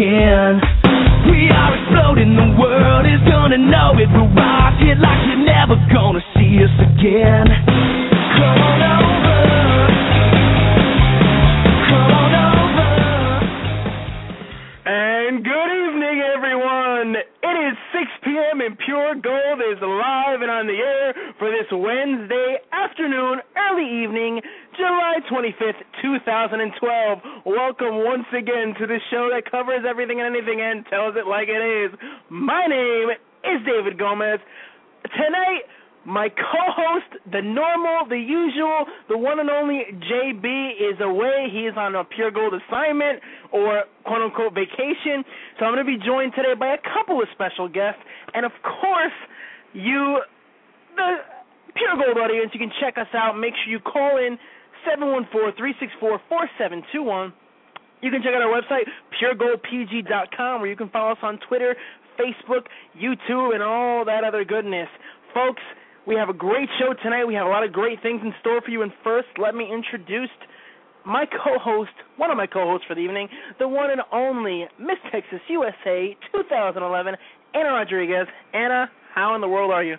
again. 0.00 0.56
We 1.28 1.52
are 1.52 1.76
exploding, 1.76 2.32
the 2.32 2.56
world 2.56 3.04
is 3.04 3.20
gonna 3.28 3.58
know 3.58 3.92
it. 4.00 4.08
We'll 4.08 4.32
rock 4.32 4.80
it 4.80 4.96
like 4.96 5.20
you're 5.28 5.44
never 5.44 5.76
gonna 5.92 6.24
see 6.34 6.64
us 6.64 6.72
again. 6.80 7.46
Come 8.40 8.60
on 8.64 8.80
over. 8.80 9.36
Come 11.84 12.12
on 12.16 12.32
over. 12.32 12.88
And 14.88 15.44
good 15.44 15.70
evening, 15.84 16.24
everyone. 16.32 17.16
It 17.20 17.56
is 17.68 17.76
6 17.92 18.10
p.m. 18.24 18.60
and 18.62 18.78
Pure 18.78 19.16
Gold 19.20 19.60
is 19.60 19.82
live 19.82 20.40
and 20.40 20.50
on 20.50 20.66
the 20.66 20.80
air 20.80 21.12
for 21.38 21.50
this 21.52 21.68
Wednesday 21.70 22.56
afternoon, 22.72 23.40
early 23.52 23.84
evening, 24.02 24.40
July 24.76 25.20
25th, 25.28 25.84
2012. 26.00 27.18
Welcome 27.70 28.02
once 28.02 28.26
again 28.34 28.74
to 28.82 28.86
the 28.90 28.98
show 29.14 29.30
that 29.30 29.46
covers 29.46 29.86
everything 29.86 30.18
and 30.18 30.26
anything 30.26 30.58
and 30.58 30.82
tells 30.90 31.14
it 31.14 31.22
like 31.30 31.46
it 31.46 31.62
is. 31.62 31.94
My 32.26 32.66
name 32.66 33.14
is 33.46 33.62
David 33.62 33.94
Gomez. 33.94 34.42
Tonight, 35.14 35.70
my 36.02 36.34
co-host, 36.34 37.22
the 37.30 37.38
normal, 37.38 38.10
the 38.10 38.18
usual, 38.18 38.90
the 39.06 39.14
one 39.14 39.38
and 39.38 39.46
only 39.46 39.86
JB 39.86 40.82
is 40.82 40.98
away. 40.98 41.46
He 41.46 41.70
is 41.70 41.78
on 41.78 41.94
a 41.94 42.02
pure 42.02 42.34
gold 42.34 42.58
assignment 42.58 43.22
or 43.54 43.86
quote 44.02 44.22
unquote 44.26 44.50
vacation. 44.50 45.22
So 45.62 45.62
I'm 45.62 45.70
going 45.70 45.86
to 45.86 45.92
be 45.94 46.02
joined 46.02 46.34
today 46.34 46.58
by 46.58 46.74
a 46.74 46.82
couple 46.82 47.22
of 47.22 47.30
special 47.38 47.70
guests, 47.70 48.02
and 48.34 48.42
of 48.42 48.50
course, 48.66 49.14
you, 49.78 50.18
the 50.98 51.22
pure 51.78 51.94
gold 51.94 52.18
audience. 52.18 52.50
You 52.50 52.58
can 52.58 52.74
check 52.82 52.98
us 52.98 53.14
out. 53.14 53.38
Make 53.38 53.54
sure 53.62 53.70
you 53.70 53.78
call 53.78 54.18
in 54.18 54.42
seven 54.82 55.14
one 55.14 55.30
four 55.30 55.54
three 55.54 55.78
six 55.78 55.94
four 56.02 56.18
four 56.26 56.50
seven 56.58 56.82
two 56.90 57.06
one. 57.06 57.30
You 58.02 58.10
can 58.10 58.22
check 58.22 58.32
out 58.34 58.42
our 58.42 58.48
website, 58.48 58.88
puregoldpg.com, 59.20 60.60
where 60.60 60.70
you 60.70 60.76
can 60.76 60.88
follow 60.88 61.12
us 61.12 61.18
on 61.22 61.38
Twitter, 61.48 61.76
Facebook, 62.18 62.64
YouTube, 62.96 63.54
and 63.54 63.62
all 63.62 64.04
that 64.04 64.24
other 64.24 64.44
goodness. 64.44 64.88
Folks, 65.34 65.62
we 66.06 66.14
have 66.14 66.28
a 66.28 66.34
great 66.34 66.68
show 66.78 66.94
tonight. 67.02 67.24
We 67.24 67.34
have 67.34 67.46
a 67.46 67.50
lot 67.50 67.62
of 67.62 67.72
great 67.72 68.02
things 68.02 68.20
in 68.22 68.32
store 68.40 68.60
for 68.62 68.70
you. 68.70 68.82
And 68.82 68.92
first, 69.04 69.28
let 69.38 69.54
me 69.54 69.68
introduce 69.70 70.30
my 71.04 71.24
co-host, 71.26 71.92
one 72.16 72.30
of 72.30 72.36
my 72.36 72.46
co-hosts 72.46 72.86
for 72.88 72.94
the 72.94 73.00
evening, 73.00 73.28
the 73.58 73.68
one 73.68 73.90
and 73.90 74.00
only 74.12 74.66
Miss 74.78 74.98
Texas 75.12 75.40
USA 75.48 76.16
2011, 76.32 77.14
Ana 77.54 77.68
Rodriguez. 77.68 78.26
Ana, 78.54 78.90
how 79.14 79.34
in 79.34 79.40
the 79.40 79.48
world 79.48 79.70
are 79.70 79.84
you? 79.84 79.96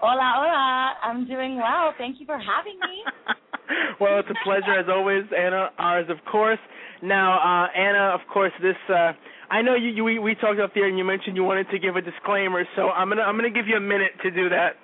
Hola, 0.00 0.32
hola. 0.36 0.92
I'm 1.02 1.26
doing 1.26 1.56
well. 1.56 1.94
Thank 1.98 2.20
you 2.20 2.26
for 2.26 2.38
having 2.38 2.78
me. 2.80 3.34
well, 4.00 4.18
it's 4.18 4.28
a 4.30 4.44
pleasure 4.44 4.78
as 4.78 4.86
always, 4.88 5.24
Ana. 5.36 5.70
Ours, 5.78 6.06
of 6.08 6.18
course. 6.30 6.58
Now, 7.02 7.38
uh, 7.38 7.78
Ana, 7.78 8.14
of 8.14 8.20
course, 8.32 8.52
this. 8.62 8.76
Uh, 8.88 9.12
I 9.50 9.62
know 9.62 9.74
you, 9.74 9.90
you. 9.90 10.04
We, 10.04 10.18
we 10.18 10.34
talked 10.34 10.60
up 10.60 10.72
there, 10.74 10.88
and 10.88 10.98
you 10.98 11.04
mentioned 11.04 11.36
you 11.36 11.44
wanted 11.44 11.68
to 11.70 11.78
give 11.78 11.96
a 11.96 12.00
disclaimer, 12.02 12.64
so 12.74 12.90
I'm 12.90 13.08
gonna 13.08 13.22
I'm 13.22 13.36
gonna 13.36 13.50
give 13.50 13.66
you 13.66 13.76
a 13.76 13.80
minute 13.80 14.12
to 14.22 14.30
do 14.30 14.48
that. 14.48 14.76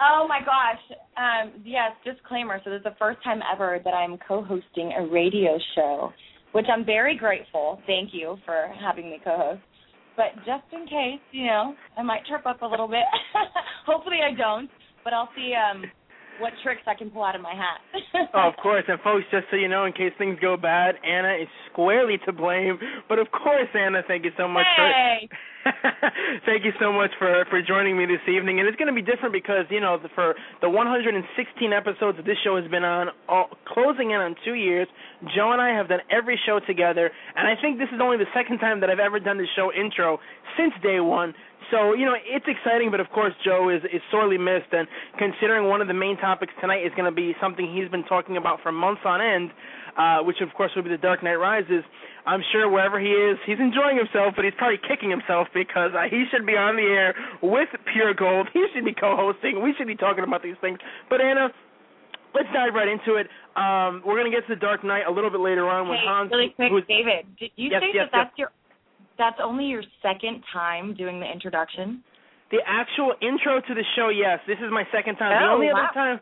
Oh 0.00 0.26
my 0.28 0.40
gosh. 0.40 0.98
Um, 1.16 1.62
yes, 1.64 1.92
disclaimer. 2.04 2.60
So 2.64 2.70
this 2.70 2.78
is 2.78 2.84
the 2.84 2.96
first 2.98 3.22
time 3.22 3.40
ever 3.52 3.80
that 3.84 3.94
I'm 3.94 4.18
co-hosting 4.26 4.92
a 4.98 5.06
radio 5.06 5.58
show, 5.74 6.12
which 6.52 6.66
I'm 6.72 6.84
very 6.84 7.16
grateful. 7.16 7.80
Thank 7.86 8.10
you 8.12 8.36
for 8.44 8.72
having 8.80 9.10
me 9.10 9.20
co-host. 9.22 9.62
But 10.16 10.36
just 10.44 10.64
in 10.72 10.86
case, 10.86 11.20
you 11.30 11.46
know, 11.46 11.74
I 11.96 12.02
might 12.02 12.26
trip 12.26 12.46
up 12.46 12.62
a 12.62 12.66
little 12.66 12.88
bit. 12.88 13.04
Hopefully 13.86 14.18
I 14.24 14.34
don't, 14.36 14.68
but 15.04 15.12
I'll 15.12 15.30
see 15.36 15.54
um 15.54 15.84
what 16.40 16.52
tricks 16.62 16.82
I 16.86 16.94
can 16.94 17.10
pull 17.10 17.24
out 17.24 17.34
of 17.34 17.42
my 17.42 17.54
hat. 17.54 17.80
oh, 18.34 18.48
of 18.48 18.56
course. 18.56 18.84
And 18.88 19.00
folks, 19.00 19.24
just 19.30 19.46
so 19.50 19.56
you 19.56 19.68
know, 19.68 19.84
in 19.84 19.92
case 19.92 20.12
things 20.18 20.38
go 20.40 20.56
bad, 20.56 20.96
Ana 21.04 21.34
is 21.40 21.48
squarely 21.70 22.18
to 22.26 22.32
blame. 22.32 22.78
But 23.08 23.18
of 23.18 23.30
course, 23.30 23.68
Ana, 23.74 24.02
thank 24.06 24.24
you 24.24 24.32
so 24.36 24.48
much 24.48 24.66
hey. 24.76 25.28
for 25.28 25.36
thank 26.46 26.64
you 26.64 26.72
so 26.80 26.92
much 26.92 27.10
for 27.18 27.44
for 27.50 27.62
joining 27.62 27.96
me 27.96 28.06
this 28.06 28.22
evening. 28.26 28.58
And 28.58 28.68
it's 28.68 28.76
going 28.76 28.92
to 28.92 28.94
be 28.94 29.02
different 29.02 29.32
because 29.32 29.66
you 29.70 29.80
know 29.80 29.98
for 30.14 30.34
the 30.60 30.68
116 30.68 31.72
episodes 31.72 32.16
that 32.18 32.26
this 32.26 32.38
show 32.42 32.60
has 32.60 32.68
been 32.70 32.84
on, 32.84 33.08
all, 33.28 33.48
closing 33.66 34.10
in 34.10 34.18
on 34.18 34.34
two 34.44 34.54
years, 34.54 34.88
Joe 35.34 35.52
and 35.52 35.60
I 35.60 35.70
have 35.70 35.88
done 35.88 36.00
every 36.10 36.38
show 36.46 36.60
together. 36.66 37.10
And 37.36 37.46
I 37.46 37.60
think 37.60 37.78
this 37.78 37.88
is 37.94 38.00
only 38.02 38.16
the 38.16 38.30
second 38.34 38.58
time 38.58 38.80
that 38.80 38.90
I've 38.90 39.02
ever 39.02 39.20
done 39.20 39.38
the 39.38 39.46
show 39.54 39.72
intro 39.72 40.18
since 40.56 40.72
day 40.82 41.00
one. 41.00 41.34
So 41.72 41.96
you 41.96 42.04
know 42.04 42.12
it's 42.12 42.44
exciting, 42.44 42.92
but 42.92 43.00
of 43.00 43.08
course 43.08 43.32
Joe 43.42 43.72
is 43.72 43.80
is 43.88 44.04
sorely 44.12 44.36
missed. 44.36 44.70
And 44.70 44.86
considering 45.16 45.72
one 45.72 45.80
of 45.80 45.88
the 45.88 45.96
main 45.96 46.20
topics 46.20 46.52
tonight 46.60 46.84
is 46.84 46.92
going 46.94 47.08
to 47.08 47.16
be 47.16 47.32
something 47.40 47.64
he's 47.64 47.88
been 47.88 48.04
talking 48.04 48.36
about 48.36 48.60
for 48.62 48.70
months 48.70 49.00
on 49.08 49.24
end, 49.24 49.50
uh, 49.96 50.20
which 50.20 50.44
of 50.44 50.52
course 50.52 50.70
will 50.76 50.84
be 50.84 50.92
The 50.92 51.00
Dark 51.00 51.24
Knight 51.24 51.40
Rises. 51.40 51.82
I'm 52.28 52.44
sure 52.52 52.70
wherever 52.70 53.00
he 53.00 53.08
is, 53.08 53.40
he's 53.48 53.58
enjoying 53.58 53.96
himself, 53.96 54.34
but 54.36 54.44
he's 54.44 54.54
probably 54.54 54.78
kicking 54.86 55.10
himself 55.10 55.48
because 55.50 55.90
uh, 55.96 56.06
he 56.06 56.28
should 56.30 56.46
be 56.46 56.54
on 56.54 56.76
the 56.76 56.86
air 56.86 57.16
with 57.42 57.66
Pure 57.90 58.14
Gold. 58.14 58.46
He 58.52 58.62
should 58.70 58.84
be 58.84 58.94
co-hosting. 58.94 59.58
We 59.58 59.74
should 59.74 59.88
be 59.88 59.96
talking 59.96 60.22
about 60.22 60.44
these 60.44 60.54
things. 60.60 60.78
But 61.10 61.20
Ana, 61.20 61.50
let's 62.34 62.46
dive 62.54 62.74
right 62.78 62.86
into 62.86 63.18
it. 63.18 63.26
Um, 63.56 64.06
we're 64.06 64.20
going 64.20 64.30
to 64.30 64.34
get 64.34 64.46
to 64.46 64.54
The 64.54 64.60
Dark 64.60 64.84
Knight 64.84 65.02
a 65.08 65.10
little 65.10 65.30
bit 65.30 65.40
later 65.40 65.66
on 65.68 65.86
hey, 65.86 65.90
when 65.90 65.98
Hans. 66.04 66.30
really 66.30 66.54
quick, 66.54 66.86
David. 66.86 67.26
Did 67.40 67.50
you 67.56 67.74
yes, 67.74 67.82
say 67.82 67.90
yes, 67.90 68.06
that 68.12 68.30
that's 68.30 68.38
your 68.38 68.52
that's 69.18 69.36
only 69.42 69.66
your 69.66 69.82
second 70.02 70.42
time 70.52 70.94
doing 70.94 71.20
the 71.20 71.30
introduction? 71.30 72.02
The 72.50 72.58
actual 72.66 73.14
intro 73.22 73.60
to 73.60 73.72
the 73.74 73.84
show, 73.96 74.08
yes. 74.10 74.38
This 74.46 74.58
is 74.58 74.68
my 74.70 74.84
second 74.92 75.16
time. 75.16 75.32
the 75.32 75.48
Oh, 75.48 75.54
only 75.54 75.68
wow. 75.72 75.88
other 75.88 75.94
time. 75.94 76.20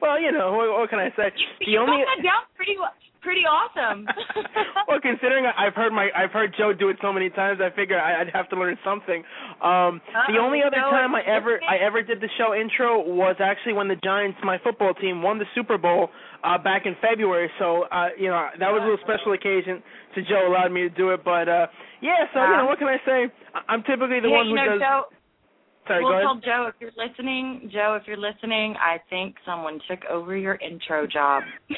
Well, 0.00 0.20
you 0.20 0.30
know, 0.32 0.52
what, 0.54 0.70
what 0.78 0.90
can 0.90 0.98
I 0.98 1.10
say? 1.16 1.30
You, 1.36 1.46
the 1.66 1.70
you 1.72 1.78
only 1.78 2.02
that 2.02 2.22
down 2.22 2.42
pretty 2.56 2.76
pretty 3.22 3.42
awesome. 3.46 4.04
well, 4.88 4.98
considering 5.00 5.46
I've 5.46 5.74
heard 5.74 5.92
my 5.92 6.10
I've 6.14 6.30
heard 6.32 6.54
Joe 6.58 6.72
do 6.74 6.88
it 6.90 6.96
so 7.00 7.12
many 7.12 7.30
times, 7.30 7.60
I 7.62 7.70
figure 7.74 7.98
I- 7.98 8.20
I'd 8.20 8.30
have 8.34 8.48
to 8.50 8.56
learn 8.56 8.76
something. 8.84 9.22
Um, 9.62 10.02
the 10.26 10.38
only 10.42 10.58
other 10.66 10.74
Joe, 10.76 10.90
time 10.90 11.14
I 11.14 11.22
ever 11.22 11.60
I 11.62 11.78
ever 11.78 12.02
did 12.02 12.20
the 12.20 12.28
show 12.36 12.52
intro 12.54 12.98
was 13.00 13.36
actually 13.38 13.74
when 13.74 13.86
the 13.86 13.96
Giants, 14.02 14.38
my 14.42 14.58
football 14.58 14.92
team, 14.94 15.22
won 15.22 15.38
the 15.38 15.46
Super 15.54 15.78
Bowl 15.78 16.10
uh, 16.44 16.58
back 16.58 16.86
in 16.86 16.96
February. 17.00 17.50
So 17.58 17.84
uh, 17.90 18.08
you 18.18 18.28
know 18.28 18.48
that 18.58 18.70
was 18.70 18.82
a 18.82 18.84
little 18.84 19.02
special 19.02 19.32
occasion. 19.32 19.82
So 20.14 20.20
Joe 20.28 20.48
allowed 20.48 20.72
me 20.72 20.82
to 20.82 20.90
do 20.90 21.10
it, 21.10 21.24
but 21.24 21.48
uh, 21.48 21.66
yeah. 22.00 22.26
So 22.34 22.42
you 22.42 22.56
know 22.56 22.66
what 22.66 22.78
can 22.78 22.88
I 22.88 22.98
say? 23.06 23.32
I'm 23.68 23.82
typically 23.82 24.20
the 24.20 24.28
yeah, 24.28 24.36
one 24.36 24.48
you 24.48 24.56
who 24.56 24.64
know, 24.64 24.72
does. 24.78 24.80
Joe, 24.80 25.02
Sorry, 25.86 26.04
we'll 26.04 26.20
tell. 26.20 26.40
Joe 26.40 26.68
if 26.68 26.74
you're 26.78 26.94
listening. 26.96 27.68
Joe, 27.72 27.98
if 28.00 28.06
you're 28.06 28.16
listening, 28.16 28.74
I 28.78 28.98
think 29.10 29.34
someone 29.44 29.80
took 29.90 30.04
over 30.08 30.36
your 30.36 30.54
intro 30.54 31.08
job. 31.08 31.42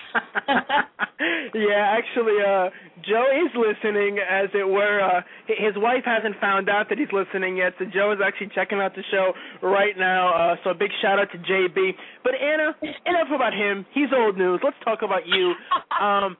yeah, 1.55 1.97
actually, 1.97 2.37
uh, 2.45 2.69
Joe 3.01 3.25
is 3.33 3.51
listening, 3.57 4.19
as 4.19 4.51
it 4.53 4.69
were. 4.69 5.01
Uh, 5.01 5.23
his 5.49 5.75
wife 5.77 6.05
hasn't 6.05 6.39
found 6.39 6.69
out 6.69 6.91
that 6.91 6.99
he's 6.99 7.09
listening 7.13 7.57
yet, 7.57 7.73
so 7.79 7.87
Joe 7.87 8.13
is 8.13 8.19
actually 8.25 8.51
checking 8.55 8.79
out 8.79 8.95
the 8.95 9.05
show 9.11 9.33
right 9.63 9.97
now. 9.97 10.53
Uh, 10.53 10.57
so 10.65 10.71
a 10.71 10.75
big 10.75 10.91
shout 11.01 11.19
out 11.19 11.29
to 11.33 11.39
JB. 11.39 11.93
But 12.23 12.35
Ana, 12.35 12.77
enough 13.07 13.29
about 13.35 13.55
him. 13.55 13.87
He's 13.95 14.09
old 14.15 14.37
news. 14.37 14.61
Let's 14.63 14.77
talk 14.85 15.01
about 15.03 15.27
you. 15.27 15.55
Um, 15.95 16.37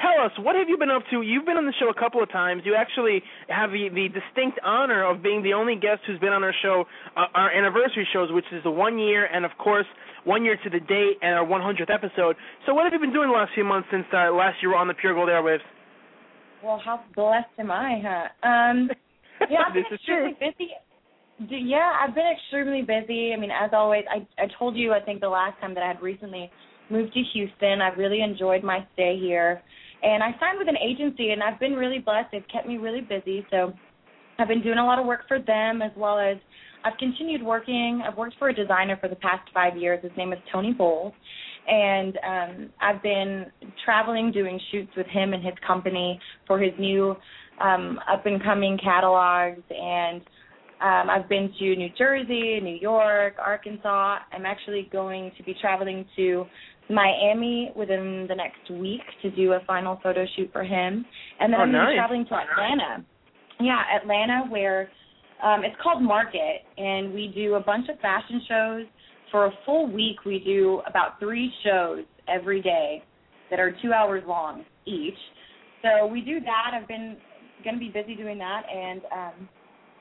tell 0.00 0.24
us, 0.24 0.32
what 0.38 0.56
have 0.56 0.68
you 0.68 0.76
been 0.78 0.90
up 0.90 1.02
to? 1.10 1.22
You've 1.22 1.46
been 1.46 1.56
on 1.56 1.66
the 1.66 1.74
show 1.78 1.88
a 1.88 1.94
couple 1.94 2.22
of 2.22 2.30
times. 2.30 2.62
You 2.64 2.74
actually 2.74 3.22
have 3.48 3.70
the, 3.70 3.88
the 3.92 4.08
distinct 4.08 4.58
honor 4.64 5.04
of 5.04 5.22
being 5.22 5.42
the 5.42 5.52
only 5.52 5.76
guest 5.76 6.00
who's 6.06 6.18
been 6.20 6.32
on 6.32 6.44
our 6.44 6.54
show, 6.62 6.84
uh, 7.16 7.26
our 7.34 7.50
anniversary 7.50 8.06
shows, 8.12 8.30
which 8.32 8.46
is 8.52 8.62
the 8.64 8.70
one 8.70 8.98
year, 8.98 9.26
and 9.26 9.44
of 9.44 9.52
course, 9.58 9.86
one 10.24 10.44
year 10.44 10.56
to 10.62 10.70
the 10.70 10.80
date, 10.80 11.18
and 11.22 11.34
our 11.34 11.46
100th 11.46 11.92
episode. 11.92 12.36
So, 12.66 12.74
what 12.74 12.84
have 12.84 12.92
you 12.92 12.98
been 12.98 13.12
doing 13.12 13.28
the 13.28 13.36
last 13.36 13.52
few 13.54 13.64
months 13.64 13.88
since 13.90 14.04
uh, 14.12 14.32
last 14.32 14.58
year 14.62 14.74
on 14.74 14.88
the 14.88 14.94
Pure 14.94 15.14
Gold 15.14 15.28
airwaves? 15.28 15.64
well, 16.66 16.80
how 16.84 17.00
blessed 17.14 17.46
am 17.58 17.70
I, 17.70 18.02
huh? 18.02 18.48
Um, 18.48 18.90
yeah, 19.50 19.58
I've 19.68 19.74
been 19.74 19.84
this 19.88 20.00
is 20.00 20.04
true. 20.04 20.30
extremely 20.30 20.54
busy. 20.58 21.66
Yeah, 21.68 21.92
I've 22.02 22.14
been 22.14 22.26
extremely 22.26 22.82
busy. 22.82 23.32
I 23.32 23.36
mean, 23.38 23.50
as 23.50 23.70
always, 23.72 24.04
I 24.10 24.26
I 24.42 24.46
told 24.58 24.76
you 24.76 24.92
I 24.92 25.00
think 25.00 25.20
the 25.20 25.28
last 25.28 25.60
time 25.60 25.74
that 25.74 25.82
I 25.82 25.88
had 25.88 26.02
recently 26.02 26.50
moved 26.90 27.12
to 27.12 27.22
Houston. 27.34 27.80
I 27.80 27.88
really 27.96 28.22
enjoyed 28.22 28.64
my 28.64 28.86
stay 28.94 29.18
here, 29.20 29.62
and 30.06 30.22
I 30.22 30.30
signed 30.38 30.58
with 30.58 30.68
an 30.68 30.76
agency, 30.76 31.30
and 31.30 31.42
I've 31.42 31.58
been 31.58 31.74
really 31.74 31.98
blessed. 31.98 32.28
They've 32.30 32.46
kept 32.52 32.68
me 32.68 32.76
really 32.76 33.00
busy, 33.00 33.44
so 33.50 33.72
I've 34.38 34.46
been 34.46 34.62
doing 34.62 34.78
a 34.78 34.84
lot 34.84 35.00
of 35.00 35.06
work 35.06 35.22
for 35.26 35.40
them 35.40 35.82
as 35.82 35.90
well 35.96 36.18
as 36.18 36.36
I've 36.84 36.96
continued 36.98 37.42
working. 37.42 38.02
I've 38.06 38.16
worked 38.16 38.36
for 38.38 38.48
a 38.48 38.54
designer 38.54 38.96
for 39.00 39.08
the 39.08 39.16
past 39.16 39.48
five 39.52 39.76
years. 39.76 40.00
His 40.02 40.12
name 40.16 40.32
is 40.32 40.38
Tony 40.52 40.72
Bowles. 40.72 41.12
And 41.66 42.16
um 42.24 42.70
I've 42.80 43.02
been 43.02 43.46
traveling 43.84 44.30
doing 44.30 44.60
shoots 44.70 44.92
with 44.96 45.08
him 45.08 45.32
and 45.32 45.44
his 45.44 45.54
company 45.66 46.20
for 46.46 46.60
his 46.60 46.72
new 46.78 47.16
um 47.60 47.98
up 48.08 48.24
and 48.26 48.40
coming 48.40 48.78
catalogs 48.78 49.62
and 49.70 50.20
um 50.80 51.10
I've 51.10 51.28
been 51.28 51.52
to 51.58 51.74
New 51.74 51.88
Jersey, 51.98 52.60
New 52.60 52.78
York, 52.80 53.34
Arkansas. 53.44 54.18
I'm 54.30 54.46
actually 54.46 54.88
going 54.92 55.32
to 55.36 55.42
be 55.42 55.56
traveling 55.60 56.06
to 56.14 56.44
Miami 56.88 57.72
within 57.74 58.26
the 58.28 58.34
next 58.34 58.70
week 58.70 59.00
to 59.22 59.30
do 59.30 59.52
a 59.54 59.60
final 59.66 59.98
photo 60.02 60.24
shoot 60.36 60.50
for 60.52 60.62
him. 60.62 61.04
And 61.40 61.52
then 61.52 61.60
Oh, 61.60 61.64
I'm 61.64 61.72
nice. 61.72 61.96
traveling 61.96 62.26
to 62.26 62.34
Atlanta. 62.34 63.04
Yeah, 63.60 63.82
Atlanta 64.00 64.44
where 64.48 64.90
um 65.42 65.64
it's 65.64 65.76
called 65.82 66.02
Market 66.02 66.62
and 66.78 67.12
we 67.12 67.28
do 67.34 67.54
a 67.54 67.60
bunch 67.60 67.88
of 67.88 67.98
fashion 68.00 68.40
shows. 68.48 68.86
For 69.30 69.46
a 69.46 69.50
full 69.64 69.90
week 69.90 70.24
we 70.24 70.38
do 70.38 70.80
about 70.86 71.18
3 71.18 71.52
shows 71.64 72.04
every 72.28 72.62
day 72.62 73.02
that 73.50 73.58
are 73.58 73.72
two 73.82 73.92
hours 73.92 74.22
long 74.26 74.64
each. 74.86 75.18
So 75.82 76.06
we 76.06 76.20
do 76.20 76.40
that. 76.40 76.70
I've 76.74 76.88
been 76.88 77.16
going 77.64 77.74
to 77.74 77.80
be 77.80 77.88
busy 77.90 78.14
doing 78.14 78.38
that, 78.38 78.62
and 78.72 79.00
um, 79.12 79.48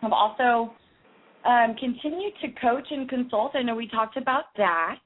I've 0.04 0.12
also 0.12 0.74
um, 1.46 1.76
continued 1.80 2.34
to 2.42 2.48
coach 2.60 2.88
and 2.92 3.08
consult. 3.10 3.56
I 3.56 3.62
know 3.62 3.76
we 3.76 3.88
talked 3.88 4.18
about 4.18 4.46
that, 4.58 4.98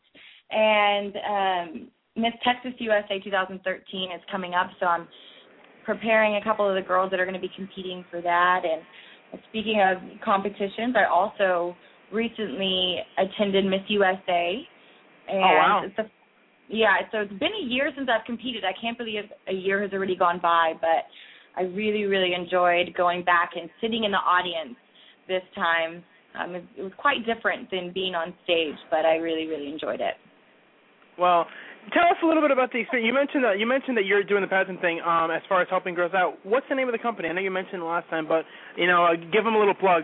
and 0.51 1.13
um, 1.15 1.87
Miss 2.15 2.33
Texas 2.43 2.73
USA 2.79 3.19
2013 3.19 4.11
is 4.11 4.21
coming 4.31 4.53
up, 4.53 4.69
so 4.79 4.85
I'm 4.85 5.07
preparing 5.85 6.35
a 6.35 6.43
couple 6.43 6.67
of 6.67 6.75
the 6.75 6.87
girls 6.87 7.11
that 7.11 7.19
are 7.19 7.25
going 7.25 7.39
to 7.39 7.41
be 7.41 7.51
competing 7.55 8.03
for 8.11 8.21
that. 8.21 8.61
And 8.63 9.41
speaking 9.49 9.81
of 9.81 9.97
competitions, 10.23 10.95
I 10.95 11.05
also 11.05 11.75
recently 12.11 12.97
attended 13.17 13.65
Miss 13.65 13.81
USA. 13.87 14.67
And 15.27 15.37
oh 15.37 15.41
wow! 15.41 15.81
It's 15.85 16.09
yeah, 16.69 16.97
so 17.11 17.19
it's 17.19 17.33
been 17.33 17.53
a 17.63 17.65
year 17.65 17.91
since 17.95 18.07
I've 18.13 18.25
competed. 18.25 18.63
I 18.63 18.79
can't 18.79 18.97
believe 18.97 19.23
a 19.47 19.53
year 19.53 19.81
has 19.81 19.91
already 19.91 20.15
gone 20.15 20.39
by, 20.41 20.73
but 20.79 21.09
I 21.57 21.63
really, 21.63 22.05
really 22.05 22.33
enjoyed 22.33 22.93
going 22.95 23.23
back 23.23 23.51
and 23.59 23.69
sitting 23.81 24.03
in 24.03 24.11
the 24.11 24.17
audience 24.17 24.77
this 25.27 25.41
time. 25.55 26.03
Um, 26.39 26.55
it, 26.55 26.63
it 26.77 26.83
was 26.83 26.91
quite 26.97 27.25
different 27.25 27.71
than 27.71 27.91
being 27.91 28.13
on 28.13 28.33
stage, 28.43 28.77
but 28.91 29.03
I 29.03 29.15
really, 29.15 29.47
really 29.47 29.67
enjoyed 29.67 29.99
it. 29.99 30.13
Well, 31.19 31.45
tell 31.93 32.05
us 32.05 32.17
a 32.23 32.25
little 32.25 32.41
bit 32.41 32.51
about 32.51 32.71
the 32.71 32.79
experience. 32.79 33.05
You 33.07 33.13
mentioned 33.13 33.43
that 33.43 33.59
you 33.59 33.67
mentioned 33.67 33.97
that 33.97 34.05
you're 34.05 34.23
doing 34.23 34.41
the 34.41 34.47
pageant 34.47 34.81
thing 34.81 35.01
um, 35.01 35.31
as 35.31 35.41
far 35.49 35.61
as 35.61 35.67
helping 35.69 35.93
girls 35.93 36.13
out. 36.15 36.37
What's 36.43 36.65
the 36.69 36.75
name 36.75 36.87
of 36.87 36.93
the 36.93 36.99
company? 36.99 37.27
I 37.27 37.33
know 37.33 37.41
you 37.41 37.51
mentioned 37.51 37.81
it 37.81 37.85
last 37.85 38.09
time, 38.09 38.27
but 38.27 38.45
you 38.77 38.87
know, 38.87 39.05
uh, 39.05 39.15
give 39.31 39.43
them 39.43 39.55
a 39.55 39.59
little 39.59 39.75
plug. 39.75 40.03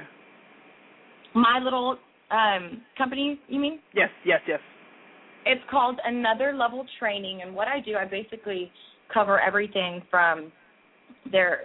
My 1.33 1.59
little 1.63 1.97
um, 2.31 2.81
company, 2.97 3.39
you 3.47 3.59
mean? 3.59 3.79
Yes, 3.93 4.09
yes, 4.25 4.41
yes. 4.47 4.59
It's 5.45 5.61
called 5.69 5.99
Another 6.03 6.53
Level 6.53 6.85
Training, 6.97 7.41
and 7.45 7.53
what 7.53 7.67
I 7.67 7.79
do, 7.79 7.95
I 7.95 8.05
basically 8.05 8.71
cover 9.13 9.39
everything 9.39 10.01
from 10.09 10.51
there. 11.31 11.59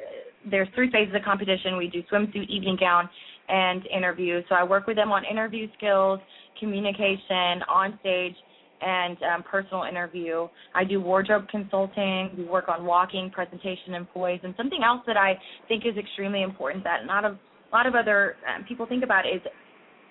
There's 0.51 0.69
three 0.75 0.91
phases 0.91 1.15
of 1.15 1.23
competition. 1.23 1.77
We 1.77 1.89
do 1.89 2.03
swimsuit, 2.13 2.49
evening 2.49 2.77
gown, 2.79 3.09
and 3.49 3.87
interview. 3.87 4.43
So 4.49 4.55
I 4.55 4.65
work 4.65 4.87
with 4.87 4.97
them 4.97 5.13
on 5.13 5.25
interview 5.25 5.67
skills, 5.77 6.21
communication, 6.59 7.63
on 7.73 7.99
stage, 8.01 8.35
and 8.81 9.17
um, 9.23 9.43
personal 9.43 9.85
interview. 9.85 10.49
I 10.75 10.85
do 10.85 11.01
wardrobe 11.01 11.49
consulting. 11.49 12.31
We 12.37 12.45
work 12.45 12.69
on 12.69 12.85
walking, 12.85 13.31
presentation, 13.31 13.95
and 13.95 14.09
poise. 14.11 14.41
And 14.43 14.55
something 14.57 14.81
else 14.85 15.03
that 15.07 15.17
I 15.17 15.35
think 15.69 15.85
is 15.87 15.97
extremely 15.97 16.43
important 16.43 16.85
that 16.85 17.07
not 17.07 17.25
a 17.25 17.39
lot 17.73 17.87
of 17.87 17.95
other 17.95 18.37
um, 18.49 18.65
people 18.65 18.87
think 18.87 19.05
about 19.05 19.27
is 19.27 19.41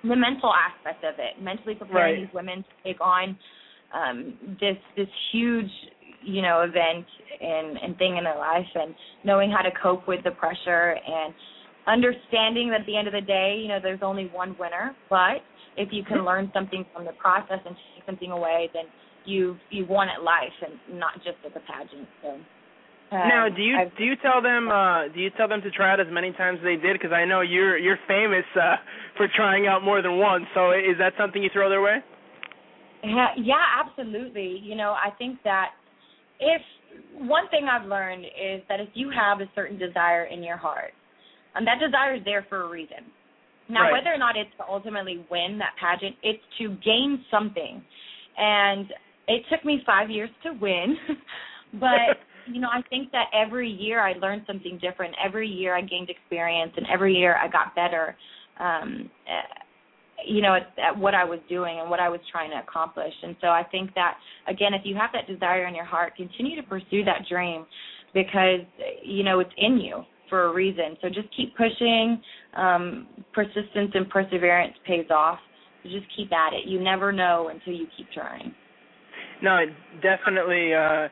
the 0.04 0.16
mental 0.16 0.54
aspect 0.54 1.04
of 1.04 1.16
it. 1.20 1.42
Mentally 1.44 1.76
preparing 1.76 2.20
right. 2.20 2.26
these 2.26 2.34
women 2.34 2.64
to 2.64 2.90
take 2.92 3.02
on 3.02 3.38
um, 3.94 4.38
this 4.60 4.78
this 4.96 5.08
huge 5.32 5.72
you 6.22 6.42
know 6.42 6.62
event 6.62 7.06
and 7.42 7.78
and 7.78 7.98
thing 7.98 8.18
in 8.18 8.24
their 8.24 8.38
life, 8.38 8.68
and 8.76 8.94
knowing 9.24 9.52
how 9.52 9.62
to 9.62 9.72
cope 9.82 10.08
with 10.08 10.24
the 10.24 10.32
pressure 10.32 10.96
and 11.06 11.34
understanding 11.88 12.70
that 12.70 12.82
at 12.82 12.86
the 12.86 12.96
end 12.96 13.08
of 13.08 13.14
the 13.14 13.22
day, 13.22 13.60
you 13.62 13.68
know, 13.68 13.80
there's 13.82 14.02
only 14.04 14.28
one 14.28 14.56
winner, 14.60 14.96
but 15.10 15.42
if 15.78 15.90
you 15.92 16.04
can 16.04 16.26
learn 16.26 16.52
something 16.54 16.86
from 16.94 17.06
the 17.06 17.14
process 17.14 17.60
and 17.66 17.76
take 17.96 18.06
something 18.06 18.32
away, 18.32 18.70
then 18.74 18.86
you 19.26 19.58
you 19.70 19.86
won 19.86 20.08
at 20.10 20.24
life 20.24 20.56
and 20.66 21.00
not 21.00 21.16
just 21.18 21.38
at 21.46 21.54
the 21.54 21.62
pageant. 21.62 22.08
So. 22.22 22.40
Um, 23.12 23.28
now, 23.28 23.50
do 23.50 23.62
you 23.62 23.76
I've, 23.76 23.98
do 23.98 24.04
you 24.04 24.16
tell 24.22 24.42
them 24.42 24.70
uh 24.70 25.08
do 25.10 25.20
you 25.20 25.30
tell 25.36 25.48
them 25.48 25.62
to 25.62 25.72
try 25.72 25.92
out 25.92 26.00
as 26.00 26.08
many 26.12 26.32
times 26.34 26.60
as 26.62 26.66
they 26.66 26.76
did? 26.76 26.94
Because 26.94 27.12
I 27.12 27.26
know 27.26 27.42
you're 27.42 27.78
you're 27.78 28.00
famous 28.08 28.46
uh 28.56 28.76
for 29.18 29.28
trying 29.36 29.68
out 29.68 29.84
more 29.84 30.02
than 30.02 30.18
once. 30.18 30.46
So 30.54 30.72
is 30.72 30.98
that 31.00 31.14
something 31.18 31.42
you 31.42 31.50
throw 31.52 31.70
their 31.70 31.82
way? 31.82 31.98
Yeah, 33.04 33.28
yeah, 33.38 33.66
absolutely. 33.84 34.60
You 34.62 34.76
know, 34.76 34.92
I 34.92 35.10
think 35.18 35.40
that 35.44 35.70
if 36.40 36.62
one 37.18 37.48
thing 37.50 37.68
I've 37.72 37.88
learned 37.88 38.26
is 38.26 38.62
that 38.70 38.80
if 38.80 38.90
you 38.94 39.10
have 39.10 39.42
a 39.42 39.50
certain 39.56 39.78
desire 39.78 40.26
in 40.26 40.44
your 40.44 40.58
heart, 40.58 40.92
and 41.56 41.66
that 41.66 41.80
desire 41.80 42.16
is 42.16 42.22
there 42.26 42.46
for 42.50 42.64
a 42.64 42.70
reason. 42.70 43.10
Now, 43.70 43.84
right. 43.84 43.92
whether 43.92 44.14
or 44.14 44.18
not 44.18 44.36
it's 44.36 44.50
to 44.58 44.64
ultimately 44.68 45.26
win 45.30 45.60
that 45.60 45.74
pageant, 45.80 46.16
it's 46.24 46.42
to 46.58 46.70
gain 46.84 47.24
something. 47.30 47.82
And 48.38 48.88
it 49.28 49.44
took 49.52 49.64
me 49.64 49.82
five 49.86 50.10
years 50.10 50.30
to 50.44 50.54
win, 50.54 50.98
but 51.80 52.18
you 52.52 52.60
know, 52.60 52.70
I 52.72 52.82
think 52.90 53.12
that 53.12 53.26
every 53.34 53.70
year 53.70 54.02
I 54.02 54.14
learned 54.14 54.44
something 54.48 54.80
different. 54.82 55.16
Every 55.24 55.48
year 55.48 55.76
I 55.76 55.82
gained 55.82 56.10
experience, 56.10 56.72
and 56.76 56.88
every 56.92 57.14
year 57.14 57.38
I 57.38 57.48
got 57.48 57.76
better. 57.76 58.16
Um, 58.60 59.10
you 60.26 60.42
know, 60.42 60.56
at, 60.56 60.74
at 60.84 60.98
what 60.98 61.14
I 61.14 61.24
was 61.24 61.40
doing 61.48 61.80
and 61.80 61.90
what 61.90 62.00
I 62.00 62.10
was 62.10 62.20
trying 62.32 62.52
to 62.52 62.58
accomplish. 62.58 63.14
And 63.24 63.36
so 63.40 63.48
I 63.48 63.64
think 63.72 63.94
that 63.96 64.18
again, 64.48 64.74
if 64.74 64.82
you 64.84 64.96
have 64.96 65.12
that 65.14 65.28
desire 65.32 65.68
in 65.68 65.76
your 65.76 65.86
heart, 65.86 66.16
continue 66.16 66.56
to 66.56 66.68
pursue 66.68 67.06
that 67.06 67.26
dream 67.30 67.66
because 68.14 68.62
you 69.04 69.24
know 69.24 69.40
it's 69.40 69.54
in 69.58 69.78
you 69.78 70.04
for 70.30 70.46
a 70.46 70.54
reason. 70.54 70.98
So 71.02 71.10
just 71.10 71.28
keep 71.36 71.56
pushing. 71.56 72.22
Um, 72.56 73.08
persistence 73.34 73.92
and 73.94 74.10
perseverance 74.10 74.74
pays 74.86 75.06
off. 75.12 75.40
So 75.84 75.90
just 75.90 76.06
keep 76.16 76.32
at 76.34 76.54
it. 76.54 76.68
You 76.68 76.82
never 76.82 77.12
know 77.12 77.50
until 77.54 77.74
you 77.74 77.88
keep 77.96 78.08
trying. 78.12 78.54
No, 79.42 79.66
definitely, 80.02 80.74
uh, 80.74 81.08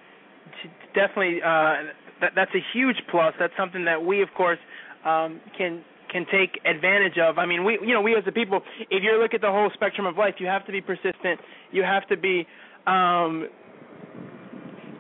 definitely. 0.93 1.39
Uh, 1.41 1.93
that, 2.21 2.31
that's 2.35 2.51
a 2.55 2.63
huge 2.73 2.97
plus. 3.09 3.33
That's 3.39 3.53
something 3.57 3.85
that 3.85 4.03
we, 4.03 4.21
of 4.21 4.29
course, 4.35 4.59
um, 5.05 5.39
can 5.57 5.83
can 6.11 6.25
take 6.31 6.59
advantage 6.65 7.17
of. 7.17 7.37
I 7.37 7.45
mean, 7.45 7.65
we, 7.65 7.77
you 7.81 7.93
know, 7.93 8.01
we 8.01 8.15
as 8.15 8.23
the 8.25 8.31
people, 8.31 8.61
if 8.89 9.03
you 9.03 9.19
look 9.21 9.33
at 9.33 9.41
the 9.41 9.51
whole 9.51 9.69
spectrum 9.73 10.07
of 10.07 10.17
life, 10.17 10.35
you 10.39 10.47
have 10.47 10.65
to 10.65 10.71
be 10.71 10.81
persistent. 10.81 11.39
You 11.71 11.83
have 11.83 12.07
to 12.07 12.17
be 12.17 12.47
um, 12.87 13.49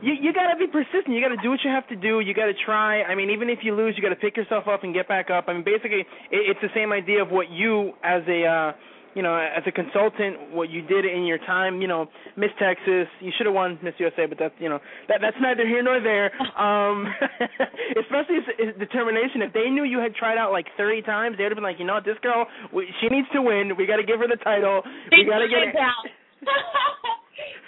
you 0.01 0.13
you 0.13 0.33
got 0.33 0.51
to 0.51 0.57
be 0.57 0.67
persistent. 0.67 1.09
You 1.09 1.21
got 1.21 1.35
to 1.35 1.41
do 1.41 1.49
what 1.49 1.59
you 1.63 1.71
have 1.71 1.87
to 1.89 1.95
do. 1.95 2.19
You 2.19 2.33
got 2.33 2.45
to 2.45 2.57
try. 2.65 3.03
I 3.03 3.15
mean, 3.15 3.29
even 3.29 3.49
if 3.49 3.59
you 3.63 3.75
lose, 3.75 3.95
you 3.97 4.03
got 4.03 4.13
to 4.13 4.21
pick 4.21 4.37
yourself 4.37 4.67
up 4.67 4.83
and 4.83 4.93
get 4.93 5.07
back 5.07 5.29
up. 5.29 5.45
I 5.47 5.53
mean, 5.53 5.63
basically, 5.63 6.01
it, 6.31 6.41
it's 6.53 6.61
the 6.61 6.73
same 6.75 6.91
idea 6.91 7.21
of 7.21 7.29
what 7.29 7.49
you 7.49 7.93
as 8.03 8.21
a 8.27 8.45
uh, 8.45 8.71
you 9.15 9.23
know 9.23 9.33
as 9.33 9.63
a 9.65 9.71
consultant, 9.71 10.53
what 10.53 10.69
you 10.69 10.81
did 10.85 11.05
in 11.05 11.25
your 11.25 11.39
time. 11.39 11.81
You 11.81 11.87
know, 11.87 12.05
Miss 12.37 12.53
Texas, 12.61 13.09
you 13.19 13.31
should 13.37 13.47
have 13.47 13.55
won 13.55 13.79
Miss 13.81 13.95
USA, 13.97 14.27
but 14.29 14.37
that's 14.37 14.53
you 14.59 14.69
know 14.69 14.79
that 15.09 15.17
that's 15.21 15.37
neither 15.41 15.65
here 15.65 15.81
nor 15.81 15.99
there. 15.99 16.29
Um, 16.53 17.09
especially 17.97 18.45
his, 18.45 18.69
his 18.69 18.73
determination. 18.77 19.41
If 19.41 19.53
they 19.53 19.69
knew 19.73 19.83
you 19.83 19.97
had 19.97 20.13
tried 20.13 20.37
out 20.37 20.51
like 20.51 20.67
30 20.77 21.01
times, 21.01 21.37
they 21.37 21.43
would 21.43 21.51
have 21.53 21.57
been 21.57 21.65
like, 21.65 21.79
you 21.79 21.85
know, 21.85 21.95
what, 21.95 22.05
this 22.05 22.21
girl, 22.21 22.45
we, 22.71 22.85
she 23.01 23.07
needs 23.09 23.27
to 23.33 23.41
win. 23.41 23.73
We 23.77 23.87
got 23.87 23.97
to 23.97 24.05
give 24.05 24.19
her 24.19 24.27
the 24.27 24.37
title. 24.43 24.83
we 25.11 25.25
got 25.25 25.39
to 25.39 25.49
get 25.49 25.73
it. 25.73 25.73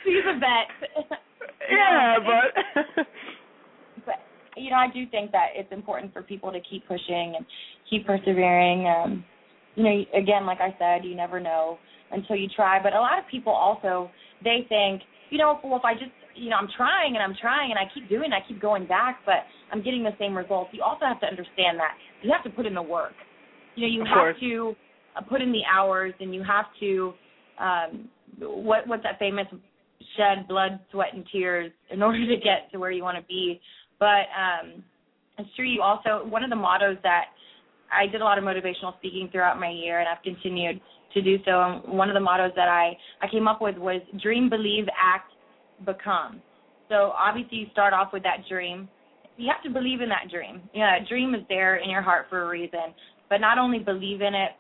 She's 0.06 0.26
a 0.26 0.38
vet. 0.40 1.20
Yeah, 1.72 2.18
but 2.20 3.06
but 4.06 4.16
you 4.58 4.70
know, 4.70 4.78
I 4.78 4.88
do 4.94 5.06
think 5.08 5.32
that 5.32 5.50
it's 5.56 5.72
important 5.72 6.14
for 6.14 6.22
people 6.22 6.52
to 6.52 6.60
keep 6.70 6.88
pushing 6.88 7.36
and 7.38 7.46
keep 7.90 8.06
persevering. 8.06 8.88
Um, 8.88 9.24
you 9.76 9.84
know, 9.84 10.04
again, 10.18 10.46
like 10.46 10.60
I 10.60 10.76
said, 10.78 11.06
you 11.06 11.16
never 11.16 11.40
know 11.40 11.78
until 12.12 12.36
you 12.36 12.48
try. 12.56 12.82
But 12.82 12.94
a 12.94 13.00
lot 13.00 13.20
of 13.20 13.26
people 13.30 13.54
also 13.54 14.10
they 14.44 14.66
think, 14.68 15.02
you 15.30 15.38
know, 15.38 15.60
well, 15.64 15.78
if 15.78 15.86
I 15.86 15.94
just, 15.94 16.12
you 16.36 16.50
know, 16.50 16.56
I'm 16.58 16.70
trying 16.76 17.16
and 17.16 17.24
I'm 17.24 17.36
trying 17.40 17.72
and 17.72 17.80
I 17.80 17.84
keep 17.94 18.10
doing, 18.10 18.32
I 18.34 18.46
keep 18.48 18.62
going 18.62 18.88
back, 18.88 19.20
but 19.26 19.46
I'm 19.72 19.84
getting 19.84 20.04
the 20.04 20.16
same 20.20 20.36
results. 20.36 20.72
You 20.74 20.84
also 20.84 21.06
have 21.06 21.20
to 21.22 21.28
understand 21.28 21.78
that 21.78 21.96
you 22.22 22.32
have 22.32 22.44
to 22.44 22.50
put 22.50 22.66
in 22.66 22.74
the 22.74 22.82
work. 22.82 23.14
You 23.76 23.88
know, 23.88 23.94
you 23.94 24.02
Of 24.02 24.08
have 24.08 24.16
course. 24.18 24.38
to 24.42 24.76
uh, 25.16 25.22
put 25.22 25.42
in 25.42 25.52
the 25.52 25.62
hours, 25.72 26.14
and 26.20 26.34
you 26.34 26.44
have 26.44 26.66
to. 26.80 27.14
Um, 27.60 28.10
what 28.40 28.88
what's 28.88 29.04
that 29.04 29.20
famous 29.20 29.48
shed 30.18 30.48
blood, 30.48 30.80
sweat, 30.92 31.14
and 31.14 31.26
tears 31.32 31.72
in 31.92 32.02
order 32.04 32.26
to 32.26 32.36
get 32.38 32.72
to 32.72 32.80
where 32.80 32.92
you 32.92 33.04
want 33.04 33.18
to 33.18 33.24
be. 33.28 33.60
But 34.00 34.28
um, 34.36 34.84
it's 35.38 35.50
true. 35.56 35.68
You 35.68 35.82
also 35.82 36.26
one 36.28 36.44
of 36.44 36.50
the 36.50 36.56
mottos 36.56 36.98
that 37.04 37.26
I 37.92 38.08
did 38.08 38.22
a 38.22 38.24
lot 38.24 38.38
of 38.38 38.44
motivational 38.44 38.96
speaking 38.98 39.30
throughout 39.32 39.60
my 39.60 39.70
year, 39.70 40.00
and 40.00 40.08
I've 40.08 40.24
continued 40.24 40.80
to 41.14 41.22
do 41.22 41.38
so. 41.46 41.62
And 41.62 41.98
one 41.98 42.10
of 42.10 42.14
the 42.14 42.20
mottos 42.20 42.52
that 42.56 42.68
I 42.68 42.98
I 43.22 43.30
came 43.30 43.48
up 43.48 43.62
with 43.62 43.78
was 43.78 44.02
dream, 44.22 44.50
believe, 44.50 44.86
act, 45.00 45.32
become. 45.86 46.42
So 46.88 47.14
obviously 47.18 47.58
you 47.60 47.66
start 47.72 47.94
off 47.94 48.14
with 48.14 48.24
that 48.24 48.48
dream. 48.50 48.90
You 49.38 49.50
have 49.54 49.64
to 49.64 49.70
believe 49.70 50.02
in 50.02 50.10
that 50.10 50.30
dream. 50.30 50.62
Yeah, 50.74 50.98
a 51.02 51.08
dream 51.08 51.34
is 51.34 51.42
there 51.48 51.78
in 51.78 51.90
your 51.90 52.02
heart 52.02 52.26
for 52.30 52.44
a 52.44 52.50
reason. 52.50 52.94
But 53.30 53.40
not 53.40 53.58
only 53.58 53.80
believe 53.80 54.22
in 54.22 54.34
it, 54.34 54.52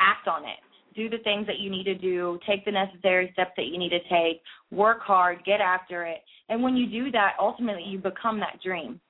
act 0.00 0.26
on 0.26 0.44
it 0.44 0.58
do 0.94 1.08
the 1.08 1.18
things 1.18 1.46
that 1.46 1.58
you 1.58 1.70
need 1.70 1.84
to 1.84 1.94
do, 1.94 2.38
take 2.46 2.64
the 2.64 2.72
necessary 2.72 3.30
steps 3.32 3.52
that 3.56 3.66
you 3.66 3.78
need 3.78 3.90
to 3.90 4.00
take, 4.08 4.42
work 4.70 5.00
hard, 5.00 5.38
get 5.44 5.60
after 5.60 6.04
it. 6.04 6.18
And 6.48 6.62
when 6.62 6.76
you 6.76 6.86
do 6.86 7.10
that, 7.12 7.32
ultimately 7.40 7.84
you 7.84 7.98
become 7.98 8.40
that 8.40 8.60
dream. 8.62 9.00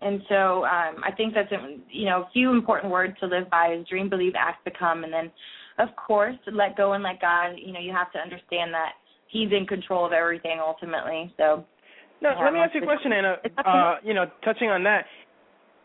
And 0.00 0.20
so 0.28 0.64
um, 0.64 0.96
I 1.04 1.10
think 1.16 1.32
that's 1.34 1.50
a, 1.52 1.78
you 1.90 2.04
know 2.04 2.22
a 2.22 2.30
few 2.32 2.50
important 2.50 2.92
words 2.92 3.14
to 3.20 3.26
live 3.26 3.48
by 3.50 3.72
is 3.72 3.86
dream, 3.88 4.10
believe, 4.10 4.34
act, 4.38 4.64
become, 4.64 5.04
and 5.04 5.12
then 5.12 5.30
of 5.78 5.88
course 5.96 6.36
let 6.52 6.76
go 6.76 6.92
and 6.92 7.02
let 7.02 7.20
God. 7.20 7.52
You 7.56 7.72
know 7.72 7.80
you 7.80 7.92
have 7.92 8.12
to 8.12 8.18
understand 8.18 8.74
that 8.74 8.92
He's 9.28 9.50
in 9.52 9.66
control 9.66 10.04
of 10.04 10.12
everything 10.12 10.58
ultimately. 10.60 11.32
So 11.38 11.64
No, 12.20 12.30
let 12.42 12.52
me 12.52 12.60
ask 12.60 12.74
you 12.74 12.82
a 12.82 12.84
question, 12.84 13.12
Ana. 13.12 13.36
it's 13.42 13.54
up 13.58 13.64
to 13.64 13.70
Uh, 13.70 13.96
you 14.04 14.14
know, 14.14 14.26
touching 14.44 14.68
on 14.68 14.82
that, 14.84 15.06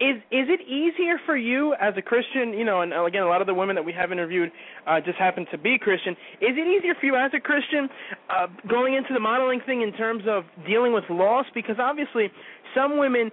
is 0.02 0.18
is 0.32 0.50
it 0.50 0.62
easier 0.66 1.22
for 1.28 1.38
you 1.38 1.76
as 1.80 1.94
a 1.96 2.02
Christian, 2.02 2.54
you 2.54 2.66
know, 2.66 2.82
and 2.82 2.92
again, 2.92 3.22
a 3.22 3.28
lot 3.28 3.40
of 3.40 3.46
the 3.46 3.54
women 3.54 3.76
that 3.76 3.86
we 3.86 3.94
have 3.94 4.12
interviewed 4.12 4.52
uh, 4.88 5.00
just 5.00 5.18
happen 5.20 5.46
to 5.52 5.58
be 5.60 5.78
Christian. 5.78 6.14
Is 6.42 6.58
it 6.58 6.68
easier 6.68 6.96
for 7.00 7.06
you 7.06 7.16
as 7.16 7.32
a 7.38 7.40
Christian 7.40 7.88
uh, 8.28 8.48
going 8.68 8.96
into 8.96 9.14
the 9.14 9.20
modeling 9.20 9.62
thing 9.64 9.84
in 9.84 9.94
terms 9.94 10.24
of 10.28 10.44
dealing 10.66 10.92
with 10.92 11.04
loss? 11.10 11.46
Because 11.54 11.76
obviously, 11.80 12.32
some 12.74 12.98
women, 12.98 13.30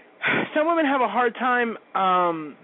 some 0.54 0.68
women 0.68 0.86
have 0.86 1.00
a 1.00 1.08
hard 1.08 1.34
time 1.34 1.76
um, 1.96 2.56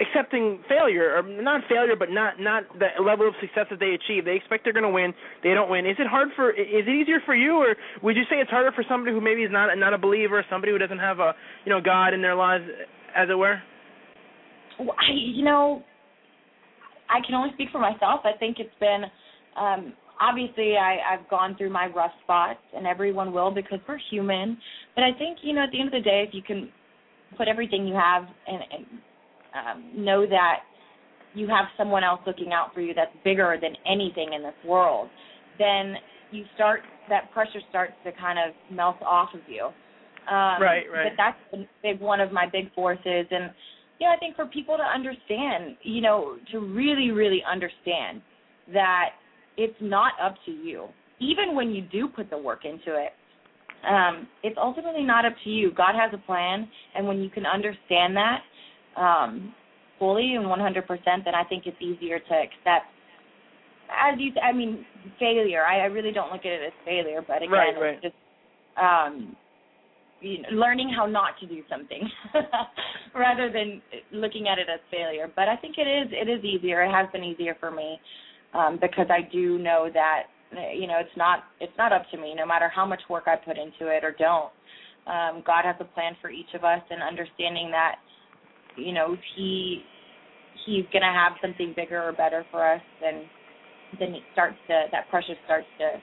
accepting 0.00 0.58
failure 0.68 1.16
or 1.16 1.22
not 1.22 1.62
failure 1.68 1.94
but 1.96 2.10
not 2.10 2.40
not 2.40 2.64
the 2.78 3.02
level 3.02 3.28
of 3.28 3.34
success 3.40 3.66
that 3.70 3.78
they 3.78 3.94
achieve. 3.94 4.24
They 4.24 4.34
expect 4.34 4.64
they're 4.64 4.72
going 4.72 4.88
to 4.88 4.90
win. 4.90 5.14
They 5.42 5.54
don't 5.54 5.70
win. 5.70 5.86
Is 5.86 5.96
it 5.98 6.06
hard 6.06 6.28
for 6.34 6.50
is 6.50 6.86
it 6.86 6.90
easier 6.90 7.18
for 7.24 7.34
you 7.34 7.54
or 7.54 7.76
would 8.02 8.16
you 8.16 8.24
say 8.30 8.36
it's 8.36 8.50
harder 8.50 8.72
for 8.72 8.84
somebody 8.88 9.12
who 9.12 9.20
maybe 9.20 9.42
is 9.42 9.52
not 9.52 9.70
not 9.78 9.94
a 9.94 9.98
believer 9.98 10.44
somebody 10.50 10.72
who 10.72 10.78
doesn't 10.78 10.98
have 10.98 11.20
a 11.20 11.32
you 11.64 11.70
know 11.70 11.80
god 11.80 12.14
in 12.14 12.22
their 12.22 12.34
lives 12.34 12.64
as 13.14 13.28
it 13.30 13.38
were? 13.38 13.60
Well, 14.78 14.96
I, 14.98 15.14
you 15.14 15.44
know 15.44 15.84
i 17.08 17.20
can 17.24 17.34
only 17.34 17.50
speak 17.54 17.68
for 17.70 17.78
myself. 17.78 18.22
I 18.24 18.36
think 18.38 18.56
it's 18.58 18.74
been 18.80 19.04
um 19.56 19.92
obviously 20.20 20.74
I, 20.76 21.14
I've 21.14 21.28
gone 21.28 21.56
through 21.56 21.70
my 21.70 21.86
rough 21.86 22.12
spots 22.22 22.60
and 22.74 22.86
everyone 22.86 23.32
will 23.32 23.50
because 23.50 23.78
we're 23.86 23.98
human. 24.10 24.58
But 24.94 25.04
I 25.04 25.12
think, 25.18 25.38
you 25.42 25.54
know, 25.54 25.64
at 25.64 25.70
the 25.70 25.80
end 25.80 25.88
of 25.88 25.92
the 25.92 26.08
day 26.08 26.24
if 26.26 26.34
you 26.34 26.42
can 26.42 26.70
put 27.36 27.48
everything 27.48 27.86
you 27.86 27.94
have 27.94 28.24
and, 28.46 28.62
and 28.72 28.86
um, 29.54 29.90
know 29.96 30.26
that 30.26 30.60
you 31.34 31.48
have 31.48 31.66
someone 31.76 32.04
else 32.04 32.20
looking 32.26 32.52
out 32.52 32.72
for 32.74 32.80
you 32.80 32.94
that's 32.94 33.14
bigger 33.24 33.56
than 33.60 33.72
anything 33.86 34.32
in 34.34 34.42
this 34.42 34.54
world, 34.64 35.08
then 35.58 35.94
you 36.30 36.44
start 36.54 36.80
that 37.08 37.30
pressure 37.32 37.60
starts 37.68 37.92
to 38.04 38.12
kind 38.12 38.38
of 38.38 38.54
melt 38.74 38.96
off 39.02 39.28
of 39.34 39.40
you. 39.46 39.66
Um, 40.26 40.62
right, 40.62 40.84
right. 40.90 41.10
But 41.10 41.12
that's 41.16 41.66
big 41.82 42.00
one 42.00 42.20
of 42.20 42.32
my 42.32 42.46
big 42.50 42.72
forces, 42.74 43.26
and 43.30 43.50
yeah, 44.00 44.08
I 44.14 44.16
think 44.18 44.36
for 44.36 44.46
people 44.46 44.76
to 44.76 44.82
understand, 44.82 45.76
you 45.82 46.00
know, 46.00 46.36
to 46.52 46.60
really, 46.60 47.10
really 47.10 47.42
understand 47.50 48.22
that 48.72 49.10
it's 49.56 49.76
not 49.80 50.12
up 50.22 50.34
to 50.46 50.50
you, 50.50 50.86
even 51.20 51.54
when 51.54 51.70
you 51.70 51.82
do 51.82 52.08
put 52.08 52.30
the 52.30 52.38
work 52.38 52.64
into 52.64 52.98
it. 52.98 53.12
Um, 53.88 54.26
it's 54.42 54.56
ultimately 54.58 55.02
not 55.02 55.26
up 55.26 55.34
to 55.44 55.50
you. 55.50 55.70
God 55.70 55.94
has 55.94 56.10
a 56.14 56.26
plan, 56.26 56.66
and 56.94 57.06
when 57.06 57.20
you 57.20 57.28
can 57.28 57.44
understand 57.44 58.16
that, 58.16 58.38
um, 58.96 59.54
fully 59.98 60.34
and 60.34 60.46
100%, 60.46 60.86
then 61.24 61.34
I 61.34 61.44
think 61.44 61.64
it's 61.66 61.80
easier 61.80 62.18
to 62.18 62.34
accept. 62.34 62.86
As 63.90 64.18
you, 64.18 64.32
I 64.40 64.52
mean, 64.52 64.84
failure. 65.18 65.64
I, 65.64 65.80
I 65.80 65.84
really 65.86 66.12
don't 66.12 66.32
look 66.32 66.40
at 66.40 66.52
it 66.52 66.60
as 66.66 66.72
failure, 66.84 67.22
but 67.26 67.38
again, 67.38 67.50
right, 67.50 67.80
right. 67.80 68.02
just 68.02 68.14
um, 68.80 69.36
you 70.20 70.42
know, 70.42 70.48
learning 70.52 70.92
how 70.96 71.06
not 71.06 71.38
to 71.40 71.46
do 71.46 71.62
something 71.68 72.08
rather 73.14 73.52
than 73.52 73.82
looking 74.12 74.48
at 74.48 74.58
it 74.58 74.68
as 74.72 74.80
failure. 74.90 75.30
But 75.34 75.48
I 75.48 75.56
think 75.56 75.76
it 75.78 75.86
is 75.86 76.12
it 76.12 76.28
is 76.28 76.44
easier. 76.44 76.82
It 76.82 76.90
has 76.90 77.08
been 77.12 77.22
easier 77.22 77.56
for 77.60 77.70
me 77.70 78.00
um, 78.54 78.78
because 78.80 79.06
I 79.10 79.28
do 79.30 79.58
know 79.58 79.88
that 79.92 80.24
you 80.74 80.86
know 80.86 80.98
it's 80.98 81.16
not 81.16 81.44
it's 81.60 81.76
not 81.76 81.92
up 81.92 82.04
to 82.10 82.16
me. 82.16 82.34
No 82.34 82.46
matter 82.46 82.70
how 82.74 82.86
much 82.86 83.02
work 83.08 83.24
I 83.26 83.36
put 83.36 83.58
into 83.58 83.92
it 83.92 84.02
or 84.02 84.14
don't, 84.18 84.50
um, 85.06 85.42
God 85.46 85.64
has 85.64 85.76
a 85.80 85.84
plan 85.84 86.16
for 86.20 86.30
each 86.30 86.54
of 86.54 86.64
us, 86.64 86.80
and 86.90 87.02
understanding 87.02 87.70
that 87.70 87.96
you 88.76 88.92
know 88.92 89.16
he 89.36 89.82
he's 90.66 90.84
to 91.02 91.12
have 91.12 91.32
something 91.42 91.72
bigger 91.76 92.02
or 92.02 92.12
better 92.12 92.44
for 92.50 92.66
us 92.66 92.82
then 93.00 93.24
then 93.98 94.14
it 94.14 94.22
starts 94.32 94.56
to 94.66 94.84
that 94.92 95.08
pressure 95.10 95.34
starts 95.44 95.66
to 95.78 96.00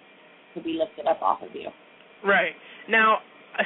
to 0.53 0.63
be 0.63 0.77
lifted 0.79 1.07
up 1.07 1.21
off 1.21 1.41
of 1.41 1.49
you. 1.53 1.69
Right. 2.23 2.53
Now 2.89 3.19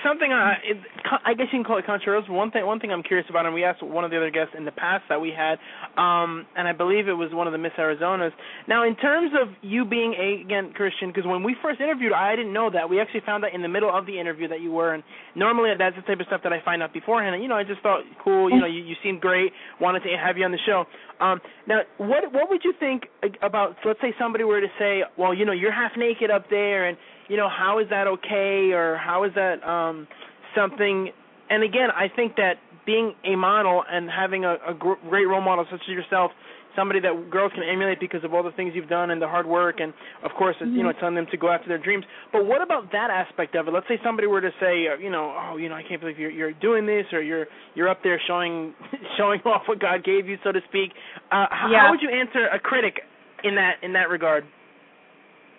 something 0.04 0.32
uh, 0.32 0.54
it, 0.64 0.78
I 1.26 1.34
guess 1.34 1.48
you 1.52 1.60
can 1.60 1.64
call 1.64 1.78
it 1.78 1.86
controversial. 1.86 2.34
One 2.36 2.52
thing, 2.52 2.66
one 2.66 2.80
thing 2.80 2.92
I'm 2.92 3.04
curious 3.04 3.28
about, 3.30 3.46
and 3.46 3.54
we 3.54 3.64
asked 3.64 3.84
one 3.84 4.04
of 4.04 4.12
the 4.12 4.18
other 4.18 4.32
guests 4.32 4.54
in 4.58 4.66
the 4.66 4.72
past 4.72 5.04
that 5.10 5.22
we 5.22 5.32
had, 5.36 5.60
um, 5.98 6.46
and 6.58 6.68
I 6.68 6.74
believe 6.74 7.08
it 7.08 7.14
was 7.14 7.30
one 7.34 7.48
of 7.48 7.54
the 7.54 7.60
Miss 7.60 7.74
Arizonas. 7.78 8.32
Now, 8.68 8.86
in 8.86 8.96
terms 8.96 9.32
of 9.40 9.50
you 9.62 9.86
being 9.86 10.14
a 10.14 10.42
again 10.42 10.74
Christian, 10.74 11.10
because 11.10 11.26
when 11.26 11.44
we 11.44 11.56
first 11.62 11.80
interviewed, 11.80 12.14
I 12.14 12.36
didn't 12.36 12.54
know 12.54 12.70
that. 12.72 12.90
We 12.90 13.00
actually 13.00 13.22
found 13.26 13.46
out 13.46 13.54
in 13.54 13.62
the 13.62 13.70
middle 13.70 13.90
of 13.90 14.06
the 14.06 14.20
interview 14.20 14.48
that 14.48 14.62
you 14.62 14.72
were, 14.72 14.94
and 14.94 15.04
normally 15.36 15.72
that's 15.78 15.96
the 15.96 16.02
type 16.04 16.20
of 16.20 16.28
stuff 16.28 16.42
that 16.44 16.54
I 16.54 16.62
find 16.64 16.82
out 16.82 16.94
beforehand. 16.94 17.36
And 17.36 17.44
you 17.44 17.50
know, 17.50 17.56
I 17.56 17.64
just 17.64 17.82
thought, 17.82 18.02
cool, 18.24 18.50
you 18.50 18.60
know, 18.60 18.68
you, 18.68 18.82
you 18.82 18.96
seemed 19.04 19.22
great, 19.22 19.52
wanted 19.80 20.02
to 20.02 20.10
have 20.18 20.38
you 20.38 20.46
on 20.46 20.52
the 20.52 20.60
show. 20.66 20.86
Um, 21.20 21.40
now, 21.68 21.82
what 21.98 22.32
what 22.34 22.50
would 22.50 22.62
you 22.64 22.74
think 22.80 23.04
about? 23.42 23.76
Let's 23.86 24.02
say 24.02 24.14
somebody 24.20 24.44
were 24.44 24.62
to 24.62 24.72
say, 24.80 25.04
well, 25.18 25.34
you 25.34 25.46
know, 25.46 25.54
you're 25.54 25.72
half 25.72 25.92
naked 25.98 26.32
up 26.32 26.50
there, 26.50 26.88
and 26.88 26.98
you 27.28 27.38
know, 27.38 27.50
how 27.50 27.80
is 27.80 27.88
that 27.90 28.08
okay 28.08 28.72
or 28.74 28.98
how 28.98 29.24
is 29.24 29.32
that 29.36 29.64
um 29.68 30.08
something 30.56 31.12
and 31.50 31.64
again, 31.64 31.90
I 31.96 32.08
think 32.14 32.36
that 32.38 32.56
being 32.86 33.14
a 33.24 33.36
model 33.36 33.84
and 33.90 34.10
having 34.10 34.46
a, 34.46 34.58
a 34.68 34.74
great 34.74 35.26
role 35.26 35.42
model 35.42 35.66
such 35.70 35.82
as 35.82 35.90
yourself, 35.90 36.32
somebody 36.76 37.00
that 37.00 37.30
girls 37.30 37.52
can 37.54 37.64
emulate 37.64 38.00
because 38.00 38.24
of 38.24 38.34
all 38.34 38.44
the 38.44 38.52
things 38.52 38.74
you've 38.76 38.90
done 38.90 39.10
and 39.12 39.22
the 39.22 39.28
hard 39.28 39.46
work, 39.46 39.80
and 39.80 39.94
of 40.24 40.32
course, 40.38 40.56
mm-hmm. 40.62 40.76
you 40.76 40.84
know, 40.84 40.92
telling 41.00 41.16
them 41.16 41.26
to 41.32 41.38
go 41.38 41.50
after 41.50 41.68
their 41.68 41.78
dreams. 41.78 42.04
But 42.32 42.46
what 42.46 42.62
about 42.62 42.92
that 42.92 43.10
aspect 43.10 43.56
of 43.56 43.68
it? 43.68 43.72
Let's 43.72 43.88
say 43.88 44.00
somebody 44.04 44.28
were 44.28 44.42
to 44.42 44.52
say, 44.60 44.88
uh, 44.88 44.98
you 45.00 45.10
know, 45.10 45.34
oh, 45.34 45.58
you 45.58 45.70
know, 45.70 45.76
I 45.76 45.84
can't 45.88 46.02
believe 46.02 46.20
you're 46.20 46.32
you're 46.32 46.54
doing 46.54 46.86
this, 46.86 47.06
or 47.14 47.22
you're 47.22 47.46
you're 47.76 47.90
up 47.90 48.00
there 48.04 48.22
showing 48.28 48.74
showing 49.18 49.40
off 49.46 49.64
what 49.68 49.80
God 49.80 50.04
gave 50.04 50.28
you, 50.28 50.38
so 50.44 50.52
to 50.52 50.60
speak. 50.68 50.92
Uh, 51.32 51.46
yeah. 51.72 51.82
How 51.82 51.92
would 51.92 52.02
you 52.02 52.10
answer 52.10 52.48
a 52.54 52.60
critic 52.60 53.02
in 53.44 53.56
that 53.56 53.76
in 53.82 53.94
that 53.94 54.10
regard? 54.10 54.44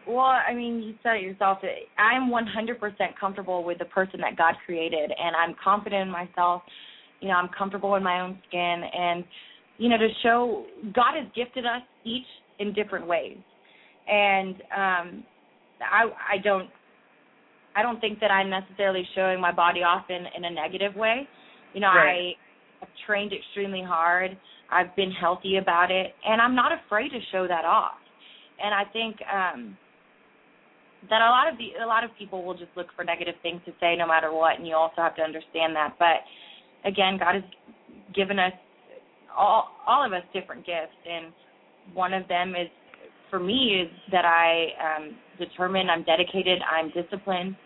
Well, 0.07 0.19
I 0.21 0.55
mean, 0.55 0.83
you 0.83 0.95
said 1.03 1.17
it 1.17 1.23
yourself. 1.23 1.59
I'm 1.99 2.31
100% 2.31 2.79
comfortable 3.19 3.65
with 3.65 3.79
the 3.79 3.87
person 3.87 4.21
that 4.21 4.37
God 4.37 4.55
created, 4.65 5.11
and 5.11 5.35
I'm 5.35 5.57
confident 5.63 6.03
in 6.03 6.11
myself. 6.11 6.63
You 7.21 7.29
know, 7.29 7.35
I'm 7.35 7.49
comfortable 7.57 7.97
in 7.97 8.03
my 8.03 8.21
own 8.21 8.39
skin, 8.49 8.83
and 8.95 9.25
you 9.79 9.89
know, 9.89 9.99
to 9.99 10.09
show 10.23 10.65
God 10.95 11.15
has 11.19 11.27
gifted 11.35 11.67
us 11.67 11.83
each 12.05 12.27
in 12.59 12.73
different 12.73 13.07
ways, 13.07 13.39
and 14.07 14.55
um, 14.55 15.25
I 15.81 16.05
I 16.35 16.39
don't 16.43 16.69
I 17.75 17.83
don't 17.83 18.01
think 18.01 18.21
that 18.21 18.31
I'm 18.31 18.49
necessarily 18.49 19.03
showing 19.15 19.41
my 19.41 19.53
body 19.53 19.81
off 19.81 20.05
in 20.09 20.25
in 20.37 20.45
a 20.45 20.51
negative 20.51 20.95
way. 20.95 21.29
You 21.75 21.81
know, 21.81 21.89
right. 21.89 22.37
I 22.81 22.81
have 22.81 22.89
trained 23.07 23.33
extremely 23.33 23.83
hard. 23.83 24.37
I've 24.71 24.95
been 24.95 25.11
healthy 25.11 25.57
about 25.57 25.91
it, 25.91 26.15
and 26.25 26.41
I'm 26.41 26.55
not 26.55 26.73
afraid 26.73 27.11
to 27.11 27.19
show 27.33 27.47
that 27.49 27.65
off. 27.65 27.99
And 28.63 28.75
I 28.75 28.85
think 28.93 29.17
um 29.33 29.77
that 31.11 31.23
a 31.23 31.31
lot 31.31 31.51
of 31.51 31.59
the 31.59 31.83
a 31.83 31.87
lot 31.87 32.05
of 32.05 32.11
people 32.19 32.45
will 32.45 32.55
just 32.55 32.71
look 32.77 32.89
for 32.97 33.05
negative 33.05 33.35
things 33.43 33.61
to 33.67 33.73
say 33.81 33.97
no 33.97 34.07
matter 34.07 34.33
what 34.33 34.59
and 34.59 34.67
you 34.67 34.75
also 34.75 34.97
have 34.99 35.17
to 35.17 35.23
understand 35.23 35.75
that. 35.77 35.97
But 35.99 36.25
again 36.87 37.19
god 37.19 37.35
has 37.35 37.45
given 38.15 38.39
us 38.39 38.53
all 39.37 39.77
all 39.87 40.05
of 40.07 40.13
us 40.13 40.23
different 40.33 40.65
gifts 40.65 40.97
and 41.09 41.33
one 41.93 42.15
of 42.15 42.27
them 42.29 42.51
is 42.51 42.69
for 43.31 43.41
me 43.41 43.83
is 43.83 43.91
that 44.13 44.25
i 44.25 44.69
am 44.81 45.17
determined 45.39 45.91
i'm 45.91 46.05
dedicated 46.05 46.61
i'm 46.71 46.91
disciplined 46.91 47.57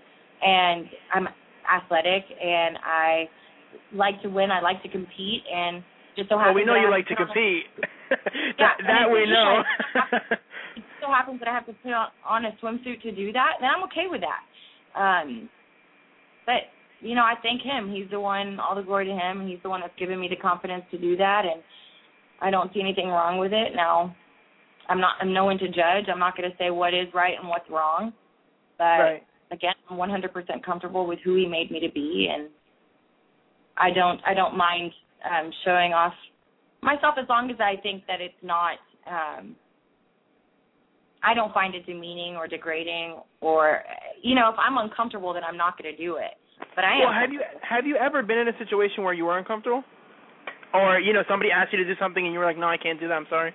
and 0.43 0.87
i'm 1.15 1.29
athletic 1.71 2.25
and 2.43 2.79
i 2.85 3.29
like 3.95 4.21
to 4.23 4.29
win 4.29 4.51
i 4.51 4.61
like 4.61 4.83
to 4.83 4.89
compete 4.89 5.43
and 5.53 5.83
just 6.17 6.29
so 6.29 6.39
happens 6.39 6.55
well 6.55 6.65
we 6.65 6.65
know 6.65 6.75
you 6.75 6.91
like 6.91 7.07
to 7.07 7.17
compete. 7.17 7.65
That, 8.59 8.75
yeah, 8.83 9.07
that 9.07 9.11
we 9.13 9.25
know 9.25 9.63
so 11.01 11.09
happens 11.09 11.39
that 11.41 11.49
I 11.49 11.55
have 11.55 11.67
to 11.67 11.73
put 11.73 11.93
on 11.93 12.45
a 12.45 12.51
swimsuit 12.63 13.03
to 13.03 13.13
do 13.13 13.33
that, 13.33 13.55
then 13.61 13.71
I'm 13.75 13.85
okay 13.85 14.07
with 14.09 14.21
that. 14.21 14.43
Um, 14.99 15.49
but 16.47 16.71
you 17.01 17.15
know, 17.15 17.23
I 17.23 17.35
thank 17.43 17.63
him. 17.63 17.91
He's 17.91 18.11
the 18.11 18.21
one. 18.21 18.59
All 18.61 18.75
the 18.75 18.83
glory 18.83 19.07
to 19.07 19.13
him. 19.13 19.47
He's 19.47 19.59
the 19.63 19.69
one 19.69 19.81
that's 19.81 19.99
given 19.99 20.21
me 20.21 20.29
the 20.29 20.37
confidence 20.37 20.85
to 20.91 20.99
do 20.99 21.17
that, 21.17 21.43
and 21.45 21.63
I 22.41 22.51
don't 22.51 22.73
see 22.75 22.81
anything 22.81 23.09
wrong 23.09 23.39
with 23.39 23.53
it. 23.53 23.75
Now, 23.75 24.15
I'm 24.89 25.01
not. 25.01 25.15
I'm 25.21 25.33
no 25.33 25.45
one 25.45 25.59
to 25.59 25.69
judge. 25.69 26.09
I'm 26.13 26.19
not 26.19 26.37
going 26.37 26.51
to 26.51 26.57
say 26.59 26.71
what 26.71 26.93
is 26.93 27.07
right 27.15 27.35
and 27.39 27.49
what's 27.49 27.69
wrong. 27.71 28.13
But 28.77 28.85
right. 28.85 29.23
again, 29.51 29.75
I'm 29.89 29.97
100% 29.97 30.65
comfortable 30.65 31.07
with 31.07 31.19
who 31.25 31.37
he 31.37 31.47
made 31.47 31.71
me 31.71 31.81
to 31.81 31.93
be, 31.93 32.29
and 32.33 32.49
I 33.79 33.91
don't. 33.91 34.21
I 34.27 34.35
don't 34.35 34.57
mind 34.57 34.93
um, 35.25 35.51
showing 35.65 35.93
off 35.93 36.13
myself 36.83 37.15
as 37.21 37.29
long 37.29 37.51
as 37.51 37.57
I 37.61 37.81
think 37.83 38.07
that 38.07 38.21
it's 38.21 38.35
not 38.43 38.79
um, 39.07 39.57
I 41.23 41.35
don't 41.35 41.53
find 41.53 41.75
it 41.75 41.87
demeaning 41.87 42.37
or 42.37 42.49
degrading 42.49 43.21
or 43.41 43.83
you 44.23 44.35
know 44.35 44.51
if 44.51 44.57
I'm 44.59 44.79
uncomfortable 44.79 45.33
then 45.35 45.45
I'm 45.45 45.57
not 45.57 45.81
going 45.81 45.95
to 45.95 45.97
do 45.97 46.17
it. 46.17 46.37
But 46.75 46.85
I 46.85 46.99
well, 47.01 47.13
have 47.13 47.33
you 47.33 47.41
have 47.69 47.87
you 47.87 47.97
ever 47.97 48.23
been 48.23 48.39
in 48.39 48.49
a 48.49 48.59
situation 48.59 49.05
where 49.05 49.15
you 49.15 49.25
were 49.25 49.39
uncomfortable, 49.39 49.83
or 50.75 51.01
you 51.01 51.13
know 51.13 51.23
somebody 51.29 51.51
asked 51.51 51.73
you 51.73 51.79
to 51.79 51.85
do 51.85 51.99
something 51.99 52.25
and 52.25 52.33
you 52.33 52.39
were 52.39 52.45
like, 52.45 52.59
no, 52.59 52.69
I 52.69 52.77
can't 52.77 53.01
do 53.01 53.09
that. 53.09 53.15
I'm 53.15 53.27
sorry. 53.29 53.53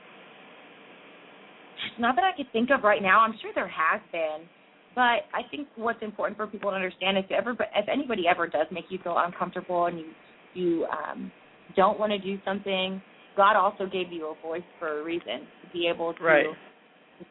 Not 1.99 2.15
that 2.15 2.23
I 2.23 2.35
could 2.35 2.51
think 2.51 2.69
of 2.75 2.83
right 2.83 3.01
now. 3.01 3.19
I'm 3.19 3.35
sure 3.41 3.51
there 3.53 3.69
has 3.69 4.01
been, 4.11 4.47
but 4.95 5.29
I 5.33 5.45
think 5.51 5.67
what's 5.75 6.01
important 6.01 6.37
for 6.37 6.47
people 6.47 6.71
to 6.71 6.75
understand 6.75 7.17
is 7.17 7.25
if 7.29 7.31
ever 7.31 7.51
if 7.51 7.87
anybody 7.91 8.23
ever 8.29 8.47
does 8.47 8.67
make 8.71 8.85
you 8.89 8.99
feel 9.03 9.15
uncomfortable 9.17 9.85
and 9.85 9.99
you 9.99 10.05
you 10.53 10.85
um 10.85 11.31
don't 11.75 11.99
want 11.99 12.11
to 12.11 12.19
do 12.19 12.37
something, 12.43 13.01
God 13.37 13.55
also 13.55 13.85
gave 13.85 14.11
you 14.11 14.33
a 14.33 14.47
voice 14.47 14.63
for 14.79 15.01
a 15.01 15.03
reason 15.03 15.47
to 15.63 15.69
be 15.71 15.87
able 15.87 16.13
to. 16.13 16.23
Right 16.23 16.45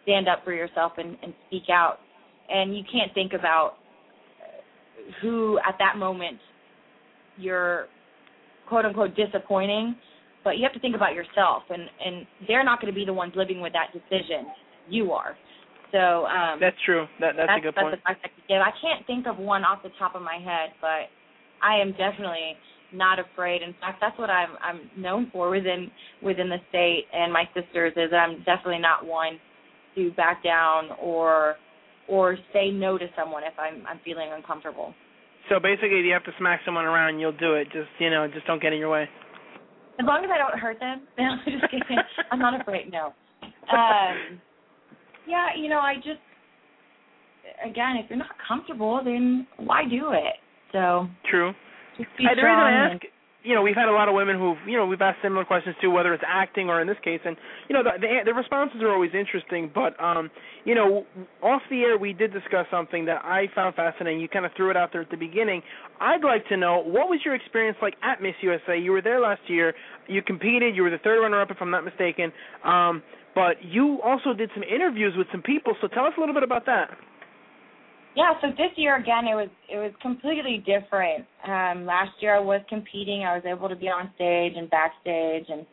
stand 0.03 0.29
up 0.29 0.45
for 0.45 0.53
yourself 0.53 0.93
and, 0.99 1.17
and 1.23 1.35
speak 1.47 1.65
out. 1.71 1.99
And 2.49 2.77
you 2.77 2.83
can't 2.91 3.13
think 3.15 3.33
about 3.33 3.75
who 5.21 5.59
at 5.67 5.77
that 5.79 5.97
moment 5.99 6.39
you're 7.37 7.87
quote 8.69 8.85
unquote 8.85 9.15
disappointing, 9.17 9.97
but 10.43 10.57
you 10.57 10.63
have 10.63 10.73
to 10.73 10.81
think 10.81 10.95
about 10.95 11.15
yourself, 11.15 11.63
and 11.71 11.83
and 12.05 12.27
they're 12.47 12.65
not 12.65 12.81
going 12.81 12.93
to 12.93 12.97
be 12.97 13.05
the 13.05 13.13
ones 13.13 13.33
living 13.37 13.61
with 13.61 13.73
that 13.73 13.93
decision. 13.93 14.47
You 14.89 15.13
are. 15.13 15.37
So 15.93 16.27
um, 16.27 16.59
that's 16.61 16.77
true. 16.85 17.07
That 17.21 17.35
that's, 17.37 17.49
that's 17.49 17.59
a 17.59 17.63
good 17.63 17.75
that's 17.77 17.85
point. 17.85 17.95
advice 17.95 18.17
I 18.25 18.29
could 18.29 18.49
give. 18.49 18.61
I 18.61 18.73
can't 18.81 19.07
think 19.07 19.27
of 19.27 19.39
one 19.39 19.65
off 19.65 19.83
the 19.83 19.91
top 19.99 20.15
of 20.15 20.23
my 20.23 20.37
head, 20.37 20.75
but 20.81 21.09
I 21.63 21.81
am 21.81 21.93
definitely 21.93 22.57
not 22.93 23.19
afraid. 23.19 23.63
In 23.63 23.75
fact, 23.81 23.99
that's 24.01 24.19
what 24.19 24.31
I'm 24.31 24.57
I'm 24.63 24.91
known 25.01 25.31
for 25.33 25.51
within 25.51 25.91
within 26.23 26.49
the 26.49 26.59
state 26.69 27.07
and 27.13 27.33
my 27.33 27.45
sisters 27.55 27.93
is 27.97 28.11
that 28.11 28.17
I'm 28.17 28.39
definitely 28.45 28.81
not 28.81 29.07
one 29.07 29.39
to 29.95 30.11
back 30.13 30.43
down 30.43 30.91
or 31.01 31.57
or 32.09 32.37
say 32.53 32.71
no 32.71 32.99
to 32.99 33.07
someone 33.17 33.43
if 33.45 33.55
I'm 33.59 33.87
I'm 33.87 34.01
feeling 34.05 34.29
uncomfortable. 34.35 34.95
So 35.49 35.61
basically, 35.61 36.01
if 36.01 36.05
you 36.05 36.13
have 36.13 36.25
to 36.25 36.33
smack 36.39 36.61
someone 36.65 36.85
around, 36.85 37.19
you'll 37.19 37.33
do 37.33 37.55
it. 37.55 37.67
Just 37.73 37.89
you 37.99 38.11
know, 38.11 38.27
just 38.33 38.47
don't 38.47 38.61
get 38.63 38.73
in 38.73 38.79
your 38.79 38.91
way. 38.91 39.09
As 40.01 40.07
long 40.07 40.25
as 40.25 40.31
I 40.33 40.39
don't 40.39 40.59
hurt 40.59 40.81
them. 40.81 41.03
I'm 41.19 41.39
just 41.45 41.71
kidding. 41.71 41.99
I'm 42.31 42.39
not 42.39 42.61
afraid. 42.61 42.91
No. 42.91 43.15
Um, 43.43 44.41
yeah, 45.27 45.49
you 45.57 45.69
know, 45.69 45.79
I 45.79 45.97
just 45.97 46.21
again, 47.65 47.97
if 47.97 48.11
you're 48.11 48.19
not 48.19 48.37
comfortable, 48.47 49.01
then 49.05 49.47
why 49.59 49.83
do 49.89 50.13
it? 50.13 50.37
So 50.73 51.07
True. 51.31 51.53
just 51.97 52.09
be 52.19 52.25
Uh, 52.27 52.35
the 52.35 52.43
reason 52.43 52.43
strong. 52.43 52.61
I 52.61 52.73
ask, 52.73 53.03
you 53.45 53.55
know, 53.55 53.63
we've 53.63 53.77
had 53.77 53.89
a 53.89 53.93
lot 53.93 54.09
of 54.09 54.15
women 54.15 54.39
who've, 54.39 54.57
you 54.67 54.77
know, 54.77 54.87
we've 54.87 55.03
asked 55.03 55.19
similar 55.23 55.45
questions 55.45 55.77
too, 55.81 55.91
whether 55.91 56.15
it's 56.15 56.25
acting 56.27 56.71
or 56.71 56.81
in 56.81 56.89
this 56.89 56.97
case, 57.05 57.21
and 57.25 57.37
you 57.69 57.75
know, 57.75 57.83
the 57.83 57.91
the, 58.01 58.09
the 58.25 58.35
responses 58.35 58.81
are 58.83 58.91
always 58.91 59.11
interesting. 59.15 59.71
But, 59.73 60.03
um, 60.03 60.31
you 60.65 60.75
know, 60.75 61.05
off 61.43 61.63
the 61.71 61.83
air, 61.83 61.99
we 61.99 62.15
did 62.15 62.33
discuss 62.33 62.67
something 62.71 63.05
that 63.05 63.23
I 63.25 63.47
found 63.55 63.75
fascinating. 63.75 64.21
You 64.21 64.29
kind 64.29 64.47
of 64.47 64.53
threw 64.57 64.71
it 64.71 64.77
out 64.77 64.93
there 64.93 65.03
at 65.03 65.11
the 65.11 65.17
beginning. 65.17 65.63
I'd 66.01 66.25
like 66.25 66.49
to 66.49 66.57
know 66.57 66.83
what 66.83 67.09
was 67.09 67.21
your 67.25 67.35
experience 67.35 67.77
like 67.83 67.95
at 68.03 68.23
Miss 68.23 68.35
USA? 68.41 68.79
You 68.79 68.93
were 68.93 69.03
there 69.03 69.21
last 69.21 69.43
year. 69.47 69.75
You 70.09 70.23
competed. 70.23 70.75
You 70.75 70.83
were 70.83 70.91
the 70.91 70.99
third 70.99 71.21
runner-up, 71.21 71.51
if 71.51 71.59
I'm 71.61 71.71
not 71.71 71.85
mistaken. 71.85 72.33
Um, 72.65 73.03
but 73.35 73.57
you 73.63 74.01
also 74.03 74.33
did 74.33 74.51
some 74.55 74.63
interviews 74.63 75.15
with 75.17 75.27
some 75.33 75.43
people. 75.43 75.75
So 75.81 75.89
tell 75.89 76.05
us 76.05 76.13
a 76.17 76.21
little 76.21 76.35
bit 76.35 76.45
about 76.45 76.67
that. 76.67 76.91
Yeah, 78.17 78.35
so 78.41 78.49
this 78.51 78.71
year 78.77 78.97
again 78.97 79.27
it 79.27 79.35
was 79.35 79.49
it 79.69 79.77
was 79.77 79.93
completely 80.01 80.59
different. 80.65 81.27
Um 81.47 81.85
last 81.85 82.13
year 82.21 82.37
I 82.37 82.41
was 82.41 82.61
competing, 82.69 83.25
I 83.25 83.35
was 83.35 83.45
able 83.45 83.69
to 83.69 83.77
be 83.77 83.89
on 83.89 84.11
stage 84.15 84.53
and 84.57 84.71
backstage 84.71 85.47
and 85.49 85.67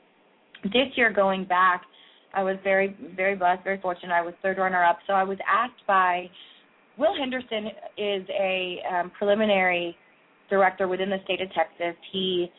this 0.65 0.89
year 0.95 1.11
going 1.11 1.45
back 1.45 1.83
I 2.33 2.43
was 2.43 2.57
very 2.63 2.95
very 3.15 3.35
blessed, 3.35 3.63
very 3.63 3.79
fortunate. 3.79 4.13
I 4.13 4.21
was 4.21 4.33
third 4.41 4.57
runner 4.57 4.83
up. 4.83 4.99
So 5.05 5.13
I 5.13 5.23
was 5.23 5.37
asked 5.47 5.85
by 5.85 6.29
Will 6.97 7.15
Henderson 7.15 7.67
is 7.97 8.27
a 8.29 8.79
um, 8.91 9.11
preliminary 9.17 9.95
director 10.49 10.87
within 10.87 11.09
the 11.09 11.17
state 11.23 11.41
of 11.41 11.47
Texas. 11.53 11.95
He 12.11 12.51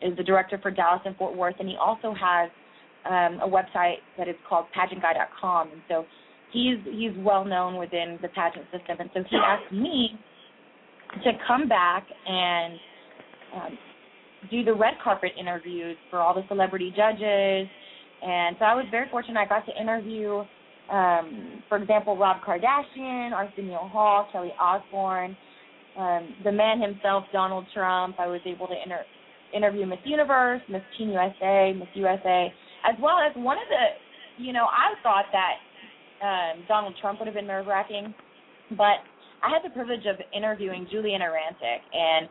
is 0.00 0.16
the 0.16 0.24
director 0.24 0.58
for 0.62 0.70
Dallas 0.70 1.02
and 1.04 1.14
Fort 1.16 1.36
Worth 1.36 1.56
and 1.60 1.68
he 1.68 1.76
also 1.76 2.14
has 2.14 2.50
um, 3.04 3.40
a 3.40 3.48
website 3.48 4.00
that 4.16 4.28
is 4.28 4.34
called 4.48 4.66
pageantguy.com 4.74 5.72
and 5.72 5.82
so 5.88 6.06
he's 6.56 6.78
he's 6.90 7.12
well 7.18 7.44
known 7.44 7.76
within 7.76 8.18
the 8.22 8.28
pageant 8.28 8.64
system, 8.72 8.96
and 8.98 9.10
so 9.12 9.20
he 9.28 9.36
asked 9.36 9.72
me 9.72 10.18
to 11.24 11.32
come 11.46 11.68
back 11.68 12.06
and 12.26 12.74
um, 13.54 13.78
do 14.50 14.64
the 14.64 14.72
red 14.74 14.94
carpet 15.02 15.32
interviews 15.38 15.96
for 16.10 16.20
all 16.20 16.34
the 16.34 16.42
celebrity 16.48 16.92
judges. 16.96 17.68
And 18.22 18.56
so 18.58 18.64
I 18.64 18.74
was 18.74 18.86
very 18.90 19.08
fortunate. 19.10 19.38
I 19.38 19.46
got 19.46 19.66
to 19.66 19.80
interview, 19.80 20.42
um, 20.90 21.62
for 21.68 21.78
example, 21.78 22.16
Rob 22.16 22.38
Kardashian, 22.42 23.32
Arsenio 23.32 23.88
Hall, 23.92 24.28
Kelly 24.32 24.52
Osbourne, 24.58 25.36
um, 25.98 26.34
the 26.44 26.52
man 26.52 26.80
himself, 26.80 27.24
Donald 27.32 27.66
Trump. 27.74 28.16
I 28.18 28.26
was 28.26 28.40
able 28.46 28.66
to 28.68 28.74
inter- 28.82 29.04
interview 29.54 29.86
Miss 29.86 29.98
Universe, 30.04 30.62
Miss 30.68 30.82
Teen 30.96 31.10
USA, 31.10 31.72
Miss 31.78 31.88
USA, 31.94 32.52
as 32.88 32.94
well 33.00 33.16
as 33.18 33.36
one 33.36 33.58
of 33.58 33.68
the, 33.68 34.42
you 34.42 34.52
know, 34.52 34.64
I 34.64 34.94
thought 35.02 35.26
that 35.32 35.54
um, 36.22 36.64
Donald 36.68 36.94
Trump 37.00 37.18
would 37.18 37.26
have 37.26 37.34
been 37.34 37.46
nerve 37.46 37.66
wracking, 37.66 38.14
but 38.70 39.04
I 39.42 39.50
had 39.50 39.62
the 39.64 39.74
privilege 39.74 40.06
of 40.06 40.16
interviewing 40.34 40.86
Giuliana 40.90 41.26
Rancic, 41.26 41.80
and 41.92 42.28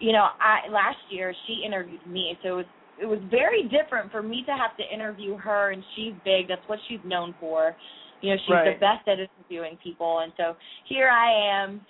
you 0.00 0.12
know, 0.12 0.26
I 0.40 0.68
last 0.70 0.98
year 1.10 1.34
she 1.46 1.62
interviewed 1.64 2.06
me, 2.06 2.38
so 2.42 2.48
it 2.48 2.56
was 2.56 2.66
it 3.00 3.06
was 3.06 3.18
very 3.30 3.64
different 3.64 4.10
for 4.10 4.22
me 4.22 4.44
to 4.46 4.52
have 4.52 4.76
to 4.76 4.94
interview 4.94 5.36
her, 5.36 5.72
and 5.72 5.82
she's 5.94 6.12
big. 6.24 6.48
That's 6.48 6.66
what 6.66 6.78
she's 6.88 7.00
known 7.04 7.34
for. 7.40 7.76
You 8.20 8.30
know, 8.30 8.36
she's 8.46 8.54
Right. 8.54 8.74
the 8.74 8.80
best 8.80 9.06
at 9.08 9.18
interviewing 9.18 9.76
people, 9.82 10.20
and 10.20 10.32
so 10.36 10.56
here 10.86 11.08
I 11.08 11.30
am, 11.30 11.84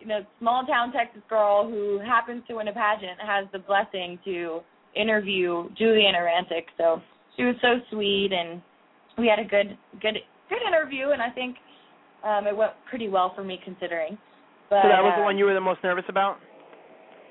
you 0.00 0.06
know, 0.06 0.24
small 0.38 0.64
town 0.64 0.92
Texas 0.92 1.22
girl 1.28 1.68
who 1.68 1.98
happens 1.98 2.42
to 2.48 2.54
win 2.54 2.68
a 2.68 2.72
pageant 2.72 3.20
has 3.20 3.46
the 3.52 3.58
blessing 3.58 4.18
to 4.24 4.62
interview 4.94 5.68
Giuliana 5.74 6.18
Rancic. 6.18 6.64
So 6.78 7.02
she 7.36 7.44
was 7.44 7.56
so 7.60 7.80
sweet, 7.90 8.32
and 8.32 8.62
we 9.18 9.26
had 9.26 9.38
a 9.38 9.44
good 9.44 9.76
good 10.00 10.18
good 10.48 10.62
interview, 10.66 11.10
and 11.10 11.22
I 11.22 11.30
think 11.30 11.56
um, 12.24 12.46
it 12.46 12.56
went 12.56 12.72
pretty 12.88 13.08
well 13.08 13.32
for 13.34 13.44
me 13.44 13.58
considering. 13.64 14.18
But 14.68 14.82
so 14.82 14.88
that 14.88 15.02
was 15.02 15.14
the 15.16 15.22
uh, 15.22 15.24
one 15.24 15.38
you 15.38 15.44
were 15.44 15.54
the 15.54 15.60
most 15.60 15.82
nervous 15.84 16.04
about. 16.08 16.38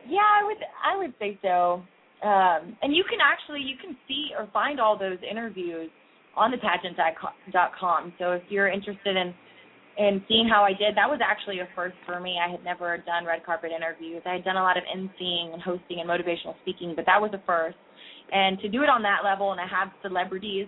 yeah, 0.07 0.23
I 0.23 0.43
would 0.45 0.57
I 0.83 0.97
would 0.97 1.13
say 1.19 1.39
so. 1.41 1.83
Um, 2.23 2.77
and 2.81 2.95
you 2.95 3.03
can 3.03 3.19
actually 3.21 3.59
you 3.61 3.75
can 3.77 3.97
see 4.07 4.29
or 4.37 4.47
find 4.53 4.79
all 4.79 4.97
those 4.97 5.17
interviews 5.29 5.91
on 6.35 6.51
the 6.51 6.57
pageant.com. 6.57 8.13
So 8.19 8.31
if 8.31 8.43
you're 8.49 8.69
interested 8.69 9.15
in 9.15 9.33
in 9.97 10.21
seeing 10.27 10.47
how 10.47 10.63
I 10.63 10.71
did, 10.71 10.95
that 10.95 11.07
was 11.07 11.19
actually 11.23 11.59
a 11.59 11.67
first 11.75 11.95
for 12.05 12.19
me. 12.19 12.37
I 12.39 12.51
had 12.51 12.63
never 12.63 12.97
done 12.97 13.25
red 13.25 13.45
carpet 13.45 13.71
interviews. 13.71 14.21
I 14.25 14.33
had 14.33 14.43
done 14.43 14.57
a 14.57 14.63
lot 14.63 14.77
of 14.77 14.83
emceeing 14.83 15.53
and 15.53 15.61
hosting 15.61 15.99
and 15.99 16.09
motivational 16.09 16.55
speaking, 16.63 16.93
but 16.95 17.05
that 17.05 17.19
was 17.19 17.31
a 17.33 17.41
first. 17.45 17.77
And 18.31 18.59
to 18.59 18.67
do 18.67 18.83
it 18.83 18.89
on 18.89 19.01
that 19.03 19.23
level 19.23 19.51
and 19.51 19.59
to 19.59 19.67
have 19.73 19.89
celebrities 20.01 20.67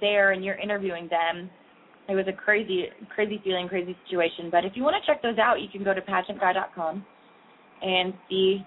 there 0.00 0.32
and 0.32 0.44
you're 0.44 0.58
interviewing 0.58 1.08
them, 1.08 1.50
it 2.08 2.14
was 2.14 2.26
a 2.28 2.32
crazy 2.32 2.86
crazy 3.14 3.40
feeling, 3.44 3.68
crazy 3.68 3.96
situation. 4.04 4.48
But 4.50 4.64
if 4.64 4.72
you 4.74 4.82
want 4.82 4.96
to 5.02 5.12
check 5.12 5.22
those 5.22 5.38
out, 5.38 5.60
you 5.60 5.68
can 5.70 5.84
go 5.84 5.94
to 5.94 6.00
pageantguy.com 6.00 7.04
and 7.82 8.14
see 8.28 8.64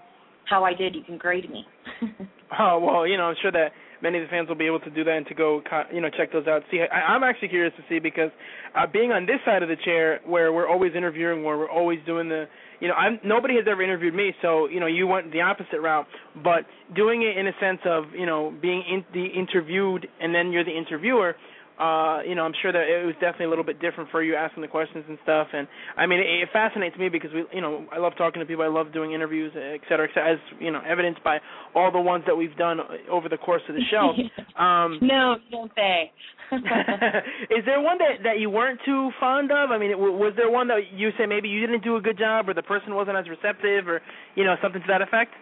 how 0.48 0.64
I 0.64 0.74
did. 0.74 0.94
You 0.94 1.02
can 1.02 1.18
grade 1.18 1.50
me. 1.50 1.66
Oh 2.60 2.78
well, 2.78 3.06
you 3.06 3.16
know, 3.16 3.24
I'm 3.24 3.36
sure 3.40 3.50
that 3.52 3.72
many 4.02 4.18
of 4.18 4.24
the 4.24 4.28
fans 4.28 4.48
will 4.48 4.54
be 4.54 4.66
able 4.66 4.80
to 4.80 4.90
do 4.90 5.02
that 5.02 5.16
and 5.16 5.26
to 5.26 5.34
go, 5.34 5.62
you 5.92 6.00
know, 6.00 6.10
check 6.10 6.30
those 6.30 6.46
out. 6.46 6.62
See, 6.70 6.80
I, 6.80 7.14
I'm 7.14 7.24
actually 7.24 7.48
curious 7.48 7.72
to 7.76 7.82
see 7.88 7.98
because 7.98 8.30
uh, 8.76 8.86
being 8.86 9.12
on 9.12 9.24
this 9.26 9.40
side 9.44 9.62
of 9.62 9.68
the 9.68 9.76
chair, 9.82 10.20
where 10.26 10.52
we're 10.52 10.68
always 10.68 10.92
interviewing, 10.94 11.42
where 11.42 11.56
we're 11.56 11.70
always 11.70 11.98
doing 12.04 12.28
the, 12.28 12.44
you 12.84 12.90
know, 12.90 12.96
I'm 12.96 13.18
nobody 13.24 13.56
has 13.56 13.64
ever 13.66 13.82
interviewed 13.82 14.12
me, 14.12 14.34
so 14.42 14.68
you 14.68 14.78
know, 14.78 14.86
you 14.86 15.06
went 15.06 15.32
the 15.32 15.40
opposite 15.40 15.80
route. 15.80 16.06
But 16.44 16.66
doing 16.94 17.22
it 17.22 17.38
in 17.38 17.46
a 17.46 17.52
sense 17.58 17.80
of, 17.86 18.12
you 18.12 18.26
know, 18.26 18.52
being 18.60 18.82
in, 18.86 19.04
the 19.14 19.24
interviewed 19.24 20.06
and 20.20 20.34
then 20.34 20.52
you're 20.52 20.64
the 20.64 20.76
interviewer. 20.76 21.34
Uh, 21.78 22.20
you 22.22 22.36
know, 22.36 22.42
I'm 22.42 22.54
sure 22.62 22.70
that 22.70 22.86
it 22.86 23.04
was 23.04 23.14
definitely 23.14 23.46
a 23.46 23.48
little 23.48 23.64
bit 23.64 23.80
different 23.80 24.10
for 24.10 24.22
you 24.22 24.36
asking 24.36 24.62
the 24.62 24.68
questions 24.68 25.04
and 25.08 25.18
stuff. 25.24 25.48
And 25.52 25.66
I 25.96 26.06
mean, 26.06 26.20
it, 26.20 26.42
it 26.42 26.48
fascinates 26.52 26.96
me 26.96 27.08
because 27.08 27.30
we, 27.34 27.44
you 27.52 27.60
know, 27.60 27.86
I 27.92 27.98
love 27.98 28.12
talking 28.16 28.40
to 28.40 28.46
people. 28.46 28.64
I 28.64 28.68
love 28.68 28.92
doing 28.92 29.12
interviews, 29.12 29.52
et 29.56 29.80
cetera, 29.88 30.06
et 30.06 30.14
cetera, 30.14 30.34
as 30.34 30.38
you 30.60 30.70
know, 30.70 30.80
evidenced 30.86 31.24
by 31.24 31.38
all 31.74 31.90
the 31.90 32.00
ones 32.00 32.24
that 32.26 32.36
we've 32.36 32.56
done 32.56 32.78
over 33.10 33.28
the 33.28 33.38
course 33.38 33.62
of 33.68 33.74
the 33.74 33.82
show. 33.90 34.12
Um, 34.54 34.98
no, 35.02 35.34
don't 35.50 35.72
say. 35.74 36.12
is 36.52 37.64
there 37.66 37.80
one 37.80 37.98
that 37.98 38.22
that 38.22 38.38
you 38.38 38.50
weren't 38.50 38.78
too 38.84 39.10
fond 39.18 39.50
of? 39.50 39.70
I 39.72 39.78
mean, 39.78 39.90
w- 39.90 40.16
was 40.16 40.32
there 40.36 40.48
one 40.48 40.68
that 40.68 40.92
you 40.92 41.10
say 41.18 41.26
maybe 41.26 41.48
you 41.48 41.60
didn't 41.60 41.82
do 41.82 41.96
a 41.96 42.00
good 42.00 42.16
job, 42.16 42.48
or 42.48 42.54
the 42.54 42.62
person 42.62 42.94
wasn't 42.94 43.16
as 43.16 43.28
receptive, 43.28 43.88
or 43.88 44.00
you 44.36 44.44
know, 44.44 44.54
something 44.62 44.80
to 44.80 44.86
that 44.86 45.02
effect? 45.02 45.32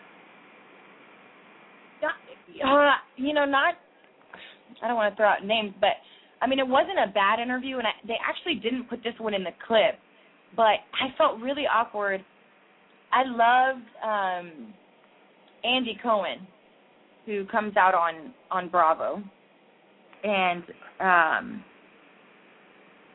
uh, 2.64 2.96
you 3.16 3.34
know, 3.34 3.44
not. 3.44 3.74
I 4.82 4.88
don't 4.88 4.96
want 4.96 5.12
to 5.12 5.16
throw 5.16 5.28
out 5.28 5.44
names, 5.44 5.74
but 5.80 6.00
I 6.42 6.48
mean, 6.48 6.58
it 6.58 6.66
wasn't 6.66 6.98
a 6.98 7.12
bad 7.12 7.38
interview, 7.38 7.78
and 7.78 7.86
I, 7.86 7.92
they 8.06 8.16
actually 8.26 8.56
didn't 8.56 8.90
put 8.90 9.02
this 9.04 9.14
one 9.18 9.32
in 9.32 9.44
the 9.44 9.52
clip, 9.66 9.94
but 10.56 10.82
I 10.92 11.14
felt 11.16 11.40
really 11.40 11.64
awkward. 11.72 12.24
I 13.12 13.22
loved 13.24 13.86
um 14.02 14.74
Andy 15.64 15.96
Cohen, 16.02 16.46
who 17.26 17.46
comes 17.46 17.76
out 17.76 17.94
on 17.94 18.34
on 18.50 18.68
Bravo, 18.68 19.22
and 20.24 20.62
um 20.98 21.64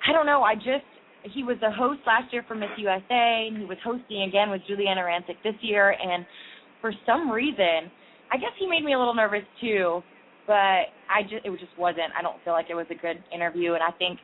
I 0.07 0.13
don't 0.13 0.25
know. 0.25 0.43
I 0.43 0.55
just 0.55 0.85
he 1.23 1.43
was 1.43 1.57
the 1.59 1.71
host 1.71 1.99
last 2.07 2.31
year 2.31 2.45
for 2.47 2.55
Miss 2.55 2.69
USA, 2.77 3.47
and 3.49 3.57
he 3.57 3.65
was 3.65 3.77
hosting 3.83 4.23
again 4.23 4.49
with 4.49 4.61
Giuliana 4.69 5.01
Rancic 5.01 5.35
this 5.43 5.55
year, 5.61 5.91
and 5.91 6.25
for 6.79 6.93
some 7.05 7.29
reason, 7.29 7.91
I 8.31 8.37
guess 8.37 8.51
he 8.57 8.67
made 8.67 8.85
me 8.85 8.93
a 8.93 8.97
little 8.97 9.15
nervous 9.15 9.43
too. 9.59 10.01
But 10.47 10.95
I 11.11 11.23
just 11.23 11.45
it 11.45 11.51
just 11.59 11.77
wasn't. 11.77 12.15
I 12.17 12.21
don't 12.21 12.41
feel 12.43 12.53
like 12.53 12.67
it 12.69 12.75
was 12.75 12.87
a 12.89 12.95
good 12.95 13.21
interview, 13.35 13.73
and 13.73 13.83
I 13.83 13.91
think 13.99 14.19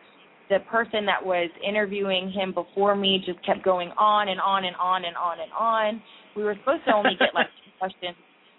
the 0.50 0.60
person 0.72 1.06
that 1.06 1.24
was 1.24 1.50
interviewing 1.66 2.32
him 2.32 2.54
before 2.54 2.96
me 2.96 3.22
just 3.26 3.44
kept 3.46 3.64
going 3.64 3.90
on 3.98 4.30
and 4.30 4.40
on 4.40 4.66
and 4.66 4.76
on 4.76 5.06
and 5.06 5.16
on 5.16 5.40
and 5.40 5.52
on. 5.52 6.02
We 6.36 6.44
were 6.44 6.56
supposed 6.60 6.86
to 6.88 6.94
only 6.96 7.16
get 7.20 7.36
like 7.36 7.48
two 7.66 7.72
questions, 7.78 8.16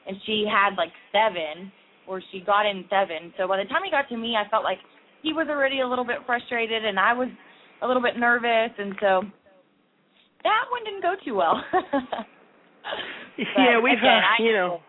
and 0.06 0.16
she 0.26 0.44
had 0.44 0.76
like 0.76 0.92
seven, 1.12 1.72
or 2.06 2.22
she 2.32 2.40
got 2.40 2.66
in 2.66 2.84
seven. 2.88 3.32
So 3.38 3.48
by 3.48 3.56
the 3.56 3.68
time 3.68 3.82
he 3.84 3.90
got 3.90 4.08
to 4.08 4.16
me, 4.16 4.36
I 4.36 4.48
felt 4.50 4.64
like 4.64 4.78
he 5.22 5.32
was 5.32 5.48
already 5.48 5.80
a 5.80 5.88
little 5.88 6.04
bit 6.04 6.18
frustrated, 6.26 6.84
and 6.84 7.00
I 7.00 7.12
was 7.12 7.28
a 7.82 7.86
little 7.86 8.02
bit 8.02 8.16
nervous, 8.18 8.76
and 8.76 8.94
so 9.00 9.22
that 10.44 10.64
one 10.70 10.84
didn't 10.84 11.02
go 11.02 11.14
too 11.24 11.34
well. 11.34 11.64
yeah, 13.38 13.80
we've 13.80 13.98
again, 13.98 14.20
uh, 14.20 14.36
I 14.36 14.42
you 14.42 14.52
know. 14.52 14.80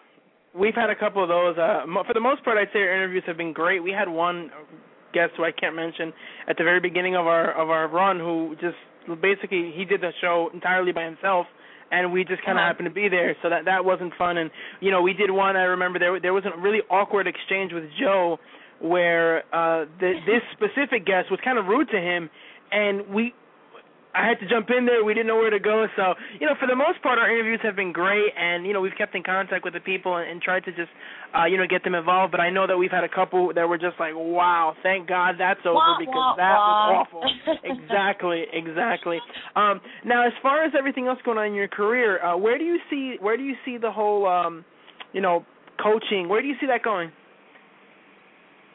We've 0.57 0.75
had 0.75 0.89
a 0.89 0.95
couple 0.95 1.21
of 1.21 1.29
those. 1.29 1.57
Uh, 1.57 1.83
for 2.07 2.13
the 2.13 2.19
most 2.19 2.43
part, 2.43 2.57
I'd 2.57 2.69
say 2.73 2.79
our 2.79 2.95
interviews 2.95 3.23
have 3.27 3.37
been 3.37 3.53
great. 3.53 3.81
We 3.83 3.91
had 3.91 4.07
one 4.09 4.49
guest 5.13 5.33
who 5.37 5.43
I 5.43 5.51
can't 5.51 5.75
mention 5.75 6.13
at 6.49 6.57
the 6.57 6.63
very 6.63 6.79
beginning 6.79 7.15
of 7.15 7.25
our 7.27 7.51
of 7.53 7.69
our 7.69 7.87
run 7.87 8.19
who 8.19 8.55
just 8.59 8.75
basically 9.21 9.71
he 9.75 9.85
did 9.85 10.01
the 10.01 10.11
show 10.19 10.49
entirely 10.53 10.91
by 10.91 11.03
himself 11.05 11.45
and 11.91 12.11
we 12.11 12.25
just 12.25 12.43
kind 12.43 12.57
of 12.57 12.63
Uh-huh. 12.63 12.67
happened 12.67 12.87
to 12.89 12.93
be 12.93 13.07
there 13.07 13.35
so 13.41 13.49
that 13.49 13.63
that 13.65 13.85
wasn't 13.85 14.11
fun 14.17 14.35
and 14.37 14.51
you 14.81 14.91
know 14.91 15.01
we 15.01 15.13
did 15.13 15.31
one 15.31 15.55
I 15.55 15.63
remember 15.63 15.99
there 15.99 16.19
there 16.19 16.33
was 16.33 16.43
a 16.45 16.59
really 16.59 16.81
awkward 16.89 17.27
exchange 17.27 17.71
with 17.71 17.85
Joe 17.97 18.39
where 18.81 19.43
uh 19.55 19.85
the, 20.01 20.11
this 20.25 20.41
specific 20.51 21.05
guest 21.05 21.31
was 21.31 21.39
kind 21.45 21.57
of 21.57 21.67
rude 21.67 21.87
to 21.91 21.97
him 22.01 22.29
and 22.73 23.07
we 23.07 23.33
I 24.15 24.25
had 24.25 24.39
to 24.39 24.47
jump 24.47 24.69
in 24.71 24.85
there. 24.85 25.03
We 25.03 25.13
didn't 25.13 25.27
know 25.27 25.35
where 25.35 25.49
to 25.49 25.59
go. 25.59 25.87
So, 25.97 26.15
you 26.39 26.47
know, 26.47 26.55
for 26.57 26.67
the 26.67 26.75
most 26.75 27.03
part, 27.03 27.19
our 27.19 27.29
interviews 27.29 27.59
have 27.63 27.75
been 27.75 27.91
great, 27.91 28.31
and 28.37 28.65
you 28.65 28.71
know, 28.71 28.79
we've 28.79 28.95
kept 28.97 29.13
in 29.13 29.23
contact 29.23 29.65
with 29.65 29.73
the 29.73 29.81
people 29.81 30.15
and, 30.15 30.29
and 30.31 30.41
tried 30.41 30.63
to 30.65 30.71
just, 30.71 30.89
uh, 31.37 31.43
you 31.45 31.57
know, 31.57 31.67
get 31.67 31.83
them 31.83 31.95
involved. 31.95 32.31
But 32.31 32.39
I 32.39 32.49
know 32.49 32.65
that 32.65 32.77
we've 32.77 32.91
had 32.91 33.03
a 33.03 33.09
couple 33.09 33.51
that 33.53 33.67
were 33.67 33.77
just 33.77 33.99
like, 33.99 34.13
"Wow, 34.15 34.73
thank 34.83 35.09
God 35.09 35.35
that's 35.37 35.59
over 35.65 35.75
Wah, 35.75 35.99
because 35.99 36.15
wah, 36.15 36.35
that 36.37 36.55
was 36.55 37.05
awful." 37.07 37.23
exactly, 37.63 38.45
exactly. 38.53 39.19
Um, 39.55 39.81
now, 40.05 40.25
as 40.25 40.33
far 40.41 40.63
as 40.63 40.71
everything 40.77 41.07
else 41.07 41.19
going 41.25 41.37
on 41.37 41.47
in 41.47 41.53
your 41.53 41.67
career, 41.67 42.23
uh, 42.23 42.37
where 42.37 42.57
do 42.57 42.63
you 42.63 42.79
see 42.89 43.17
where 43.19 43.35
do 43.35 43.43
you 43.43 43.55
see 43.65 43.77
the 43.77 43.91
whole, 43.91 44.25
um, 44.27 44.63
you 45.11 45.19
know, 45.19 45.45
coaching? 45.83 46.29
Where 46.29 46.41
do 46.41 46.47
you 46.47 46.55
see 46.61 46.67
that 46.67 46.83
going? 46.83 47.11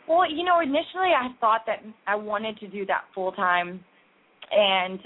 Well, 0.06 0.30
you 0.30 0.44
know, 0.44 0.60
initially 0.60 1.14
I 1.16 1.28
thought 1.40 1.62
that 1.66 1.82
I 2.06 2.16
wanted 2.16 2.58
to 2.58 2.68
do 2.68 2.84
that 2.86 3.04
full 3.14 3.32
time, 3.32 3.80
and 4.50 5.00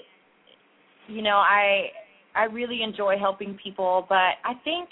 you 1.08 1.22
know, 1.22 1.36
I 1.36 1.88
I 2.34 2.44
really 2.44 2.82
enjoy 2.82 3.16
helping 3.18 3.56
people, 3.62 4.06
but 4.08 4.14
I 4.44 4.54
think 4.64 4.88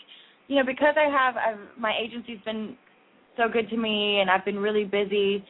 you 0.48 0.56
know 0.56 0.64
because 0.64 0.94
I 0.96 1.10
have 1.10 1.36
I've, 1.36 1.80
my 1.80 1.92
agency's 2.00 2.40
been 2.44 2.76
so 3.36 3.44
good 3.52 3.68
to 3.70 3.76
me, 3.76 4.20
and 4.20 4.30
I've 4.30 4.44
been 4.44 4.58
really 4.58 4.84
busy. 4.84 5.44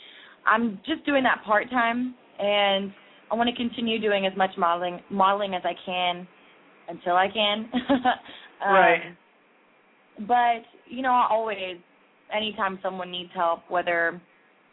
I'm 0.47 0.81
just 0.87 1.05
doing 1.07 1.23
that 1.25 1.43
part 1.45 1.71
time, 1.71 2.15
and 2.39 2.93
I 3.31 3.35
want 3.35 3.49
to 3.49 3.57
continue 3.57 4.01
doing 4.01 4.27
as 4.27 4.37
much 4.37 4.51
modeling 4.57 5.01
modeling 5.11 5.55
as 5.55 5.63
I 5.65 5.75
can 5.85 6.27
until 6.89 7.17
I 7.17 7.29
can. 7.33 7.71
um, 8.67 8.73
Right. 8.73 9.01
But 10.21 10.67
you 10.87 11.03
know, 11.03 11.13
I 11.13 11.29
always 11.31 11.79
anytime 12.35 12.79
someone 12.83 13.11
needs 13.11 13.31
help, 13.35 13.61
whether 13.69 14.21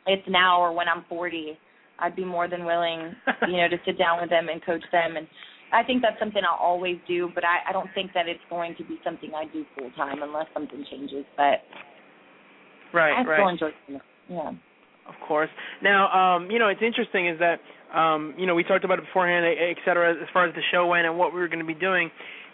it's 0.08 0.28
now 0.28 0.62
or 0.62 0.73
when 0.73 0.88
I'm 0.88 1.06
40, 1.10 1.58
I'd 1.99 2.15
be 2.15 2.25
more 2.25 2.47
than 2.47 2.65
willing, 2.65 3.13
you 3.47 3.58
know, 3.58 3.67
to 3.67 3.78
sit 3.86 3.97
down 3.97 4.21
with 4.21 4.30
them 4.30 4.47
and 4.49 4.63
coach 4.65 4.84
them. 4.91 5.17
And 5.17 5.28
I 5.71 5.84
think 5.84 6.01
that's 6.01 6.17
something 6.19 6.41
I'll 6.43 6.60
always 6.60 6.97
do. 7.08 7.29
But 7.34 7.43
I, 7.43 7.69
I 7.69 7.71
don't 7.71 7.89
think 7.93 8.12
that 8.13 8.27
it's 8.27 8.39
going 8.49 8.75
to 8.77 8.84
be 8.84 8.97
something 9.03 9.32
I 9.36 9.45
do 9.51 9.65
full 9.77 9.91
time 9.91 10.21
unless 10.23 10.47
something 10.53 10.84
changes. 10.89 11.25
But 11.38 11.62
Right, 12.93 13.13
I 13.13 13.23
right. 13.23 13.38
still 13.38 13.49
enjoy 13.49 13.67
it. 13.95 14.01
Yeah. 14.29 14.51
Of 15.08 15.15
course. 15.27 15.49
Now, 15.84 16.10
um, 16.36 16.51
you 16.51 16.60
know, 16.60 16.67
it's 16.67 16.82
interesting 16.82 17.27
is 17.27 17.39
that, 17.39 17.60
um, 17.97 18.34
you 18.38 18.45
know, 18.45 18.53
we 18.55 18.63
talked 18.63 18.84
about 18.86 18.99
it 18.99 19.05
beforehand, 19.05 19.45
et 19.45 19.77
cetera, 19.86 20.12
as 20.12 20.27
far 20.34 20.47
as 20.47 20.53
the 20.55 20.62
show 20.71 20.86
went 20.88 21.05
and 21.08 21.17
what 21.17 21.34
we 21.34 21.39
were 21.39 21.47
going 21.47 21.60
to 21.60 21.65
be 21.65 21.73
doing. 21.73 22.12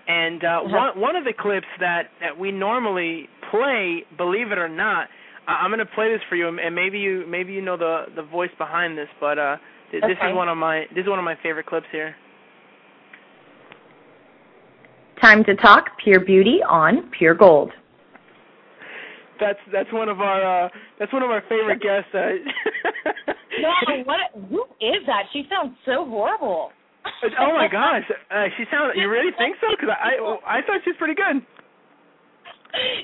And 0.08 0.44
uh, 0.44 0.48
Uh-huh. 0.48 0.76
one 0.76 1.00
one 1.02 1.16
of 1.16 1.24
the 1.24 1.34
clips 1.34 1.68
that 1.80 2.04
that 2.22 2.38
we 2.38 2.52
normally 2.52 3.28
play, 3.52 4.04
believe 4.18 4.52
it 4.52 4.58
or 4.58 4.70
not, 4.70 5.08
I- 5.48 5.60
I'm 5.64 5.70
going 5.70 5.80
to 5.80 5.94
play 5.96 6.12
this 6.14 6.22
for 6.30 6.36
you, 6.36 6.48
and 6.48 6.76
maybe 6.76 7.00
you 7.00 7.26
maybe 7.28 7.54
you 7.54 7.62
know 7.62 7.76
the 7.78 8.06
the 8.16 8.22
voice 8.24 8.52
behind 8.58 8.98
this, 8.98 9.10
but 9.20 9.40
uh, 9.40 9.58
th- 9.92 10.04
this 10.04 10.18
is 10.22 10.36
one 10.36 10.48
of 10.48 10.58
my 10.58 10.86
this 10.94 11.04
is 11.04 11.10
one 11.10 11.18
of 11.20 11.26
my 11.26 11.36
favorite 11.42 11.66
clips 11.66 11.88
here. 11.92 12.16
Time 15.26 15.44
to 15.46 15.56
talk 15.56 15.86
pure 16.04 16.20
beauty 16.20 16.60
on 16.70 17.10
Pure 17.18 17.34
Gold. 17.34 17.72
That's 19.42 19.58
that's 19.74 19.92
one 19.92 20.08
of 20.08 20.22
our 20.22 20.66
uh, 20.68 20.70
that's 21.00 21.12
one 21.12 21.24
of 21.24 21.32
our 21.32 21.42
favorite 21.50 21.82
guests. 21.82 22.14
Uh, 22.14 22.30
No, 23.60 24.04
what? 24.04 24.20
Who 24.52 24.64
is 24.86 25.02
that? 25.08 25.24
She 25.34 25.48
sounds 25.50 25.76
so 25.84 26.06
horrible. 26.06 26.70
oh 27.40 27.54
my 27.58 27.68
gosh, 27.72 28.04
uh, 28.30 28.46
she 28.56 28.66
sounds. 28.70 28.94
You 28.96 29.10
really 29.10 29.32
think 29.36 29.56
so? 29.60 29.68
Because 29.72 29.96
I 29.98 30.14
I 30.46 30.62
thought 30.62 30.82
she's 30.86 30.94
pretty 31.00 31.16
good. 31.16 31.42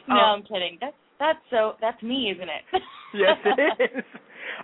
no, 0.07 0.13
Um, 0.15 0.21
I'm 0.21 0.43
kidding. 0.43 0.77
That's 0.79 0.93
that's 1.19 1.39
so 1.49 1.73
that's 1.81 2.03
me, 2.03 2.31
isn't 2.35 2.49
it? 2.49 2.81
yes, 3.15 3.37
it 3.45 3.81
is. 3.97 4.03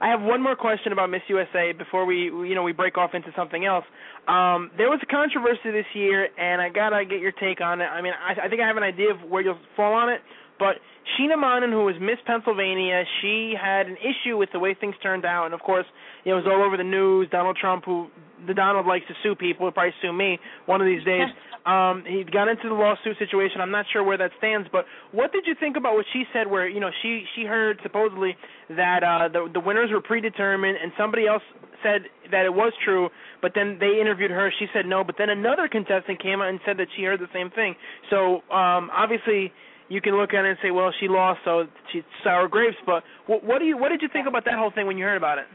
I 0.01 0.09
have 0.09 0.21
one 0.21 0.41
more 0.41 0.55
question 0.55 0.91
about 0.91 1.09
Miss 1.09 1.21
USA 1.27 1.71
before 1.71 2.05
we, 2.05 2.25
you 2.25 2.55
know 2.55 2.63
we 2.63 2.73
break 2.73 2.97
off 2.97 3.11
into 3.13 3.29
something 3.35 3.65
else. 3.65 3.85
Um, 4.27 4.71
there 4.77 4.89
was 4.89 4.99
a 5.01 5.05
controversy 5.05 5.71
this 5.71 5.85
year, 5.93 6.27
and 6.37 6.61
I 6.61 6.69
gotta 6.69 7.05
get 7.05 7.19
your 7.19 7.31
take 7.31 7.61
on 7.61 7.81
it. 7.81 7.85
I 7.85 8.01
mean, 8.01 8.13
I, 8.13 8.45
I 8.45 8.49
think 8.49 8.61
I 8.61 8.67
have 8.67 8.77
an 8.77 8.83
idea 8.83 9.11
of 9.13 9.29
where 9.29 9.41
you'll 9.41 9.59
fall 9.75 9.93
on 9.93 10.09
it, 10.09 10.21
but 10.59 10.77
Sheena 11.15 11.37
Monnin, 11.37 11.71
who 11.71 11.85
was 11.85 11.95
Miss 12.01 12.17
Pennsylvania, 12.25 13.03
she 13.21 13.53
had 13.59 13.87
an 13.87 13.97
issue 13.97 14.37
with 14.37 14.49
the 14.51 14.59
way 14.59 14.75
things 14.79 14.95
turned 15.01 15.25
out, 15.25 15.45
and 15.45 15.53
of 15.53 15.61
course, 15.61 15.85
it 16.25 16.33
was 16.33 16.43
all 16.45 16.63
over 16.63 16.75
the 16.75 16.83
news. 16.83 17.27
Donald 17.31 17.57
Trump, 17.59 17.85
who 17.85 18.07
the 18.45 18.53
Donald 18.53 18.85
likes 18.85 19.05
to 19.07 19.13
sue 19.23 19.35
people, 19.35 19.65
will 19.65 19.71
probably 19.71 19.93
sue 20.01 20.13
me 20.13 20.39
one 20.65 20.81
of 20.81 20.87
these 20.87 21.03
days. 21.03 21.27
Um, 21.67 22.05
he 22.07 22.23
got 22.23 22.47
into 22.47 22.69
the 22.69 22.75
lawsuit 22.75 23.17
situation. 23.19 23.59
I'm 23.59 23.71
not 23.71 23.85
sure 23.91 24.01
where 24.01 24.17
that 24.17 24.31
stands, 24.37 24.69
but 24.71 24.85
what 25.11 25.33
did 25.33 25.43
you 25.45 25.53
think 25.59 25.75
about 25.75 25.95
what 25.95 26.05
she 26.13 26.23
said? 26.31 26.47
Where 26.47 26.65
you 26.65 26.79
know 26.79 26.91
she 27.01 27.25
she 27.35 27.43
heard 27.43 27.77
supposedly 27.83 28.37
that 28.69 29.03
uh, 29.03 29.27
the 29.27 29.49
the 29.51 29.59
winners 29.59 29.89
were 29.91 29.99
predetermined, 29.99 30.77
and 30.81 30.93
somebody 30.97 31.27
else 31.27 31.43
said 31.83 32.03
that 32.31 32.45
it 32.45 32.53
was 32.53 32.71
true, 32.85 33.09
but 33.41 33.51
then 33.53 33.77
they 33.81 33.99
interviewed 33.99 34.31
her. 34.31 34.49
She 34.59 34.67
said 34.73 34.85
no, 34.85 35.03
but 35.03 35.15
then 35.17 35.29
another 35.29 35.67
contestant 35.67 36.23
came 36.23 36.39
out 36.39 36.47
and 36.47 36.59
said 36.65 36.77
that 36.77 36.87
she 36.95 37.03
heard 37.03 37.19
the 37.19 37.27
same 37.33 37.49
thing. 37.51 37.75
So 38.09 38.47
um, 38.47 38.89
obviously 38.95 39.51
you 39.89 40.01
can 40.01 40.17
look 40.17 40.33
at 40.33 40.45
it 40.45 40.49
and 40.49 40.57
say, 40.61 40.71
well, 40.71 40.91
she 40.99 41.07
lost, 41.07 41.39
so 41.45 41.65
she's 41.91 42.03
sour 42.23 42.47
grapes. 42.47 42.77
But 42.85 43.03
what, 43.25 43.43
what 43.43 43.59
do 43.59 43.65
you 43.65 43.77
what 43.77 43.89
did 43.89 44.01
you 44.01 44.09
think 44.11 44.27
about 44.27 44.45
that 44.45 44.55
whole 44.55 44.71
thing 44.71 44.87
when 44.87 44.97
you 44.97 45.05
heard 45.05 45.17
about 45.17 45.37
it? 45.37 45.45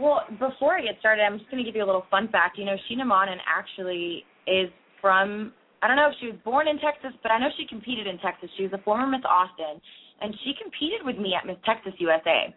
Well, 0.00 0.22
before 0.38 0.74
I 0.76 0.82
get 0.82 0.96
started, 1.00 1.22
I'm 1.22 1.38
just 1.38 1.50
going 1.50 1.62
to 1.62 1.66
give 1.68 1.76
you 1.76 1.84
a 1.84 1.88
little 1.88 2.06
fun 2.10 2.28
fact. 2.28 2.58
You 2.58 2.64
know, 2.64 2.76
Sheena 2.90 3.06
Monnin 3.06 3.38
actually 3.46 4.24
is 4.46 4.68
from, 5.00 5.52
I 5.82 5.88
don't 5.88 5.96
know 5.96 6.08
if 6.08 6.16
she 6.20 6.26
was 6.26 6.36
born 6.44 6.66
in 6.68 6.78
Texas, 6.78 7.12
but 7.22 7.30
I 7.30 7.38
know 7.38 7.48
she 7.56 7.66
competed 7.66 8.06
in 8.06 8.18
Texas. 8.18 8.50
She 8.56 8.64
was 8.64 8.72
a 8.72 8.82
former 8.82 9.06
Miss 9.06 9.22
Austin, 9.28 9.80
and 10.20 10.34
she 10.44 10.52
competed 10.60 11.04
with 11.04 11.16
me 11.18 11.34
at 11.38 11.46
Miss 11.46 11.56
Texas 11.64 11.92
USA. 11.98 12.54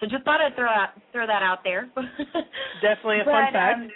So 0.00 0.06
just 0.06 0.24
thought 0.24 0.40
I'd 0.40 0.54
throw 0.56 0.70
that, 0.70 0.94
throw 1.12 1.26
that 1.26 1.42
out 1.42 1.60
there. 1.64 1.90
Definitely 2.80 3.20
a 3.20 3.24
But, 3.24 3.32
fun 3.32 3.52
fact. 3.52 3.80
um, 3.80 3.88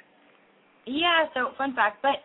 yeah, 0.86 1.24
so 1.32 1.56
fun 1.56 1.74
fact. 1.74 2.02
But 2.02 2.20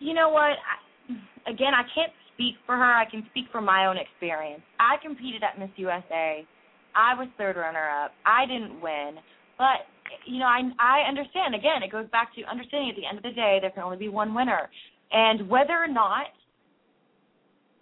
you 0.00 0.14
know 0.14 0.30
what? 0.30 0.58
I, 0.58 1.50
again, 1.50 1.74
I 1.74 1.82
can't 1.94 2.12
speak 2.34 2.54
for 2.66 2.74
her. 2.74 2.92
I 2.92 3.04
can 3.08 3.22
speak 3.30 3.46
from 3.52 3.64
my 3.64 3.86
own 3.86 3.96
experience. 3.96 4.62
I 4.80 4.96
competed 5.04 5.42
at 5.42 5.58
Miss 5.60 5.70
USA. 5.76 6.46
I 6.94 7.14
was 7.14 7.28
third 7.38 7.56
runner 7.56 7.88
up. 7.88 8.12
I 8.26 8.46
didn't 8.46 8.80
win. 8.80 9.16
But 9.58 9.86
you 10.26 10.38
know, 10.38 10.46
I 10.46 10.60
I 10.78 11.08
understand. 11.08 11.54
Again, 11.54 11.82
it 11.82 11.90
goes 11.90 12.06
back 12.10 12.34
to 12.34 12.42
understanding 12.44 12.90
at 12.90 12.96
the 12.96 13.06
end 13.06 13.18
of 13.18 13.24
the 13.24 13.32
day 13.32 13.58
there 13.60 13.70
can 13.70 13.82
only 13.82 13.96
be 13.96 14.08
one 14.08 14.34
winner. 14.34 14.68
And 15.10 15.48
whether 15.48 15.74
or 15.74 15.88
not 15.88 16.26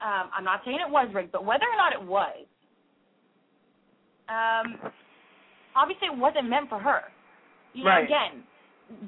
um 0.00 0.30
I'm 0.36 0.44
not 0.44 0.60
saying 0.64 0.78
it 0.86 0.90
was 0.90 1.08
rigged, 1.14 1.32
but 1.32 1.44
whether 1.44 1.64
or 1.64 1.76
not 1.76 1.92
it 1.92 2.06
was, 2.06 2.46
um 4.28 4.90
obviously 5.76 6.08
it 6.08 6.16
wasn't 6.16 6.48
meant 6.48 6.68
for 6.68 6.78
her. 6.78 7.02
You 7.72 7.84
know, 7.84 7.90
Right. 7.90 8.04
again, 8.04 8.42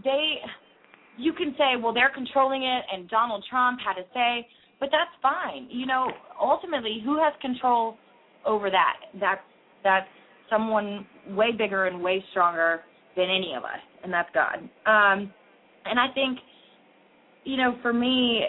they 0.04 0.36
you 1.18 1.32
can 1.32 1.54
say, 1.58 1.76
well, 1.80 1.92
they're 1.92 2.10
controlling 2.14 2.62
it 2.62 2.84
and 2.92 3.08
Donald 3.08 3.44
Trump 3.50 3.80
had 3.84 3.98
a 3.98 4.06
say, 4.14 4.46
but 4.80 4.88
that's 4.90 5.10
fine. 5.20 5.68
You 5.70 5.86
know, 5.86 6.10
ultimately 6.40 7.00
who 7.04 7.18
has 7.22 7.32
control 7.40 7.96
over 8.46 8.70
that? 8.70 8.96
That 9.20 9.40
that's 9.84 10.08
someone 10.52 11.06
way 11.30 11.52
bigger 11.56 11.86
and 11.86 12.02
way 12.02 12.22
stronger 12.30 12.80
than 13.16 13.24
any 13.24 13.54
of 13.56 13.64
us, 13.64 13.80
and 14.04 14.12
that's 14.12 14.28
God. 14.34 14.58
Um 14.86 15.32
and 15.84 15.98
I 15.98 16.08
think 16.14 16.38
you 17.44 17.56
know, 17.56 17.76
for 17.82 17.92
me 17.92 18.42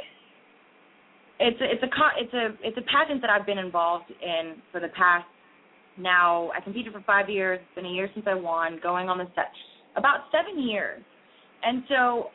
it's 1.39 1.60
a, 1.62 1.63
it's 1.63 1.84
a 1.84 1.88
it's 2.18 2.34
a 2.34 2.68
it's 2.68 2.78
a 2.78 2.82
pageant 2.82 3.22
that 3.22 3.30
I've 3.30 3.46
been 3.46 3.58
involved 3.58 4.12
in 4.22 4.56
for 4.72 4.80
the 4.80 4.89
past 4.89 5.26
now 5.98 6.50
I 6.58 6.62
competed 6.62 6.92
for 6.92 7.02
5 7.06 7.30
years, 7.30 7.60
it's 7.62 7.76
been 7.76 7.86
a 7.86 7.94
year 7.94 8.10
since 8.16 8.26
I 8.28 8.34
won, 8.34 8.80
going 8.82 9.10
on 9.10 9.20
the 9.20 9.28
set 9.36 9.52
about 9.96 10.26
7 10.32 10.60
years. 10.68 11.04
And 11.63 11.84
so 11.88 12.32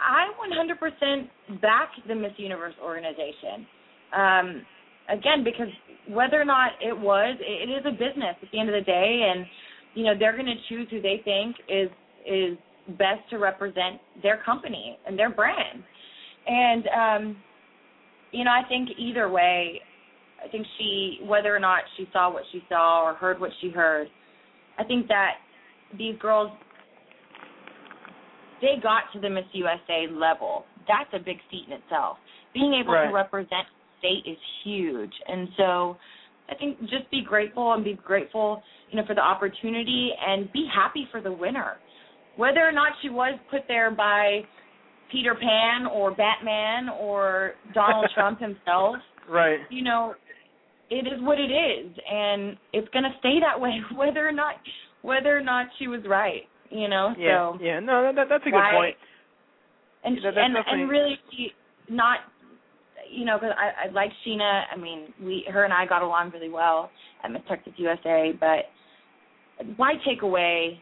I 0.00 0.32
100% 0.40 1.60
back 1.60 1.90
the 2.08 2.14
Miss 2.14 2.32
Universe 2.36 2.74
organization. 2.82 3.66
Um, 4.16 4.66
again, 5.08 5.44
because 5.44 5.68
whether 6.08 6.40
or 6.40 6.44
not 6.44 6.72
it 6.80 6.98
was, 6.98 7.36
it, 7.40 7.70
is 7.70 7.84
a 7.86 7.92
business 7.92 8.36
at 8.42 8.50
the 8.52 8.58
end 8.58 8.68
of 8.68 8.74
the 8.74 8.84
day, 8.84 9.32
and 9.32 9.46
you 9.94 10.04
know 10.04 10.14
they're 10.18 10.32
going 10.32 10.46
to 10.46 10.68
choose 10.68 10.86
who 10.90 11.00
they 11.00 11.20
think 11.24 11.56
is 11.68 11.88
is 12.26 12.58
best 12.98 13.20
to 13.30 13.38
represent 13.38 14.00
their 14.22 14.42
company 14.44 14.98
and 15.06 15.18
their 15.18 15.30
brand. 15.30 15.82
And 16.46 16.84
um, 16.88 17.36
you 18.32 18.44
know, 18.44 18.50
I 18.50 18.66
think 18.68 18.90
either 18.98 19.28
way, 19.28 19.80
I 20.44 20.48
think 20.48 20.66
she, 20.78 21.20
whether 21.24 21.54
or 21.54 21.60
not 21.60 21.82
she 21.96 22.08
saw 22.12 22.32
what 22.32 22.42
she 22.52 22.62
saw 22.68 23.04
or 23.04 23.14
heard 23.14 23.40
what 23.40 23.50
she 23.60 23.70
heard, 23.70 24.08
I 24.78 24.84
think 24.84 25.08
that 25.08 25.34
these 25.96 26.16
girls 26.18 26.50
they 28.60 28.80
got 28.82 29.02
to 29.12 29.20
the 29.20 29.28
Miss 29.28 29.44
USA 29.52 30.06
level. 30.10 30.64
That's 30.88 31.10
a 31.12 31.18
big 31.18 31.36
feat 31.50 31.64
in 31.66 31.74
itself. 31.74 32.18
Being 32.52 32.74
able 32.74 32.94
Right. 32.94 33.08
to 33.08 33.12
represent 33.12 33.66
state 34.04 34.30
is 34.30 34.38
huge, 34.64 35.12
and 35.26 35.48
so 35.56 35.96
I 36.50 36.54
think 36.54 36.80
just 36.82 37.10
be 37.10 37.22
grateful 37.26 37.72
and 37.72 37.82
be 37.82 37.98
grateful, 38.04 38.62
you 38.90 39.00
know, 39.00 39.06
for 39.06 39.14
the 39.14 39.22
opportunity 39.22 40.10
and 40.26 40.52
be 40.52 40.68
happy 40.74 41.08
for 41.10 41.20
the 41.20 41.32
winner. 41.32 41.76
Whether 42.36 42.60
or 42.60 42.72
not 42.72 42.92
she 43.00 43.08
was 43.08 43.38
put 43.50 43.62
there 43.68 43.90
by 43.90 44.40
Peter 45.10 45.34
Pan 45.34 45.86
or 45.86 46.10
Batman 46.14 46.88
or 47.00 47.52
Donald 47.72 48.10
Trump 48.14 48.40
himself, 48.40 48.96
right? 49.28 49.60
You 49.70 49.84
know, 49.84 50.14
it 50.90 51.06
is 51.06 51.20
what 51.20 51.38
it 51.38 51.50
is, 51.50 51.92
and 52.10 52.56
it's 52.72 52.88
going 52.88 53.04
to 53.04 53.14
stay 53.20 53.38
that 53.40 53.58
way, 53.58 53.80
whether 53.96 54.26
or 54.26 54.32
not 54.32 54.56
whether 55.02 55.36
or 55.36 55.42
not 55.42 55.66
she 55.78 55.88
was 55.88 56.00
right. 56.08 56.42
You 56.70 56.88
know, 56.88 57.14
yeah, 57.16 57.52
so 57.52 57.58
yeah, 57.62 57.78
no, 57.78 58.12
that, 58.14 58.26
that's 58.28 58.42
a 58.42 58.50
good 58.50 58.56
why, 58.56 58.72
point. 58.74 58.96
And 60.02 60.16
that, 60.24 60.36
and 60.36 60.56
and 60.66 60.90
really, 60.90 61.18
not 61.88 62.18
you 63.14 63.24
know, 63.24 63.38
because 63.38 63.54
I, 63.58 63.88
I 63.88 63.92
like 63.92 64.10
Sheena. 64.26 64.62
I 64.72 64.76
mean, 64.76 65.06
we, 65.22 65.44
her 65.52 65.64
and 65.64 65.72
I 65.72 65.86
got 65.86 66.02
along 66.02 66.30
really 66.32 66.50
well 66.50 66.90
at 67.22 67.30
Miss 67.30 67.42
Texas 67.48 67.72
USA. 67.76 68.32
But 68.38 68.66
why 69.76 69.94
take 70.06 70.22
away 70.22 70.78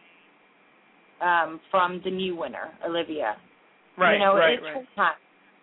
um, 1.22 1.60
from 1.70 2.00
the 2.04 2.10
new 2.10 2.36
winner, 2.36 2.70
Olivia? 2.86 3.36
Right, 3.98 4.14
you 4.14 4.18
know, 4.18 4.34
right, 4.34 4.54
it's 4.54 4.62
right. 4.62 4.74
her 4.74 4.86
time. 4.96 5.14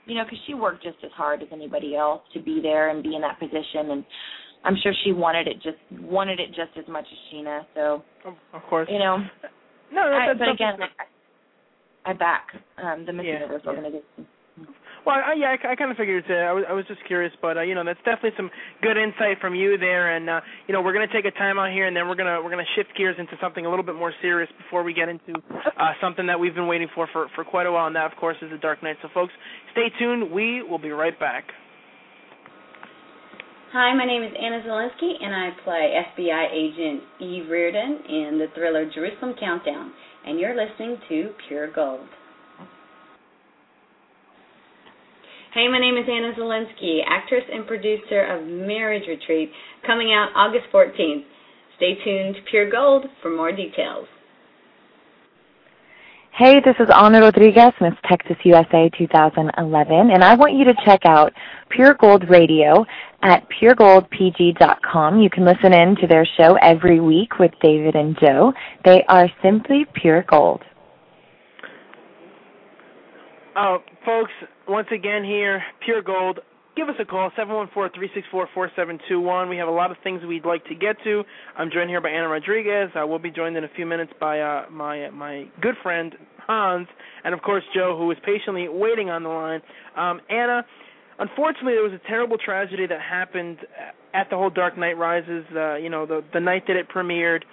You 0.06 0.16
know, 0.16 0.24
because 0.24 0.40
she 0.48 0.54
worked 0.54 0.84
just 0.84 0.98
as 1.04 1.12
hard 1.16 1.42
as 1.44 1.50
anybody 1.52 1.96
else 1.96 2.22
to 2.34 2.42
be 2.42 2.60
there 2.62 2.90
and 2.90 3.04
be 3.04 3.16
in 3.16 3.22
that 3.22 3.40
position, 3.40 3.92
and 3.92 4.06
I'm 4.64 4.76
sure 4.82 4.92
she 5.04 5.12
wanted 5.12 5.48
it 5.48 5.56
just 5.62 5.78
wanted 6.02 6.40
it 6.40 6.48
just 6.50 6.78
as 6.78 6.86
much 6.88 7.06
as 7.06 7.18
Sheena. 7.32 7.62
So, 7.76 8.04
of, 8.26 8.34
of 8.54 8.62
course, 8.70 8.88
you 8.92 9.00
know. 9.00 9.18
No, 9.92 10.10
that, 10.10 10.22
I, 10.22 10.28
that's 10.28 10.40
but 10.40 10.50
again, 10.50 10.78
I, 12.06 12.12
I 12.12 12.14
back 12.14 12.48
um, 12.84 13.06
the 13.06 13.14
Miss 13.14 13.26
yeah, 13.26 13.34
Universe 13.34 13.62
yeah. 13.64 13.70
organization. 13.70 14.28
Well, 15.06 15.16
I, 15.16 15.34
yeah, 15.34 15.56
I, 15.56 15.72
I 15.72 15.76
kind 15.76 15.92
of 15.92 15.98
figured 15.98 16.26
it. 16.28 16.32
I 16.32 16.52
was, 16.52 16.64
I 16.70 16.74
was 16.74 16.86
just 16.88 17.00
curious, 17.08 17.34
but 17.42 17.58
uh, 17.58 17.62
you 17.62 17.76
know, 17.76 17.84
that's 17.84 18.00
definitely 18.04 18.36
some 18.38 18.50
good 18.82 18.98
insight 18.98 19.40
from 19.40 19.56
you 19.56 19.78
there. 19.78 20.16
And 20.16 20.30
uh, 20.30 20.42
you 20.68 20.74
know, 20.74 20.82
we're 20.82 20.94
gonna 20.94 21.12
take 21.12 21.26
a 21.26 21.32
time 21.32 21.58
out 21.58 21.72
here, 21.72 21.88
and 21.88 21.96
then 21.96 22.08
we're 22.08 22.16
gonna 22.16 22.42
we're 22.44 22.52
gonna 22.52 22.68
shift 22.76 22.96
gears 22.98 23.16
into 23.18 23.34
something 23.42 23.66
a 23.66 23.70
little 23.70 23.86
bit 23.86 23.96
more 23.96 24.14
serious 24.22 24.50
before 24.58 24.84
we 24.84 24.94
get 24.94 25.10
into 25.10 25.34
uh, 25.56 25.94
something 26.02 26.28
that 26.28 26.40
we've 26.40 26.56
been 26.56 26.68
waiting 26.68 26.88
for 26.94 27.08
for 27.14 27.28
for 27.36 27.44
quite 27.44 27.68
a 27.68 27.72
while. 27.72 27.88
And 27.88 27.96
that, 27.96 28.12
of 28.12 28.18
course, 28.18 28.38
is 28.42 28.52
the 28.52 28.58
Dark 28.58 28.84
Knight. 28.84 28.98
So, 29.02 29.10
folks, 29.14 29.34
stay 29.72 29.88
tuned. 29.98 30.32
We 30.32 30.62
will 30.64 30.80
be 30.80 30.92
right 30.92 31.18
back. 31.20 31.46
Hi, 33.72 33.94
my 33.94 34.04
name 34.04 34.24
is 34.24 34.32
Anna 34.34 34.64
Zielinski, 34.66 35.24
and 35.24 35.36
I 35.36 35.50
play 35.64 35.94
FBI 36.18 36.52
agent 36.52 37.04
Eve 37.22 37.52
Reardon 37.52 38.02
in 38.10 38.40
the 38.40 38.48
thriller 38.56 38.90
Jerusalem 38.92 39.36
Countdown. 39.40 39.94
And 40.26 40.40
you're 40.40 40.56
listening 40.56 40.98
to 41.08 41.30
Pure 41.48 41.74
Gold. 41.74 42.08
Hey, 45.52 45.68
my 45.68 45.80
name 45.80 45.98
is 45.98 46.06
Anna 46.08 46.32
Zielinski, 46.38 47.00
actress 47.08 47.42
and 47.52 47.66
producer 47.66 48.22
of 48.22 48.46
Marriage 48.46 49.08
Retreat, 49.08 49.52
coming 49.84 50.14
out 50.14 50.30
August 50.36 50.66
14th. 50.72 51.24
Stay 51.76 51.96
tuned 52.04 52.36
to 52.36 52.42
Pure 52.52 52.70
Gold 52.70 53.06
for 53.24 53.36
more 53.36 53.52
details. 53.52 54.06
Hey, 56.38 56.60
this 56.64 56.76
is 56.80 56.88
Ana 56.94 57.22
Rodriguez, 57.22 57.74
Miss 57.82 57.96
Texas 58.08 58.38
USA 58.44 58.92
2011, 58.96 60.12
and 60.12 60.24
I 60.24 60.36
want 60.36 60.54
you 60.54 60.66
to 60.66 60.74
check 60.86 61.00
out 61.06 61.34
Pure 61.72 61.96
Gold 61.96 62.30
Radio 62.30 62.86
at 63.24 63.48
puregoldpg.com. 63.50 65.20
You 65.20 65.32
can 65.32 65.46
listen 65.46 65.74
in 65.74 65.96
to 65.96 66.06
their 66.08 66.28
show 66.38 66.60
every 66.62 67.00
week 67.00 67.40
with 67.40 67.52
David 67.64 67.96
and 67.96 68.16
Joe. 68.22 68.54
They 68.86 69.04
are 69.10 69.28
simply 69.42 69.88
pure 69.96 70.24
gold. 70.30 70.62
Uh, 73.56 73.80
folks, 74.06 74.32
once 74.70 74.88
again 74.94 75.24
here, 75.24 75.64
Pure 75.84 76.04
Gold. 76.04 76.40
Give 76.76 76.88
us 76.88 76.94
a 77.00 77.06
call, 77.06 77.32
714-364-4721. 77.32 79.50
We 79.50 79.58
have 79.58 79.68
a 79.68 79.72
lot 79.72 79.90
of 79.92 79.98
things 80.04 80.22
we'd 80.24 80.46
like 80.46 80.64
to 80.66 80.76
get 80.76 80.96
to. 81.04 81.24
I'm 81.58 81.72
joined 81.72 81.90
here 81.90 82.00
by 82.00 82.10
Ana 82.10 82.28
Rodriguez. 82.30 82.92
I 82.96 83.04
will 83.04 83.20
be 83.20 83.32
joined 83.32 83.58
in 83.58 83.66
a 83.66 83.70
few 83.76 83.86
minutes 83.86 84.14
by 84.20 84.40
uh, 84.40 84.66
my 84.72 85.10
my 85.10 85.48
good 85.62 85.76
friend 85.84 86.16
Hans, 86.48 86.88
and 87.26 87.34
of 87.34 87.42
course 87.42 87.66
Joe, 87.76 87.98
who 87.98 88.10
is 88.12 88.18
patiently 88.24 88.70
waiting 88.70 89.10
on 89.10 89.24
the 89.24 89.30
line. 89.30 89.62
Um, 89.98 90.22
Ana, 90.30 90.64
unfortunately, 91.18 91.74
there 91.74 91.84
was 91.84 91.94
a 91.94 92.00
terrible 92.08 92.38
tragedy 92.38 92.86
that 92.88 93.02
happened 93.02 93.58
at 94.14 94.30
the 94.30 94.38
whole 94.38 94.52
Dark 94.52 94.78
Knight 94.78 94.98
Rises. 94.98 95.44
Uh, 95.54 95.76
you 95.76 95.90
know, 95.90 96.06
the 96.06 96.24
the 96.34 96.40
night 96.40 96.64
that 96.68 96.78
it 96.78 96.88
premiered 96.88 97.44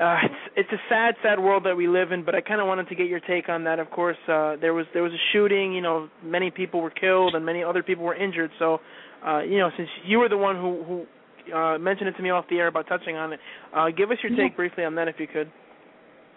uh, 0.00 0.16
it's 0.22 0.34
it's 0.56 0.72
a 0.72 0.80
sad, 0.88 1.14
sad 1.22 1.40
world 1.40 1.64
that 1.64 1.76
we 1.76 1.88
live 1.88 2.12
in. 2.12 2.24
But 2.24 2.34
I 2.34 2.40
kind 2.40 2.60
of 2.60 2.66
wanted 2.66 2.88
to 2.88 2.94
get 2.94 3.08
your 3.08 3.20
take 3.20 3.48
on 3.48 3.64
that. 3.64 3.78
Of 3.78 3.90
course, 3.90 4.16
uh, 4.28 4.56
there 4.60 4.72
was 4.74 4.86
there 4.94 5.02
was 5.02 5.12
a 5.12 5.22
shooting. 5.32 5.72
You 5.74 5.82
know, 5.82 6.08
many 6.22 6.50
people 6.50 6.80
were 6.80 6.90
killed 6.90 7.34
and 7.34 7.44
many 7.44 7.64
other 7.64 7.82
people 7.82 8.04
were 8.04 8.14
injured. 8.14 8.50
So, 8.58 8.78
uh, 9.26 9.40
you 9.40 9.58
know, 9.58 9.70
since 9.76 9.88
you 10.06 10.18
were 10.18 10.28
the 10.28 10.36
one 10.36 10.56
who 10.56 10.84
who 10.84 11.52
uh, 11.54 11.78
mentioned 11.78 12.08
it 12.08 12.16
to 12.16 12.22
me 12.22 12.30
off 12.30 12.44
the 12.48 12.56
air 12.56 12.68
about 12.68 12.86
touching 12.86 13.16
on 13.16 13.32
it, 13.32 13.40
uh, 13.74 13.86
give 13.96 14.10
us 14.10 14.18
your 14.22 14.36
take 14.36 14.56
briefly 14.56 14.84
on 14.84 14.94
that 14.94 15.08
if 15.08 15.16
you 15.18 15.26
could. 15.26 15.50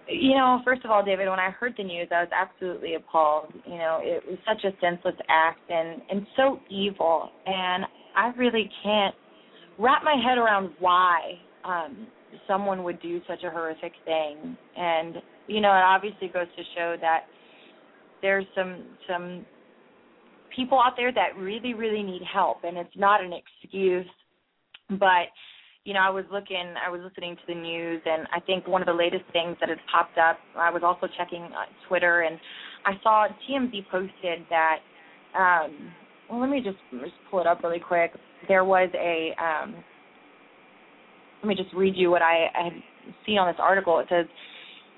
You 0.09 0.35
know, 0.35 0.59
first 0.65 0.83
of 0.83 0.89
all, 0.89 1.05
David, 1.05 1.29
when 1.29 1.39
I 1.39 1.51
heard 1.51 1.75
the 1.77 1.83
news, 1.83 2.07
I 2.11 2.21
was 2.21 2.29
absolutely 2.35 2.95
appalled. 2.95 3.53
You 3.65 3.77
know, 3.77 3.99
it 4.01 4.23
was 4.27 4.39
such 4.45 4.63
a 4.65 4.75
senseless 4.81 5.15
act 5.29 5.59
and 5.69 6.01
and 6.09 6.25
so 6.35 6.59
evil, 6.69 7.29
and 7.45 7.85
I 8.15 8.33
really 8.37 8.69
can't 8.83 9.13
wrap 9.77 10.03
my 10.03 10.15
head 10.15 10.39
around 10.39 10.71
why. 10.79 11.33
Um, 11.63 12.07
someone 12.47 12.83
would 12.83 13.01
do 13.01 13.21
such 13.27 13.43
a 13.43 13.49
horrific 13.49 13.93
thing. 14.05 14.57
And 14.77 15.15
you 15.47 15.61
know 15.61 15.69
it 15.69 15.83
obviously 15.83 16.27
goes 16.27 16.47
to 16.55 16.63
show 16.75 16.95
that 17.01 17.21
there's 18.21 18.45
some 18.55 18.83
some 19.09 19.45
people 20.55 20.79
out 20.79 20.93
there 20.97 21.11
that 21.11 21.37
really 21.37 21.73
really 21.73 22.03
need 22.03 22.21
help. 22.31 22.63
And 22.63 22.77
it's 22.77 22.95
not 22.95 23.23
an 23.23 23.31
excuse 23.33 24.07
but 24.99 25.31
you 25.85 25.93
know 25.93 26.01
i 26.01 26.09
was 26.09 26.25
looking 26.33 26.73
i 26.85 26.89
was 26.89 26.99
listening 27.01 27.35
to 27.37 27.41
the 27.47 27.55
news 27.55 28.01
and 28.05 28.27
i 28.35 28.41
think 28.41 28.67
one 28.67 28.81
of 28.81 28.85
the 28.87 28.93
latest 28.93 29.23
things 29.31 29.55
that 29.61 29.69
has 29.69 29.77
popped 29.89 30.17
up 30.17 30.37
i 30.57 30.69
was 30.69 30.81
also 30.83 31.07
checking 31.17 31.47
twitter 31.87 32.21
and 32.21 32.37
i 32.85 32.91
saw 33.01 33.25
tmz 33.49 33.87
posted 33.89 34.45
that 34.49 34.79
um 35.33 35.93
well 36.31 36.39
let 36.39 36.49
me 36.49 36.61
just 36.63 36.77
just 36.91 37.13
pull 37.29 37.41
it 37.41 37.47
up 37.47 37.61
really 37.61 37.79
quick. 37.79 38.11
There 38.47 38.63
was 38.63 38.89
a 38.95 39.35
um 39.41 39.75
let 41.41 41.47
me 41.47 41.55
just 41.55 41.73
read 41.73 41.95
you 41.95 42.11
what 42.11 42.21
I, 42.21 42.47
I 42.53 42.69
seen 43.25 43.37
on 43.37 43.47
this 43.47 43.59
article. 43.59 43.99
It 43.99 44.07
says 44.09 44.25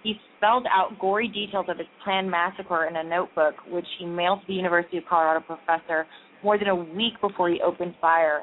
he 0.03 0.15
spelled 0.37 0.65
out 0.69 0.99
gory 0.99 1.27
details 1.27 1.65
of 1.69 1.77
his 1.77 1.87
planned 2.03 2.29
massacre 2.29 2.85
in 2.85 2.97
a 2.97 3.03
notebook, 3.03 3.55
which 3.69 3.87
he 3.97 4.05
mailed 4.05 4.41
to 4.41 4.47
the 4.47 4.53
University 4.53 4.97
of 4.97 5.03
Colorado 5.09 5.45
professor 5.45 6.05
more 6.43 6.57
than 6.57 6.67
a 6.67 6.75
week 6.75 7.13
before 7.21 7.49
he 7.49 7.61
opened 7.61 7.95
fire. 8.01 8.41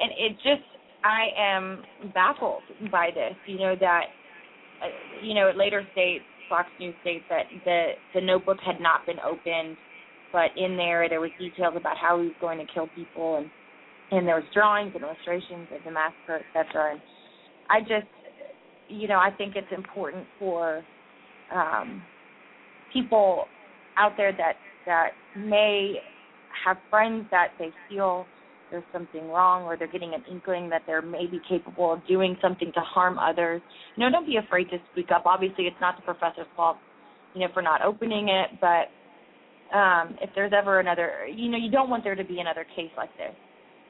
And 0.00 0.10
it 0.18 0.36
just, 0.38 0.66
I 1.04 1.28
am 1.38 1.82
baffled 2.12 2.62
by 2.90 3.10
this. 3.14 3.34
You 3.46 3.58
know 3.58 3.74
that, 3.78 4.02
uh, 4.82 5.22
you 5.22 5.34
know, 5.34 5.48
it 5.48 5.56
later 5.56 5.86
states, 5.92 6.24
Fox 6.48 6.68
News 6.80 6.94
states 7.02 7.24
that 7.28 7.44
the 7.64 7.92
the 8.14 8.20
notebook 8.22 8.56
had 8.64 8.80
not 8.80 9.04
been 9.04 9.18
opened, 9.20 9.76
but 10.32 10.48
in 10.56 10.78
there 10.78 11.06
there 11.08 11.20
was 11.20 11.30
details 11.38 11.74
about 11.76 11.96
how 11.98 12.18
he 12.18 12.28
was 12.28 12.36
going 12.40 12.58
to 12.58 12.64
kill 12.72 12.88
people, 12.96 13.36
and 13.36 13.50
and 14.10 14.26
there 14.26 14.36
was 14.36 14.44
drawings 14.54 14.92
and 14.94 15.04
illustrations 15.04 15.68
of 15.76 15.84
the 15.84 15.90
massacre, 15.90 16.40
etc. 16.40 16.92
And 16.92 17.00
I 17.70 17.80
just, 17.80 18.06
you 18.88 19.08
know, 19.08 19.18
I 19.18 19.30
think 19.30 19.56
it's 19.56 19.72
important 19.76 20.26
for 20.38 20.82
um, 21.54 22.02
people 22.92 23.44
out 23.96 24.12
there 24.16 24.32
that 24.32 24.54
that 24.86 25.10
may 25.36 25.96
have 26.64 26.78
friends 26.88 27.26
that 27.30 27.48
they 27.58 27.70
feel 27.88 28.26
there's 28.70 28.84
something 28.92 29.28
wrong 29.28 29.64
or 29.64 29.76
they're 29.76 29.90
getting 29.90 30.14
an 30.14 30.22
inkling 30.30 30.68
that 30.70 30.82
they're 30.86 31.02
maybe 31.02 31.40
capable 31.48 31.92
of 31.92 32.06
doing 32.06 32.36
something 32.42 32.70
to 32.74 32.80
harm 32.80 33.18
others. 33.18 33.62
You 33.96 34.04
know, 34.04 34.10
don't 34.10 34.26
be 34.26 34.36
afraid 34.36 34.68
to 34.70 34.78
speak 34.92 35.10
up. 35.14 35.24
Obviously, 35.26 35.64
it's 35.64 35.76
not 35.80 35.96
the 35.96 36.02
professor's 36.02 36.46
fault, 36.56 36.76
you 37.34 37.40
know, 37.40 37.48
for 37.52 37.62
not 37.62 37.82
opening 37.82 38.28
it, 38.28 38.58
but 38.60 38.88
um 39.76 40.16
if 40.22 40.30
there's 40.34 40.52
ever 40.56 40.80
another, 40.80 41.26
you 41.26 41.50
know, 41.50 41.58
you 41.58 41.70
don't 41.70 41.90
want 41.90 42.04
there 42.04 42.14
to 42.14 42.24
be 42.24 42.40
another 42.40 42.64
case 42.76 42.90
like 42.96 43.14
this. 43.18 43.34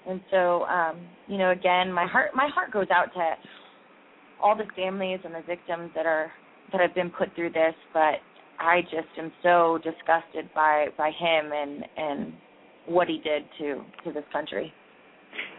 And 0.08 0.20
so, 0.30 0.64
um, 0.64 1.06
you 1.26 1.38
know, 1.38 1.50
again, 1.50 1.92
my 1.92 2.06
heart 2.06 2.30
my 2.34 2.48
heart 2.52 2.72
goes 2.72 2.88
out 2.92 3.12
to 3.14 3.34
all 4.42 4.56
the 4.56 4.66
families 4.76 5.20
and 5.24 5.34
the 5.34 5.42
victims 5.46 5.90
that 5.94 6.06
are 6.06 6.30
that 6.72 6.80
have 6.80 6.94
been 6.94 7.10
put 7.10 7.34
through 7.34 7.50
this, 7.50 7.74
but 7.92 8.20
I 8.58 8.82
just 8.82 9.08
am 9.18 9.32
so 9.42 9.78
disgusted 9.82 10.50
by 10.54 10.86
by 10.96 11.10
him 11.10 11.52
and 11.52 11.84
and 11.96 12.32
what 12.86 13.08
he 13.08 13.18
did 13.18 13.44
to 13.58 13.84
to 14.04 14.12
this 14.12 14.24
country. 14.32 14.72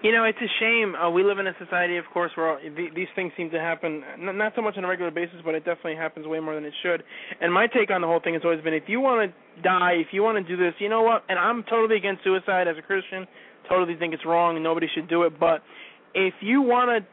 You 0.02 0.12
know, 0.12 0.24
it's 0.24 0.40
a 0.40 0.52
shame. 0.60 0.96
Uh, 0.96 1.10
we 1.10 1.24
live 1.24 1.40
in 1.40 1.48
a 1.48 1.54
society, 1.64 1.98
of 1.98 2.06
course, 2.14 2.32
where 2.36 2.50
all, 2.52 2.60
th- 2.60 2.94
these 2.96 3.08
things 3.16 3.32
seem 3.38 3.50
to 3.52 3.60
happen, 3.60 4.02
n- 4.18 4.38
not 4.38 4.54
so 4.56 4.62
much 4.62 4.76
on 4.78 4.84
a 4.84 4.88
regular 4.88 5.12
basis, 5.12 5.38
but 5.44 5.56
it 5.56 5.66
definitely 5.66 5.96
happens 5.96 6.26
way 6.26 6.40
more 6.40 6.56
than 6.56 6.66
it 6.66 6.74
should. 6.82 7.04
And 7.40 7.54
my 7.54 7.68
take 7.68 7.92
on 7.92 8.02
the 8.02 8.08
whole 8.08 8.20
thing 8.22 8.34
has 8.34 8.44
always 8.44 8.62
been 8.62 8.74
if 8.74 8.84
you 8.88 9.00
want 9.00 9.30
to 9.30 9.62
die, 9.62 9.94
if 10.00 10.08
you 10.12 10.24
want 10.24 10.46
to 10.46 10.56
do 10.56 10.62
this, 10.62 10.74
you 10.80 10.90
know 10.90 11.02
what? 11.02 11.24
And 11.30 11.38
I'm 11.38 11.64
totally 11.64 11.98
against 11.98 12.24
suicide 12.24 12.68
as 12.68 12.78
a 12.78 12.82
Christian, 12.82 13.28
totally 13.70 13.96
think 13.98 14.14
it's 14.14 14.26
wrong 14.26 14.56
and 14.56 14.64
nobody 14.64 14.88
should 14.94 15.10
do 15.10 15.24
it. 15.24 15.40
But 15.40 15.62
if 16.14 16.34
you 16.42 16.62
want 16.62 16.90
to 16.90 17.08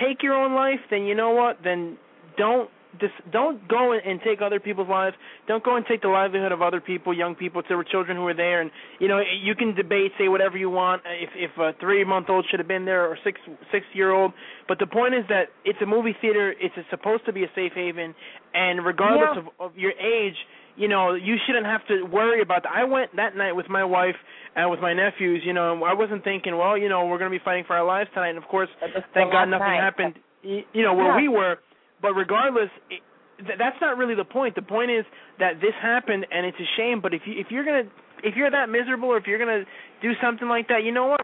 take 0.00 0.22
your 0.22 0.34
own 0.34 0.54
life, 0.54 0.80
then 0.90 1.04
you 1.04 1.14
know 1.14 1.30
what? 1.30 1.58
Then 1.62 1.98
don't 2.36 2.70
Just 3.00 3.14
don't 3.30 3.58
go 3.68 3.92
and 3.92 4.18
take 4.24 4.42
other 4.42 4.58
people's 4.58 4.88
lives. 4.88 5.14
Don't 5.46 5.62
go 5.62 5.76
and 5.76 5.84
take 5.86 6.02
the 6.02 6.08
livelihood 6.08 6.50
of 6.50 6.60
other 6.60 6.80
people, 6.80 7.14
young 7.14 7.34
people. 7.36 7.62
There 7.68 7.76
were 7.76 7.84
children 7.84 8.16
who 8.16 8.24
were 8.24 8.34
there, 8.34 8.60
and 8.60 8.70
you 8.98 9.06
know 9.06 9.20
you 9.20 9.54
can 9.54 9.76
debate, 9.76 10.10
say 10.18 10.26
whatever 10.26 10.56
you 10.58 10.70
want. 10.70 11.02
Uh, 11.06 11.10
if 11.26 11.30
if 11.46 11.52
a 11.56 11.70
three 11.78 12.02
month 12.12 12.26
old 12.28 12.44
should 12.50 12.58
have 12.58 12.66
been 12.66 12.86
there 12.90 13.06
or 13.06 13.16
six 13.22 13.38
six 13.70 13.86
year 13.94 14.10
old, 14.10 14.32
but 14.66 14.76
the 14.80 14.88
point 14.98 15.14
is 15.14 15.24
that 15.28 15.44
it's 15.64 15.78
a 15.80 15.86
movie 15.86 16.16
theater. 16.20 16.52
It's 16.64 16.74
supposed 16.90 17.24
to 17.26 17.32
be 17.32 17.44
a 17.44 17.50
safe 17.54 17.74
haven, 17.74 18.12
and 18.54 18.84
regardless 18.84 19.36
yeah. 19.36 19.42
of 19.42 19.70
of 19.70 19.78
your 19.78 19.92
age, 19.92 20.38
you 20.80 20.88
know 20.88 21.14
you 21.14 21.36
shouldn't 21.46 21.66
have 21.66 21.86
to 21.88 22.04
worry 22.04 22.40
about 22.40 22.62
that. 22.64 22.72
I 22.74 22.84
went 22.84 23.14
that 23.16 23.36
night 23.36 23.52
with 23.52 23.68
my 23.68 23.84
wife 23.84 24.16
and 24.56 24.70
with 24.70 24.80
my 24.80 24.94
nephews. 24.94 25.42
You 25.44 25.52
know, 25.52 25.84
I 25.84 25.92
wasn't 25.92 26.24
thinking, 26.24 26.56
well, 26.56 26.76
you 26.76 26.88
know, 26.88 27.04
we're 27.04 27.18
going 27.18 27.30
to 27.30 27.38
be 27.38 27.44
fighting 27.44 27.64
for 27.66 27.76
our 27.76 27.84
lives 27.84 28.08
tonight. 28.14 28.30
And 28.30 28.38
of 28.38 28.44
course, 28.44 28.70
thank 29.12 29.30
God 29.30 29.44
nothing 29.44 29.66
night. 29.66 29.84
happened. 29.84 30.14
You 30.42 30.82
know 30.82 30.94
where 30.94 31.12
yeah. 31.12 31.20
we 31.20 31.28
were, 31.28 31.58
but 32.00 32.14
regardless. 32.14 32.70
It, 32.90 33.02
that's 33.40 33.76
not 33.80 33.96
really 33.96 34.14
the 34.14 34.24
point. 34.24 34.54
The 34.54 34.60
point 34.60 34.90
is 34.90 35.04
that 35.38 35.62
this 35.62 35.72
happened 35.80 36.26
and 36.30 36.44
it's 36.44 36.58
a 36.60 36.68
shame. 36.76 37.00
But 37.00 37.14
if 37.14 37.22
you 37.24 37.40
if 37.40 37.46
you're 37.50 37.64
gonna 37.64 37.88
if 38.22 38.36
you're 38.36 38.50
that 38.50 38.68
miserable 38.68 39.08
or 39.08 39.16
if 39.16 39.26
you're 39.26 39.38
gonna 39.38 39.64
do 40.02 40.12
something 40.22 40.46
like 40.46 40.68
that, 40.68 40.84
you 40.84 40.92
know 40.92 41.06
what? 41.06 41.22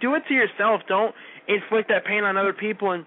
Do 0.00 0.14
it 0.14 0.22
to 0.28 0.34
yourself. 0.34 0.82
Don't 0.86 1.12
inflict 1.48 1.88
that 1.88 2.04
pain 2.04 2.22
on 2.22 2.36
other 2.36 2.52
people. 2.52 2.92
And 2.92 3.04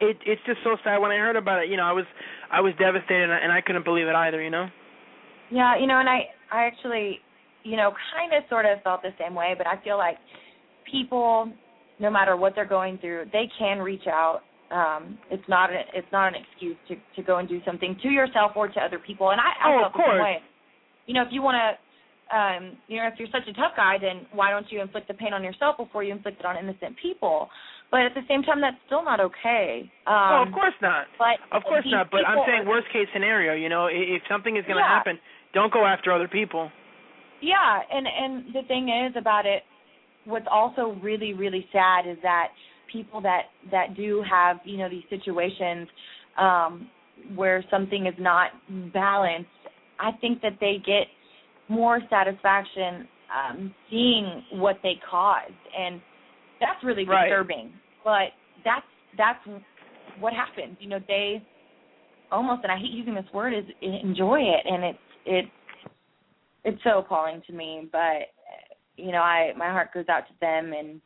it 0.00 0.16
it's 0.26 0.42
just 0.44 0.58
so 0.64 0.76
sad. 0.82 0.98
When 0.98 1.12
I 1.12 1.18
heard 1.18 1.36
about 1.36 1.62
it, 1.62 1.70
you 1.70 1.76
know, 1.76 1.84
I 1.84 1.92
was 1.92 2.04
I 2.50 2.60
was 2.60 2.72
devastated 2.78 3.22
and 3.22 3.32
I, 3.32 3.38
and 3.38 3.52
I 3.52 3.60
couldn't 3.60 3.84
believe 3.84 4.08
it 4.08 4.14
either. 4.14 4.42
You 4.42 4.50
know. 4.50 4.68
Yeah, 5.50 5.76
you 5.78 5.86
know, 5.86 5.98
and 6.00 6.08
I 6.08 6.26
I 6.52 6.64
actually, 6.64 7.20
you 7.64 7.76
know, 7.76 7.92
kind 8.14 8.32
of 8.34 8.48
sort 8.48 8.66
of 8.66 8.82
felt 8.82 9.02
the 9.02 9.14
same 9.18 9.34
way, 9.34 9.54
but 9.56 9.66
I 9.66 9.82
feel 9.82 9.96
like 9.98 10.16
people, 10.90 11.50
no 11.98 12.10
matter 12.10 12.36
what 12.36 12.54
they're 12.54 12.66
going 12.66 12.98
through, 12.98 13.26
they 13.32 13.48
can 13.58 13.78
reach 13.78 14.06
out. 14.06 14.40
Um, 14.70 15.18
it's 15.30 15.48
not 15.48 15.70
a, 15.70 15.80
it's 15.94 16.10
not 16.12 16.28
an 16.28 16.42
excuse 16.42 16.76
to 16.88 16.96
to 17.16 17.22
go 17.26 17.38
and 17.38 17.48
do 17.48 17.60
something 17.64 17.96
to 18.02 18.08
yourself 18.08 18.52
or 18.56 18.68
to 18.68 18.80
other 18.80 18.98
people. 18.98 19.30
And 19.30 19.40
I, 19.40 19.68
I 19.68 19.74
oh, 19.74 19.80
felt 19.82 19.92
the 19.94 20.02
same 20.06 20.22
way. 20.22 20.36
You 21.06 21.14
know, 21.14 21.22
if 21.22 21.28
you 21.30 21.42
want 21.42 21.56
to. 21.56 21.78
Um, 22.28 22.76
you 22.88 23.00
know, 23.00 23.08
if 23.08 23.14
you're 23.16 23.32
such 23.32 23.48
a 23.48 23.54
tough 23.56 23.72
guy, 23.74 23.96
then 23.98 24.26
why 24.36 24.50
don't 24.50 24.70
you 24.70 24.82
inflict 24.82 25.08
the 25.08 25.14
pain 25.14 25.32
on 25.32 25.42
yourself 25.42 25.78
before 25.78 26.04
you 26.04 26.12
inflict 26.12 26.40
it 26.40 26.44
on 26.44 26.58
innocent 26.58 26.94
people? 27.00 27.48
But 27.90 28.00
at 28.04 28.12
the 28.12 28.20
same 28.28 28.42
time, 28.42 28.60
that's 28.60 28.76
still 28.84 29.02
not 29.02 29.18
okay. 29.18 29.90
Um, 30.06 30.36
oh, 30.36 30.44
of 30.46 30.52
course 30.52 30.76
not. 30.82 31.06
But 31.16 31.40
Of 31.56 31.64
course 31.64 31.86
not. 31.88 32.10
But 32.10 32.28
I'm 32.28 32.44
saying 32.44 32.68
worst 32.68 32.92
case 32.92 33.08
scenario. 33.14 33.54
You 33.54 33.70
know, 33.70 33.86
i- 33.86 34.10
if 34.20 34.20
something 34.28 34.56
is 34.60 34.64
going 34.68 34.76
to 34.76 34.84
Yeah. 34.84 34.92
happen, 35.00 35.18
don't 35.54 35.72
go 35.72 35.84
after 35.84 36.12
other 36.12 36.28
people. 36.28 36.70
Yeah, 37.40 37.80
and 37.92 38.06
and 38.06 38.54
the 38.54 38.66
thing 38.66 38.88
is 38.88 39.14
about 39.16 39.46
it, 39.46 39.62
what's 40.24 40.46
also 40.50 40.98
really 41.02 41.34
really 41.34 41.66
sad 41.72 42.08
is 42.08 42.18
that 42.22 42.48
people 42.92 43.20
that 43.22 43.42
that 43.70 43.96
do 43.96 44.24
have 44.28 44.58
you 44.64 44.78
know 44.78 44.88
these 44.88 45.04
situations 45.10 45.88
um, 46.38 46.88
where 47.34 47.64
something 47.70 48.06
is 48.06 48.14
not 48.18 48.50
balanced, 48.92 49.50
I 49.98 50.12
think 50.20 50.40
that 50.42 50.58
they 50.60 50.76
get 50.84 51.06
more 51.68 52.00
satisfaction 52.08 53.06
um, 53.34 53.74
seeing 53.90 54.42
what 54.52 54.76
they 54.82 54.94
caused, 55.08 55.52
and 55.78 56.00
that's 56.60 56.82
really 56.82 57.04
Right. 57.04 57.28
disturbing. 57.28 57.72
But 58.04 58.32
that's 58.64 58.86
that's 59.16 59.38
what 60.18 60.32
happens. 60.32 60.76
You 60.80 60.88
know, 60.88 61.00
they 61.06 61.42
almost, 62.32 62.62
and 62.62 62.72
I 62.72 62.76
hate 62.76 62.90
using 62.90 63.14
this 63.14 63.26
word, 63.32 63.52
is 63.54 63.64
enjoy 63.82 64.40
it, 64.40 64.64
and 64.64 64.84
it's 64.84 64.98
it's 65.28 65.48
it's 66.64 66.82
so 66.82 66.98
appalling 66.98 67.42
to 67.46 67.52
me. 67.52 67.88
But 67.90 68.32
you 68.96 69.12
know, 69.12 69.18
I 69.18 69.52
my 69.56 69.66
heart 69.66 69.92
goes 69.92 70.06
out 70.08 70.26
to 70.28 70.34
them, 70.40 70.72
and 70.72 71.00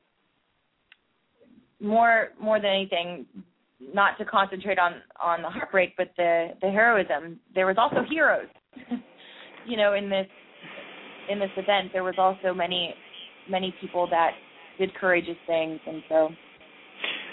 more 1.81 2.29
more 2.41 2.59
than 2.59 2.71
anything, 2.71 3.27
not 3.95 4.17
to 4.19 4.25
concentrate 4.25 4.79
on 4.79 4.95
on 5.23 5.43
the 5.43 5.51
heartbreak, 5.51 5.95
but 5.97 6.11
the 6.17 6.49
the 6.61 6.71
heroism. 6.71 7.41
There 7.55 7.67
was 7.67 7.77
also 7.79 8.03
heroes. 8.09 8.49
you 9.67 9.77
know, 9.77 9.95
in 9.95 10.09
this 10.09 10.27
in 11.31 11.39
this 11.39 11.51
event, 11.57 11.91
there 11.93 12.05
was 12.05 12.15
also 12.19 12.55
many 12.55 12.95
many 13.51 13.75
people 13.81 14.09
that 14.11 14.33
did 14.79 14.95
courageous 14.95 15.37
things, 15.47 15.81
and 15.87 16.03
so 16.09 16.29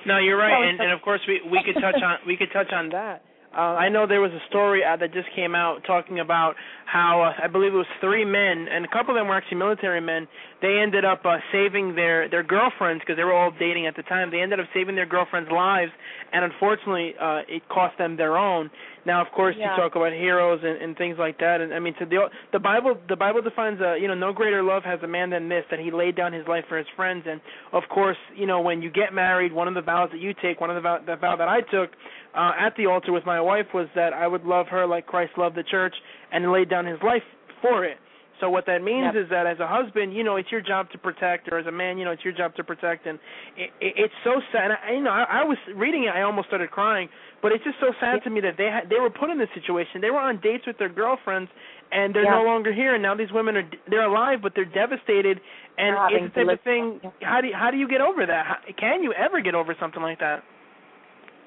No, 0.06 0.18
you're 0.18 0.38
right, 0.38 0.70
and 0.70 0.80
and 0.80 0.92
of 0.92 1.02
course 1.02 1.22
we 1.28 1.42
we 1.50 1.62
could 1.64 1.80
touch 1.80 2.02
on 2.04 2.18
we 2.26 2.36
could 2.36 2.52
touch 2.52 2.72
on 2.74 2.90
that. 2.90 3.24
Uh, 3.52 3.62
I 3.82 3.90
know 3.90 4.06
there 4.06 4.22
was 4.22 4.32
a 4.32 4.46
story 4.48 4.84
uh, 4.86 4.96
that 4.98 5.12
just 5.12 5.28
came 5.36 5.56
out 5.56 5.84
talking 5.86 6.20
about 6.20 6.56
how 6.86 7.22
uh, 7.24 7.44
I 7.44 7.48
believe 7.48 7.74
it 7.74 7.78
was 7.78 7.90
three 8.00 8.24
men, 8.24 8.68
and 8.70 8.86
a 8.86 8.88
couple 8.88 9.16
of 9.16 9.20
them 9.20 9.28
were 9.28 9.36
actually 9.36 9.58
military 9.58 10.02
men. 10.02 10.28
They 10.62 10.78
ended 10.80 11.04
up 11.04 11.26
uh, 11.26 11.38
saving 11.52 11.96
their 11.96 12.30
their 12.30 12.44
girlfriends 12.44 13.02
because 13.02 13.18
they 13.18 13.24
were 13.24 13.34
all 13.34 13.50
dating 13.58 13.88
at 13.88 13.96
the 13.96 14.04
time. 14.04 14.30
They 14.30 14.42
ended 14.42 14.60
up 14.60 14.68
saving 14.74 14.96
their 14.96 15.08
girlfriends' 15.08 15.50
lives, 15.52 15.92
and 16.32 16.46
unfortunately, 16.46 17.16
uh, 17.20 17.42
it 17.48 17.68
cost 17.70 17.98
them 17.98 18.18
their 18.18 18.38
own. 18.38 18.70
Now, 19.06 19.22
of 19.22 19.32
course, 19.32 19.56
Yeah. 19.58 19.72
you 19.72 19.82
talk 19.82 19.96
about 19.96 20.14
heroes 20.14 20.60
and, 20.64 20.78
and 20.82 20.96
things 20.98 21.18
like 21.18 21.40
that, 21.40 21.62
and 21.62 21.74
I 21.74 21.80
mean, 21.80 21.96
so 21.98 22.06
the 22.06 22.30
the 22.52 22.60
Bible 22.60 22.98
the 23.08 23.16
Bible 23.16 23.42
defines 23.42 23.82
uh, 23.82 23.94
you 23.96 24.08
know 24.08 24.14
no 24.14 24.32
greater 24.32 24.62
love 24.62 24.84
has 24.84 25.00
a 25.02 25.08
man 25.08 25.32
than 25.32 25.50
this 25.50 25.66
that 25.72 25.80
he 25.80 25.90
laid 25.90 26.16
down 26.16 26.34
his 26.34 26.48
life 26.48 26.66
for 26.70 26.78
his 26.78 26.88
friends, 26.96 27.26
and 27.28 27.42
of 27.74 27.84
course, 27.90 28.18
you 28.36 28.46
know 28.46 28.62
when 28.62 28.84
you 28.84 28.92
get 28.92 29.12
married, 29.12 29.54
one 29.54 29.68
of 29.68 29.74
the 29.74 29.82
vows 29.82 30.10
that 30.12 30.20
you 30.22 30.36
take, 30.40 30.62
one 30.62 30.70
of 30.70 30.76
the 30.76 30.82
vow, 30.82 31.00
the 31.04 31.16
vow 31.16 31.36
that 31.36 31.48
I 31.48 31.62
took 31.62 31.90
uh, 32.36 32.52
at 32.60 32.76
the 32.78 32.86
altar 32.86 33.12
with 33.12 33.26
my 33.26 33.42
wife 33.42 33.68
was 33.74 33.88
that 33.96 34.14
I 34.14 34.28
would 34.28 34.44
love 34.46 34.68
her 34.68 34.86
like 34.86 35.06
Christ 35.08 35.34
loved 35.38 35.56
the 35.56 35.64
church 35.64 35.96
and 36.32 36.52
laid 36.52 36.70
down 36.70 36.86
his 36.86 37.00
life 37.04 37.24
for 37.62 37.86
it. 37.86 37.98
So 38.40 38.50
what 38.50 38.66
that 38.68 38.82
means 38.82 39.14
Yep. 39.14 39.26
is 39.26 39.30
that 39.32 39.46
as 39.46 39.60
a 39.60 39.68
husband, 39.68 40.14
you 40.16 40.24
know, 40.24 40.38
it's 40.38 40.50
your 40.50 40.62
job 40.62 40.90
to 40.92 40.98
protect, 40.98 41.52
or 41.52 41.58
as 41.60 41.68
a 41.68 41.72
man, 41.74 41.98
you 41.98 42.06
know, 42.06 42.12
it's 42.12 42.24
your 42.24 42.32
job 42.32 42.56
to 42.56 42.64
protect. 42.64 43.06
And 43.06 43.20
it, 43.58 43.70
it, 43.82 43.94
it's 43.98 44.14
so 44.24 44.40
sad. 44.54 44.72
And 44.72 44.74
I, 44.82 44.92
you 44.94 45.04
know, 45.04 45.12
I, 45.12 45.42
I 45.42 45.44
was 45.44 45.58
reading 45.76 46.06
it, 46.06 46.16
I 46.16 46.22
almost 46.22 46.48
started 46.48 46.72
crying. 46.72 47.10
But 47.42 47.52
it's 47.52 47.64
just 47.66 47.76
so 47.82 47.92
sad 48.00 48.24
to 48.24 48.30
me 48.30 48.40
that 48.42 48.56
they 48.58 48.66
had, 48.72 48.90
they 48.90 49.00
were 49.00 49.10
put 49.10 49.30
in 49.30 49.38
this 49.38 49.50
situation. 49.54 50.00
They 50.00 50.10
were 50.10 50.20
on 50.24 50.40
dates 50.42 50.64
with 50.66 50.78
their 50.78 50.88
girlfriends, 50.88 51.52
and 51.92 52.16
they're 52.16 52.24
Yeah. 52.24 52.40
no 52.40 52.44
longer 52.44 52.72
here. 52.72 52.94
And 52.94 53.04
now 53.04 53.14
these 53.14 53.32
women 53.34 53.58
are 53.58 53.70
they're 53.90 54.06
alive, 54.08 54.40
but 54.42 54.54
they're 54.56 54.64
devastated. 54.64 55.42
And 55.78 55.96
it's 56.16 56.34
the 56.34 56.46
type 56.46 56.54
of 56.60 56.62
thing. 56.64 57.02
How 57.22 57.42
do 57.42 57.48
you, 57.48 57.54
how 57.56 57.72
do 57.72 57.78
you 57.78 57.90
get 57.90 58.00
over 58.00 58.26
that? 58.26 58.46
How, 58.46 58.58
can 58.78 59.04
you 59.04 59.12
ever 59.14 59.42
get 59.42 59.54
over 59.56 59.76
something 59.80 60.02
like 60.02 60.20
that? 60.20 60.44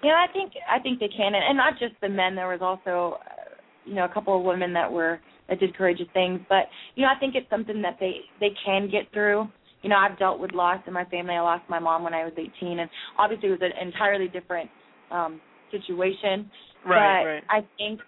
Yeah, 0.02 0.24
I 0.28 0.32
think 0.32 0.52
I 0.70 0.78
think 0.80 0.98
they 1.00 1.08
can, 1.08 1.34
and, 1.34 1.44
and 1.44 1.56
not 1.56 1.74
just 1.78 1.94
the 2.00 2.08
men. 2.08 2.34
There 2.34 2.48
was 2.48 2.60
also, 2.60 3.18
uh, 3.20 3.54
you 3.84 3.94
know, 3.94 4.04
a 4.04 4.12
couple 4.12 4.36
of 4.36 4.42
women 4.44 4.72
that 4.72 4.90
were 4.90 5.20
that 5.48 5.60
did 5.60 5.76
courageous 5.76 6.08
things. 6.12 6.40
But 6.48 6.64
you 6.96 7.02
know, 7.04 7.08
I 7.14 7.18
think 7.18 7.34
it's 7.34 7.48
something 7.50 7.82
that 7.82 7.98
they 8.00 8.16
they 8.40 8.50
can 8.64 8.90
get 8.90 9.12
through. 9.12 9.46
You 9.82 9.90
know, 9.90 9.96
I've 9.96 10.18
dealt 10.18 10.38
with 10.40 10.52
loss 10.52 10.78
in 10.86 10.92
my 10.92 11.04
family. 11.06 11.34
I 11.34 11.40
lost 11.40 11.64
my 11.68 11.78
mom 11.78 12.04
when 12.04 12.14
I 12.14 12.24
was 12.24 12.32
18, 12.38 12.78
and 12.78 12.88
obviously 13.18 13.48
it 13.48 13.52
was 13.52 13.60
an 13.62 13.86
entirely 13.86 14.28
different 14.28 14.70
um 15.10 15.40
situation. 15.70 16.50
Right, 16.84 17.22
but 17.22 17.28
right. 17.28 17.42
I 17.48 17.60
think, 17.78 18.00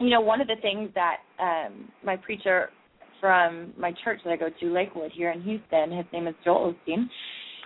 you 0.00 0.08
know, 0.10 0.20
one 0.20 0.40
of 0.40 0.46
the 0.48 0.56
things 0.62 0.90
that 0.94 1.16
um 1.40 1.90
my 2.04 2.16
preacher 2.16 2.70
from 3.20 3.74
my 3.78 3.92
church 4.04 4.20
that 4.24 4.30
I 4.30 4.36
go 4.36 4.48
to, 4.48 4.72
Lakewood 4.72 5.10
here 5.12 5.30
in 5.30 5.42
Houston, 5.42 5.90
his 5.96 6.06
name 6.12 6.28
is 6.28 6.34
Joel 6.44 6.72
Osteen. 6.72 7.04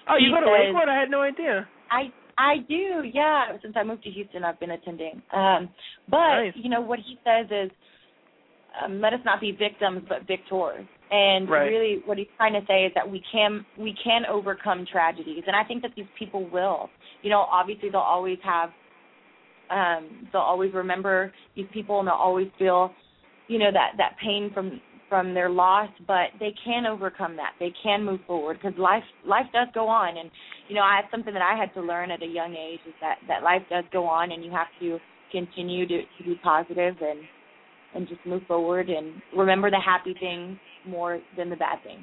Oh, 0.09 0.17
you 0.19 0.29
he 0.29 0.35
go 0.35 0.41
to 0.41 0.47
says- 0.47 0.67
Lakewood? 0.75 0.89
I 0.89 0.99
had 0.99 1.11
no 1.11 1.21
idea. 1.23 1.69
I 1.91 2.11
I 2.39 2.59
do, 2.69 3.03
yeah. 3.13 3.45
Since 3.61 3.75
I 3.77 3.83
moved 3.83 4.03
to 4.05 4.11
Houston, 4.11 4.45
I've 4.45 4.59
been 4.61 4.71
attending. 4.73 5.23
Um, 5.33 5.69
but 6.09 6.17
Nice. 6.17 6.55
you 6.57 6.71
know 6.71 6.81
what 6.81 6.99
he 6.99 7.19
says 7.25 7.47
is, 7.51 7.71
um, 8.83 9.01
let 9.01 9.13
us 9.13 9.21
not 9.25 9.41
be 9.41 9.53
victims, 9.53 10.03
but 10.09 10.27
victors. 10.27 10.87
And 11.11 11.49
Right. 11.49 11.67
really, 11.67 12.03
what 12.07 12.17
he's 12.17 12.29
trying 12.39 12.55
to 12.55 12.65
say 12.67 12.87
is 12.87 12.93
that 12.95 13.09
we 13.09 13.21
can 13.31 13.67
we 13.77 13.95
can 14.03 14.25
overcome 14.25 14.87
tragedies, 14.87 15.45
and 15.47 15.55
I 15.55 15.63
think 15.63 15.83
that 15.83 15.95
these 15.95 16.07
people 16.19 16.45
will. 16.47 16.89
You 17.21 17.31
know, 17.31 17.41
obviously 17.41 17.91
they'll 17.91 18.01
always 18.01 18.39
have, 18.43 18.71
um, 19.69 20.29
they'll 20.33 20.41
always 20.41 20.73
remember 20.73 21.33
these 21.55 21.67
people, 21.71 21.99
and 21.99 22.09
they'll 22.09 22.15
always 22.15 22.49
feel, 22.59 22.95
you 23.49 23.59
know, 23.59 23.71
that 23.71 23.93
that 23.99 24.17
pain 24.23 24.51
from 24.55 24.81
from 25.11 25.35
their 25.35 25.51
loss, 25.51 25.91
but 26.07 26.29
they 26.41 26.55
can 26.65 26.87
overcome 26.87 27.37
that. 27.37 27.53
They 27.61 27.75
can 27.83 28.03
move 28.03 28.21
forward 28.27 28.59
because 28.63 28.79
life 28.79 29.05
life 29.27 29.45
does 29.53 29.69
go 29.75 29.87
on, 29.87 30.17
and 30.17 30.31
you 30.73 30.79
know, 30.79 30.85
I 30.85 30.97
had 30.97 31.11
something 31.11 31.35
that 31.35 31.43
I 31.43 31.55
had 31.55 31.75
to 31.75 31.83
learn 31.83 32.11
at 32.11 32.23
a 32.23 32.27
young 32.27 32.55
age 32.55 32.81
is 32.89 32.95
that 33.03 33.17
that 33.29 33.43
life 33.43 33.61
does 33.69 33.85
go 33.93 34.07
on, 34.07 34.33
and 34.33 34.43
you 34.43 34.51
have 34.53 34.69
to 34.81 34.99
continue 35.31 35.87
to 35.87 36.01
to 36.01 36.25
be 36.25 36.35
positive 36.43 36.95
and 37.03 37.21
and 37.95 38.09
just 38.09 38.25
move 38.25 38.41
forward 38.49 38.89
and 38.89 39.21
remember 39.37 39.71
the 39.71 39.79
happy 39.79 40.15
things 40.19 40.57
more 40.89 41.21
than 41.37 41.51
the 41.51 41.57
bad 41.57 41.77
things. 41.85 42.01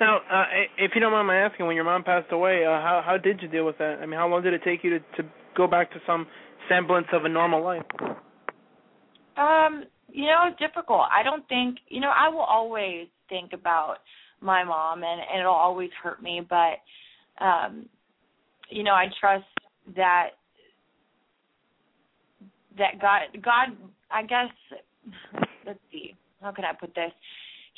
Now, 0.00 0.16
uh, 0.16 0.46
if 0.78 0.90
you 0.96 1.00
don't 1.00 1.12
mind 1.12 1.28
my 1.28 1.36
asking, 1.36 1.66
when 1.66 1.76
your 1.76 1.84
mom 1.84 2.02
passed 2.02 2.32
away, 2.32 2.64
uh, 2.64 2.70
how 2.70 3.04
how 3.06 3.18
did 3.18 3.40
you 3.40 3.46
deal 3.46 3.64
with 3.64 3.78
that? 3.78 4.00
I 4.02 4.06
mean, 4.06 4.18
how 4.18 4.26
long 4.26 4.42
did 4.42 4.52
it 4.52 4.62
take 4.64 4.82
you 4.82 4.90
to 4.90 4.98
to 4.98 5.28
go 5.56 5.68
back 5.68 5.92
to 5.92 6.00
some 6.04 6.26
semblance 6.68 7.06
of 7.12 7.24
a 7.24 7.28
normal 7.28 7.62
life? 7.62 7.86
Um, 9.36 9.84
you 10.08 10.26
know, 10.26 10.48
it's 10.48 10.58
difficult. 10.58 11.02
I 11.12 11.22
don't 11.22 11.46
think, 11.48 11.78
you 11.86 12.00
know, 12.00 12.10
I 12.10 12.30
will 12.30 12.40
always 12.40 13.06
think 13.28 13.52
about 13.52 13.98
my 14.40 14.64
mom 14.64 15.04
and, 15.04 15.20
and 15.20 15.40
it'll 15.40 15.52
always 15.52 15.90
hurt 16.02 16.20
me, 16.20 16.40
but 16.48 16.82
um 17.40 17.86
you 18.70 18.82
know, 18.82 18.92
I 18.92 19.06
trust 19.20 19.44
that 19.94 20.30
that 22.78 23.00
God 23.00 23.22
God 23.42 23.68
I 24.10 24.22
guess 24.22 24.50
let's 25.66 25.78
see, 25.90 26.14
how 26.42 26.52
can 26.52 26.64
I 26.64 26.72
put 26.72 26.94
this? 26.94 27.12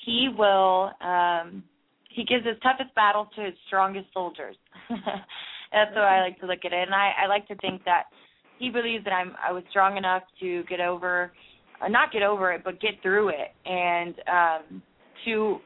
He 0.05 0.29
will 0.37 0.91
um 1.01 1.63
he 2.11 2.25
gives 2.25 2.45
his 2.47 2.57
toughest 2.63 2.95
battles 2.95 3.29
to 3.37 3.43
his 3.45 3.55
strongest 3.67 4.07
soldiers. 4.13 4.57
That's 4.89 5.95
how 5.95 6.01
I 6.01 6.21
like 6.21 6.41
to 6.41 6.47
look 6.47 6.61
at 6.65 6.73
it. 6.73 6.87
And 6.87 6.95
I, 6.95 7.13
I 7.25 7.27
like 7.27 7.47
to 7.49 7.55
think 7.57 7.85
that 7.85 8.05
he 8.59 8.71
believes 8.71 9.05
that 9.05 9.13
I'm 9.13 9.35
I 9.47 9.53
was 9.53 9.63
strong 9.71 9.97
enough 9.97 10.23
to 10.41 10.65
get 10.65 10.81
over, 10.81 11.33
uh, 11.81 11.89
not 11.89 12.13
get 12.13 12.23
over 12.23 12.53
it, 12.53 12.63
but 12.65 12.81
get 12.81 13.01
through 13.03 13.29
it, 13.29 13.55
and 13.65 14.15
um, 14.29 14.83
to 15.25 15.59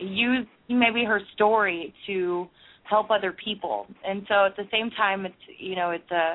use 0.00 0.46
maybe 0.68 1.04
her 1.04 1.20
story 1.34 1.94
to 2.06 2.48
help 2.84 3.10
other 3.10 3.32
people. 3.32 3.86
And 4.04 4.24
so 4.28 4.46
at 4.46 4.56
the 4.56 4.64
same 4.70 4.90
time, 4.90 5.26
it's 5.26 5.34
you 5.58 5.76
know 5.76 5.90
it's 5.90 6.10
a 6.10 6.34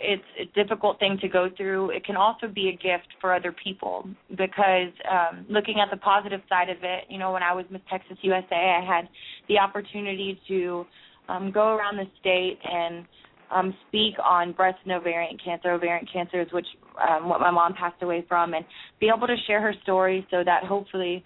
it's 0.00 0.22
a 0.40 0.44
difficult 0.54 0.98
thing 0.98 1.18
to 1.20 1.28
go 1.28 1.48
through. 1.56 1.90
It 1.90 2.04
can 2.04 2.16
also 2.16 2.46
be 2.46 2.68
a 2.68 2.72
gift 2.72 3.08
for 3.20 3.34
other 3.34 3.54
people 3.64 4.08
because 4.30 4.92
um, 5.10 5.44
looking 5.48 5.80
at 5.80 5.90
the 5.90 5.96
positive 5.96 6.40
side 6.48 6.70
of 6.70 6.78
it, 6.82 7.04
you 7.08 7.18
know, 7.18 7.32
when 7.32 7.42
I 7.42 7.52
was 7.52 7.64
Miss 7.70 7.82
Texas 7.90 8.16
USA, 8.22 8.78
I 8.80 8.84
had 8.84 9.08
the 9.48 9.58
opportunity 9.58 10.40
to 10.48 10.86
um, 11.28 11.50
go 11.50 11.76
around 11.76 11.96
the 11.96 12.06
state 12.20 12.58
and 12.64 13.04
um, 13.50 13.74
speak 13.88 14.14
on 14.24 14.52
breast 14.52 14.78
and 14.84 14.92
ovarian 14.92 15.36
cancer, 15.44 15.72
ovarian 15.72 16.06
cancers, 16.12 16.46
which 16.52 16.66
um, 17.08 17.28
what 17.28 17.40
my 17.40 17.50
mom 17.50 17.74
passed 17.74 18.02
away 18.02 18.24
from, 18.28 18.54
and 18.54 18.64
be 19.00 19.10
able 19.14 19.26
to 19.26 19.36
share 19.46 19.60
her 19.60 19.74
story 19.82 20.26
so 20.30 20.42
that 20.44 20.64
hopefully 20.64 21.24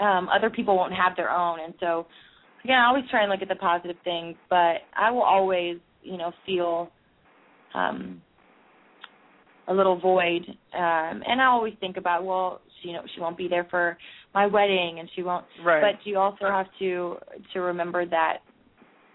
um, 0.00 0.28
other 0.28 0.50
people 0.50 0.76
won't 0.76 0.94
have 0.94 1.16
their 1.16 1.30
own. 1.30 1.60
And 1.60 1.74
so, 1.80 2.06
again, 2.64 2.78
I 2.78 2.86
always 2.86 3.04
try 3.10 3.22
and 3.22 3.30
look 3.30 3.42
at 3.42 3.48
the 3.48 3.56
positive 3.56 3.96
things, 4.04 4.36
but 4.48 4.82
I 4.96 5.10
will 5.10 5.22
always, 5.22 5.78
you 6.02 6.16
know, 6.16 6.32
feel 6.46 6.90
um, 7.74 8.22
a 9.68 9.74
little 9.74 9.98
void. 9.98 10.42
Um, 10.74 11.22
and 11.26 11.40
I 11.40 11.46
always 11.46 11.74
think 11.80 11.96
about, 11.96 12.24
well, 12.24 12.60
she, 12.82 12.88
you 12.88 12.94
know, 12.94 13.02
she 13.14 13.20
won't 13.20 13.36
be 13.36 13.48
there 13.48 13.66
for 13.70 13.98
my 14.34 14.46
wedding, 14.46 14.98
and 15.00 15.08
she 15.14 15.22
won't. 15.22 15.44
Right. 15.64 15.80
But 15.80 16.06
you 16.06 16.18
also 16.18 16.46
have 16.46 16.66
to 16.78 17.16
to 17.52 17.60
remember 17.60 18.06
that, 18.06 18.38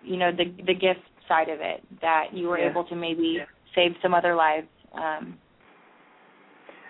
you 0.03 0.17
know, 0.17 0.31
the 0.31 0.45
the 0.65 0.73
gift 0.73 0.99
side 1.27 1.49
of 1.49 1.59
it, 1.61 1.81
that 2.01 2.25
you 2.33 2.47
were 2.49 2.59
Yeah. 2.59 2.69
able 2.69 2.83
to 2.85 2.95
maybe 2.95 3.39
save 3.73 3.91
some 4.01 4.13
other 4.13 4.35
lives. 4.35 4.67
Um, 4.93 5.37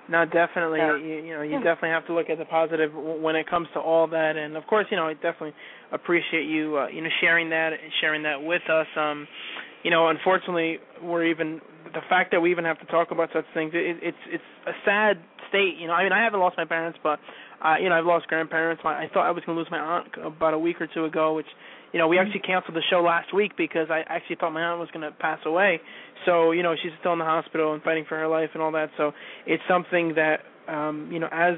No, 0.09 0.25
definitely. 0.25 0.79
So- 0.79 0.95
You, 0.95 1.15
you 1.23 1.33
know, 1.33 1.41
you 1.41 1.57
definitely 1.63 1.89
have 1.89 2.05
to 2.07 2.13
look 2.13 2.29
at 2.29 2.37
the 2.37 2.45
positive 2.45 2.91
when 2.93 3.35
it 3.35 3.47
comes 3.49 3.67
to 3.73 3.79
all 3.79 4.07
that, 4.07 4.35
and 4.35 4.57
of 4.57 4.65
course, 4.67 4.85
you 4.91 4.97
know, 4.97 5.07
I 5.07 5.13
definitely 5.13 5.53
appreciate 5.91 6.45
you, 6.45 6.77
uh, 6.77 6.87
you 6.87 7.01
know, 7.01 7.09
sharing 7.21 7.49
that 7.49 7.71
and 7.73 7.91
sharing 8.01 8.23
that 8.23 8.43
with 8.43 8.63
us. 8.69 8.87
Um, 8.97 9.27
you 9.83 9.91
know, 9.91 10.09
unfortunately, 10.09 10.79
we're 11.01 11.25
even 11.25 11.61
the 11.93 12.01
fact 12.09 12.31
that 12.31 12.41
we 12.41 12.51
even 12.51 12.65
have 12.65 12.79
to 12.79 12.85
talk 12.87 13.11
about 13.11 13.29
such 13.33 13.45
things. 13.53 13.71
It, 13.73 13.97
it's 14.01 14.17
it's 14.27 14.43
a 14.67 14.71
sad 14.85 15.17
state. 15.49 15.75
You 15.77 15.87
know, 15.87 15.93
I 15.93 16.03
mean, 16.03 16.11
I 16.13 16.23
haven't 16.23 16.39
lost 16.39 16.57
my 16.57 16.65
parents, 16.65 16.97
but 17.03 17.19
uh, 17.63 17.75
you 17.81 17.89
know, 17.89 17.95
I've 17.95 18.05
lost 18.05 18.27
grandparents. 18.27 18.81
My, 18.83 18.93
I 19.03 19.07
thought 19.13 19.25
I 19.27 19.31
was 19.31 19.43
going 19.45 19.55
to 19.55 19.59
lose 19.59 19.71
my 19.71 19.79
aunt 19.79 20.07
about 20.23 20.53
a 20.53 20.59
week 20.59 20.79
or 20.81 20.87
two 20.93 21.05
ago, 21.05 21.33
which 21.33 21.47
you 21.93 21.99
know, 21.99 22.07
we 22.07 22.17
actually 22.19 22.41
canceled 22.41 22.75
the 22.75 22.83
show 22.89 23.01
last 23.01 23.33
week 23.33 23.53
because 23.55 23.87
I 23.89 24.01
actually 24.07 24.35
thought 24.37 24.51
my 24.51 24.61
aunt 24.63 24.79
was 24.79 24.89
going 24.91 25.05
to 25.09 25.11
pass 25.17 25.39
away. 25.45 25.79
So, 26.25 26.51
you 26.51 26.63
know, 26.63 26.75
she's 26.81 26.91
still 26.99 27.13
in 27.13 27.19
the 27.19 27.25
hospital 27.25 27.73
and 27.73 27.81
fighting 27.83 28.05
for 28.09 28.17
her 28.17 28.27
life 28.27 28.49
and 28.53 28.61
all 28.61 28.71
that. 28.73 28.89
So, 28.97 29.11
it's 29.45 29.63
something 29.69 30.15
that 30.15 30.39
um, 30.67 31.09
you 31.11 31.19
know, 31.19 31.27
as 31.31 31.55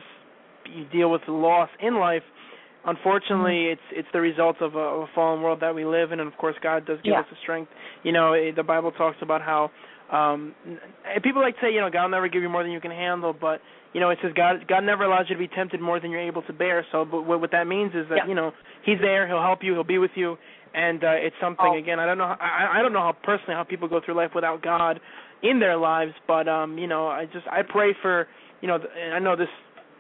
you 0.66 0.86
deal 0.86 1.12
with 1.12 1.22
loss 1.28 1.70
in 1.82 1.96
life, 2.00 2.24
unfortunately, 2.86 3.68
it's 3.68 3.82
it's 3.92 4.08
the 4.14 4.22
result 4.22 4.58
of 4.62 4.76
a, 4.76 4.80
of 4.80 5.02
a 5.04 5.08
fallen 5.14 5.42
world 5.42 5.60
that 5.62 5.74
we 5.74 5.86
live 5.86 6.12
in, 6.12 6.20
and 6.20 6.32
of 6.32 6.38
course, 6.38 6.56
God 6.62 6.86
does 6.86 6.98
give 7.04 7.14
Yeah. 7.14 7.20
us 7.22 7.26
the 7.30 7.38
strength. 7.42 7.72
You 8.04 8.12
know, 8.12 8.34
eh, 8.34 8.52
the 8.56 8.64
Bible 8.64 8.92
talks 8.92 9.18
about 9.22 9.42
how 9.42 9.72
um 10.12 10.54
and 10.66 11.24
people 11.24 11.42
like 11.42 11.56
to 11.56 11.62
say, 11.62 11.74
you 11.74 11.82
know, 11.82 11.90
God 11.90 12.04
will 12.04 12.10
never 12.10 12.28
give 12.28 12.42
you 12.44 12.50
more 12.50 12.64
than 12.64 12.72
you 12.72 12.80
can 12.82 12.92
handle, 12.92 13.34
but 13.34 13.62
you 13.94 14.02
know, 14.02 14.10
it 14.10 14.20
says 14.22 14.32
God 14.36 14.68
God 14.68 14.82
never 14.82 15.04
allows 15.04 15.26
you 15.30 15.36
to 15.36 15.40
be 15.40 15.48
tempted 15.48 15.82
more 15.82 16.00
than 16.00 16.12
you're 16.12 16.22
able 16.28 16.42
to 16.44 16.54
bear. 16.54 16.86
So, 16.92 17.06
but 17.06 17.22
what, 17.24 17.42
what 17.42 17.52
that 17.52 17.66
means 17.68 17.92
is 17.96 18.08
that 18.10 18.18
Yeah. 18.18 18.28
you 18.28 18.36
know 18.36 18.52
He's 18.84 19.00
there, 19.02 19.28
He'll 19.28 19.42
help 19.42 19.64
you, 19.64 19.74
He'll 19.74 19.84
be 19.84 19.98
with 19.98 20.12
you, 20.16 20.38
and 20.74 21.04
uh, 21.04 21.12
it's 21.18 21.36
something 21.42 21.66
Oh. 21.74 21.78
again. 21.78 22.00
I 22.00 22.06
don't 22.06 22.18
know, 22.18 22.28
how, 22.28 22.38
I 22.40 22.80
I 22.80 22.82
don't 22.82 22.94
know 22.94 23.00
how 23.02 23.14
personally 23.24 23.56
how 23.56 23.64
people 23.64 23.88
go 23.88 24.00
through 24.04 24.16
life 24.16 24.32
without 24.36 24.62
God 24.62 25.00
in 25.44 25.60
their 25.60 25.78
lives, 25.78 26.14
but 26.28 26.48
um, 26.48 26.78
you 26.78 26.88
know, 26.88 27.08
I 27.08 27.26
just 27.26 27.48
I 27.48 27.62
pray 27.68 27.94
for 28.02 28.28
you 28.62 28.68
know, 28.68 28.76
and 28.76 29.14
I 29.14 29.20
know 29.20 29.36
this 29.36 29.50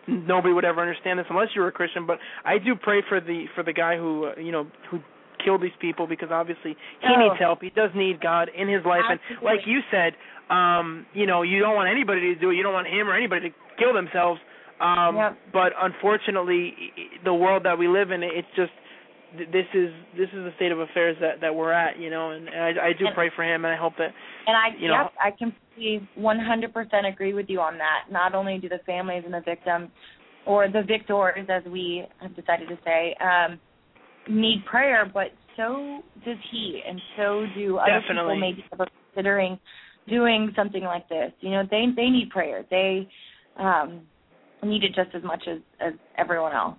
nobody 0.08 0.53
would 0.53 0.66
ever 0.66 0.82
understand 0.82 1.18
this 1.20 1.26
unless 1.30 1.49
you 1.56 1.62
were 1.62 1.68
a 1.70 1.72
Christian, 1.72 2.06
but 2.06 2.20
I 2.43 2.58
do 2.60 2.76
pray 2.76 3.01
for 3.10 3.20
the 3.20 3.45
for 3.56 3.64
the 3.64 3.74
guy 3.74 3.97
who 3.97 4.26
uh, 4.26 4.39
you 4.39 4.51
know 4.51 4.68
who 4.91 4.99
killed 5.46 5.62
these 5.62 5.78
people 5.80 6.08
because 6.08 6.30
obviously 6.32 6.76
he 7.00 7.08
Oh. 7.16 7.16
needs 7.20 7.39
help. 7.39 7.62
He 7.62 7.70
does 7.70 7.91
need 7.96 8.20
God 8.20 8.50
in 8.50 8.68
his 8.68 8.84
life, 8.84 9.06
and 9.10 9.20
like 9.41 9.66
you 9.66 9.80
said, 9.91 10.16
um, 10.50 11.06
you 11.14 11.26
know, 11.26 11.43
you 11.43 11.60
don't 11.60 11.76
want 11.76 11.89
anybody 11.89 12.34
to 12.34 12.36
do 12.36 12.50
it. 12.52 12.56
You 12.56 12.64
don't 12.64 12.74
want 12.74 12.88
him 12.88 13.08
or 13.08 13.14
anybody 13.16 13.50
to 13.52 13.56
kill 13.78 13.93
themselves. 13.93 14.41
Um, 14.82 15.16
Yep. 15.16 15.38
But 15.54 15.74
unfortunately, 15.80 16.76
the 17.24 17.34
world 17.34 17.64
that 17.64 17.78
we 17.78 17.88
live 17.88 18.12
in, 18.12 18.24
it's 18.24 18.48
just 18.56 18.72
this 19.52 19.66
is 19.74 19.91
this 20.18 20.30
is 20.30 20.43
the 20.48 20.54
state 20.56 20.72
of 20.72 20.80
affairs 20.80 21.18
that 21.20 21.41
that 21.41 21.54
we're 21.56 21.72
at, 21.72 21.98
you 22.00 22.10
know. 22.10 22.32
And, 22.32 22.48
and 22.48 22.80
I, 22.80 22.88
I 22.88 22.93
do 22.93 23.06
And- 23.08 23.16
pray 23.16 23.30
for 23.36 23.43
him, 23.43 23.66
and 23.66 23.74
I 23.74 23.78
hope 23.78 23.93
that 23.98 24.12
And 24.48 24.56
I, 24.56 24.68
You 24.78 24.88
know- 24.89 25.02
yep, 25.04 25.14
I 25.24 25.32
completely 25.32 26.08
100% 26.18 27.06
agree 27.06 27.34
with 27.34 27.50
you 27.50 27.60
on 27.62 27.78
that. 27.80 28.06
Not 28.12 28.36
only 28.36 28.58
do 28.60 28.70
the 28.70 28.80
families 28.86 29.24
and 29.26 29.34
the 29.34 29.41
victims, 29.41 29.89
or 30.46 30.68
the 30.68 30.84
victors, 30.84 31.48
as 31.50 31.64
we 31.66 32.06
have 32.22 32.36
decided 32.36 32.68
to 32.70 32.78
say, 32.86 33.16
um, 33.20 33.60
need 34.30 34.65
prayer, 34.65 35.09
but 35.11 35.28
so 35.57 36.01
does 36.26 36.38
he, 36.51 36.82
and 36.88 36.99
so 37.17 37.45
do 37.55 37.78
other 37.78 38.01
Definitely. 38.01 38.53
people 38.55 38.78
maybe 38.80 38.91
considering 39.13 39.59
doing 40.07 40.51
something 40.55 40.84
like 40.84 41.07
this. 41.09 41.32
You 41.39 41.51
know, 41.51 41.63
they 41.69 41.86
they 41.95 42.09
need 42.09 42.30
prayer. 42.30 42.65
They 42.69 43.07
um, 43.57 44.01
need 44.63 44.84
it 44.84 44.93
just 44.95 45.15
as 45.15 45.23
much 45.23 45.43
as 45.49 45.59
as 45.80 45.93
everyone 46.17 46.53
else. 46.53 46.78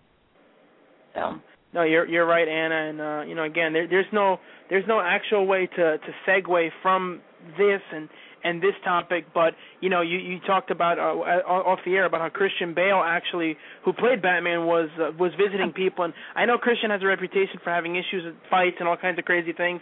So. 1.14 1.34
No, 1.74 1.82
you're 1.82 2.06
you're 2.06 2.26
right, 2.26 2.48
Ana, 2.48 2.74
and 2.74 3.00
uh, 3.00 3.28
you 3.28 3.34
know, 3.34 3.44
again, 3.44 3.72
there, 3.72 3.88
there's 3.88 4.06
no 4.12 4.38
there's 4.70 4.84
no 4.86 5.00
actual 5.00 5.46
way 5.46 5.66
to 5.66 5.98
to 5.98 6.08
segue 6.26 6.68
from 6.82 7.20
this 7.58 7.80
and 7.92 8.08
and 8.46 8.62
this 8.62 8.76
topic, 8.84 9.22
but 9.34 9.50
you 9.80 9.88
know, 9.92 10.02
you 10.10 10.18
you 10.18 10.36
talked 10.46 10.70
about 10.70 10.96
uh, 10.98 11.42
off 11.70 11.80
the 11.84 11.94
air 11.98 12.06
about 12.10 12.20
how 12.24 12.30
Christian 12.40 12.70
Bale 12.80 13.02
actually, 13.04 13.56
who 13.84 13.92
played 13.92 14.22
Batman, 14.22 14.60
was 14.74 14.88
uh, 14.98 15.10
was 15.18 15.32
visiting 15.44 15.72
people, 15.72 16.04
and 16.06 16.14
I 16.40 16.46
know 16.46 16.56
Christian 16.66 16.90
has 16.94 17.02
a 17.02 17.06
reputation 17.06 17.58
for 17.64 17.70
having 17.78 17.96
issues 17.96 18.22
with 18.24 18.36
fights 18.48 18.76
and 18.80 18.86
all 18.88 18.96
kinds 18.96 19.18
of 19.18 19.24
crazy 19.24 19.52
things, 19.52 19.80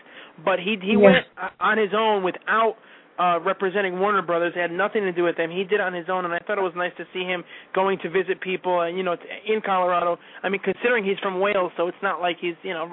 but 0.49 0.59
he 0.59 0.73
he 0.81 0.95
Yeah. 0.97 1.07
went 1.07 1.17
uh, 1.37 1.51
on 1.71 1.77
his 1.85 1.93
own 2.05 2.23
without 2.25 2.75
uh 3.19 3.39
representing 3.45 3.99
Warner 4.01 4.23
Brothers. 4.23 4.53
It 4.57 4.61
had 4.61 4.73
nothing 4.73 5.03
to 5.03 5.13
do 5.13 5.23
with 5.23 5.37
them. 5.37 5.51
He 5.51 5.65
did 5.65 5.75
it 5.75 5.81
on 5.81 5.95
his 5.95 6.07
own, 6.09 6.25
and 6.25 6.35
I 6.35 6.39
thought 6.41 6.59
it 6.59 6.63
was 6.63 6.73
nice 6.77 6.93
to 6.99 7.05
see 7.13 7.21
him 7.25 7.45
going 7.75 7.99
to 8.03 8.11
visit 8.11 8.41
people, 8.41 8.81
and 8.83 8.97
you 8.97 9.03
know, 9.03 9.17
in 9.47 9.61
Colorado. 9.65 10.19
I 10.43 10.49
mean, 10.49 10.61
considering 10.63 11.05
he's 11.05 11.19
from 11.23 11.41
Wales, 11.41 11.73
so 11.77 11.87
it's 11.89 12.03
not 12.03 12.21
like 12.21 12.37
he's 12.41 12.57
you 12.63 12.75
know 12.75 12.93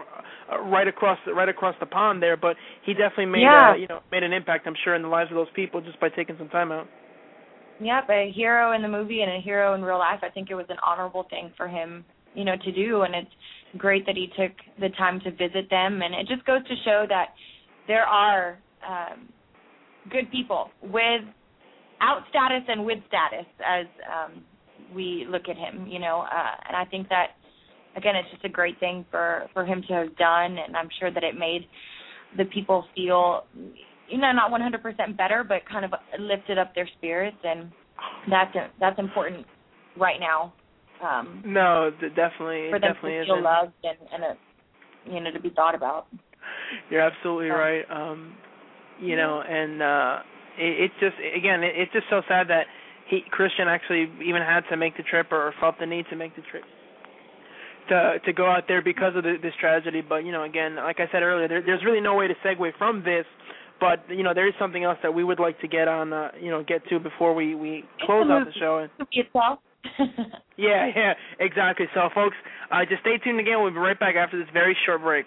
uh, 0.52 0.60
right 0.60 0.88
across 0.88 1.18
the, 1.26 1.34
right 1.34 1.50
across 1.50 1.76
the 1.80 1.86
pond 1.86 2.22
there, 2.22 2.38
but 2.38 2.56
he 2.86 2.94
definitely 2.94 3.26
made 3.28 3.42
Yeah. 3.44 3.72
uh, 3.72 3.76
you 3.76 3.88
know 3.88 4.00
made 4.12 4.24
an 4.24 4.34
impact. 4.34 4.68
I'm 4.68 4.76
sure 4.84 4.96
in 4.96 5.02
the 5.02 5.08
lives 5.08 5.32
of 5.32 5.36
those 5.36 5.52
people 5.56 5.82
just 5.82 6.00
by 6.00 6.10
taking 6.10 6.36
some 6.38 6.50
time 6.50 6.72
out. 6.72 6.88
Yep, 7.80 8.10
a 8.12 8.32
hero 8.36 8.74
in 8.74 8.84
the 8.84 8.88
movie 8.88 9.22
and 9.22 9.32
a 9.32 9.42
hero 9.42 9.74
in 9.74 9.82
real 9.82 9.98
life. 9.98 10.20
I 10.22 10.30
think 10.30 10.52
it 10.52 10.56
was 10.56 10.68
an 10.70 10.78
honorable 10.86 11.26
thing 11.32 11.52
for 11.58 11.68
him, 11.68 12.06
you 12.36 12.46
know, 12.46 12.56
to 12.64 12.72
do, 12.72 13.02
and 13.02 13.16
it's 13.16 13.32
great 13.78 14.06
that 14.06 14.16
he 14.16 14.28
took 14.38 14.52
the 14.80 14.90
time 15.00 15.20
to 15.22 15.32
visit 15.32 15.68
them. 15.72 16.04
And 16.04 16.14
it 16.14 16.28
just 16.28 16.46
goes 16.46 16.64
to 16.68 16.76
show 16.86 17.06
that 17.10 17.30
there 17.88 18.04
are 18.04 18.60
um, 18.88 19.30
good 20.10 20.32
people 20.32 20.70
with 20.82 21.22
out 22.02 22.24
status 22.30 22.64
and 22.68 22.86
with 22.86 22.98
status, 23.08 23.46
as 23.66 23.86
um, 24.10 24.44
we 24.96 25.26
look 25.30 25.44
at 25.50 25.58
him, 25.58 25.88
you 25.88 26.00
know. 26.00 26.22
Uh, 26.22 26.56
and 26.68 26.76
I 26.76 26.86
think 26.86 27.10
that 27.10 27.28
again, 27.96 28.16
it's 28.16 28.30
just 28.32 28.46
a 28.46 28.50
great 28.50 28.80
thing 28.80 29.06
for 29.12 29.48
for 29.54 29.66
him 29.66 29.84
to 29.88 29.94
have 29.94 30.18
done, 30.18 30.58
and 30.58 30.76
I'm 30.76 30.90
sure 31.00 31.12
that 31.12 31.24
it 31.24 31.36
made 31.38 31.68
the 32.38 32.46
people 32.46 32.86
feel 32.96 33.44
you 34.08 34.18
know 34.18 34.32
not 34.32 34.52
100% 34.52 35.18
better 35.18 35.44
but 35.44 35.58
kind 35.70 35.86
of 35.86 35.92
lifted 36.20 36.58
up 36.58 36.74
their 36.76 36.88
spirits 36.98 37.38
and 37.44 37.72
that's 38.30 38.56
that's 38.80 39.00
important 39.00 39.46
right 39.98 40.20
now 40.20 40.54
um 41.04 41.42
No, 41.46 41.92
definitely, 42.16 42.70
for 42.70 42.80
them 42.80 42.94
definitely 42.94 43.20
to 43.20 43.26
feel 43.26 43.44
loved 43.44 43.74
and 43.84 43.98
and 44.14 44.24
uh 44.24 44.34
you 45.12 45.20
know 45.20 45.32
to 45.32 45.40
be 45.40 45.50
thought 45.50 45.76
about 45.76 46.08
You're 46.90 47.02
absolutely 47.02 47.48
Yeah. 47.48 47.54
right. 47.54 47.86
Um, 47.92 48.36
you 49.02 49.16
know, 49.16 49.42
and 49.42 49.82
uh, 49.82 50.20
it, 50.58 50.92
it's 50.92 50.94
just 51.00 51.16
again, 51.36 51.64
it, 51.64 51.74
it's 51.76 51.92
just 51.94 52.06
so 52.10 52.22
sad 52.28 52.48
that 52.50 52.66
he 53.10 53.22
Christian 53.30 53.68
actually 53.68 54.08
even 54.24 54.42
had 54.42 54.62
to 54.70 54.78
make 54.78 54.96
the 54.98 55.04
trip 55.04 55.32
or 55.32 55.54
felt 55.60 55.80
the 55.80 55.86
need 55.86 56.06
to 56.10 56.16
make 56.16 56.36
the 56.36 56.44
trip 56.44 56.64
to 57.90 58.20
to 58.26 58.34
go 58.34 58.46
out 58.50 58.66
there 58.68 58.82
because 58.82 59.16
of 59.16 59.24
the, 59.24 59.36
this 59.42 59.54
tragedy. 59.60 60.02
But 60.02 60.26
you 60.26 60.32
know, 60.32 60.44
again, 60.44 60.76
like 60.76 61.00
I 61.00 61.08
said 61.12 61.24
earlier, 61.24 61.48
there, 61.48 61.62
there's 61.66 61.84
really 61.84 62.02
no 62.02 62.16
way 62.16 62.28
to 62.28 62.36
segue 62.46 62.72
from 62.78 63.04
this. 63.04 63.26
But 63.80 64.06
you 64.10 64.24
know, 64.24 64.34
there 64.34 64.48
is 64.48 64.54
something 64.60 64.84
else 64.84 65.00
that 65.04 65.14
we 65.14 65.24
would 65.24 65.40
like 65.40 65.60
to 65.62 65.68
get 65.68 65.88
on, 65.88 66.14
uh, 66.14 66.30
you 66.40 66.52
know, 66.52 66.64
get 66.64 66.88
to 66.90 67.00
before 67.00 67.34
we 67.34 67.56
we 67.56 67.84
close 68.06 68.30
out 68.30 68.46
the 68.46 68.54
show. 68.60 68.78
And, 68.78 69.08
itself 69.12 69.60
yeah, 70.58 70.92
yeah, 70.96 71.14
exactly. 71.40 71.88
So, 71.94 72.10
folks, 72.14 72.36
uh, 72.72 72.86
just 72.88 73.02
stay 73.02 73.18
tuned 73.18 73.40
again. 73.40 73.62
We'll 73.62 73.72
be 73.72 73.78
right 73.78 74.00
back 74.00 74.16
after 74.16 74.38
this 74.38 74.48
very 74.54 74.78
short 74.86 75.02
break. 75.02 75.26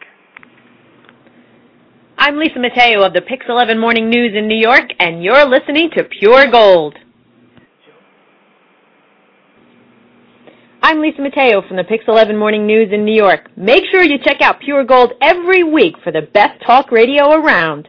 I'm 2.26 2.38
Lisa 2.38 2.58
Mateo 2.58 3.02
of 3.02 3.12
the 3.12 3.20
Pix 3.20 3.44
11 3.50 3.78
Morning 3.78 4.08
News 4.08 4.32
in 4.34 4.48
New 4.48 4.56
York, 4.56 4.84
and 4.98 5.22
you're 5.22 5.44
listening 5.44 5.90
to 5.94 6.04
Pure 6.04 6.50
Gold. 6.52 6.96
I'm 10.82 11.02
Lisa 11.02 11.20
Mateo 11.20 11.60
from 11.68 11.76
the 11.76 11.84
Pix 11.84 12.04
11 12.08 12.34
Morning 12.34 12.66
News 12.66 12.88
in 12.94 13.04
New 13.04 13.14
York. 13.14 13.50
Make 13.58 13.82
sure 13.90 14.02
you 14.02 14.16
check 14.24 14.40
out 14.40 14.58
Pure 14.60 14.84
Gold 14.84 15.12
every 15.20 15.64
week 15.64 15.96
for 16.02 16.12
the 16.12 16.22
best 16.22 16.62
talk 16.66 16.90
radio 16.90 17.30
around. 17.32 17.88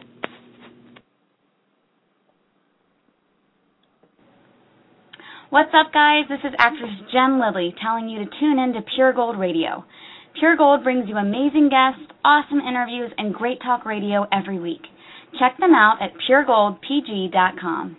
What's 5.48 5.72
up, 5.72 5.94
guys? 5.94 6.24
This 6.28 6.40
is 6.44 6.52
actress 6.58 6.90
Jen 7.10 7.40
Lilly 7.40 7.74
telling 7.82 8.10
you 8.10 8.18
to 8.22 8.30
tune 8.38 8.58
in 8.58 8.74
to 8.74 8.82
Pure 8.94 9.14
Gold 9.14 9.38
Radio. 9.38 9.86
Pure 10.38 10.56
Gold 10.56 10.84
brings 10.84 11.08
you 11.08 11.16
amazing 11.16 11.70
guests, 11.70 12.12
awesome 12.24 12.60
interviews, 12.60 13.10
and 13.16 13.32
great 13.32 13.58
talk 13.62 13.86
radio 13.86 14.26
every 14.32 14.58
week. 14.58 14.82
Check 15.38 15.56
them 15.58 15.72
out 15.72 15.98
at 16.00 16.10
puregoldpg.com. 16.28 17.96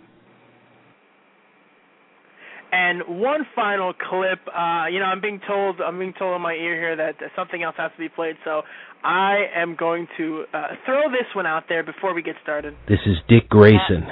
And 2.70 3.02
one 3.20 3.46
final 3.56 3.92
clip. 3.92 4.40
Uh, 4.46 4.86
you 4.92 4.98
know, 5.00 5.06
I'm 5.06 5.22
being 5.22 5.40
told 5.48 5.80
I'm 5.80 5.98
being 5.98 6.12
told 6.18 6.36
in 6.36 6.42
my 6.42 6.52
ear 6.52 6.76
here 6.76 6.96
that 6.96 7.14
something 7.34 7.62
else 7.62 7.74
has 7.78 7.90
to 7.92 7.98
be 7.98 8.10
played. 8.10 8.36
So 8.44 8.60
I 9.02 9.46
am 9.56 9.74
going 9.74 10.06
to 10.18 10.44
uh, 10.52 10.66
throw 10.84 11.10
this 11.10 11.26
one 11.34 11.46
out 11.46 11.64
there 11.68 11.82
before 11.82 12.14
we 12.14 12.22
get 12.22 12.34
started. 12.42 12.74
This 12.86 12.98
is 13.06 13.16
Dick 13.26 13.48
Grayson, 13.48 14.06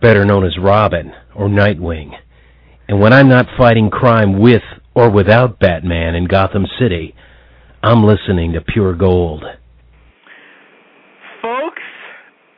better 0.00 0.24
known 0.24 0.46
as 0.46 0.56
Robin 0.62 1.12
or 1.34 1.48
Nightwing. 1.48 2.12
And 2.88 3.00
when 3.00 3.12
I'm 3.12 3.28
not 3.28 3.46
fighting 3.58 3.90
crime 3.90 4.38
with 4.38 4.62
or 4.94 5.10
without 5.10 5.58
Batman 5.58 6.14
in 6.14 6.26
Gotham 6.26 6.66
City, 6.78 7.14
I'm 7.82 8.04
listening 8.04 8.52
to 8.52 8.60
Pure 8.60 8.96
Gold. 8.96 9.42
Folks, 11.40 11.82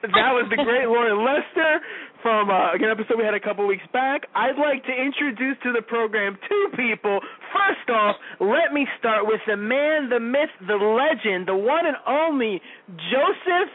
that 0.02 0.34
was 0.34 0.50
the 0.50 0.58
great 0.58 0.90
Loren 0.90 1.22
Lester 1.22 1.78
from 2.22 2.50
uh, 2.50 2.74
an 2.74 2.90
episode 2.90 3.18
we 3.18 3.24
had 3.24 3.34
a 3.34 3.40
couple 3.40 3.66
weeks 3.66 3.86
back. 3.92 4.26
I'd 4.34 4.58
like 4.58 4.82
to 4.82 4.90
introduce 4.90 5.54
to 5.62 5.70
the 5.70 5.82
program 5.82 6.36
two 6.48 6.66
people. 6.74 7.20
First 7.54 7.86
off, 7.90 8.16
let 8.40 8.74
me 8.74 8.86
start 8.98 9.26
with 9.26 9.38
the 9.46 9.56
man, 9.56 10.10
the 10.10 10.18
myth, 10.18 10.50
the 10.66 10.74
legend, 10.74 11.46
the 11.46 11.54
one 11.54 11.86
and 11.86 11.96
only 12.02 12.60
Joseph, 12.90 13.70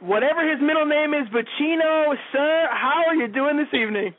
whatever 0.00 0.44
his 0.44 0.60
middle 0.60 0.84
name 0.84 1.14
is, 1.16 1.24
Bacino. 1.32 2.12
Sir, 2.32 2.68
how 2.68 3.04
are 3.08 3.14
you 3.14 3.28
doing 3.28 3.56
this 3.56 3.72
evening? 3.72 4.12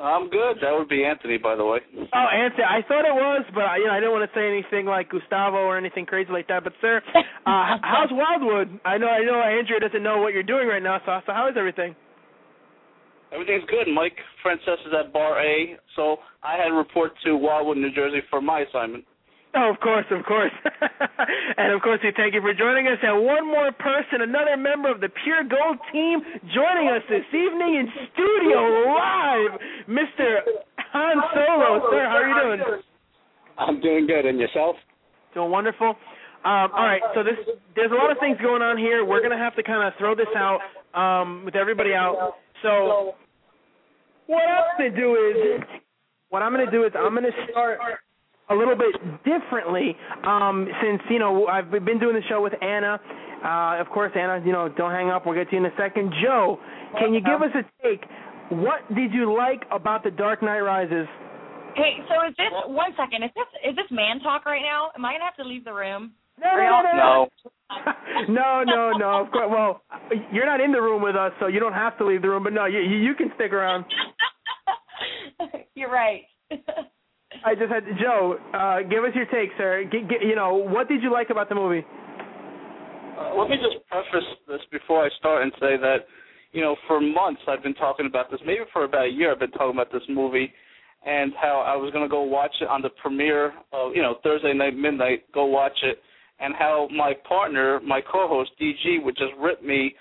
I'm 0.00 0.28
good. 0.28 0.58
That 0.60 0.74
would 0.74 0.88
be 0.88 1.04
Anthony, 1.04 1.38
by 1.38 1.54
the 1.54 1.64
way. 1.64 1.78
Oh, 1.94 2.26
Anthony, 2.34 2.64
I 2.64 2.82
thought 2.86 3.06
it 3.06 3.14
was, 3.14 3.44
but 3.54 3.62
you 3.78 3.86
know, 3.86 3.92
I 3.92 4.00
didn't 4.00 4.10
want 4.10 4.28
to 4.28 4.34
say 4.34 4.46
anything 4.46 4.86
like 4.86 5.10
Gustavo 5.10 5.58
or 5.58 5.78
anything 5.78 6.04
crazy 6.04 6.32
like 6.32 6.48
that. 6.48 6.64
But 6.64 6.72
sir, 6.80 7.00
uh, 7.14 7.78
how's 7.80 8.10
Wildwood? 8.10 8.80
I 8.84 8.98
know, 8.98 9.06
I 9.06 9.22
know, 9.22 9.38
Andrea 9.38 9.78
doesn't 9.78 10.02
know 10.02 10.18
what 10.18 10.34
you're 10.34 10.42
doing 10.42 10.66
right 10.66 10.82
now. 10.82 10.98
So, 11.06 11.20
so 11.26 11.32
how 11.32 11.48
is 11.48 11.54
everything? 11.56 11.94
Everything's 13.32 13.64
good. 13.70 13.86
Mike 13.92 14.16
Frances 14.42 14.78
is 14.86 14.92
at 14.98 15.12
Bar 15.12 15.40
A, 15.40 15.76
so 15.96 16.18
I 16.42 16.56
had 16.56 16.68
to 16.68 16.74
report 16.74 17.12
to 17.24 17.36
Wildwood, 17.36 17.78
New 17.78 17.92
Jersey 17.92 18.20
for 18.30 18.40
my 18.40 18.60
assignment. 18.60 19.04
Oh, 19.56 19.70
of 19.70 19.78
course, 19.78 20.06
of 20.10 20.24
course. 20.26 20.50
and 21.56 21.72
of 21.72 21.80
course, 21.80 22.00
we 22.02 22.10
thank 22.16 22.34
you 22.34 22.40
for 22.40 22.52
joining 22.54 22.88
us. 22.88 22.98
And 23.02 23.24
one 23.24 23.46
more 23.46 23.70
person, 23.70 24.20
another 24.20 24.56
member 24.56 24.90
of 24.90 25.00
the 25.00 25.08
Pure 25.22 25.44
Gold 25.44 25.78
team, 25.92 26.20
joining 26.50 26.88
us 26.90 27.02
this 27.08 27.22
evening 27.30 27.78
in 27.78 27.86
studio 28.12 28.58
live, 28.90 29.54
Mr. 29.88 30.42
Han 30.92 31.16
Solo. 31.34 31.86
Sir, 31.90 32.02
how 32.02 32.18
are 32.18 32.28
you 32.28 32.56
doing? 32.58 32.82
I'm 33.58 33.80
doing 33.80 34.06
good. 34.06 34.26
And 34.26 34.40
yourself? 34.40 34.76
Doing 35.34 35.50
wonderful. 35.50 35.94
Um, 36.44 36.68
all 36.76 36.84
right, 36.84 37.00
so 37.14 37.22
this 37.22 37.38
there's 37.74 37.90
a 37.90 37.94
lot 37.94 38.10
of 38.10 38.18
things 38.20 38.36
going 38.42 38.60
on 38.60 38.76
here. 38.76 39.02
We're 39.02 39.22
gonna 39.22 39.38
have 39.38 39.56
to 39.56 39.62
kind 39.62 39.86
of 39.86 39.94
throw 39.98 40.14
this 40.14 40.28
out 40.36 40.60
um, 40.92 41.42
with 41.46 41.56
everybody 41.56 41.94
out. 41.94 42.34
So 42.62 43.14
what 44.26 44.42
I'm 44.42 44.76
gonna 44.76 44.94
do 44.94 45.16
is 45.16 45.62
what 46.28 46.42
I'm 46.42 46.52
gonna 46.52 46.70
do 46.70 46.84
is 46.84 46.92
I'm 46.94 47.14
gonna 47.14 47.32
start 47.50 47.78
a 48.50 48.54
little 48.54 48.76
bit 48.76 48.94
differently 49.24 49.96
um, 50.24 50.68
since 50.82 51.00
you 51.10 51.18
know 51.18 51.46
I've 51.46 51.70
been 51.70 51.98
doing 51.98 52.14
the 52.14 52.22
show 52.28 52.42
with 52.42 52.54
Ana. 52.62 53.00
Uh, 53.44 53.80
of 53.80 53.88
course, 53.88 54.12
Ana, 54.16 54.42
you 54.44 54.52
know, 54.52 54.68
don't 54.68 54.92
hang 54.92 55.10
up. 55.10 55.26
We'll 55.26 55.34
get 55.34 55.50
to 55.50 55.56
you 55.56 55.64
in 55.64 55.70
a 55.70 55.76
second. 55.76 56.12
Joe, 56.22 56.58
can 56.98 57.12
you 57.12 57.20
give 57.20 57.42
us 57.42 57.52
a 57.54 57.62
take? 57.82 58.00
What 58.50 58.88
did 58.94 59.12
you 59.12 59.34
like 59.34 59.64
about 59.70 60.02
The 60.02 60.10
Dark 60.10 60.42
Knight 60.42 60.60
Rises? 60.60 61.06
Hey, 61.76 61.98
so 62.08 62.26
is 62.28 62.34
this 62.36 62.46
one 62.66 62.92
second? 62.96 63.24
Is 63.24 63.30
this 63.34 63.70
is 63.70 63.76
this 63.76 63.90
man 63.90 64.20
talk 64.20 64.46
right 64.46 64.62
now? 64.62 64.90
Am 64.96 65.04
I 65.04 65.12
gonna 65.12 65.24
have 65.24 65.36
to 65.36 65.44
leave 65.44 65.64
the 65.64 65.72
room? 65.72 66.12
No, 66.40 66.56
no, 66.56 66.82
no, 66.82 67.28
no. 68.28 68.28
no, 68.28 68.64
no, 68.64 68.92
no. 68.98 69.24
Of 69.24 69.30
course. 69.32 69.48
Well, 69.50 69.82
you're 70.32 70.46
not 70.46 70.60
in 70.60 70.72
the 70.72 70.80
room 70.80 71.02
with 71.02 71.16
us, 71.16 71.32
so 71.40 71.46
you 71.46 71.60
don't 71.60 71.72
have 71.72 71.96
to 71.98 72.06
leave 72.06 72.22
the 72.22 72.28
room. 72.28 72.44
But 72.44 72.52
no, 72.52 72.66
you 72.66 72.80
you 72.80 73.14
can 73.14 73.30
stick 73.34 73.52
around. 73.52 73.84
you're 75.74 75.90
right. 75.90 76.22
I 77.44 77.54
just 77.54 77.70
had 77.70 77.84
Joe. 78.00 78.38
Uh, 78.54 78.80
give 78.88 79.04
us 79.04 79.10
your 79.14 79.26
take, 79.26 79.50
sir. 79.58 79.84
G- 79.90 80.06
g- 80.08 80.26
you 80.26 80.34
know, 80.34 80.54
what 80.54 80.88
did 80.88 81.02
you 81.02 81.12
like 81.12 81.28
about 81.28 81.50
the 81.50 81.54
movie? 81.54 81.84
Uh, 83.18 83.34
let 83.36 83.50
me 83.50 83.56
just 83.56 83.86
preface 83.88 84.28
this 84.48 84.60
before 84.72 85.04
I 85.04 85.08
start 85.18 85.42
and 85.42 85.52
say 85.60 85.76
that, 85.76 86.06
you 86.52 86.62
know, 86.62 86.74
for 86.88 87.00
months 87.00 87.42
I've 87.46 87.62
been 87.62 87.74
talking 87.74 88.06
about 88.06 88.30
this. 88.30 88.40
Maybe 88.46 88.60
for 88.72 88.84
about 88.84 89.06
a 89.06 89.10
year 89.10 89.32
I've 89.32 89.38
been 89.40 89.50
talking 89.50 89.76
about 89.76 89.92
this 89.92 90.02
movie, 90.08 90.52
and 91.06 91.32
how 91.40 91.62
I 91.66 91.76
was 91.76 91.92
going 91.92 92.04
to 92.04 92.10
go 92.10 92.22
watch 92.22 92.54
it 92.62 92.68
on 92.68 92.80
the 92.80 92.88
premiere, 93.02 93.52
of, 93.72 93.94
you 93.94 94.00
know, 94.00 94.16
Thursday 94.22 94.54
night 94.54 94.74
midnight. 94.74 95.30
Go 95.32 95.44
watch 95.44 95.76
it, 95.82 95.98
and 96.40 96.54
how 96.58 96.88
my 96.96 97.12
partner, 97.28 97.78
my 97.86 98.00
co-host 98.00 98.52
DG, 98.60 99.04
would 99.04 99.16
just 99.16 99.32
rip 99.38 99.62
me 99.62 99.94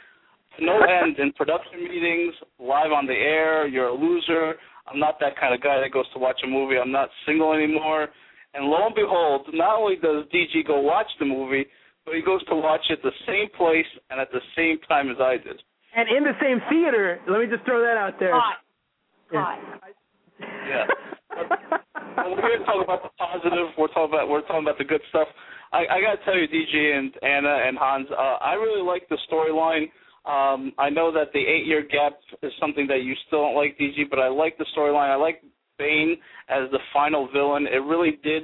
to 0.58 0.66
no 0.66 0.80
end 0.80 1.20
in 1.20 1.34
production 1.34 1.84
meetings, 1.84 2.34
live 2.58 2.92
on 2.92 3.06
the 3.06 3.14
air. 3.14 3.68
You're 3.68 3.88
a 3.90 3.94
loser. 3.94 4.54
I'm 4.88 5.00
not 5.00 5.20
that 5.20 5.40
kind 5.40 5.54
of 5.54 5.62
guy 5.62 5.80
that 5.80 5.92
goes 5.92 6.06
to 6.14 6.20
watch 6.20 6.42
a 6.44 6.48
movie. 6.48 6.76
I'm 6.78 6.92
not 6.92 7.10
single 7.26 7.54
anymore. 7.54 8.10
And 8.54 8.66
lo 8.66 8.86
and 8.86 8.96
behold, 8.96 9.48
not 9.54 9.80
only 9.80 9.96
does 9.96 10.26
DG 10.34 10.68
go 10.68 10.80
watch 10.82 11.08
the 11.20 11.26
movie, 11.26 11.66
but 12.06 12.16
he 12.16 12.22
goes 12.22 12.44
to 12.46 12.56
watch 12.56 12.82
it 12.90 13.00
the 13.02 13.16
same 13.26 13.48
place 13.58 13.88
and 14.10 14.20
at 14.20 14.30
the 14.32 14.42
same 14.56 14.78
time 14.88 15.10
as 15.10 15.18
I 15.20 15.38
did. 15.38 15.62
And 15.96 16.10
in 16.10 16.24
the 16.24 16.34
same 16.42 16.60
theater. 16.70 17.20
Let 17.28 17.40
me 17.40 17.48
just 17.48 17.66
throw 17.66 17.82
that 17.82 17.98
out 17.98 18.20
there. 18.20 18.34
Hot. 18.34 18.58
Hot. 19.32 19.60
Yeah. 20.40 20.86
we're 22.18 22.42
here 22.42 22.60
to 22.60 22.66
talk 22.66 22.84
about 22.84 23.04
the 23.04 23.10
positive. 23.18 23.74
We're 23.78 23.88
talking 23.88 24.14
about 24.14 24.30
we're 24.30 24.42
talking 24.42 24.64
about 24.64 24.78
the 24.78 24.84
good 24.84 25.02
stuff. 25.10 25.28
I, 25.72 25.86
I 25.90 26.02
got 26.02 26.20
to 26.20 26.26
tell 26.26 26.38
you, 26.38 26.48
DG 26.48 26.74
and 26.74 27.14
Ana 27.24 27.66
and 27.66 27.78
Hans, 27.78 28.08
uh, 28.12 28.38
I 28.42 28.54
really 28.54 28.86
like 28.86 29.10
the 29.10 29.18
storyline. 29.32 29.90
Um, 30.26 30.72
I 30.78 30.90
know 30.90 31.12
that 31.12 31.34
the 31.34 31.40
eight-year 31.40 31.84
gap 31.92 32.14
is 32.42 32.52
something 32.60 32.88
that 32.88 33.04
you 33.04 33.14
still 33.28 33.42
don't 33.42 33.56
like, 33.56 33.78
DG, 33.78 34.10
but 34.10 34.20
I 34.20 34.30
like 34.30 34.58
the 34.58 34.66
storyline. 34.76 35.10
I 35.10 35.16
like 35.16 35.44
Bane 35.78 36.16
as 36.50 36.70
the 36.72 36.80
final 36.94 37.28
villain. 37.34 37.68
It 37.68 37.84
really 37.84 38.20
did, 38.24 38.44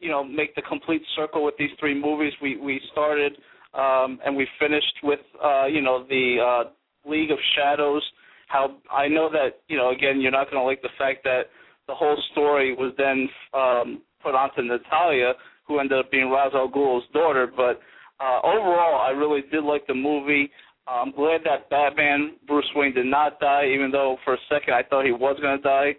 you 0.00 0.10
know, 0.10 0.22
make 0.22 0.54
the 0.54 0.62
complete 0.62 1.02
circle 1.16 1.42
with 1.44 1.54
these 1.58 1.70
three 1.80 1.98
movies. 1.98 2.32
We 2.42 2.56
we 2.58 2.80
started 2.92 3.32
um, 3.74 4.20
and 4.24 4.36
we 4.36 4.46
finished 4.60 4.94
with, 5.02 5.20
uh, 5.42 5.66
you 5.66 5.80
know, 5.80 6.04
the 6.08 6.36
uh, 6.40 7.10
League 7.10 7.30
of 7.30 7.38
Shadows. 7.56 8.02
How 8.48 8.76
I 8.90 9.08
know 9.08 9.28
that, 9.30 9.60
you 9.68 9.76
know, 9.76 9.90
again, 9.90 10.20
you're 10.20 10.30
not 10.30 10.50
going 10.50 10.60
to 10.60 10.66
like 10.66 10.82
the 10.82 10.94
fact 10.98 11.24
that 11.24 11.44
the 11.88 11.94
whole 11.94 12.16
story 12.32 12.74
was 12.74 12.92
then 12.96 13.28
um, 13.52 14.02
put 14.22 14.34
onto 14.34 14.62
Natalia, 14.62 15.32
who 15.66 15.80
ended 15.80 15.98
up 15.98 16.10
being 16.10 16.30
Ra's 16.30 16.52
al 16.54 16.68
Ghul's 16.68 17.04
daughter. 17.12 17.46
But 17.46 17.80
uh, 18.20 18.40
overall, 18.44 19.00
I 19.00 19.10
really 19.10 19.42
did 19.50 19.64
like 19.64 19.86
the 19.86 19.94
movie. 19.94 20.50
I'm 20.86 21.12
glad 21.12 21.40
that 21.44 21.70
Batman 21.70 22.36
Bruce 22.46 22.68
Wayne 22.74 22.94
did 22.94 23.06
not 23.06 23.40
die, 23.40 23.66
even 23.74 23.90
though 23.90 24.18
for 24.24 24.34
a 24.34 24.38
second 24.50 24.74
I 24.74 24.82
thought 24.82 25.04
he 25.04 25.12
was 25.12 25.38
going 25.40 25.56
to 25.56 25.62
die. 25.62 25.96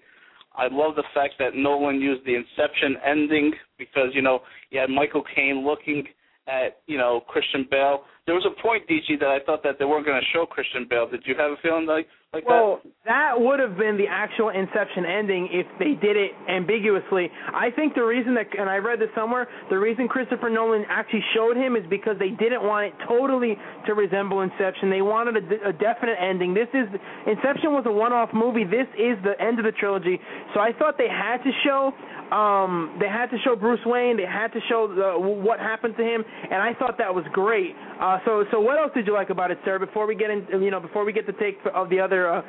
I 0.56 0.68
love 0.72 0.96
the 0.96 1.04
fact 1.14 1.34
that 1.40 1.56
Nolan 1.56 2.00
used 2.00 2.26
the 2.26 2.36
Inception 2.36 2.96
ending 3.06 3.54
because 3.78 4.10
you 4.14 4.22
know 4.22 4.40
you 4.70 4.80
had 4.80 4.90
Michael 4.90 5.24
Caine 5.36 5.66
looking 5.66 6.04
at 6.48 6.80
you 6.88 6.98
know 6.98 7.22
Christian 7.28 7.68
Bale. 7.70 8.04
There 8.26 8.34
was 8.34 8.46
a 8.46 8.62
point, 8.62 8.88
DG, 8.90 9.20
that 9.20 9.30
I 9.30 9.40
thought 9.46 9.62
that 9.64 9.78
they 9.78 9.86
weren't 9.86 10.06
going 10.06 10.20
to 10.20 10.28
show 10.34 10.46
Christian 10.48 10.88
Bale. 10.90 11.08
Did 11.08 11.22
you 11.26 11.36
have 11.38 11.52
a 11.52 11.58
feeling 11.62 11.86
like 11.86 12.08
like 12.36 12.44
well, 12.50 12.82
that? 12.84 12.92
that 13.06 13.32
would 13.40 13.60
have 13.62 13.78
been 13.78 13.96
the 13.96 14.08
actual 14.10 14.50
Inception 14.50 15.06
ending 15.06 15.48
if 15.52 15.66
they 15.80 15.96
did 15.96 16.18
it 16.18 16.32
ambiguously. 16.50 17.32
I 17.54 17.72
think 17.72 17.96
the 17.96 18.04
reason 18.04 18.36
that, 18.36 18.48
and 18.60 18.70
I 18.70 18.76
read 18.76 19.00
this 19.00 19.14
somewhere, 19.16 19.48
the 19.70 19.80
reason 19.80 20.10
Christopher 20.10 20.50
Nolan 20.50 20.84
actually 20.90 21.24
showed 21.34 21.56
him 21.56 21.78
is 21.78 21.84
because 21.90 22.20
they 22.20 22.36
didn't 22.36 22.64
want 22.64 22.92
it 22.92 22.94
totally 23.08 23.56
to 23.88 23.94
resemble 23.94 24.42
Inception. 24.42 24.90
They 24.90 25.02
wanted 25.02 25.38
a, 25.38 25.70
a 25.70 25.74
definite 25.74 26.18
ending. 26.20 26.54
This 26.54 26.68
is 26.74 26.92
Inception 27.26 27.72
was 27.72 27.86
a 27.88 27.92
one-off 27.92 28.34
movie. 28.34 28.66
This 28.66 28.90
is 29.00 29.16
the 29.24 29.40
end 29.40 29.60
of 29.60 29.66
the 29.66 29.72
trilogy. 29.72 30.20
So 30.54 30.60
I 30.60 30.74
thought 30.74 30.98
they 30.98 31.08
had 31.10 31.40
to 31.40 31.52
show 31.64 31.94
um 32.34 32.98
they 33.00 33.08
had 33.08 33.28
to 33.28 33.38
show 33.46 33.56
Bruce 33.56 33.86
Wayne 33.86 34.18
they 34.18 34.26
had 34.26 34.48
to 34.48 34.60
show 34.68 34.88
the, 34.90 35.14
what 35.14 35.60
happened 35.60 35.94
to 35.96 36.04
him 36.04 36.26
and 36.50 36.58
I 36.58 36.74
thought 36.74 36.98
that 36.98 37.14
was 37.14 37.24
great 37.32 37.76
uh 38.02 38.15
so 38.26 38.46
so 38.52 38.60
what 38.60 38.78
else 38.78 38.92
did 38.94 39.08
you 39.08 39.14
like 39.14 39.30
about 39.30 39.52
it 39.52 39.60
sir? 39.66 39.80
Before 39.80 40.08
we 40.08 40.16
get 40.16 40.30
in 40.30 40.46
you 40.62 40.72
know 40.72 40.80
before 40.80 41.06
we 41.06 41.14
get 41.14 41.26
to 41.28 41.34
take 41.34 41.58
of 41.74 41.90
the 41.90 42.00
other 42.00 42.32
uh 42.32 42.42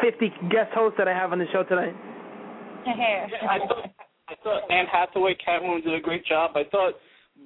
50 0.00 0.28
guest 0.50 0.70
hosts 0.74 0.96
that 0.98 1.08
I 1.08 1.12
have 1.12 1.32
on 1.32 1.38
the 1.38 1.46
show 1.52 1.64
tonight. 1.64 1.94
I 2.86 3.58
thought 3.66 3.90
I 4.28 4.34
thought 4.42 4.70
Anne 4.70 4.86
Hathaway 4.90 5.36
Catwoman 5.46 5.82
did 5.82 5.94
a 5.94 6.00
great 6.00 6.24
job. 6.26 6.52
I 6.54 6.64
thought 6.70 6.94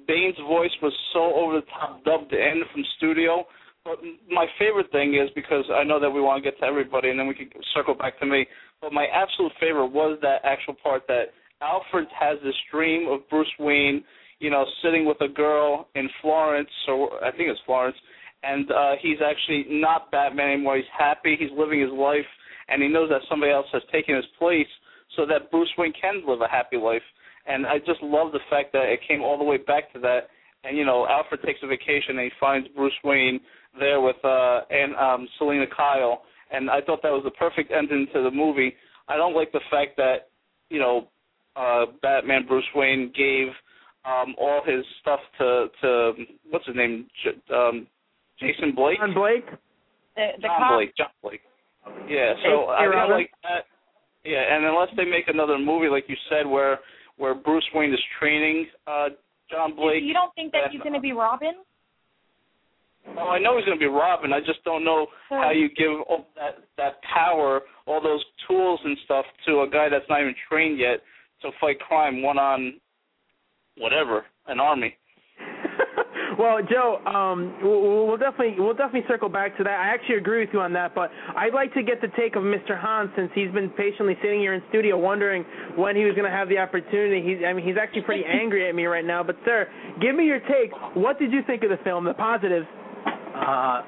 Bane's 0.07 0.37
voice 0.47 0.71
was 0.81 0.93
so 1.13 1.33
over 1.35 1.59
the 1.59 1.65
top 1.79 2.03
dubbed 2.03 2.33
in 2.33 2.61
from 2.71 2.83
studio. 2.97 3.45
But 3.83 3.99
my 4.29 4.45
favorite 4.59 4.91
thing 4.91 5.15
is 5.15 5.29
because 5.33 5.63
I 5.73 5.85
know 5.85 5.99
that 5.99 6.09
we 6.09 6.19
want 6.19 6.43
to 6.43 6.51
get 6.51 6.59
to 6.59 6.65
everybody 6.65 7.09
and 7.09 7.17
then 7.17 7.25
we 7.25 7.33
can 7.33 7.49
circle 7.73 7.93
back 7.93 8.19
to 8.19 8.25
me 8.25 8.45
but 8.81 8.93
my 8.93 9.05
absolute 9.13 9.51
favorite 9.59 9.87
was 9.87 10.19
that 10.21 10.41
actual 10.43 10.75
part 10.75 11.03
that 11.07 11.33
Alfred 11.61 12.07
has 12.17 12.37
this 12.43 12.55
dream 12.71 13.07
of 13.09 13.27
Bruce 13.29 13.51
Wayne, 13.59 14.03
you 14.39 14.49
know, 14.49 14.65
sitting 14.83 15.05
with 15.05 15.17
a 15.21 15.27
girl 15.27 15.87
in 15.95 16.09
Florence, 16.21 16.69
or 16.87 17.23
I 17.23 17.31
think 17.31 17.49
it's 17.49 17.59
Florence, 17.65 17.97
and 18.43 18.69
uh, 18.71 18.91
he's 19.01 19.17
actually 19.25 19.65
not 19.69 20.11
Batman 20.11 20.51
anymore. 20.51 20.77
He's 20.77 20.85
happy. 20.97 21.35
He's 21.39 21.49
living 21.57 21.81
his 21.81 21.91
life, 21.91 22.25
and 22.69 22.81
he 22.81 22.87
knows 22.87 23.09
that 23.09 23.21
somebody 23.29 23.51
else 23.51 23.65
has 23.73 23.81
taken 23.91 24.15
his 24.15 24.25
place. 24.37 24.67
so 25.15 25.25
that 25.25 25.51
Bruce 25.51 25.69
Wayne 25.77 25.93
can 25.99 26.21
live 26.27 26.41
a 26.41 26.47
happy 26.47 26.77
life. 26.77 27.01
And 27.45 27.65
I 27.65 27.79
just 27.79 28.01
love 28.01 28.31
the 28.33 28.39
fact 28.49 28.73
that 28.73 28.83
it 28.83 28.99
came 29.07 29.21
all 29.21 29.37
the 29.37 29.43
way 29.43 29.57
back 29.57 29.91
to 29.93 29.99
that. 29.99 30.29
And 30.63 30.77
you 30.77 30.85
know, 30.85 31.07
Alfred 31.07 31.41
takes 31.43 31.59
a 31.63 31.67
vacation 31.67 32.17
and 32.17 32.21
he 32.21 32.31
finds 32.39 32.67
Bruce 32.75 32.93
Wayne 33.03 33.39
there 33.79 34.01
with 34.01 34.17
uh 34.23 34.61
and 34.69 34.95
um 34.95 35.27
Selina 35.37 35.65
Kyle 35.75 36.23
and 36.51 36.69
I 36.69 36.81
thought 36.81 37.01
that 37.03 37.11
was 37.11 37.23
the 37.23 37.31
perfect 37.31 37.71
ending 37.71 38.07
to 38.13 38.23
the 38.23 38.31
movie. 38.31 38.73
I 39.07 39.17
don't 39.17 39.35
like 39.35 39.51
the 39.51 39.61
fact 39.71 39.95
that, 39.97 40.29
you 40.69 40.79
know, 40.79 41.07
uh 41.55 41.85
Batman 42.01 42.45
Bruce 42.47 42.65
Wayne 42.75 43.13
gave 43.15 43.47
um 44.07 44.35
all 44.39 44.61
his 44.65 44.85
stuff 45.01 45.19
to 45.37 45.67
to 45.81 46.13
what's 46.49 46.65
his 46.65 46.75
name? 46.75 47.07
J- 47.23 47.53
um 47.53 47.87
Jason 48.39 48.73
Blake? 48.75 48.99
John 48.99 49.13
Blake? 49.13 49.45
The, 50.15 50.27
the 50.37 50.47
John 50.47 50.59
cop, 50.59 50.71
Blake, 50.77 50.93
John 50.97 51.07
Blake. 51.21 51.41
Yeah, 52.09 52.33
so 52.43 52.67
Hey, 52.77 52.87
I 52.87 52.91
feel 52.91 53.11
like 53.11 53.31
that 53.43 53.65
yeah, 54.25 54.43
and 54.55 54.65
unless 54.65 54.89
they 54.97 55.05
make 55.05 55.27
another 55.27 55.57
movie 55.57 55.89
like 55.89 56.05
you 56.07 56.15
said 56.29 56.45
where 56.47 56.79
where 57.17 57.33
Bruce 57.35 57.67
Wayne 57.73 57.93
is 57.93 57.99
training 58.19 58.67
uh 58.87 59.09
John 59.51 59.75
Blake 59.75 60.03
you 60.03 60.13
don't 60.13 60.33
think 60.35 60.51
that 60.53 60.61
then- 60.65 60.71
he's 60.71 60.81
going 60.81 60.93
to 60.93 60.99
be 61.01 61.11
Robin? 61.13 61.53
Oh, 63.17 63.29
I 63.29 63.39
know 63.39 63.55
he's 63.55 63.65
going 63.65 63.77
to 63.77 63.81
be 63.81 63.87
Robin. 63.89 64.33
I 64.33 64.39
just 64.41 64.61
don't 64.65 64.83
know 64.83 65.07
how 65.29 65.51
you 65.51 65.69
give 65.69 65.91
all 66.09 66.27
that 66.35 66.57
that 66.75 67.01
power, 67.03 67.61
all 67.85 68.01
those 68.01 68.23
tools 68.47 68.81
and 68.83 68.97
stuff 69.05 69.23
to 69.45 69.61
a 69.61 69.69
guy 69.69 69.87
that's 69.89 70.03
not 70.09 70.19
even 70.19 70.35
trained 70.49 70.77
yet 70.77 70.99
to 71.41 71.51
fight 71.61 71.79
crime 71.79 72.21
one 72.21 72.37
on 72.37 72.73
whatever 73.77 74.25
an 74.47 74.59
army. 74.59 74.95
well, 76.39 76.59
Joe, 76.61 76.97
um, 77.05 77.55
we'll, 77.61 78.07
we'll 78.07 78.17
definitely 78.17 78.55
we'll 78.57 78.73
definitely 78.73 79.05
circle 79.07 79.29
back 79.29 79.57
to 79.57 79.63
that. 79.63 79.79
I 79.79 79.93
actually 79.93 80.15
agree 80.15 80.39
with 80.41 80.49
you 80.53 80.61
on 80.61 80.73
that, 80.73 80.95
but 80.95 81.11
I'd 81.35 81.53
like 81.53 81.73
to 81.73 81.83
get 81.83 82.01
the 82.01 82.07
take 82.17 82.35
of 82.35 82.43
Mr. 82.43 82.79
Hahn 82.79 83.11
since 83.15 83.29
he's 83.35 83.51
been 83.51 83.69
patiently 83.69 84.17
sitting 84.21 84.39
here 84.39 84.53
in 84.53 84.61
studio 84.69 84.97
wondering 84.97 85.45
when 85.75 85.95
he 85.95 86.05
was 86.05 86.15
going 86.15 86.29
to 86.29 86.35
have 86.35 86.49
the 86.49 86.57
opportunity. 86.57 87.21
He's 87.21 87.45
I 87.45 87.53
mean 87.53 87.65
he's 87.65 87.77
actually 87.81 88.03
pretty 88.03 88.23
angry 88.41 88.67
at 88.67 88.75
me 88.75 88.85
right 88.85 89.05
now. 89.05 89.23
But 89.23 89.37
sir, 89.45 89.67
give 90.01 90.15
me 90.15 90.25
your 90.25 90.39
take. 90.39 90.71
What 90.95 91.19
did 91.19 91.31
you 91.31 91.41
think 91.45 91.63
of 91.63 91.69
the 91.69 91.79
film? 91.83 92.05
The 92.05 92.13
positives. 92.13 92.67
Uh, 93.35 93.81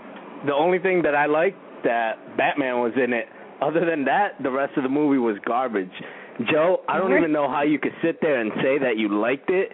the 0.46 0.54
only 0.54 0.80
thing 0.80 1.02
that 1.04 1.16
I 1.16 1.26
liked 1.26 1.58
that 1.84 2.38
Batman 2.38 2.80
was 2.80 2.94
in 2.96 3.14
it. 3.14 3.26
Other 3.62 3.86
than 3.86 4.06
that, 4.06 4.42
the 4.42 4.52
rest 4.52 4.78
of 4.78 4.84
the 4.84 4.90
movie 4.90 5.18
was 5.18 5.38
garbage. 5.46 5.92
Joe, 6.52 6.82
I 6.88 6.98
don't 6.98 7.16
even 7.18 7.32
know 7.32 7.50
how 7.50 7.64
you 7.64 7.80
could 7.80 7.94
sit 8.02 8.20
there 8.22 8.40
and 8.40 8.52
say 8.58 8.78
that 8.80 8.98
you 8.98 9.10
liked 9.10 9.50
it. 9.50 9.70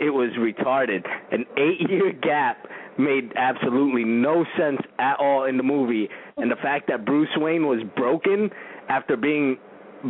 It 0.00 0.10
was 0.10 0.30
retarded. 0.38 1.04
An 1.32 1.44
eight-year 1.56 2.12
gap 2.22 2.66
made 2.98 3.32
absolutely 3.36 4.04
no 4.04 4.44
sense 4.58 4.80
at 4.98 5.16
all 5.18 5.44
in 5.44 5.56
the 5.56 5.62
movie, 5.62 6.08
and 6.36 6.50
the 6.50 6.56
fact 6.56 6.88
that 6.88 7.06
Bruce 7.06 7.30
Wayne 7.36 7.66
was 7.66 7.80
broken 7.96 8.50
after 8.88 9.16
being 9.16 9.56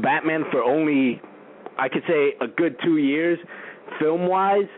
Batman 0.03 0.45
for 0.51 0.63
only, 0.63 1.21
I 1.79 1.89
could 1.89 2.03
say, 2.09 2.35
a 2.41 2.47
good 2.49 2.77
two 2.83 2.97
years, 2.97 3.39
film-wise 4.01 4.69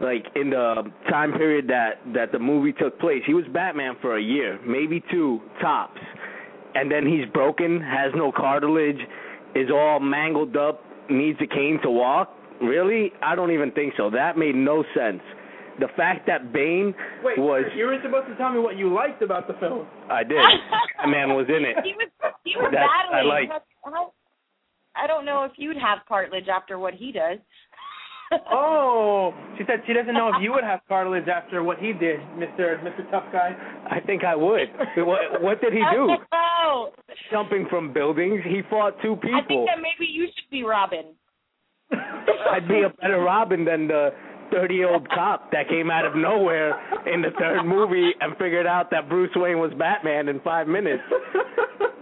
like 0.00 0.26
in 0.36 0.50
the 0.50 0.84
time 1.10 1.32
period 1.32 1.66
that 1.68 1.98
that 2.14 2.30
the 2.32 2.38
movie 2.38 2.72
took 2.72 2.98
place. 3.00 3.22
He 3.26 3.34
was 3.34 3.44
Batman 3.52 3.96
for 4.00 4.16
a 4.16 4.22
year, 4.22 4.58
maybe 4.64 5.02
two 5.10 5.40
tops, 5.60 6.00
and 6.74 6.90
then 6.90 7.06
he's 7.06 7.28
broken, 7.32 7.80
has 7.80 8.12
no 8.14 8.30
cartilage, 8.30 9.00
is 9.54 9.70
all 9.72 10.00
mangled 10.00 10.56
up, 10.56 10.82
needs 11.10 11.38
a 11.42 11.46
cane 11.46 11.78
to 11.82 11.90
walk. 11.90 12.34
Really, 12.60 13.12
I 13.22 13.34
don't 13.36 13.52
even 13.52 13.70
think 13.72 13.94
so. 13.96 14.10
That 14.10 14.36
made 14.36 14.54
no 14.54 14.84
sense. 14.94 15.20
The 15.78 15.86
fact 15.96 16.26
that 16.26 16.52
Bane 16.52 16.92
Wait, 17.22 17.38
was 17.38 17.64
you 17.76 17.86
were 17.86 17.98
supposed 18.02 18.26
to 18.26 18.34
tell 18.36 18.50
me 18.52 18.58
what 18.58 18.76
you 18.76 18.92
liked 18.92 19.22
about 19.22 19.46
the 19.46 19.54
film. 19.60 19.86
I 20.10 20.24
did. 20.24 20.36
Batman 20.96 21.36
was 21.36 21.46
in 21.48 21.64
it. 21.64 21.76
He 21.84 21.92
was 21.94 22.08
he 22.44 22.54
was 22.56 22.70
That 22.72 22.82
I 22.82 23.22
battling. 23.22 23.48
like. 23.48 23.62
I 24.96 25.06
don't 25.06 25.24
know 25.24 25.44
if 25.44 25.52
you'd 25.56 25.76
have 25.76 25.98
cartilage 26.08 26.48
after 26.48 26.78
what 26.80 26.94
he 26.94 27.12
does. 27.12 27.38
Oh, 28.50 29.32
she 29.56 29.64
said 29.66 29.82
she 29.86 29.92
doesn't 29.92 30.14
know 30.14 30.28
if 30.28 30.42
you 30.42 30.52
would 30.52 30.64
have 30.64 30.80
cartilage 30.88 31.28
after 31.28 31.62
what 31.62 31.78
he 31.78 31.92
did, 31.92 32.20
Mister 32.36 32.80
Mister 32.84 33.06
Tough 33.10 33.24
Guy. 33.32 33.50
I 33.90 34.00
think 34.00 34.24
I 34.24 34.36
would. 34.36 34.68
what, 34.96 35.40
what 35.42 35.60
did 35.60 35.72
he 35.72 35.82
do? 35.92 36.16
Oh, 36.32 36.90
Jumping 37.30 37.66
from 37.70 37.92
buildings. 37.92 38.40
He 38.44 38.60
fought 38.68 38.94
two 39.02 39.16
people. 39.16 39.34
I 39.34 39.46
think 39.46 39.66
that 39.66 39.78
maybe 39.78 40.10
you 40.10 40.26
should 40.26 40.50
be 40.50 40.62
Robin. 40.62 41.14
I'd 41.92 42.68
be 42.68 42.82
a 42.82 42.90
better 43.00 43.18
Robin 43.20 43.64
than 43.64 43.88
the 43.88 44.10
30 44.52 44.74
year 44.74 44.92
old 44.92 45.08
cop 45.10 45.50
that 45.52 45.68
came 45.68 45.90
out 45.90 46.04
of 46.04 46.14
nowhere 46.14 46.72
in 47.12 47.22
the 47.22 47.30
third 47.38 47.64
movie 47.64 48.10
and 48.20 48.36
figured 48.36 48.66
out 48.66 48.90
that 48.90 49.08
Bruce 49.08 49.30
Wayne 49.36 49.58
was 49.58 49.72
Batman 49.78 50.28
in 50.28 50.40
five 50.40 50.66
minutes. 50.68 51.02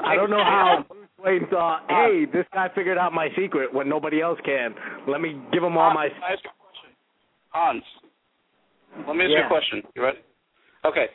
I 0.05 0.15
don't 0.17 0.31
know 0.31 0.43
how 0.45 0.85
Bruce 0.89 1.06
Wayne 1.23 1.47
thought, 1.51 1.83
uh, 1.89 1.93
uh, 1.93 2.07
hey, 2.09 2.25
this 2.27 2.47
guy 2.53 2.69
figured 2.75 2.99
out 2.99 3.13
my 3.13 3.29
secret 3.37 3.73
when 3.73 3.89
nobody 3.89 4.21
else 4.21 4.39
can. 4.45 4.75
Let 5.09 5.21
me 5.21 5.41
give 5.53 5.63
him 5.63 5.77
all 5.77 5.95
my. 5.95 6.09
I 6.23 6.33
ask 6.33 6.45
you 6.45 6.51
a 6.51 6.61
question? 6.61 6.91
Hans, 7.51 7.83
let 9.09 9.17
me 9.17 9.25
ask 9.25 9.31
you 9.31 9.45
a 9.45 9.49
question. 9.49 9.83
You 9.95 10.03
ready? 10.03 10.19
Okay. 10.85 11.07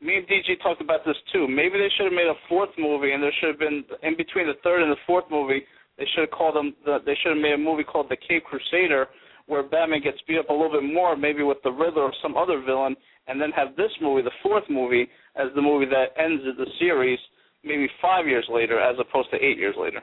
Me 0.00 0.16
and 0.16 0.26
DG 0.26 0.60
talked 0.62 0.80
about 0.80 1.04
this 1.06 1.16
too. 1.32 1.46
Maybe 1.46 1.78
they 1.78 1.88
should 1.96 2.06
have 2.06 2.12
made 2.12 2.26
a 2.26 2.38
fourth 2.48 2.70
movie, 2.76 3.12
and 3.12 3.22
there 3.22 3.32
should 3.40 3.50
have 3.50 3.58
been 3.58 3.84
in 4.02 4.16
between 4.16 4.46
the 4.46 4.58
third 4.64 4.82
and 4.82 4.90
the 4.90 4.98
fourth 5.06 5.26
movie. 5.30 5.62
They 5.98 6.06
should 6.14 6.22
have 6.22 6.30
called 6.30 6.56
them. 6.56 6.74
The, 6.84 6.98
they 7.04 7.14
should 7.22 7.34
have 7.34 7.42
made 7.42 7.52
a 7.54 7.58
movie 7.58 7.84
called 7.84 8.08
The 8.08 8.16
Cape 8.16 8.44
Crusader, 8.44 9.08
where 9.46 9.62
Batman 9.62 10.02
gets 10.02 10.18
beat 10.26 10.38
up 10.38 10.48
a 10.48 10.52
little 10.52 10.72
bit 10.72 10.82
more, 10.82 11.16
maybe 11.16 11.42
with 11.42 11.58
the 11.62 11.70
Riddler 11.70 12.02
or 12.02 12.12
some 12.22 12.36
other 12.36 12.60
villain, 12.60 12.96
and 13.28 13.40
then 13.40 13.50
have 13.52 13.76
this 13.76 13.90
movie, 14.00 14.22
the 14.22 14.34
fourth 14.42 14.64
movie, 14.68 15.08
as 15.36 15.48
the 15.54 15.62
movie 15.62 15.86
that 15.86 16.18
ends 16.20 16.42
the 16.42 16.66
series, 16.78 17.18
maybe 17.64 17.88
five 18.00 18.26
years 18.26 18.46
later, 18.52 18.80
as 18.80 18.96
opposed 18.98 19.30
to 19.30 19.36
eight 19.36 19.58
years 19.58 19.74
later. 19.78 20.00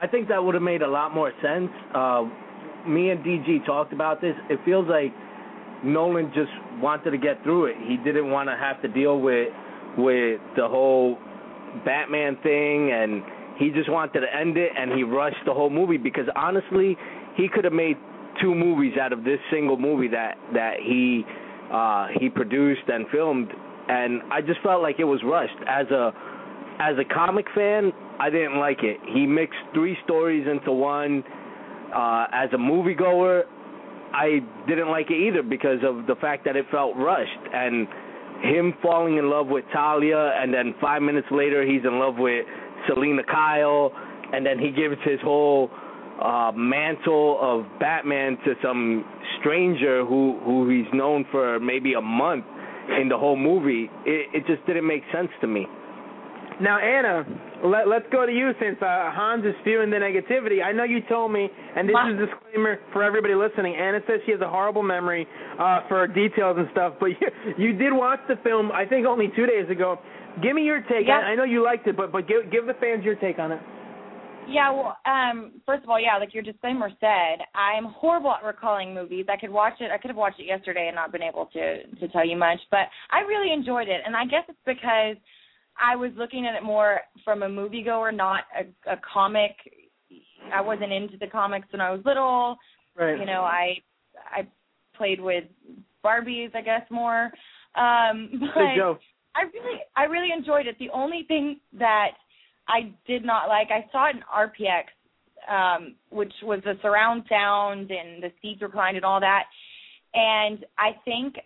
I 0.00 0.06
think 0.06 0.28
that 0.28 0.42
would 0.42 0.54
have 0.54 0.62
made 0.62 0.82
a 0.82 0.88
lot 0.88 1.14
more 1.14 1.32
sense. 1.42 1.70
Uh, 1.94 2.24
me 2.88 3.10
and 3.10 3.24
DG 3.24 3.66
talked 3.66 3.92
about 3.92 4.20
this. 4.20 4.34
It 4.48 4.58
feels 4.64 4.88
like 4.88 5.12
Nolan 5.84 6.32
just 6.34 6.50
wanted 6.80 7.10
to 7.10 7.18
get 7.18 7.42
through 7.42 7.66
it. 7.66 7.76
He 7.86 7.96
didn't 7.98 8.30
want 8.30 8.48
to 8.48 8.56
have 8.56 8.80
to 8.82 8.88
deal 8.88 9.20
with 9.20 9.48
with 9.98 10.40
the 10.56 10.68
whole 10.68 11.18
Batman 11.84 12.36
thing, 12.42 12.92
and 12.92 13.22
he 13.58 13.70
just 13.70 13.90
wanted 13.90 14.20
to 14.20 14.26
end 14.34 14.56
it. 14.56 14.70
And 14.76 14.92
he 14.92 15.02
rushed 15.02 15.44
the 15.44 15.52
whole 15.52 15.70
movie 15.70 15.98
because 15.98 16.26
honestly, 16.36 16.96
he 17.36 17.48
could 17.52 17.64
have 17.64 17.72
made 17.72 17.96
two 18.40 18.54
movies 18.54 18.94
out 19.00 19.12
of 19.12 19.24
this 19.24 19.38
single 19.50 19.76
movie 19.76 20.08
that 20.08 20.36
that 20.54 20.76
he 20.82 21.24
uh, 21.72 22.08
he 22.18 22.28
produced 22.30 22.88
and 22.88 23.06
filmed. 23.10 23.50
And 23.88 24.22
I 24.32 24.40
just 24.40 24.60
felt 24.62 24.82
like 24.82 24.96
it 24.98 25.04
was 25.04 25.20
rushed. 25.24 25.56
As 25.68 25.86
a 25.90 26.12
as 26.80 26.96
a 26.98 27.04
comic 27.04 27.46
fan, 27.54 27.92
I 28.18 28.30
didn't 28.30 28.58
like 28.58 28.78
it. 28.82 28.96
He 29.12 29.26
mixed 29.26 29.58
three 29.74 29.96
stories 30.04 30.46
into 30.50 30.72
one. 30.72 31.22
Uh, 31.94 32.26
as 32.32 32.48
a 32.54 32.56
moviegoer, 32.56 33.42
I 34.12 34.40
didn't 34.66 34.88
like 34.88 35.10
it 35.10 35.20
either 35.28 35.42
because 35.42 35.78
of 35.84 36.06
the 36.06 36.14
fact 36.20 36.44
that 36.46 36.56
it 36.56 36.64
felt 36.70 36.96
rushed 36.96 37.30
and 37.52 37.86
him 38.42 38.74
falling 38.82 39.18
in 39.18 39.28
love 39.28 39.48
with 39.48 39.64
Talia, 39.72 40.32
and 40.40 40.52
then 40.54 40.74
five 40.80 41.02
minutes 41.02 41.26
later 41.30 41.66
he's 41.66 41.82
in 41.84 41.98
love 41.98 42.14
with 42.16 42.46
Selina 42.88 43.22
Kyle, 43.24 43.92
and 44.32 44.46
then 44.46 44.58
he 44.58 44.70
gives 44.70 44.96
his 45.04 45.20
whole 45.22 45.70
uh, 46.22 46.50
mantle 46.54 47.38
of 47.40 47.66
Batman 47.78 48.38
to 48.44 48.54
some 48.62 49.04
stranger 49.40 50.04
who 50.04 50.38
who 50.44 50.68
he's 50.70 50.90
known 50.94 51.26
for 51.30 51.60
maybe 51.60 51.94
a 51.94 52.00
month 52.00 52.44
in 53.00 53.08
the 53.08 53.18
whole 53.18 53.36
movie. 53.36 53.90
It 54.06 54.28
it 54.34 54.46
just 54.46 54.66
didn't 54.66 54.86
make 54.86 55.02
sense 55.12 55.30
to 55.42 55.46
me. 55.46 55.66
Now, 56.60 56.78
Ana, 56.78 57.24
let, 57.64 57.88
let's 57.88 58.04
go 58.12 58.26
to 58.26 58.32
you 58.32 58.52
since 58.60 58.76
uh, 58.82 59.10
Hans 59.12 59.44
is 59.46 59.54
spewing 59.62 59.88
the 59.88 59.96
negativity. 59.96 60.62
I 60.62 60.72
know 60.72 60.84
you 60.84 61.00
told 61.08 61.32
me, 61.32 61.48
and 61.76 61.88
this 61.88 61.96
is 61.96 62.20
a 62.20 62.26
disclaimer 62.26 62.78
for 62.92 63.02
everybody 63.02 63.34
listening. 63.34 63.76
Ana 63.76 64.00
says 64.06 64.20
she 64.26 64.32
has 64.32 64.40
a 64.42 64.48
horrible 64.48 64.82
memory 64.82 65.26
uh, 65.58 65.80
for 65.88 66.06
details 66.06 66.56
and 66.58 66.68
stuff, 66.72 66.94
but 67.00 67.06
you, 67.20 67.28
you 67.56 67.72
did 67.72 67.92
watch 67.92 68.20
the 68.28 68.36
film, 68.44 68.70
I 68.72 68.84
think, 68.84 69.06
only 69.06 69.28
two 69.34 69.46
days 69.46 69.70
ago. 69.70 69.98
Give 70.42 70.54
me 70.54 70.62
your 70.62 70.82
take. 70.82 71.08
I, 71.08 71.32
I 71.32 71.34
know 71.34 71.44
you 71.44 71.64
liked 71.64 71.86
it, 71.86 71.96
but 71.96 72.12
but 72.12 72.28
give 72.28 72.52
give 72.52 72.66
the 72.66 72.74
fans 72.74 73.04
your 73.04 73.16
take 73.16 73.38
on 73.38 73.50
it. 73.52 73.60
Yeah, 74.48 74.70
well, 74.70 74.96
um, 75.06 75.52
first 75.66 75.84
of 75.84 75.90
all, 75.90 76.00
yeah, 76.00 76.16
like 76.18 76.34
your 76.34 76.42
disclaimer 76.42 76.90
said, 76.98 77.44
I'm 77.54 77.84
horrible 77.84 78.32
at 78.32 78.44
recalling 78.44 78.94
movies. 78.94 79.26
I 79.28 79.36
could 79.36 79.50
watch 79.50 79.74
it. 79.80 79.90
I 79.92 79.98
could 79.98 80.08
have 80.08 80.16
watched 80.16 80.40
it 80.40 80.46
yesterday 80.46 80.86
and 80.88 80.96
not 80.96 81.12
been 81.12 81.22
able 81.22 81.46
to 81.52 81.84
to 81.84 82.08
tell 82.08 82.26
you 82.26 82.36
much, 82.36 82.58
but 82.70 82.86
I 83.10 83.20
really 83.26 83.52
enjoyed 83.52 83.88
it, 83.88 84.00
and 84.04 84.14
I 84.14 84.24
guess 84.24 84.44
it's 84.48 84.58
because 84.64 85.16
I 85.80 85.96
was 85.96 86.10
looking 86.16 86.46
at 86.46 86.54
it 86.54 86.62
more 86.62 87.00
from 87.24 87.42
a 87.42 87.48
moviegoer, 87.48 88.14
not 88.14 88.44
a, 88.58 88.92
a 88.92 88.96
comic. 89.12 89.52
I 90.52 90.60
wasn't 90.60 90.92
into 90.92 91.16
the 91.16 91.26
comics 91.26 91.68
when 91.72 91.80
I 91.80 91.90
was 91.90 92.00
little. 92.04 92.56
Right. 92.96 93.18
You 93.18 93.26
know, 93.26 93.42
I 93.42 93.78
I 94.30 94.46
played 94.96 95.20
with 95.20 95.44
Barbies, 96.04 96.54
I 96.54 96.62
guess 96.62 96.82
more. 96.90 97.30
Um, 97.76 98.30
but 98.54 98.62
Hey, 98.62 98.74
Joe. 98.76 98.98
I 99.34 99.42
really 99.42 99.80
I 99.96 100.04
really 100.04 100.32
enjoyed 100.36 100.66
it. 100.66 100.76
The 100.78 100.90
only 100.90 101.24
thing 101.28 101.60
that 101.78 102.10
I 102.68 102.92
did 103.06 103.24
not 103.24 103.48
like, 103.48 103.68
I 103.70 103.86
saw 103.90 104.10
it 104.10 104.16
in 104.16 104.22
RPX, 104.32 104.84
um, 105.50 105.94
which 106.10 106.32
was 106.42 106.60
the 106.64 106.74
surround 106.82 107.24
sound 107.28 107.90
and 107.90 108.22
the 108.22 108.30
seats 108.40 108.62
reclined 108.62 108.96
and 108.96 109.04
all 109.04 109.20
that. 109.20 109.44
And 110.14 110.64
I 110.78 110.90
think 111.04 111.36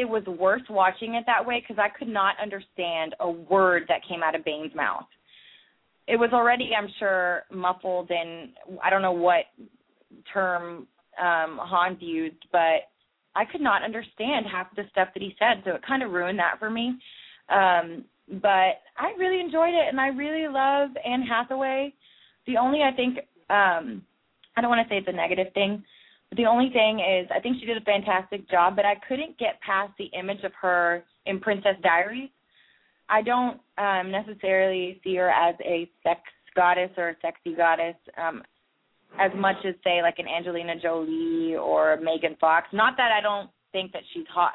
it 0.00 0.08
was 0.08 0.24
worth 0.26 0.66
watching 0.70 1.14
it 1.14 1.24
that 1.26 1.44
way 1.44 1.60
because 1.60 1.82
I 1.86 1.90
could 1.98 2.12
not 2.20 2.34
understand 2.42 3.08
a 3.20 3.30
word 3.30 3.82
that 3.88 4.00
came 4.08 4.22
out 4.22 4.34
of 4.36 4.44
Bane's 4.44 4.74
mouth. 4.74 5.08
it 6.06 6.16
was 6.16 6.30
already, 6.32 6.70
I'm 6.76 6.88
sure, 6.98 7.42
muffled 7.50 8.10
in 8.10 8.50
I 8.82 8.90
don't 8.90 9.02
know 9.02 9.12
what 9.28 9.44
term 10.32 10.86
um 11.26 11.58
Hans 11.72 11.98
used, 12.00 12.42
but 12.50 12.78
I 13.34 13.44
could 13.50 13.60
not 13.60 13.82
understand 13.82 14.46
half 14.50 14.74
the 14.74 14.84
stuff 14.90 15.08
that 15.14 15.22
he 15.22 15.34
said, 15.38 15.62
so 15.64 15.74
it 15.76 15.82
kind 15.86 16.02
of 16.02 16.10
ruined 16.10 16.38
that 16.38 16.58
for 16.58 16.70
me. 16.70 16.86
Um, 17.60 18.04
but 18.40 18.72
I 18.96 19.08
really 19.18 19.40
enjoyed 19.40 19.74
it, 19.74 19.88
and 19.90 20.00
I 20.00 20.08
really 20.08 20.48
love 20.48 20.90
Anne 21.04 21.22
Hathaway. 21.22 21.94
The 22.46 22.56
only 22.56 22.80
I 22.82 22.92
think 22.94 23.18
um, 23.50 24.02
I 24.56 24.60
don't 24.60 24.70
want 24.70 24.82
to 24.86 24.88
say 24.92 24.98
it's 24.98 25.08
a 25.08 25.12
negative 25.12 25.52
thing, 25.54 25.84
the 26.36 26.46
only 26.46 26.70
thing 26.70 27.00
is 27.00 27.28
I 27.34 27.40
think 27.40 27.58
she 27.60 27.66
did 27.66 27.76
a 27.76 27.84
fantastic 27.84 28.48
job, 28.50 28.76
but 28.76 28.84
I 28.84 28.94
couldn't 29.08 29.38
get 29.38 29.60
past 29.60 29.92
the 29.98 30.10
image 30.18 30.44
of 30.44 30.52
her 30.60 31.04
in 31.26 31.40
Princess 31.40 31.76
Diaries. 31.82 32.30
I 33.08 33.22
don't 33.22 33.58
um, 33.78 34.10
necessarily 34.10 35.00
see 35.02 35.16
her 35.16 35.30
as 35.30 35.54
a 35.64 35.90
sex 36.02 36.20
goddess 36.54 36.90
or 36.96 37.10
a 37.10 37.16
sexy 37.22 37.54
goddess. 37.54 37.96
Um, 38.22 38.42
as 39.18 39.30
much 39.36 39.56
as 39.66 39.74
say 39.82 40.02
like 40.02 40.18
an 40.18 40.28
Angelina 40.28 40.74
Jolie 40.80 41.56
or 41.56 41.98
Megan 42.02 42.36
Fox. 42.40 42.66
Not 42.72 42.96
that 42.96 43.10
I 43.12 43.20
don't 43.20 43.50
think 43.72 43.92
that 43.92 44.02
she's 44.12 44.26
hot, 44.32 44.54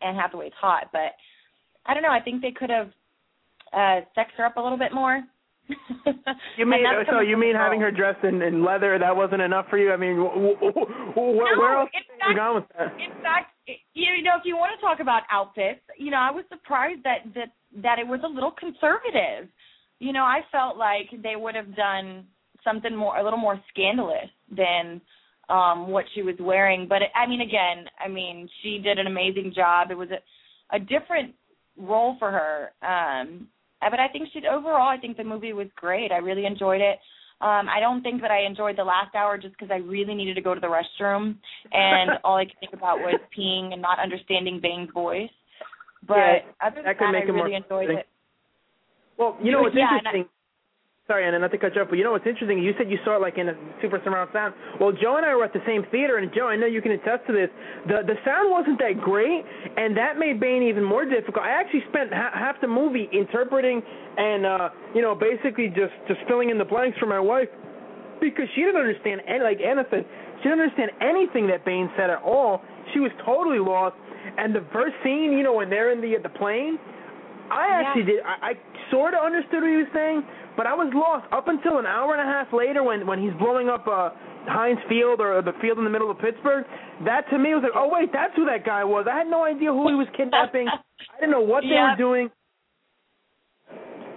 Anne 0.00 0.14
Hathaway's 0.14 0.52
hot, 0.58 0.88
but 0.92 1.12
I 1.84 1.94
don't 1.94 2.02
know. 2.02 2.10
I 2.10 2.20
think 2.20 2.42
they 2.42 2.52
could 2.52 2.70
have 2.70 2.90
uh 3.72 4.04
sexed 4.14 4.36
her 4.36 4.46
up 4.46 4.56
a 4.56 4.60
little 4.60 4.78
bit 4.78 4.92
more. 4.92 5.22
You 6.56 6.66
mean 6.66 6.84
so? 7.08 7.20
You 7.20 7.36
mean 7.36 7.54
having 7.54 7.80
her 7.80 7.90
dressed 7.90 8.24
in, 8.24 8.42
in 8.42 8.64
leather 8.64 8.98
that 8.98 9.14
wasn't 9.14 9.42
enough 9.42 9.66
for 9.68 9.78
you? 9.78 9.92
I 9.92 9.96
mean, 9.96 10.16
wh- 10.16 10.34
wh- 10.34 10.72
wh- 10.72 11.16
where, 11.16 11.54
no, 11.54 11.60
where 11.60 11.78
else 11.78 11.90
are 12.22 12.30
you 12.30 12.36
going 12.36 12.54
with 12.56 12.64
that? 12.78 12.92
In 12.94 13.10
fact, 13.22 13.52
you 13.94 14.22
know, 14.22 14.36
if 14.38 14.44
you 14.44 14.56
want 14.56 14.78
to 14.78 14.84
talk 14.84 15.00
about 15.00 15.22
outfits, 15.30 15.80
you 15.98 16.10
know, 16.10 16.18
I 16.18 16.30
was 16.30 16.44
surprised 16.48 17.02
that 17.04 17.26
that 17.34 17.50
that 17.82 17.98
it 17.98 18.06
was 18.06 18.20
a 18.24 18.28
little 18.28 18.52
conservative. 18.52 19.48
You 19.98 20.12
know, 20.12 20.22
I 20.22 20.40
felt 20.52 20.76
like 20.76 21.10
they 21.22 21.36
would 21.36 21.54
have 21.54 21.74
done 21.74 22.26
something 22.64 22.94
more 22.94 23.16
a 23.18 23.24
little 23.24 23.38
more 23.38 23.60
scandalous 23.70 24.30
than 24.54 25.00
um 25.48 25.88
what 25.88 26.04
she 26.14 26.22
was 26.22 26.34
wearing 26.40 26.86
but 26.88 26.98
i 27.14 27.26
mean 27.28 27.40
again 27.40 27.84
i 28.04 28.08
mean 28.08 28.48
she 28.62 28.78
did 28.78 28.98
an 28.98 29.06
amazing 29.06 29.52
job 29.54 29.90
it 29.90 29.96
was 29.96 30.08
a 30.10 30.76
a 30.76 30.80
different 30.80 31.32
role 31.76 32.16
for 32.18 32.32
her 32.32 32.72
um 32.82 33.46
but 33.90 34.00
i 34.00 34.08
think 34.08 34.28
she 34.32 34.40
overall 34.46 34.88
i 34.88 34.96
think 34.98 35.16
the 35.16 35.24
movie 35.24 35.52
was 35.52 35.68
great. 35.76 36.12
I 36.12 36.18
really 36.18 36.46
enjoyed 36.46 36.80
it. 36.80 36.98
Um 37.40 37.68
i 37.68 37.80
don't 37.80 38.02
think 38.02 38.20
that 38.22 38.30
i 38.30 38.44
enjoyed 38.44 38.76
the 38.76 38.84
last 38.84 39.14
hour 39.14 39.38
just 39.38 39.54
because 39.54 39.70
i 39.72 39.78
really 39.78 40.14
needed 40.14 40.34
to 40.34 40.42
go 40.42 40.54
to 40.54 40.60
the 40.60 40.66
restroom. 40.66 41.36
And 41.72 42.10
all 42.24 42.36
i 42.36 42.44
could 42.44 42.60
think 42.60 42.72
about 42.72 42.98
was 42.98 43.20
peeing 43.36 43.72
and 43.72 43.82
not 43.82 43.98
understanding 43.98 44.60
bane's 44.62 44.90
voice. 44.92 45.30
But 46.06 46.16
yeah, 46.16 46.38
other 46.64 46.76
than 46.76 46.84
that, 46.84 46.98
that 46.98 47.14
i 47.14 47.32
really 47.32 47.54
enjoyed 47.54 47.90
it. 47.90 48.06
Well 49.18 49.36
you 49.42 49.52
know 49.52 49.62
what's 49.62 49.76
yeah, 49.76 49.98
interesting 49.98 50.28
Sorry, 51.06 51.22
Ana, 51.24 51.38
not 51.38 51.52
to 51.52 51.58
cut 51.58 51.70
you 51.76 51.82
off, 51.82 51.86
but 51.88 51.98
you 51.98 52.02
know 52.02 52.10
what's 52.10 52.26
interesting? 52.26 52.58
You 52.58 52.74
said 52.76 52.90
you 52.90 52.98
saw 53.04 53.14
it 53.14 53.22
like 53.22 53.38
in 53.38 53.46
a 53.48 53.54
super 53.80 54.02
surround 54.02 54.28
sound. 54.32 54.54
Well, 54.80 54.90
Joe 54.90 55.14
and 55.14 55.24
I 55.24 55.36
were 55.36 55.44
at 55.44 55.52
the 55.52 55.62
same 55.64 55.86
theater, 55.94 56.18
and 56.18 56.34
Joe, 56.34 56.48
I 56.50 56.56
know 56.56 56.66
you 56.66 56.82
can 56.82 56.90
attest 56.98 57.30
to 57.30 57.32
this. 57.32 57.46
The 57.86 58.02
the 58.02 58.18
sound 58.26 58.50
wasn't 58.50 58.82
that 58.82 58.98
great, 58.98 59.46
and 59.78 59.96
that 59.96 60.18
made 60.18 60.40
Bane 60.42 60.64
even 60.66 60.82
more 60.82 61.04
difficult. 61.06 61.46
I 61.46 61.54
actually 61.54 61.86
spent 61.94 62.10
ha- 62.10 62.34
half 62.34 62.60
the 62.60 62.66
movie 62.66 63.06
interpreting 63.14 63.82
and 64.18 64.44
uh, 64.44 64.68
you 64.96 65.00
know 65.00 65.14
basically 65.14 65.68
just 65.68 65.94
just 66.10 66.18
filling 66.26 66.50
in 66.50 66.58
the 66.58 66.66
blanks 66.66 66.98
for 66.98 67.06
my 67.06 67.20
wife 67.20 67.54
because 68.18 68.50
she 68.58 68.62
didn't 68.66 68.82
understand 68.82 69.22
any, 69.30 69.46
like 69.46 69.62
said, 69.62 70.02
she 70.42 70.48
didn't 70.50 70.58
understand 70.58 70.90
anything 70.98 71.46
that 71.54 71.64
Bane 71.64 71.86
said 71.94 72.10
at 72.10 72.18
all. 72.26 72.62
She 72.94 72.98
was 72.98 73.14
totally 73.24 73.62
lost. 73.62 73.94
And 74.38 74.50
the 74.50 74.66
first 74.72 74.98
scene, 75.04 75.38
you 75.38 75.44
know, 75.46 75.54
when 75.54 75.70
they're 75.70 75.92
in 75.94 76.02
the 76.02 76.18
the 76.18 76.34
plane, 76.34 76.82
I 77.50 77.82
actually 77.82 78.14
yeah. 78.14 78.20
did. 78.20 78.20
I, 78.24 78.34
I 78.50 78.52
sort 78.90 79.14
of 79.14 79.24
understood 79.24 79.62
what 79.62 79.70
he 79.70 79.76
was 79.82 79.92
saying, 79.94 80.22
but 80.56 80.66
I 80.66 80.74
was 80.74 80.92
lost 80.94 81.26
up 81.32 81.48
until 81.48 81.78
an 81.78 81.86
hour 81.86 82.14
and 82.14 82.22
a 82.22 82.28
half 82.30 82.52
later 82.52 82.82
when 82.82 83.06
when 83.06 83.18
he's 83.22 83.34
blowing 83.38 83.68
up 83.68 83.86
uh, 83.86 84.10
Heinz 84.46 84.78
Field 84.88 85.20
or 85.20 85.42
the 85.42 85.52
field 85.60 85.78
in 85.78 85.84
the 85.84 85.90
middle 85.90 86.10
of 86.10 86.18
Pittsburgh. 86.18 86.64
That 87.04 87.28
to 87.30 87.38
me 87.38 87.54
was 87.54 87.62
like, 87.62 87.76
oh 87.76 87.88
wait, 87.92 88.10
that's 88.12 88.34
who 88.36 88.46
that 88.46 88.64
guy 88.64 88.84
was. 88.84 89.06
I 89.10 89.16
had 89.16 89.28
no 89.28 89.44
idea 89.44 89.72
who 89.72 89.88
he 89.88 89.94
was 89.94 90.08
kidnapping. 90.16 90.66
I 90.70 91.20
didn't 91.20 91.32
know 91.32 91.40
what 91.44 91.62
they 91.62 91.76
were 91.76 91.96
doing. 91.98 92.30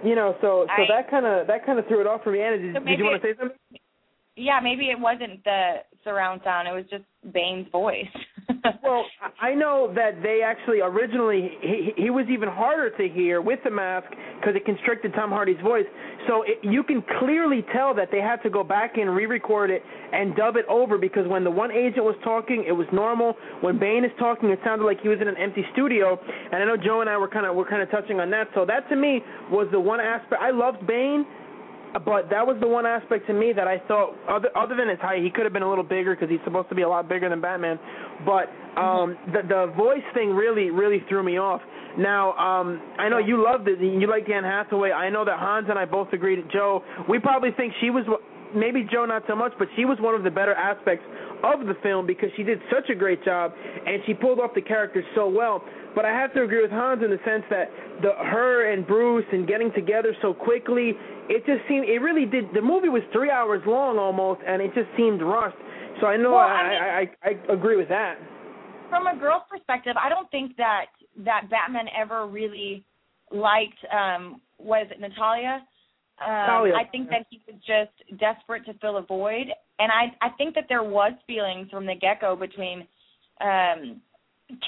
You 0.02 0.14
know, 0.14 0.34
so 0.40 0.66
so 0.66 0.82
I- 0.82 0.86
that 0.88 1.10
kind 1.10 1.26
of 1.26 1.46
that 1.46 1.66
kind 1.66 1.78
of 1.78 1.86
threw 1.86 2.00
it 2.00 2.06
off 2.06 2.22
for 2.24 2.32
me. 2.32 2.40
Ana, 2.40 2.58
did, 2.58 2.74
So 2.74 2.80
did 2.80 2.98
you 2.98 3.04
want 3.04 3.20
to 3.20 3.26
say 3.28 3.34
something? 3.38 3.58
yeah, 4.36 4.60
maybe 4.62 4.86
it 4.88 4.98
wasn't 4.98 5.44
the 5.44 5.84
surround 6.04 6.40
sound; 6.44 6.68
it 6.68 6.72
was 6.72 6.84
just 6.90 7.04
Bane's 7.32 7.68
voice. 7.70 8.06
well, 8.82 9.04
I 9.40 9.54
know 9.54 9.92
that 9.94 10.22
they 10.22 10.40
actually 10.44 10.80
originally 10.80 11.52
he, 11.60 11.92
he 11.96 12.10
was 12.10 12.26
even 12.30 12.48
harder 12.48 12.90
to 12.96 13.08
hear 13.08 13.40
with 13.40 13.60
the 13.64 13.70
mask 13.70 14.08
because 14.40 14.56
it 14.56 14.64
constricted 14.64 15.12
Tom 15.14 15.30
Hardy's 15.30 15.60
voice. 15.62 15.84
So 16.28 16.42
it, 16.42 16.58
you 16.62 16.82
can 16.82 17.02
clearly 17.18 17.64
tell 17.72 17.94
that 17.94 18.08
they 18.10 18.20
had 18.20 18.42
to 18.42 18.50
go 18.50 18.64
back 18.64 18.96
and 18.96 19.14
re-record 19.14 19.70
it 19.70 19.82
and 20.12 20.34
dub 20.34 20.56
it 20.56 20.64
over 20.68 20.98
because 20.98 21.26
when 21.28 21.44
the 21.44 21.50
one 21.50 21.70
agent 21.70 22.04
was 22.04 22.16
talking, 22.24 22.64
it 22.66 22.72
was 22.72 22.86
normal. 22.92 23.34
When 23.60 23.78
Bane 23.78 24.04
is 24.04 24.12
talking, 24.18 24.50
it 24.50 24.58
sounded 24.64 24.84
like 24.84 25.00
he 25.00 25.08
was 25.08 25.18
in 25.20 25.28
an 25.28 25.36
empty 25.36 25.64
studio. 25.72 26.18
And 26.52 26.62
I 26.62 26.64
know 26.64 26.76
Joe 26.76 27.00
and 27.00 27.10
I 27.10 27.16
were 27.16 27.28
kind 27.28 27.46
of 27.46 27.54
were 27.54 27.68
kind 27.68 27.82
of 27.82 27.90
touching 27.90 28.20
on 28.20 28.30
that. 28.30 28.48
So 28.54 28.64
that 28.66 28.88
to 28.88 28.96
me 28.96 29.22
was 29.50 29.68
the 29.72 29.80
one 29.80 30.00
aspect 30.00 30.40
I 30.40 30.50
loved 30.50 30.86
Bane 30.86 31.26
but 31.92 32.30
that 32.30 32.46
was 32.46 32.56
the 32.60 32.68
one 32.68 32.86
aspect 32.86 33.26
to 33.26 33.32
me 33.32 33.52
that 33.52 33.66
I 33.66 33.78
thought, 33.88 34.14
other 34.28 34.48
other 34.56 34.76
than 34.76 34.88
his 34.88 34.98
height, 35.00 35.22
he 35.22 35.30
could 35.30 35.44
have 35.44 35.52
been 35.52 35.62
a 35.62 35.68
little 35.68 35.84
bigger 35.84 36.14
because 36.14 36.30
he's 36.30 36.42
supposed 36.44 36.68
to 36.68 36.74
be 36.74 36.82
a 36.82 36.88
lot 36.88 37.08
bigger 37.08 37.28
than 37.28 37.40
Batman. 37.40 37.78
But 38.24 38.46
um, 38.80 39.18
the 39.32 39.42
the 39.46 39.72
voice 39.76 40.06
thing 40.14 40.30
really 40.30 40.70
really 40.70 41.02
threw 41.08 41.22
me 41.22 41.38
off. 41.38 41.60
Now 41.98 42.32
um, 42.34 42.80
I 42.98 43.08
know 43.08 43.18
you 43.18 43.42
loved 43.44 43.66
it. 43.66 43.80
You 43.80 44.08
liked 44.08 44.30
Anne 44.30 44.44
Hathaway. 44.44 44.92
I 44.92 45.10
know 45.10 45.24
that 45.24 45.38
Hans 45.38 45.66
and 45.68 45.78
I 45.78 45.84
both 45.84 46.12
agreed. 46.12 46.38
Joe, 46.52 46.82
we 47.08 47.18
probably 47.18 47.50
think 47.56 47.72
she 47.80 47.90
was 47.90 48.04
maybe 48.54 48.86
Joe 48.90 49.04
not 49.06 49.22
so 49.28 49.34
much, 49.36 49.52
but 49.58 49.68
she 49.76 49.84
was 49.84 49.98
one 50.00 50.14
of 50.14 50.22
the 50.22 50.30
better 50.30 50.54
aspects 50.54 51.04
of 51.42 51.66
the 51.66 51.74
film 51.82 52.06
because 52.06 52.28
she 52.36 52.42
did 52.42 52.60
such 52.70 52.90
a 52.90 52.94
great 52.94 53.24
job 53.24 53.52
and 53.54 54.02
she 54.06 54.14
pulled 54.14 54.40
off 54.40 54.50
the 54.54 54.60
character 54.60 55.02
so 55.14 55.28
well. 55.28 55.64
But 55.94 56.04
I 56.04 56.10
have 56.10 56.32
to 56.34 56.42
agree 56.42 56.62
with 56.62 56.70
Hans 56.70 57.02
in 57.02 57.10
the 57.10 57.18
sense 57.24 57.42
that 57.50 57.70
the 58.02 58.12
her 58.14 58.72
and 58.72 58.86
Bruce 58.86 59.24
and 59.32 59.46
getting 59.48 59.72
together 59.74 60.14
so 60.22 60.32
quickly, 60.34 60.92
it 61.28 61.44
just 61.46 61.66
seemed 61.68 61.88
it 61.88 61.98
really 61.98 62.26
did. 62.26 62.44
The 62.54 62.62
movie 62.62 62.88
was 62.88 63.02
three 63.12 63.30
hours 63.30 63.62
long 63.66 63.98
almost, 63.98 64.40
and 64.46 64.62
it 64.62 64.72
just 64.74 64.88
seemed 64.96 65.20
rushed. 65.22 65.56
So 66.00 66.06
I 66.06 66.16
know 66.16 66.30
Well, 66.32 66.40
I, 66.40 66.54
I 66.54 67.00
mean- 67.00 67.10
I, 67.24 67.28
I 67.50 67.52
agree 67.52 67.76
with 67.76 67.88
that. 67.88 68.16
From 68.88 69.06
a 69.06 69.16
girl's 69.16 69.42
perspective, 69.48 69.94
I 70.00 70.08
don't 70.08 70.30
think 70.30 70.56
that 70.56 70.86
that 71.24 71.48
Batman 71.50 71.86
ever 71.96 72.26
really 72.26 72.84
liked 73.32 73.78
um 73.92 74.40
was 74.58 74.86
it 74.90 75.00
Natalia? 75.00 75.62
Um, 76.20 76.46
Talia. 76.46 76.74
I 76.74 76.84
think 76.84 77.08
that 77.08 77.26
he 77.30 77.40
was 77.46 77.56
just 77.66 78.20
desperate 78.20 78.64
to 78.66 78.74
fill 78.74 78.98
a 78.98 79.02
void, 79.02 79.46
and 79.78 79.90
I 79.90 80.14
I 80.20 80.30
think 80.36 80.54
that 80.54 80.64
there 80.68 80.82
was 80.82 81.12
feelings 81.26 81.70
from 81.70 81.86
the 81.86 81.94
get 81.94 82.20
go 82.20 82.36
between 82.36 82.86
um 83.40 84.00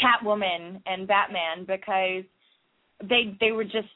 Catwoman 0.02 0.80
and 0.86 1.06
Batman 1.06 1.64
because 1.66 2.24
they 3.08 3.36
they 3.40 3.52
were 3.52 3.64
just 3.64 3.88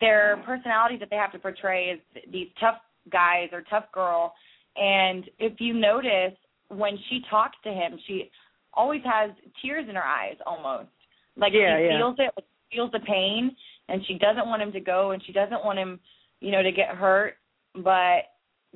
their 0.00 0.42
personality 0.44 0.96
that 0.98 1.08
they 1.10 1.16
have 1.16 1.32
to 1.32 1.38
portray 1.38 1.86
is 1.86 2.00
these 2.30 2.48
tough 2.60 2.76
guys 3.10 3.48
or 3.52 3.62
tough 3.70 3.90
girl 3.92 4.34
and 4.76 5.24
if 5.38 5.54
you 5.60 5.72
notice 5.72 6.36
when 6.68 6.98
she 7.08 7.20
talks 7.30 7.56
to 7.64 7.70
him 7.70 7.98
she 8.06 8.30
always 8.74 9.00
has 9.04 9.30
tears 9.62 9.86
in 9.88 9.94
her 9.94 10.04
eyes 10.04 10.36
almost 10.44 10.90
like 11.36 11.52
Yeah, 11.54 11.78
she 11.78 11.84
yeah. 11.84 11.98
feels 11.98 12.16
it 12.18 12.32
like, 12.36 12.44
feels 12.70 12.92
the 12.92 13.00
pain 13.00 13.56
and 13.88 14.02
she 14.06 14.18
doesn't 14.18 14.46
want 14.46 14.60
him 14.60 14.72
to 14.72 14.80
go 14.80 15.12
and 15.12 15.22
she 15.24 15.32
doesn't 15.32 15.64
want 15.64 15.78
him 15.78 15.98
you 16.40 16.50
know 16.50 16.62
to 16.62 16.72
get 16.72 16.88
hurt 16.88 17.34
but 17.74 18.30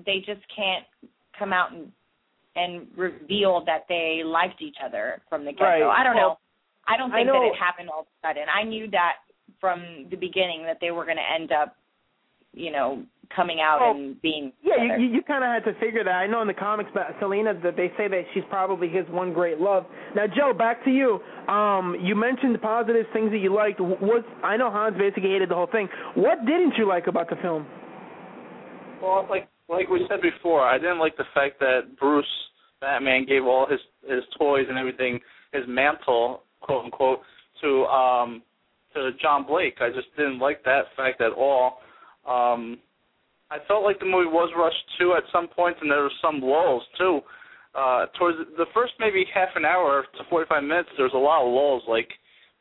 they 0.05 0.19
just 0.19 0.41
can't 0.55 0.85
come 1.39 1.53
out 1.53 1.73
and 1.73 1.91
and 2.55 2.87
reveal 2.97 3.65
that 3.65 3.85
they 3.89 4.23
liked 4.25 4.61
each 4.61 4.77
other 4.85 5.23
from 5.29 5.45
the 5.45 5.53
get 5.53 5.61
go. 5.61 5.65
Right. 5.65 6.01
I 6.01 6.05
don't 6.05 6.17
know. 6.17 6.39
I 6.87 6.97
don't 6.97 7.13
I 7.13 7.19
think 7.19 7.29
that 7.29 7.43
it 7.43 7.59
happened 7.59 7.89
all 7.89 8.01
of 8.01 8.07
a 8.07 8.29
sudden. 8.29 8.45
I 8.53 8.65
knew 8.65 8.91
that 8.91 9.15
from 9.61 10.07
the 10.11 10.17
beginning 10.17 10.65
that 10.65 10.79
they 10.81 10.91
were 10.91 11.05
going 11.05 11.17
to 11.17 11.35
end 11.35 11.53
up, 11.53 11.77
you 12.53 12.71
know, 12.71 13.03
coming 13.35 13.61
out 13.61 13.79
Well, 13.81 13.93
and 13.93 14.21
being 14.21 14.53
Yeah, 14.63 14.75
together. 14.75 15.01
you 15.01 15.09
you, 15.09 15.15
you 15.17 15.23
kind 15.23 15.43
of 15.45 15.51
had 15.51 15.65
to 15.73 15.79
figure 15.81 16.05
that. 16.05 16.11
I 16.13 16.27
know 16.27 16.43
in 16.43 16.49
the 16.49 16.55
comics, 16.55 16.91
but 16.93 17.15
Selina, 17.21 17.55
that 17.63 17.77
they 17.77 17.89
say 17.97 18.09
that 18.09 18.23
she's 18.35 18.45
probably 18.51 18.89
his 18.89 19.07
one 19.09 19.33
great 19.33 19.59
love. 19.59 19.87
Now, 20.15 20.27
Joe, 20.27 20.53
back 20.53 20.85
to 20.85 20.91
you. 20.91 21.21
Um, 21.49 21.97
you 22.03 22.15
mentioned 22.15 22.55
the 22.55 22.59
positive 22.59 23.07
things 23.13 23.31
that 23.31 23.39
you 23.39 23.55
liked. 23.55 23.81
What 23.81 24.25
I 24.45 24.57
know 24.57 24.71
Hans 24.71 24.97
basically 24.99 25.31
hated 25.31 25.49
the 25.49 25.55
whole 25.55 25.67
thing. 25.71 25.89
What 26.15 26.45
didn't 26.47 26.75
you 26.77 26.87
like 26.87 27.07
about 27.07 27.31
the 27.31 27.37
film? 27.37 27.67
Well, 29.03 29.27
like 29.29 29.49
like 29.69 29.89
we 29.89 30.05
said 30.09 30.21
before, 30.21 30.63
I 30.63 30.79
didn't 30.79 30.99
like 30.99 31.17
the 31.17 31.25
fact 31.35 31.59
that 31.61 31.97
Bruce 31.99 32.27
Batman 32.81 33.25
gave 33.27 33.45
all 33.45 33.67
his 33.69 33.81
his 34.09 34.23
toys 34.39 34.67
and 34.69 34.77
everything, 34.79 35.19
his 35.53 35.63
mantle, 35.67 36.43
quote 36.61 36.85
unquote, 36.85 37.21
to 37.63 37.85
um 37.87 38.43
to 38.95 39.11
John 39.21 39.47
Blake. 39.47 39.77
I 39.81 39.89
just 39.89 40.15
didn't 40.17 40.39
like 40.39 40.63
that 40.65 40.83
fact 40.97 41.21
at 41.21 41.33
all. 41.33 41.79
Um 42.29 42.79
I 43.51 43.59
felt 43.69 43.85
like 43.85 44.01
the 44.01 44.07
movie 44.07 44.31
was 44.31 44.51
rushed 44.57 44.85
too 44.99 45.13
at 45.15 45.25
some 45.31 45.47
points, 45.47 45.79
and 45.83 45.91
there 45.91 46.01
were 46.01 46.21
some 46.23 46.41
lulls 46.41 46.83
too. 46.97 47.21
Uh, 47.75 48.07
towards 48.19 48.39
the 48.57 48.65
first 48.73 48.93
maybe 48.99 49.27
half 49.35 49.51
an 49.57 49.65
hour 49.65 50.05
to 50.17 50.25
45 50.31 50.63
minutes, 50.63 50.89
there 50.97 51.05
was 51.05 51.15
a 51.15 51.19
lot 51.19 51.45
of 51.45 51.53
lulls, 51.53 51.83
like 51.87 52.09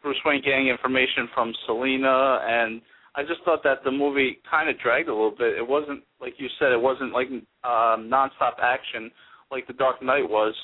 Bruce 0.02 0.20
Wayne 0.26 0.42
getting 0.44 0.68
information 0.68 1.30
from 1.34 1.54
Selina 1.66 2.40
and 2.44 2.82
I 3.14 3.24
just 3.24 3.44
thought 3.44 3.64
that 3.64 3.84
the 3.84 3.92
movie 3.92 4.40
kind 4.50 4.70
of 4.70 4.80
dragged 4.80 5.10
a 5.10 5.14
little 5.14 5.36
bit. 5.36 5.58
It 5.58 5.68
wasn't 5.68 6.04
like 6.22 6.36
you 6.38 6.48
said. 6.58 6.72
It 6.72 6.82
wasn't 6.82 7.12
like 7.12 7.28
um, 7.28 8.08
nonstop 8.08 8.56
action 8.62 9.12
like 9.52 9.68
The 9.68 9.74
Dark 9.74 10.02
Knight 10.02 10.30
was. 10.30 10.56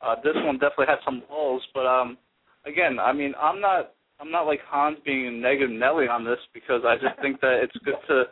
Uh, 0.00 0.14
this 0.22 0.34
one 0.36 0.54
definitely 0.54 0.86
had 0.86 1.02
some 1.04 1.22
lulls, 1.30 1.62
but 1.74 1.86
um, 1.86 2.16
again, 2.64 2.98
I 3.00 3.12
mean, 3.12 3.34
I'm 3.40 3.60
not 3.60 3.94
I'm 4.20 4.30
not 4.30 4.46
like 4.46 4.60
Hans 4.68 4.98
being 5.04 5.26
a 5.26 5.30
negative 5.30 5.70
Nelly 5.70 6.06
on 6.06 6.24
this 6.24 6.38
because 6.54 6.82
I 6.86 6.94
just 6.94 7.20
think 7.20 7.40
that 7.40 7.60
it's 7.62 7.76
good 7.84 7.98
to 8.08 8.24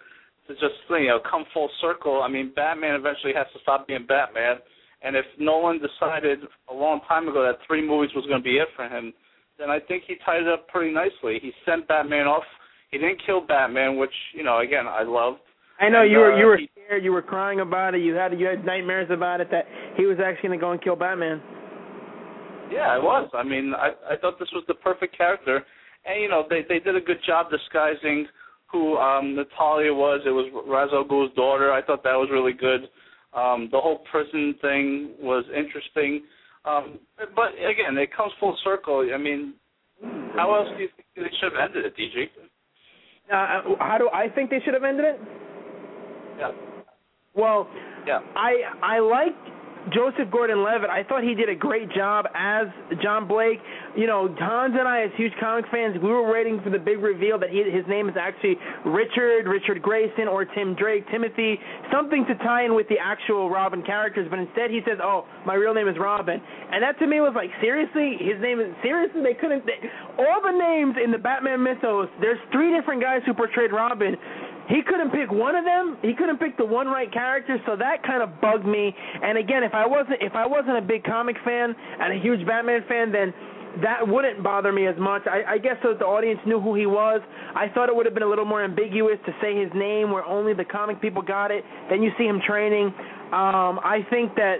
to 0.49 0.55
just 0.55 0.75
you 0.91 1.09
know 1.09 1.21
come 1.29 1.45
full 1.53 1.69
circle. 1.81 2.23
I 2.23 2.29
mean, 2.29 2.53
Batman 2.55 2.95
eventually 2.95 3.33
has 3.35 3.47
to 3.55 3.61
stop 3.63 3.87
being 3.87 4.07
Batman, 4.07 4.57
and 5.03 5.17
if 5.17 5.25
Nolan 5.39 5.81
decided 5.81 6.41
a 6.71 6.75
long 6.75 7.01
time 7.09 7.29
ago 7.29 7.43
that 7.43 7.59
three 7.67 7.87
movies 7.87 8.11
was 8.15 8.25
going 8.27 8.41
to 8.41 8.45
be 8.45 8.57
it 8.59 8.69
for 8.77 8.89
him, 8.89 9.13
then 9.59 9.71
I 9.71 9.79
think 9.81 10.05
he 10.07 10.17
tied 10.25 10.43
it 10.43 10.49
up 10.49 10.69
pretty 10.69 10.93
nicely. 10.93 11.39
He 11.41 11.53
sent 11.67 11.89
Batman 11.89 12.27
off. 12.27 12.45
He 12.91 12.99
didn't 12.99 13.21
kill 13.27 13.41
Batman, 13.41 13.97
which 13.97 14.15
you 14.35 14.45
know 14.45 14.61
again 14.61 14.87
I 14.87 15.03
loved. 15.03 15.39
I 15.81 15.89
know 15.89 16.03
And, 16.03 16.11
you 16.13 16.19
were 16.19 16.33
uh, 16.35 16.39
you 16.39 16.47
were 16.47 16.57
he- 16.59 16.71
scared, 16.87 17.03
you 17.05 17.13
were 17.13 17.23
crying 17.23 17.61
about 17.61 17.95
it, 17.95 18.03
you 18.03 18.15
had 18.15 18.39
you 18.39 18.47
had 18.47 18.65
nightmares 18.65 19.09
about 19.11 19.41
it 19.41 19.51
that 19.51 19.65
he 19.97 20.07
was 20.07 20.19
actually 20.25 20.49
going 20.51 20.59
to 20.59 20.65
go 20.65 20.73
and 20.73 20.83
kill 20.83 20.97
Batman. 20.97 21.41
Yeah, 22.71 22.89
I 22.89 22.99
was. 22.99 23.29
I 23.35 23.43
mean, 23.43 23.73
I 23.77 23.91
I 24.13 24.17
thought 24.17 24.39
this 24.39 24.49
was 24.53 24.65
the 24.69 24.75
perfect 24.75 25.17
character, 25.17 25.65
and 26.07 26.23
you 26.23 26.29
know 26.29 26.45
they 26.49 26.63
they 26.69 26.79
did 26.79 26.97
a 26.97 27.01
good 27.01 27.19
job 27.27 27.51
disguising 27.51 28.27
who 28.75 28.99
um 28.99 29.37
Natalia 29.37 29.95
was. 29.95 30.21
It 30.27 30.31
was 30.31 30.91
al 30.93 31.29
daughter. 31.35 31.73
I 31.73 31.81
thought 31.81 32.03
that 32.03 32.19
was 32.23 32.29
really 32.31 32.53
good. 32.53 32.83
Um 33.33 33.69
The 33.71 33.81
whole 33.81 34.01
prison 34.11 34.55
thing 34.61 35.11
was 35.21 35.45
interesting. 35.57 36.23
Um 36.65 36.99
But 37.37 37.51
again, 37.55 37.97
it 37.97 38.11
comes 38.15 38.33
full 38.41 38.57
circle. 38.65 38.99
I 39.15 39.17
mean, 39.17 39.55
how 40.37 40.53
else 40.57 40.69
do 40.77 40.83
you 40.83 40.91
think 40.97 41.07
they 41.15 41.37
should 41.39 41.53
have 41.53 41.61
ended 41.71 41.87
it, 41.87 41.95
DG? 41.97 42.17
Uh, 43.33 43.77
how 43.79 43.97
do 43.99 44.11
I 44.13 44.29
think 44.35 44.51
they 44.51 44.61
should 44.65 44.75
have 44.75 44.85
ended 44.85 45.07
it? 45.13 45.19
Yeah. 46.41 46.51
Well, 47.35 47.69
Yeah. 48.11 48.21
I 48.37 48.53
I 48.83 48.97
like 48.99 49.41
Joseph 49.93 50.31
Gordon-Levitt. 50.31 50.89
I 50.89 51.05
thought 51.05 51.23
he 51.23 51.35
did 51.35 51.49
a 51.49 51.55
great 51.55 51.93
job 51.93 52.27
as 52.35 52.69
John 53.03 53.29
Blake. 53.29 53.59
You 53.97 54.07
know, 54.07 54.35
Hans 54.39 54.75
and 54.79 54.89
I, 54.89 55.03
as 55.03 55.11
huge 55.17 55.33
comic 55.39 55.67
fans, 55.71 55.97
we 56.03 56.09
were 56.09 56.31
waiting 56.31 56.61
for 56.65 56.71
the 56.71 56.79
big 56.79 56.99
reveal 56.99 57.39
that 57.39 57.51
he, 57.51 57.63
his 57.71 57.85
name 57.87 58.09
is 58.09 58.17
actually 58.19 58.57
Richard, 58.87 59.47
Richard 59.47 59.83
Grayson, 59.83 60.29
or 60.29 60.45
Tim 60.45 60.75
Drake, 60.75 61.05
Timothy, 61.11 61.59
something 61.93 62.25
to 62.27 62.35
tie 62.37 62.65
in 62.65 62.75
with 62.75 62.89
the 62.89 62.97
actual 62.99 63.51
Robin 63.51 63.83
characters. 63.83 64.27
But 64.31 64.39
instead, 64.39 64.71
he 64.71 64.81
says, 64.87 64.99
"Oh, 65.03 65.27
my 65.45 65.55
real 65.55 65.75
name 65.75 65.89
is 65.89 65.97
Robin," 65.99 66.41
and 66.73 66.83
that 66.83 66.99
to 67.01 67.07
me 67.07 67.21
was 67.21 67.33
like, 67.35 67.51
seriously, 67.61 68.17
his 68.19 68.41
name 68.41 68.61
is 68.61 68.73
seriously. 68.83 69.21
They 69.23 69.35
couldn't. 69.35 69.67
They, 69.67 69.79
all 70.19 70.41
the 70.41 70.57
names 70.57 70.97
in 71.03 71.11
the 71.11 71.19
Batman 71.19 71.63
mythos. 71.63 72.09
There's 72.21 72.41
three 72.53 72.75
different 72.75 73.03
guys 73.03 73.21
who 73.27 73.35
portrayed 73.35 73.73
Robin. 73.73 74.17
He 74.69 74.81
couldn't 74.83 75.11
pick 75.11 75.31
one 75.31 75.55
of 75.55 75.65
them. 75.65 75.99
He 76.01 76.15
couldn't 76.15 76.39
pick 76.39 76.57
the 76.57 76.65
one 76.65 76.87
right 76.87 77.13
character, 77.13 77.59
so 77.67 77.77
that 77.77 78.03
kind 78.03 78.23
of 78.23 78.41
bugged 78.41 78.65
me. 78.65 78.95
And 79.23 79.37
again, 79.37 79.63
if 79.63 79.75
I 79.75 79.87
wasn't 79.87 80.23
if 80.23 80.35
I 80.35 80.47
wasn't 80.47 80.79
a 80.79 80.83
big 80.83 81.05
comic 81.05 81.37
fan 81.45 81.75
and 81.77 82.13
a 82.13 82.23
huge 82.23 82.47
Batman 82.47 82.85
fan, 82.89 83.13
then 83.13 83.35
that 83.83 84.07
wouldn't 84.07 84.43
bother 84.43 84.73
me 84.73 84.87
as 84.87 84.95
much. 84.99 85.23
I, 85.27 85.55
I 85.55 85.59
guess 85.59 85.77
so 85.83 85.91
that 85.91 85.99
the 85.99 86.07
audience 86.07 86.41
knew 86.47 86.61
who 86.61 86.75
he 86.75 86.87
was. 86.87 87.21
I 87.55 87.69
thought 87.75 87.89
it 87.89 87.97
would 87.97 88.07
have 88.07 88.15
been 88.15 88.23
a 88.23 88.29
little 88.29 88.45
more 88.45 88.63
ambiguous 88.63 89.19
to 89.27 89.33
say 89.43 89.59
his 89.59 89.71
name 89.75 90.13
where 90.13 90.25
only 90.25 90.55
the 90.55 90.65
comic 90.65 91.01
people 91.01 91.23
got 91.23 91.51
it. 91.51 91.65
Then 91.91 92.03
you 92.03 92.11
see 92.17 92.25
him 92.25 92.41
training. 92.47 92.87
Um, 93.35 93.81
I 93.83 94.07
think 94.11 94.35
that 94.37 94.57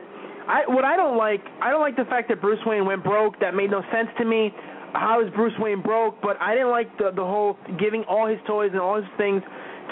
I 0.49 0.65
what 0.69 0.85
I 0.85 0.97
don't 0.97 1.17
like 1.17 1.41
I 1.63 1.71
don't 1.71 1.81
like 1.81 1.97
the 1.97 2.05
fact 2.07 2.29
that 2.29 2.41
Bruce 2.41 2.61
Wayne 2.67 2.85
went 2.85 3.05
broke. 3.05 3.39
That 3.41 3.55
made 3.55 3.71
no 3.71 3.83
sense 3.93 4.09
to 4.19 4.25
me. 4.25 4.53
How 4.93 5.25
is 5.25 5.33
Bruce 5.35 5.55
Wayne 5.59 5.81
broke? 5.81 6.21
But 6.21 6.37
I 6.41 6.55
didn't 6.55 6.71
like 6.71 6.97
the 6.99 7.11
the 7.15 7.25
whole 7.25 7.57
giving 7.79 8.05
all 8.05 8.27
his 8.27 8.39
toys 8.47 8.71
and 8.73 8.81
all 8.81 8.97
his 8.97 9.11
things 9.17 9.43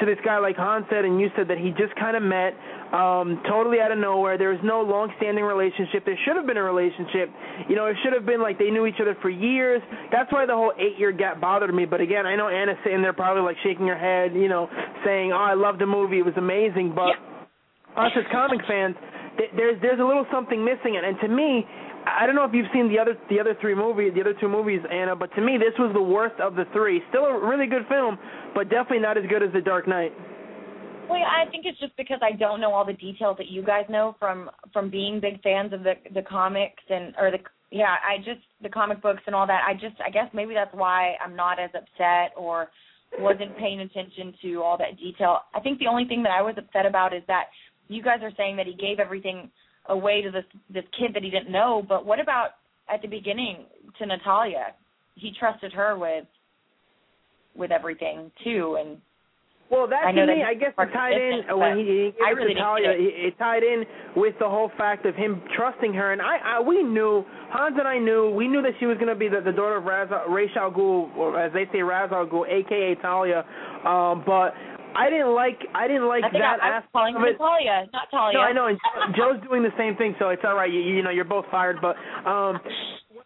to 0.01 0.07
this 0.07 0.19
guy 0.25 0.39
like 0.39 0.57
Han 0.57 0.87
said 0.89 1.05
and 1.05 1.21
you 1.21 1.29
said 1.37 1.49
that 1.49 1.59
he 1.59 1.71
just 1.71 1.95
kind 1.99 2.17
of 2.17 2.23
met 2.23 2.55
um 2.93 3.41
totally 3.49 3.81
out 3.81 3.93
of 3.93 3.99
nowhere. 3.99 4.37
There 4.37 4.51
was 4.51 4.61
no 4.63 4.83
long-standing 4.83 5.45
relationship. 5.45 6.05
There 6.05 6.19
should 6.25 6.37
have 6.37 6.47
been 6.47 6.57
a 6.57 6.63
relationship. 6.63 7.33
You 7.69 7.77
know, 7.77 7.87
it 7.87 7.97
should 8.03 8.13
have 8.13 8.27
been 8.27 8.41
like 8.41 8.59
they 8.59 8.71
knew 8.71 8.87
each 8.87 9.01
other 9.01 9.17
for 9.23 9.31
years. 9.31 9.81
That's 10.11 10.31
why 10.33 10.47
the 10.47 10.55
whole 10.55 10.73
8-year 10.79 11.13
gap 11.13 11.41
bothered 11.41 11.73
me. 11.75 11.85
But 11.85 12.01
again, 12.01 12.27
I 12.27 12.37
know 12.37 12.49
Ana's 12.49 12.77
sitting 12.85 13.03
there 13.03 13.13
probably 13.13 13.43
like 13.43 13.57
shaking 13.63 13.87
her 13.89 13.99
head, 13.99 14.35
you 14.35 14.49
know, 14.49 14.69
saying, 15.05 15.33
"Oh, 15.33 15.37
I 15.37 15.55
loved 15.55 15.81
the 15.81 15.87
movie. 15.87 16.19
It 16.19 16.27
was 16.27 16.37
amazing." 16.37 16.93
But 16.95 17.17
us 17.97 18.13
as 18.17 18.25
comic 18.31 18.61
fans, 18.69 18.97
th- 19.39 19.51
there's 19.57 19.81
there's 19.81 20.01
a 20.01 20.05
little 20.05 20.27
something 20.33 20.65
missing 20.65 20.97
and, 20.97 21.07
and 21.07 21.17
to 21.21 21.29
me 21.29 21.65
I 22.07 22.27
don't 22.27 22.35
know 22.35 22.45
if 22.45 22.53
you've 22.53 22.71
seen 22.73 22.89
the 22.89 22.99
other 22.99 23.17
the 23.31 23.39
other 23.39 23.57
three 23.61 23.75
movies, 23.75 24.13
the 24.15 24.21
other 24.21 24.35
two 24.39 24.49
movies, 24.49 24.81
Ana, 24.91 25.15
but 25.15 25.33
to 25.35 25.41
me 25.41 25.57
this 25.57 25.75
was 25.79 25.93
the 25.95 26.03
worst 26.03 26.39
of 26.41 26.55
the 26.55 26.65
three. 26.73 27.03
Still 27.11 27.25
a 27.25 27.39
really 27.39 27.67
good 27.67 27.87
film, 27.89 28.19
but 28.55 28.69
definitely 28.69 29.01
not 29.01 29.17
as 29.17 29.25
good 29.29 29.43
as 29.43 29.53
The 29.53 29.61
Dark 29.61 29.87
Knight. 29.87 30.13
Well, 31.09 31.21
I 31.21 31.49
think 31.51 31.67
it's 31.67 31.79
just 31.79 31.97
because 31.97 32.21
I 32.23 32.33
don't 32.37 32.61
know 32.61 32.73
all 32.73 32.85
the 32.85 32.95
details 32.95 33.37
that 33.39 33.49
you 33.49 33.63
guys 33.63 33.85
know 33.89 34.17
from 34.19 34.51
from 34.73 34.91
being 34.91 35.21
big 35.21 35.43
fans 35.43 35.73
of 35.73 35.83
the 35.83 35.95
the 36.15 36.23
comics 36.23 36.83
and 36.89 37.15
or 37.19 37.31
the 37.31 37.39
yeah, 37.71 37.97
I 38.03 38.19
just 38.19 38.41
the 38.63 38.69
comic 38.69 39.01
books 39.01 39.23
and 39.27 39.35
all 39.35 39.47
that. 39.47 39.63
I 39.67 39.75
just 39.75 40.01
I 40.05 40.11
guess 40.11 40.29
maybe 40.33 40.55
that's 40.55 40.75
why 40.75 41.15
I'm 41.25 41.37
not 41.37 41.59
as 41.59 41.71
upset 41.75 42.33
or 42.37 42.71
wasn't 43.19 43.57
paying 43.59 43.81
attention 43.81 44.35
to 44.43 44.63
all 44.63 44.79
that 44.79 44.99
detail. 44.99 45.41
I 45.55 45.61
think 45.61 45.79
the 45.79 45.87
only 45.87 46.07
thing 46.07 46.23
that 46.23 46.33
I 46.33 46.43
was 46.43 46.55
upset 46.57 46.87
about 46.87 47.15
is 47.15 47.23
that 47.29 47.45
you 47.89 48.03
guys 48.03 48.21
are 48.23 48.33
saying 48.37 48.57
that 48.57 48.67
he 48.67 48.75
gave 48.75 48.99
everything 48.99 49.51
away 49.87 50.23
to 50.23 50.31
this 50.31 50.45
this 50.73 50.85
kid 50.99 51.15
that 51.15 51.23
he 51.23 51.31
didn't 51.31 51.51
know, 51.53 51.85
but 51.89 52.07
what 52.07 52.21
about 52.21 52.51
at 52.93 53.03
the 53.03 53.09
beginning 53.09 53.65
to 53.99 54.07
Natalia? 54.07 54.75
He 55.15 55.33
trusted 55.39 55.73
her 55.73 55.99
with 55.99 56.25
with 57.55 57.71
everything 57.71 58.31
too 58.45 58.79
and 58.81 58.99
Well, 59.71 59.87
that 59.89 60.05
I 60.05 60.13
to 60.13 60.17
know 60.27 60.27
me, 60.33 60.41
that 60.41 60.49
I 60.49 60.55
guess 60.55 60.73
it 60.79 60.93
tied 60.93 61.13
in 61.17 61.59
when 61.59 61.79
he, 61.79 61.85
he 61.85 62.13
I 62.25 62.31
really 62.31 62.53
it 62.53 62.55
to 62.55 62.61
didn't 62.61 62.65
Talia. 62.65 62.89
get 62.93 63.01
it. 63.01 63.03
It, 63.03 63.27
it 63.27 63.39
tied 63.39 63.63
in 63.63 63.85
with 64.17 64.35
the 64.39 64.49
whole 64.49 64.71
fact 64.77 65.07
of 65.07 65.15
him 65.15 65.43
trusting 65.57 65.93
her, 65.95 66.13
and 66.13 66.21
I, 66.23 66.37
I 66.57 66.61
we 66.61 66.83
knew 66.83 67.25
Hans 67.51 67.77
and 67.79 67.89
I 67.89 67.99
knew 67.99 68.31
we 68.31 68.49
knew 68.49 68.63
that 68.63 68.73
she 68.81 68.87
was 68.87 68.97
going 68.97 69.09
to 69.09 69.15
be 69.15 69.29
the, 69.29 69.41
the 69.41 69.53
daughter 69.53 69.77
of 69.77 69.85
Raz, 69.85 70.09
Ra's 70.29 70.51
al 70.57 70.71
Ghul, 70.71 71.15
or 71.17 71.39
as 71.41 71.53
they 71.53 71.67
say, 71.73 71.83
Raz 71.83 72.11
al 72.13 72.27
Ghul, 72.27 72.45
aka 72.49 72.95
Talia. 73.03 73.45
Um, 73.85 74.23
but 74.27 74.55
I 74.97 75.11
didn't 75.11 75.35
like 75.35 75.59
I 75.75 75.89
didn't 75.89 76.09
like 76.09 76.25
I 76.25 76.31
think 76.31 76.43
that 76.43 76.63
I, 76.63 76.69
I 76.69 76.81
was 76.81 76.89
calling 76.93 77.17
it. 77.17 77.37
Natalia, 77.39 77.89
not 77.93 78.11
Talia. 78.11 78.35
No, 78.35 78.41
I 78.41 78.53
know, 78.53 78.67
and 78.69 78.79
Joe's 79.17 79.41
doing 79.49 79.63
the 79.63 79.75
same 79.77 79.97
thing, 79.97 80.15
so 80.19 80.29
it's 80.29 80.43
all 80.45 80.55
right. 80.55 80.71
You, 80.71 80.81
you 80.81 81.03
know, 81.03 81.11
you're 81.11 81.25
both 81.25 81.47
fired. 81.51 81.79
But 81.81 81.97
um, 82.29 82.61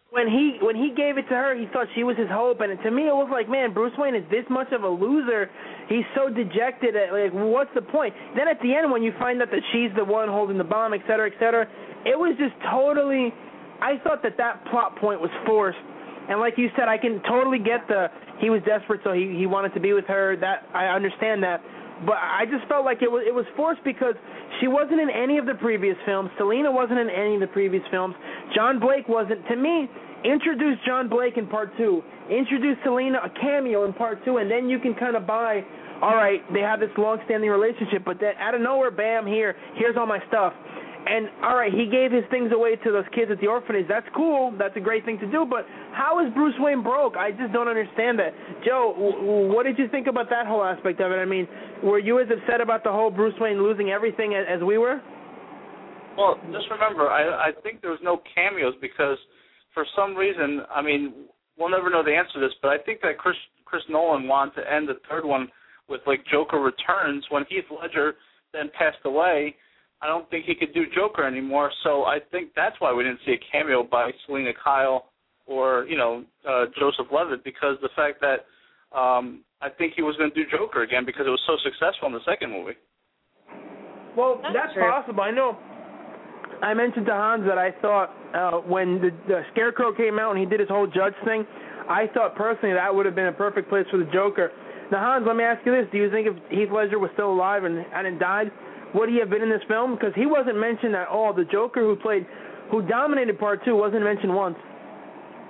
when 0.09 0.27
he 0.27 0.57
when 0.61 0.75
he 0.75 0.93
gave 0.95 1.17
it 1.17 1.27
to 1.29 1.35
her, 1.35 1.55
he 1.55 1.67
thought 1.73 1.87
she 1.95 2.03
was 2.03 2.17
his 2.17 2.29
hope, 2.31 2.61
and 2.61 2.71
to 2.83 2.91
me, 2.91 3.07
it 3.07 3.15
was 3.15 3.29
like, 3.31 3.49
man, 3.49 3.73
Bruce 3.73 3.93
Wayne 3.97 4.15
is 4.15 4.23
this 4.31 4.45
much 4.49 4.71
of 4.71 4.83
a 4.83 4.89
loser. 4.89 5.49
He's 5.89 6.07
so 6.15 6.29
dejected. 6.29 6.95
At, 6.95 7.11
like, 7.11 7.31
what's 7.33 7.71
the 7.75 7.81
point? 7.81 8.13
Then 8.35 8.47
at 8.47 8.59
the 8.61 8.73
end, 8.73 8.91
when 8.91 9.03
you 9.03 9.13
find 9.19 9.41
out 9.41 9.51
that 9.51 9.63
she's 9.71 9.91
the 9.95 10.05
one 10.05 10.29
holding 10.29 10.57
the 10.57 10.63
bomb, 10.63 10.93
et 10.93 11.01
cetera, 11.07 11.27
et 11.27 11.37
cetera, 11.39 11.67
it 12.05 12.17
was 12.17 12.35
just 12.39 12.55
totally. 12.71 13.33
I 13.79 14.01
thought 14.03 14.23
that 14.23 14.37
that 14.37 14.65
plot 14.71 14.97
point 14.97 15.21
was 15.21 15.29
forced. 15.45 15.77
And 16.29 16.39
like 16.39 16.57
you 16.57 16.69
said, 16.75 16.87
I 16.87 16.97
can 16.97 17.21
totally 17.23 17.59
get 17.59 17.87
the 17.87 18.07
he 18.39 18.49
was 18.49 18.61
desperate, 18.65 19.01
so 19.03 19.13
he 19.13 19.35
he 19.37 19.45
wanted 19.45 19.73
to 19.73 19.79
be 19.79 19.93
with 19.93 20.05
her. 20.05 20.35
That 20.37 20.67
I 20.73 20.87
understand 20.87 21.43
that, 21.43 21.61
but 22.05 22.17
I 22.17 22.45
just 22.45 22.67
felt 22.67 22.85
like 22.85 23.01
it 23.01 23.11
was 23.11 23.23
it 23.25 23.33
was 23.33 23.45
forced 23.55 23.83
because 23.83 24.15
she 24.59 24.67
wasn't 24.67 24.99
in 24.99 25.09
any 25.09 25.37
of 25.37 25.45
the 25.45 25.55
previous 25.55 25.97
films. 26.05 26.29
Selina 26.37 26.71
wasn't 26.71 26.99
in 26.99 27.09
any 27.09 27.35
of 27.35 27.41
the 27.41 27.47
previous 27.47 27.83
films. 27.89 28.15
John 28.55 28.79
Blake 28.79 29.07
wasn't. 29.07 29.45
To 29.47 29.55
me, 29.55 29.89
introduce 30.23 30.77
John 30.85 31.09
Blake 31.09 31.37
in 31.37 31.47
part 31.47 31.75
two. 31.77 32.03
Introduce 32.29 32.77
Selina 32.83 33.19
a 33.23 33.29
cameo 33.29 33.85
in 33.85 33.93
part 33.93 34.23
two, 34.25 34.37
and 34.37 34.51
then 34.51 34.69
you 34.69 34.79
can 34.79 34.93
kind 34.95 35.15
of 35.15 35.25
buy. 35.25 35.63
All 35.99 36.13
right, 36.13 36.41
they 36.53 36.59
have 36.59 36.79
this 36.79 36.93
long-standing 36.95 37.49
relationship, 37.49 38.05
but 38.05 38.19
then 38.19 38.33
out 38.37 38.53
of 38.53 38.61
nowhere, 38.61 38.91
bam, 38.91 39.25
here, 39.25 39.55
here's 39.77 39.97
all 39.97 40.05
my 40.05 40.19
stuff. 40.27 40.53
And 41.07 41.29
all 41.43 41.55
right, 41.55 41.71
he 41.71 41.87
gave 41.87 42.11
his 42.11 42.23
things 42.29 42.51
away 42.51 42.75
to 42.75 42.91
those 42.91 43.07
kids 43.15 43.31
at 43.31 43.39
the 43.39 43.47
orphanage. 43.47 43.87
That's 43.87 44.07
cool. 44.15 44.53
That's 44.57 44.75
a 44.75 44.79
great 44.79 45.05
thing 45.05 45.17
to 45.19 45.31
do. 45.31 45.45
But 45.49 45.65
how 45.93 46.19
is 46.25 46.33
Bruce 46.33 46.55
Wayne 46.59 46.83
broke? 46.83 47.15
I 47.15 47.31
just 47.31 47.53
don't 47.53 47.67
understand 47.67 48.19
that. 48.19 48.33
Joe, 48.65 48.93
w- 48.97 49.53
what 49.53 49.63
did 49.63 49.77
you 49.77 49.87
think 49.87 50.07
about 50.07 50.29
that 50.29 50.47
whole 50.47 50.63
aspect 50.63 50.99
of 50.99 51.11
it? 51.11 51.15
I 51.15 51.25
mean, 51.25 51.47
were 51.83 51.99
you 51.99 52.19
as 52.19 52.27
upset 52.27 52.61
about 52.61 52.83
the 52.83 52.91
whole 52.91 53.09
Bruce 53.09 53.35
Wayne 53.39 53.63
losing 53.63 53.89
everything 53.89 54.35
as, 54.35 54.45
as 54.49 54.63
we 54.63 54.77
were? 54.77 55.01
Well, 56.17 56.39
just 56.51 56.65
remember, 56.71 57.09
I 57.09 57.49
I 57.49 57.51
think 57.61 57.81
there 57.81 57.91
was 57.91 58.01
no 58.03 58.19
cameos 58.33 58.73
because 58.81 59.17
for 59.73 59.85
some 59.95 60.15
reason, 60.15 60.61
I 60.73 60.81
mean, 60.81 61.13
we'll 61.57 61.69
never 61.69 61.89
know 61.89 62.03
the 62.03 62.15
answer 62.15 62.33
to 62.33 62.39
this, 62.39 62.55
but 62.61 62.69
I 62.69 62.79
think 62.79 63.01
that 63.01 63.17
Chris 63.17 63.35
Chris 63.65 63.83
Nolan 63.89 64.27
wanted 64.27 64.61
to 64.61 64.73
end 64.73 64.89
the 64.89 64.95
third 65.09 65.25
one 65.25 65.47
with 65.87 66.01
like 66.07 66.25
Joker 66.31 66.59
returns 66.59 67.23
when 67.29 67.45
Heath 67.49 67.65
Ledger 67.69 68.15
then 68.53 68.71
passed 68.77 68.97
away. 69.05 69.55
I 70.01 70.07
don't 70.07 70.29
think 70.29 70.45
he 70.45 70.55
could 70.55 70.73
do 70.73 70.83
Joker 70.95 71.25
anymore, 71.25 71.71
so 71.83 72.03
I 72.03 72.19
think 72.31 72.51
that's 72.55 72.75
why 72.79 72.93
we 72.93 73.03
didn't 73.03 73.19
see 73.25 73.33
a 73.33 73.41
cameo 73.51 73.83
by 73.83 74.11
Selina 74.25 74.51
Kyle 74.63 75.09
or 75.47 75.85
you 75.85 75.97
know 75.97 76.23
uh, 76.47 76.65
Joseph 76.79 77.07
Levitt 77.11 77.43
because 77.43 77.77
the 77.81 77.89
fact 77.95 78.21
that 78.21 78.45
um 78.97 79.43
I 79.61 79.69
think 79.69 79.93
he 79.95 80.03
was 80.03 80.15
going 80.17 80.29
to 80.29 80.35
do 80.35 80.45
Joker 80.51 80.83
again 80.83 81.03
because 81.05 81.25
it 81.25 81.29
was 81.29 81.41
so 81.47 81.57
successful 81.63 82.07
in 82.07 82.13
the 82.13 82.23
second 82.25 82.51
movie. 82.51 82.77
Well, 84.15 84.41
that's, 84.41 84.73
possible. 84.73 85.21
I 85.21 85.31
know. 85.31 85.57
I 86.61 86.73
mentioned 86.73 87.05
to 87.05 87.13
Hans 87.13 87.45
that 87.47 87.57
I 87.57 87.71
thought 87.81 88.13
uh, 88.33 88.61
when 88.65 89.01
the, 89.01 89.09
the 89.27 89.41
Scarecrow 89.53 89.93
came 89.93 90.17
out 90.17 90.31
and 90.31 90.39
he 90.39 90.45
did 90.45 90.59
his 90.59 90.69
whole 90.69 90.87
judge 90.87 91.13
thing, 91.25 91.45
I 91.89 92.05
thought 92.13 92.35
personally 92.35 92.73
that 92.73 92.93
would 92.93 93.05
have 93.05 93.15
been 93.15 93.27
a 93.27 93.33
perfect 93.33 93.69
place 93.69 93.85
for 93.91 93.97
the 93.97 94.09
Joker. 94.11 94.51
Now, 94.91 94.99
Hans, 95.01 95.25
let 95.27 95.35
me 95.35 95.43
ask 95.43 95.65
you 95.65 95.71
this: 95.71 95.85
Do 95.91 95.97
you 95.97 96.09
think 96.09 96.27
if 96.27 96.35
Heath 96.49 96.69
Ledger 96.73 96.97
was 96.97 97.09
still 97.13 97.31
alive 97.31 97.63
and 97.63 97.85
hadn't 97.91 98.19
died, 98.19 98.51
would 98.93 99.09
he 99.09 99.19
have 99.19 99.29
been 99.29 99.41
in 99.41 99.49
this 99.49 99.61
film? 99.67 99.95
Because 99.95 100.13
he 100.15 100.25
wasn't 100.25 100.59
mentioned 100.59 100.95
at 100.95 101.07
all. 101.07 101.33
The 101.33 101.45
Joker 101.45 101.81
who 101.81 101.95
played, 101.95 102.25
who 102.71 102.81
dominated 102.87 103.39
part 103.39 103.63
two, 103.65 103.75
wasn't 103.75 104.03
mentioned 104.03 104.33
once. 104.33 104.57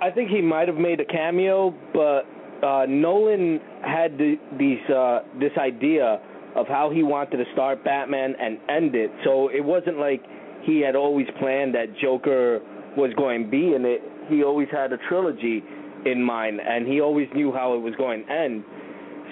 I 0.00 0.10
think 0.10 0.30
he 0.30 0.40
might 0.40 0.68
have 0.68 0.76
made 0.76 1.00
a 1.00 1.04
cameo, 1.04 1.74
but 1.92 2.22
uh, 2.64 2.86
Nolan 2.88 3.60
had 3.82 4.18
the, 4.18 4.36
these 4.58 4.78
uh, 4.94 5.20
this 5.40 5.52
idea 5.58 6.20
of 6.56 6.66
how 6.66 6.90
he 6.90 7.02
wanted 7.02 7.36
to 7.38 7.44
start 7.52 7.84
Batman 7.84 8.34
and 8.40 8.58
end 8.68 8.94
it. 8.94 9.10
So 9.24 9.48
it 9.48 9.64
wasn't 9.64 9.98
like 9.98 10.22
he 10.62 10.80
had 10.80 10.96
always 10.96 11.26
planned 11.38 11.74
that 11.74 11.86
Joker 12.00 12.60
was 12.96 13.12
going 13.16 13.44
to 13.44 13.50
be 13.50 13.74
in 13.74 13.84
it. 13.84 14.02
He 14.28 14.42
always 14.42 14.68
had 14.70 14.92
a 14.92 14.98
trilogy 15.08 15.62
in 16.04 16.22
mind, 16.22 16.60
and 16.60 16.86
he 16.86 17.00
always 17.00 17.28
knew 17.34 17.52
how 17.52 17.74
it 17.74 17.78
was 17.78 17.94
going 17.96 18.24
to 18.26 18.32
end. 18.32 18.64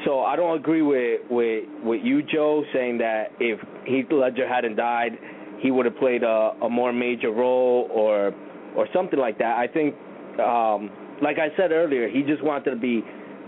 So 0.05 0.21
I 0.21 0.37
don't 0.37 0.59
agree 0.59 0.83
with 0.83 1.23
with 1.31 1.65
with 1.83 2.01
you, 2.05 2.23
Joe, 2.23 2.65
saying 2.73 2.99
that 2.99 3.33
if 3.41 3.59
Heath 3.87 4.07
Ledger 4.11 4.47
hadn't 4.49 4.77
died, 4.77 5.13
he 5.61 5.71
would 5.71 5.87
have 5.87 5.97
played 5.97 6.23
a, 6.23 6.53
a 6.63 6.69
more 6.69 6.93
major 6.93 7.31
role 7.31 7.89
or 7.93 8.33
or 8.77 8.87
something 8.93 9.19
like 9.19 9.39
that. 9.39 9.57
I 9.57 9.67
think, 9.67 9.95
um, 10.39 10.91
like 11.23 11.39
I 11.39 11.49
said 11.57 11.73
earlier, 11.73 12.09
he 12.09 12.23
just 12.23 12.45
wanted 12.45 12.71
to 12.71 12.77
be 12.77 13.03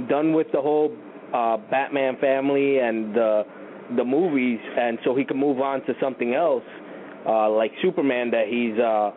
done 0.09 0.32
with 0.32 0.46
the 0.53 0.61
whole 0.61 0.96
uh, 1.34 1.59
Batman 1.70 2.16
family 2.20 2.78
and 2.78 3.14
the 3.14 3.42
the 3.96 4.05
movies, 4.05 4.59
and 4.76 4.99
so 5.05 5.14
he 5.14 5.24
could 5.24 5.36
move 5.36 5.61
on 5.61 5.80
to 5.86 5.94
something 6.01 6.34
else, 6.34 6.64
uh, 7.26 7.51
like 7.51 7.72
Superman 7.82 8.30
that 8.30 8.46
he's 8.49 8.78
uh, 8.78 9.11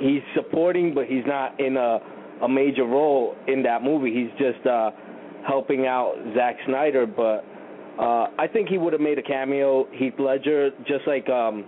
he's 0.00 0.22
supporting, 0.34 0.94
but 0.94 1.06
he's 1.06 1.24
not 1.26 1.58
in 1.60 1.76
a 1.76 1.98
a 2.42 2.48
major 2.48 2.84
role 2.84 3.36
in 3.46 3.62
that 3.62 3.82
movie. 3.82 4.12
He's 4.12 4.30
just 4.38 4.66
uh, 4.66 4.90
helping 5.46 5.86
out 5.86 6.14
Zack 6.34 6.56
Snyder, 6.66 7.06
but 7.06 7.44
uh, 8.00 8.28
I 8.38 8.46
think 8.52 8.68
he 8.68 8.78
would 8.78 8.92
have 8.92 9.02
made 9.02 9.18
a 9.18 9.22
cameo, 9.22 9.86
Heath 9.92 10.14
Ledger, 10.18 10.70
just 10.86 11.06
like 11.06 11.28
um, 11.28 11.64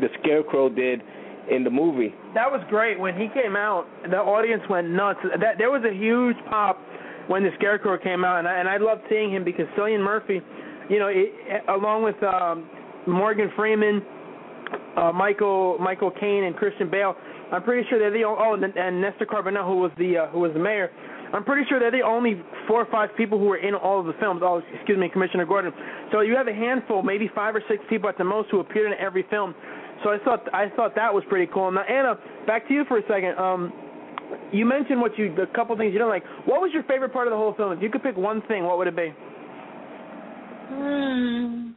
the 0.00 0.08
Scarecrow 0.20 0.68
did 0.68 1.02
in 1.50 1.64
the 1.64 1.70
movie. 1.70 2.14
That 2.34 2.50
was 2.50 2.60
great 2.68 2.98
when 3.00 3.14
he 3.14 3.28
came 3.34 3.56
out. 3.56 3.86
The 4.10 4.18
audience 4.18 4.62
went 4.68 4.88
nuts. 4.90 5.18
That 5.40 5.58
there 5.58 5.70
was 5.70 5.82
a 5.88 5.94
huge 5.94 6.36
pop 6.48 6.78
when 7.26 7.42
the 7.42 7.50
Scarecrow 7.56 7.98
came 7.98 8.24
out, 8.24 8.38
and 8.38 8.48
I, 8.48 8.58
and 8.60 8.68
I 8.68 8.76
loved 8.76 9.02
seeing 9.08 9.32
him 9.32 9.44
because 9.44 9.66
Cillian 9.76 10.00
Murphy, 10.00 10.40
you 10.88 10.98
know, 10.98 11.08
it, 11.08 11.32
along 11.68 12.04
with 12.04 12.22
um, 12.22 12.68
Morgan 13.06 13.50
Freeman, 13.56 14.02
uh, 14.96 15.12
Michael 15.12 15.78
Michael 15.78 16.10
Caine, 16.10 16.44
and 16.44 16.56
Christian 16.56 16.90
Bale. 16.90 17.14
I'm 17.50 17.62
pretty 17.62 17.88
sure 17.88 17.98
they're 17.98 18.10
the 18.10 18.24
oh, 18.24 18.54
and, 18.54 18.64
and 18.64 19.00
Nestor 19.00 19.26
Carbonell, 19.26 19.66
who 19.66 19.76
was 19.76 19.90
the 19.98 20.18
uh, 20.18 20.26
who 20.28 20.40
was 20.40 20.52
the 20.52 20.60
mayor. 20.60 20.90
I'm 21.32 21.44
pretty 21.44 21.68
sure 21.68 21.78
they're 21.78 21.90
the 21.90 22.06
only 22.06 22.42
four 22.66 22.80
or 22.80 22.90
five 22.90 23.10
people 23.16 23.38
who 23.38 23.46
were 23.46 23.58
in 23.58 23.74
all 23.74 24.00
of 24.00 24.06
the 24.06 24.14
films. 24.20 24.40
Oh, 24.42 24.62
excuse 24.74 24.98
me, 24.98 25.08
Commissioner 25.08 25.44
Gordon. 25.44 25.72
So 26.12 26.20
you 26.20 26.34
have 26.36 26.48
a 26.48 26.54
handful, 26.54 27.02
maybe 27.02 27.30
five 27.34 27.54
or 27.54 27.62
six 27.68 27.82
people 27.90 28.08
at 28.08 28.16
the 28.16 28.24
most, 28.24 28.50
who 28.50 28.60
appeared 28.60 28.92
in 28.92 28.98
every 28.98 29.26
film. 29.30 29.54
So 30.04 30.10
I 30.10 30.18
thought 30.24 30.54
I 30.54 30.68
thought 30.76 30.94
that 30.94 31.12
was 31.12 31.24
pretty 31.28 31.50
cool. 31.52 31.70
Now 31.70 31.82
Ana, 31.82 32.18
back 32.46 32.66
to 32.68 32.74
you 32.74 32.84
for 32.86 32.98
a 32.98 33.02
second. 33.02 33.36
Um, 33.38 33.72
you 34.52 34.64
mentioned 34.64 35.00
what 35.00 35.18
you 35.18 35.34
the 35.34 35.46
couple 35.54 35.76
things 35.76 35.92
you 35.92 35.98
don't 35.98 36.08
like. 36.08 36.24
What 36.46 36.60
was 36.60 36.70
your 36.72 36.82
favorite 36.84 37.12
part 37.12 37.26
of 37.26 37.32
the 37.32 37.36
whole 37.36 37.54
film? 37.54 37.72
If 37.72 37.82
you 37.82 37.90
could 37.90 38.02
pick 38.02 38.16
one 38.16 38.42
thing, 38.48 38.64
what 38.64 38.78
would 38.78 38.86
it 38.86 38.96
be? 38.96 39.12
Hmm. 40.68 41.70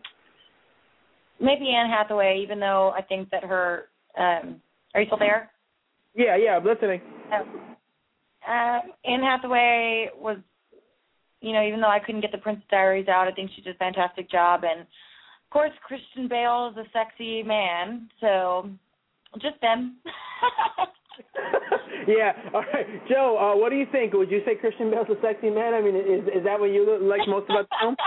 Maybe 1.39 1.69
Anne 1.69 1.89
Hathaway, 1.89 2.39
even 2.43 2.59
though 2.59 2.93
I 2.95 3.01
think 3.01 3.29
that 3.31 3.43
her. 3.43 3.85
Um, 4.17 4.61
are 4.93 5.01
you 5.01 5.07
still 5.07 5.17
there? 5.17 5.49
Yeah, 6.13 6.35
yeah, 6.35 6.57
I'm 6.57 6.65
listening. 6.65 7.01
Uh, 8.47 8.79
Anne 9.05 9.21
Hathaway 9.21 10.09
was, 10.17 10.37
you 11.41 11.53
know, 11.53 11.65
even 11.65 11.81
though 11.81 11.89
I 11.89 11.99
couldn't 11.99 12.21
get 12.21 12.31
the 12.31 12.37
Princess 12.37 12.65
Diaries 12.69 13.07
out, 13.07 13.27
I 13.27 13.31
think 13.31 13.51
she 13.55 13.61
did 13.61 13.75
a 13.75 13.79
fantastic 13.79 14.29
job. 14.29 14.63
And 14.63 14.81
of 14.81 15.49
course, 15.51 15.71
Christian 15.83 16.27
Bale 16.27 16.71
is 16.71 16.77
a 16.77 16.89
sexy 16.91 17.43
man, 17.43 18.09
so 18.19 18.69
just 19.41 19.59
them. 19.61 19.97
yeah. 22.07 22.31
All 22.53 22.63
right, 22.73 22.85
Joe. 23.09 23.37
Uh, 23.39 23.59
what 23.59 23.69
do 23.69 23.75
you 23.75 23.85
think? 23.91 24.13
Would 24.13 24.31
you 24.31 24.41
say 24.45 24.55
Christian 24.55 24.91
Bale's 24.91 25.07
a 25.09 25.21
sexy 25.21 25.49
man? 25.49 25.73
I 25.73 25.81
mean, 25.81 25.95
is 25.95 26.27
is 26.27 26.43
that 26.45 26.59
what 26.59 26.67
you 26.67 26.97
like 27.01 27.27
most 27.27 27.49
about 27.49 27.67
the 27.69 27.75
film? 27.81 27.95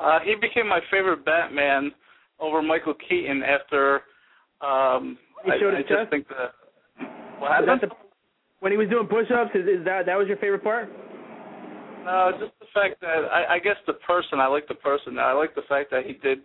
Uh, 0.00 0.18
he 0.24 0.34
became 0.34 0.66
my 0.66 0.80
favorite 0.90 1.26
Batman 1.26 1.92
over 2.38 2.62
Michael 2.62 2.94
Keaton 3.06 3.42
after. 3.42 3.96
Um, 4.62 5.18
he 5.44 5.50
showed 5.60 5.74
I, 5.74 5.76
his 5.76 5.84
I 5.84 5.88
just 5.88 5.88
chest? 5.88 6.10
think 6.10 6.26
that. 6.28 6.54
What 7.38 7.52
happened? 7.52 7.92
Is 8.60 8.68
that 8.68 8.72
the, 8.72 8.72
when 8.72 8.72
he 8.72 8.78
was 8.78 8.88
doing 8.88 9.06
push-ups, 9.06 9.50
is, 9.54 9.80
is 9.80 9.84
that 9.84 10.06
that 10.06 10.18
was 10.18 10.28
your 10.28 10.36
favorite 10.38 10.64
part? 10.64 10.88
No, 12.04 12.32
just 12.40 12.52
the 12.60 12.66
fact 12.72 13.00
that 13.00 13.28
I, 13.32 13.56
I 13.56 13.58
guess 13.58 13.76
the 13.86 13.94
person. 13.94 14.40
I 14.40 14.46
like 14.46 14.68
the 14.68 14.74
person. 14.74 15.18
I 15.18 15.32
like 15.32 15.54
the 15.54 15.62
fact 15.68 15.90
that 15.90 16.04
he 16.06 16.14
did 16.14 16.38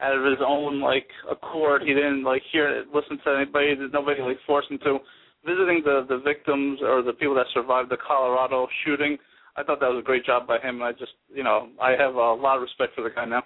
out 0.00 0.16
of 0.16 0.24
his 0.24 0.38
own 0.46 0.80
like 0.80 1.08
accord. 1.30 1.82
He 1.82 1.94
didn't 1.94 2.24
like 2.24 2.42
hear 2.52 2.84
listen 2.94 3.18
to 3.24 3.36
anybody. 3.36 3.74
There's 3.74 3.92
nobody 3.92 4.22
like 4.22 4.38
forced 4.46 4.70
him 4.70 4.78
to. 4.84 4.98
Visiting 5.46 5.82
the 5.84 6.04
the 6.08 6.18
victims 6.18 6.80
or 6.82 7.02
the 7.02 7.12
people 7.12 7.34
that 7.36 7.46
survived 7.54 7.90
the 7.90 7.96
Colorado 7.96 8.66
shooting. 8.84 9.16
I 9.56 9.62
thought 9.62 9.80
that 9.80 9.88
was 9.90 10.00
a 10.00 10.06
great 10.06 10.26
job 10.26 10.46
by 10.46 10.58
him. 10.58 10.82
I 10.82 10.92
just 10.92 11.12
you 11.32 11.42
know 11.42 11.68
I 11.80 11.92
have 11.92 12.14
a 12.14 12.34
lot 12.34 12.56
of 12.56 12.62
respect 12.62 12.94
for 12.94 13.02
the 13.02 13.10
guy 13.10 13.24
now. 13.24 13.44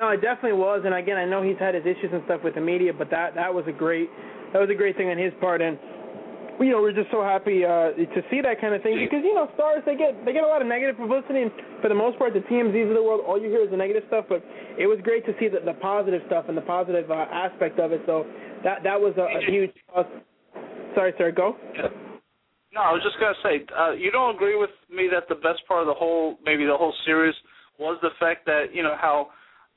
No, 0.00 0.10
it 0.10 0.20
definitely 0.20 0.58
was. 0.58 0.82
And 0.84 0.94
again, 0.94 1.16
I 1.16 1.24
know 1.24 1.42
he's 1.42 1.58
had 1.58 1.74
his 1.74 1.84
issues 1.84 2.12
and 2.12 2.22
stuff 2.26 2.42
with 2.44 2.54
the 2.54 2.60
media, 2.60 2.92
but 2.92 3.10
that 3.10 3.34
that 3.34 3.52
was 3.52 3.64
a 3.66 3.72
great 3.72 4.10
that 4.52 4.60
was 4.60 4.68
a 4.70 4.74
great 4.74 4.96
thing 4.96 5.08
on 5.08 5.18
his 5.18 5.32
part. 5.40 5.62
And 5.62 5.78
you 6.60 6.70
know, 6.70 6.80
we're 6.80 6.96
just 6.96 7.10
so 7.10 7.22
happy 7.22 7.64
uh, 7.64 7.92
to 7.92 8.20
see 8.30 8.40
that 8.40 8.60
kind 8.60 8.74
of 8.74 8.82
thing 8.82 8.96
because 8.98 9.24
you 9.24 9.34
know, 9.34 9.48
stars 9.54 9.82
they 9.84 9.96
get 9.96 10.16
they 10.24 10.32
get 10.32 10.44
a 10.44 10.46
lot 10.46 10.62
of 10.62 10.68
negative 10.68 10.96
publicity, 10.96 11.42
and 11.42 11.50
for 11.82 11.88
the 11.88 11.94
most 11.94 12.18
part, 12.18 12.32
the 12.32 12.40
TMZs 12.40 12.88
of 12.88 12.96
the 12.96 13.02
world, 13.02 13.20
all 13.26 13.40
you 13.40 13.48
hear 13.48 13.64
is 13.64 13.70
the 13.70 13.76
negative 13.76 14.04
stuff. 14.08 14.26
But 14.28 14.44
it 14.78 14.86
was 14.86 14.98
great 15.02 15.26
to 15.26 15.32
see 15.38 15.48
the, 15.48 15.60
the 15.60 15.74
positive 15.78 16.22
stuff 16.26 16.46
and 16.48 16.56
the 16.56 16.64
positive 16.64 17.10
uh, 17.10 17.26
aspect 17.32 17.78
of 17.78 17.92
it. 17.92 18.00
So 18.06 18.24
that 18.64 18.82
that 18.84 19.00
was 19.00 19.14
a, 19.18 19.28
a 19.28 19.40
huge. 19.44 19.72
Uh, 19.94 20.04
sorry, 20.94 21.12
sir. 21.18 21.30
Go. 21.30 21.56
No, 22.72 22.80
I 22.80 22.92
was 22.92 23.02
just 23.02 23.16
gonna 23.20 23.40
say, 23.42 23.64
uh, 23.72 23.92
you 23.92 24.10
don't 24.10 24.34
agree 24.34 24.56
with 24.56 24.72
me 24.92 25.08
that 25.12 25.28
the 25.28 25.40
best 25.40 25.64
part 25.68 25.80
of 25.80 25.86
the 25.86 25.94
whole, 25.94 26.36
maybe 26.44 26.64
the 26.64 26.76
whole 26.76 26.92
series, 27.04 27.34
was 27.78 27.98
the 28.02 28.10
fact 28.20 28.44
that 28.46 28.72
you 28.72 28.82
know 28.82 28.96
how 29.00 29.28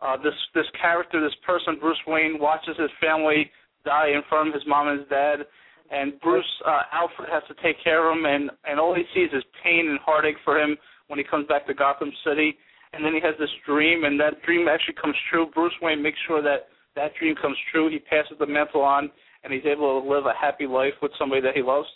uh, 0.02 0.18
this 0.18 0.36
this 0.56 0.68
character, 0.80 1.22
this 1.22 1.36
person, 1.46 1.78
Bruce 1.80 2.00
Wayne, 2.08 2.40
watches 2.40 2.76
his 2.78 2.92
family 3.00 3.52
die 3.86 4.10
in 4.10 4.22
front 4.28 4.50
of 4.50 4.54
his 4.54 4.64
mom 4.68 4.88
and 4.88 5.00
his 5.00 5.10
dad, 5.10 5.48
and 5.92 6.20
Bruce 6.22 6.46
uh, 6.66 6.82
Alfred 6.94 7.30
has 7.32 7.44
to 7.48 7.56
take 7.64 7.82
care 7.84 8.10
of 8.10 8.18
him, 8.18 8.26
and 8.26 8.52
and 8.66 8.80
all 8.80 8.96
he 8.96 9.04
sees 9.14 9.30
is 9.34 9.44
pain 9.64 9.88
and 9.90 10.00
heartache 10.00 10.38
for 10.44 10.60
him 10.60 10.78
when 11.08 11.18
he 11.18 11.26
comes 11.26 11.48
back 11.48 11.66
to 11.68 11.74
Gotham 11.74 12.12
City, 12.26 12.58
and 12.94 13.04
then 13.04 13.14
he 13.14 13.22
has 13.22 13.36
this 13.40 13.50
dream, 13.66 14.04
and 14.04 14.20
that 14.20 14.42
dream 14.44 14.68
actually 14.68 14.96
comes 15.02 15.16
true. 15.30 15.48
Bruce 15.54 15.74
Wayne 15.82 16.02
makes 16.02 16.18
sure 16.28 16.42
that 16.42 16.70
that 16.96 17.14
dream 17.20 17.36
comes 17.36 17.58
true. 17.72 17.90
He 17.90 18.00
passes 18.00 18.38
the 18.40 18.46
mantle 18.46 18.82
on, 18.82 19.10
and 19.44 19.54
he's 19.54 19.66
able 19.66 20.02
to 20.02 20.10
live 20.10 20.26
a 20.26 20.34
happy 20.40 20.68
life 20.68 20.94
with 21.02 21.12
somebody 21.18 21.42
that 21.42 21.56
he 21.56 21.62
loves. 21.62 21.88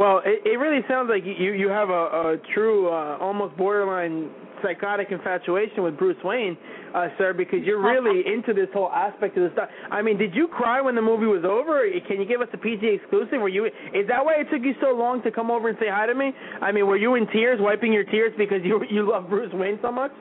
Well, 0.00 0.22
it, 0.24 0.40
it 0.48 0.56
really 0.56 0.80
sounds 0.88 1.12
like 1.12 1.24
you 1.28 1.52
you 1.52 1.68
have 1.68 1.90
a, 1.90 2.32
a 2.32 2.36
true, 2.54 2.88
uh, 2.88 3.18
almost 3.20 3.54
borderline 3.58 4.30
psychotic 4.62 5.08
infatuation 5.10 5.82
with 5.82 5.98
Bruce 5.98 6.16
Wayne, 6.24 6.56
uh, 6.94 7.08
sir, 7.18 7.34
because 7.34 7.58
you're 7.64 7.82
really 7.82 8.24
into 8.34 8.54
this 8.54 8.72
whole 8.72 8.88
aspect 8.88 9.36
of 9.36 9.44
the 9.44 9.50
stuff. 9.52 9.68
I 9.90 10.00
mean, 10.00 10.16
did 10.16 10.34
you 10.34 10.48
cry 10.48 10.80
when 10.80 10.94
the 10.94 11.02
movie 11.02 11.26
was 11.26 11.44
over? 11.44 11.84
Can 12.08 12.18
you 12.18 12.24
give 12.24 12.40
us 12.40 12.48
a 12.54 12.56
PG 12.56 12.80
exclusive? 12.80 13.42
Were 13.42 13.50
you? 13.50 13.66
Is 13.66 14.08
that 14.08 14.24
why 14.24 14.40
it 14.40 14.48
took 14.50 14.64
you 14.64 14.72
so 14.80 14.96
long 14.96 15.22
to 15.22 15.30
come 15.30 15.50
over 15.50 15.68
and 15.68 15.76
say 15.78 15.92
hi 15.92 16.06
to 16.06 16.14
me? 16.14 16.32
I 16.62 16.72
mean, 16.72 16.86
were 16.86 16.96
you 16.96 17.16
in 17.16 17.26
tears, 17.26 17.58
wiping 17.60 17.92
your 17.92 18.04
tears 18.04 18.32
because 18.38 18.64
you 18.64 18.80
you 18.88 19.06
love 19.06 19.28
Bruce 19.28 19.52
Wayne 19.52 19.78
so 19.82 19.92
much? 19.92 20.12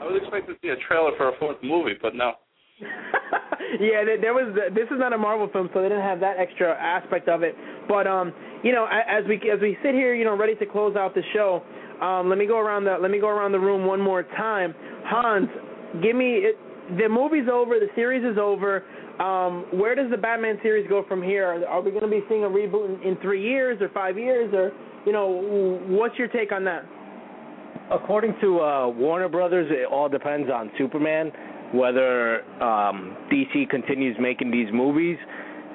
I 0.00 0.06
was 0.06 0.16
expecting 0.16 0.54
to 0.54 0.60
see 0.62 0.72
a 0.72 0.80
trailer 0.88 1.10
for 1.18 1.28
a 1.28 1.38
fourth 1.38 1.58
movie, 1.62 1.98
but 2.00 2.14
no. 2.14 2.32
yeah, 3.80 4.04
there, 4.20 4.34
was. 4.34 4.54
This 4.74 4.86
is 4.90 4.98
not 4.98 5.12
a 5.12 5.18
Marvel 5.18 5.48
film, 5.52 5.70
so 5.72 5.82
they 5.82 5.88
didn't 5.88 6.04
have 6.04 6.20
that 6.20 6.38
extra 6.38 6.74
aspect 6.74 7.28
of 7.28 7.42
it. 7.42 7.54
But 7.88 8.06
um, 8.06 8.32
you 8.62 8.72
know, 8.72 8.86
as 8.86 9.24
we 9.28 9.36
as 9.50 9.60
we 9.60 9.76
sit 9.82 9.94
here, 9.94 10.14
you 10.14 10.24
know, 10.24 10.36
ready 10.36 10.54
to 10.56 10.66
close 10.66 10.96
out 10.96 11.14
the 11.14 11.22
show, 11.32 11.62
um, 12.00 12.28
let 12.28 12.38
me 12.38 12.46
go 12.46 12.58
around 12.58 12.84
the 12.84 12.96
let 13.00 13.10
me 13.10 13.20
go 13.20 13.28
around 13.28 13.52
the 13.52 13.60
room 13.60 13.86
one 13.86 14.00
more 14.00 14.22
time. 14.22 14.74
Hans, 15.04 15.48
give 16.02 16.16
me 16.16 16.42
it, 16.42 16.56
the 16.98 17.08
movie's 17.08 17.48
over, 17.52 17.78
the 17.78 17.88
series 17.94 18.24
is 18.24 18.38
over. 18.38 18.84
Um, 19.20 19.66
where 19.72 19.94
does 19.94 20.10
the 20.10 20.16
Batman 20.16 20.58
series 20.62 20.88
go 20.88 21.04
from 21.06 21.22
here? 21.22 21.46
Are, 21.46 21.66
are 21.66 21.80
we 21.80 21.90
going 21.90 22.02
to 22.02 22.08
be 22.08 22.22
seeing 22.28 22.44
a 22.44 22.48
reboot 22.48 23.02
in, 23.02 23.08
in 23.10 23.16
three 23.20 23.42
years 23.42 23.80
or 23.80 23.88
five 23.90 24.18
years, 24.18 24.52
or 24.54 24.72
you 25.06 25.12
know, 25.12 25.80
what's 25.86 26.18
your 26.18 26.28
take 26.28 26.52
on 26.52 26.64
that? 26.64 26.84
According 27.90 28.34
to 28.40 28.60
uh, 28.60 28.88
Warner 28.88 29.28
Brothers, 29.28 29.68
it 29.70 29.86
all 29.90 30.08
depends 30.08 30.48
on 30.50 30.70
Superman, 30.78 31.30
whether 31.72 32.42
um, 32.62 33.16
DC 33.32 33.68
continues 33.70 34.16
making 34.20 34.50
these 34.50 34.68
movies. 34.72 35.16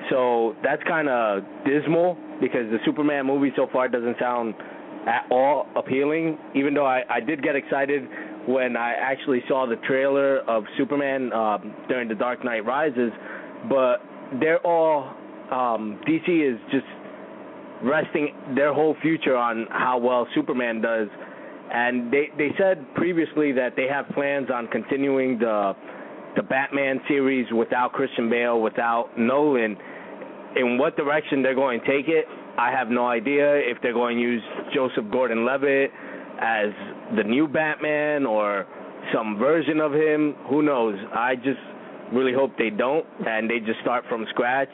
So 0.09 0.55
that's 0.63 0.81
kind 0.83 1.09
of 1.09 1.43
dismal 1.65 2.17
because 2.39 2.69
the 2.71 2.77
Superman 2.85 3.25
movie 3.25 3.51
so 3.55 3.67
far 3.71 3.87
doesn't 3.87 4.17
sound 4.19 4.53
at 5.07 5.25
all 5.31 5.67
appealing. 5.75 6.37
Even 6.55 6.73
though 6.73 6.85
I, 6.85 7.01
I 7.09 7.19
did 7.19 7.41
get 7.41 7.55
excited 7.55 8.03
when 8.47 8.77
I 8.77 8.93
actually 8.93 9.41
saw 9.47 9.65
the 9.65 9.75
trailer 9.87 10.39
of 10.49 10.63
Superman 10.77 11.33
um, 11.33 11.73
during 11.89 12.07
The 12.07 12.15
Dark 12.15 12.45
Knight 12.45 12.65
Rises, 12.65 13.11
but 13.69 13.97
they're 14.39 14.65
all 14.65 15.15
um, 15.51 15.99
DC 16.07 16.53
is 16.53 16.59
just 16.71 16.85
resting 17.83 18.29
their 18.55 18.73
whole 18.73 18.95
future 19.01 19.35
on 19.35 19.67
how 19.69 19.97
well 19.97 20.27
Superman 20.33 20.81
does 20.81 21.07
and 21.71 22.11
they 22.11 22.29
they 22.37 22.49
said 22.57 22.85
previously 22.95 23.51
that 23.53 23.75
they 23.75 23.87
have 23.87 24.07
plans 24.09 24.49
on 24.53 24.67
continuing 24.67 25.39
the 25.39 25.73
the 26.35 26.43
Batman 26.43 27.01
series 27.07 27.47
without 27.51 27.93
Christian 27.93 28.29
Bale, 28.29 28.61
without 28.61 29.17
Nolan. 29.17 29.75
In 30.55 30.77
what 30.77 30.95
direction 30.95 31.41
they're 31.41 31.55
going 31.55 31.79
to 31.79 31.85
take 31.85 32.07
it, 32.07 32.25
I 32.57 32.71
have 32.71 32.89
no 32.89 33.07
idea. 33.07 33.55
If 33.55 33.81
they're 33.81 33.93
going 33.93 34.17
to 34.17 34.21
use 34.21 34.43
Joseph 34.73 35.11
Gordon-Levitt 35.11 35.91
as 36.39 36.69
the 37.15 37.23
new 37.23 37.47
Batman 37.47 38.25
or 38.25 38.67
some 39.13 39.37
version 39.37 39.79
of 39.79 39.93
him, 39.93 40.35
who 40.49 40.61
knows? 40.61 40.95
I 41.13 41.35
just 41.35 41.59
really 42.13 42.33
hope 42.33 42.51
they 42.57 42.69
don't 42.69 43.05
and 43.25 43.49
they 43.49 43.59
just 43.59 43.79
start 43.81 44.05
from 44.07 44.25
scratch 44.29 44.69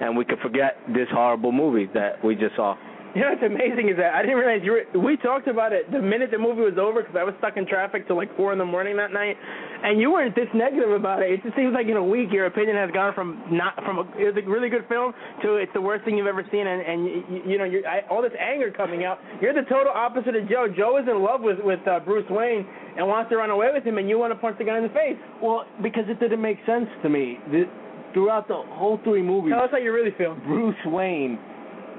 and 0.00 0.16
we 0.16 0.24
could 0.24 0.38
forget 0.40 0.76
this 0.88 1.08
horrible 1.10 1.52
movie 1.52 1.90
that 1.94 2.24
we 2.24 2.34
just 2.34 2.54
saw. 2.56 2.76
You 3.14 3.22
know 3.24 3.32
what's 3.32 3.42
amazing 3.42 3.88
is 3.88 3.96
that 3.96 4.12
I 4.12 4.20
didn't 4.20 4.36
realize 4.36 4.60
you 4.62 4.72
were. 4.76 4.84
We 5.00 5.16
talked 5.16 5.48
about 5.48 5.72
it 5.72 5.90
the 5.90 6.00
minute 6.00 6.30
the 6.30 6.38
movie 6.38 6.60
was 6.60 6.76
over 6.76 7.00
because 7.00 7.16
I 7.16 7.24
was 7.24 7.32
stuck 7.38 7.56
in 7.56 7.64
traffic 7.66 8.06
till 8.06 8.16
like 8.16 8.28
four 8.36 8.52
in 8.52 8.58
the 8.58 8.68
morning 8.68 8.96
that 9.00 9.12
night, 9.16 9.36
and 9.82 9.98
you 9.98 10.12
weren't 10.12 10.36
this 10.36 10.48
negative 10.52 10.92
about 10.92 11.22
it. 11.22 11.32
It 11.32 11.42
just 11.42 11.56
seems 11.56 11.72
like 11.72 11.88
in 11.88 11.96
a 11.96 12.04
week 12.04 12.28
your 12.30 12.46
opinion 12.46 12.76
has 12.76 12.90
gone 12.92 13.14
from 13.14 13.40
not 13.50 13.74
from 13.80 13.98
a, 13.98 14.04
it 14.20 14.28
was 14.28 14.36
a 14.36 14.44
really 14.44 14.68
good 14.68 14.84
film 14.88 15.14
to 15.42 15.56
it's 15.56 15.72
the 15.72 15.80
worst 15.80 16.04
thing 16.04 16.18
you've 16.18 16.28
ever 16.28 16.44
seen, 16.52 16.66
and 16.66 16.84
and 16.84 16.98
you, 17.06 17.56
you 17.56 17.58
know 17.58 17.64
you're, 17.64 17.86
I, 17.88 18.04
all 18.12 18.20
this 18.20 18.36
anger 18.36 18.70
coming 18.70 19.04
out. 19.04 19.18
You're 19.40 19.56
the 19.56 19.64
total 19.72 19.92
opposite 19.94 20.36
of 20.36 20.44
Joe. 20.48 20.68
Joe 20.68 21.00
is 21.00 21.08
in 21.08 21.24
love 21.24 21.40
with 21.40 21.58
with 21.64 21.80
uh, 21.88 22.00
Bruce 22.00 22.28
Wayne 22.28 22.68
and 22.98 23.08
wants 23.08 23.30
to 23.30 23.36
run 23.40 23.48
away 23.48 23.72
with 23.72 23.84
him, 23.84 23.96
and 23.96 24.08
you 24.08 24.18
want 24.18 24.32
to 24.34 24.38
punch 24.38 24.58
the 24.58 24.64
guy 24.64 24.76
in 24.76 24.82
the 24.84 24.92
face. 24.92 25.16
Well, 25.40 25.64
because 25.82 26.04
it 26.08 26.20
didn't 26.20 26.42
make 26.42 26.58
sense 26.66 26.88
to 27.02 27.08
me. 27.08 27.38
The, 27.50 27.64
throughout 28.12 28.48
the 28.48 28.60
whole 28.76 29.00
three 29.04 29.22
movies, 29.22 29.52
Tell 29.54 29.64
us 29.64 29.70
how 29.72 29.78
you 29.78 29.92
really 29.92 30.14
feel. 30.16 30.34
Bruce 30.44 30.76
Wayne 30.86 31.38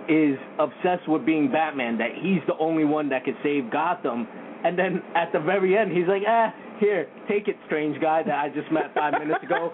is 0.10 0.38
obsessed 0.58 1.08
with 1.08 1.26
being 1.26 1.52
Batman, 1.52 1.98
that 2.00 2.10
he's 2.20 2.42
the 2.48 2.58
only 2.60 2.84
one 2.84 3.10
that 3.10 3.24
could 3.24 3.38
save 3.44 3.72
Gotham. 3.72 4.28
And 4.64 4.78
then 4.78 5.02
at 5.16 5.32
the 5.32 5.40
very 5.40 5.78
end, 5.78 5.92
he's 5.92 6.08
like, 6.08 6.24
ah, 6.28 6.54
here, 6.80 7.08
take 7.28 7.48
it, 7.48 7.56
strange 7.68 8.02
guy 8.02 8.24
that 8.24 8.36
I 8.36 8.50
just 8.50 8.72
met 8.72 8.94
five 8.94 9.14
minutes 9.14 9.44
ago. 9.44 9.72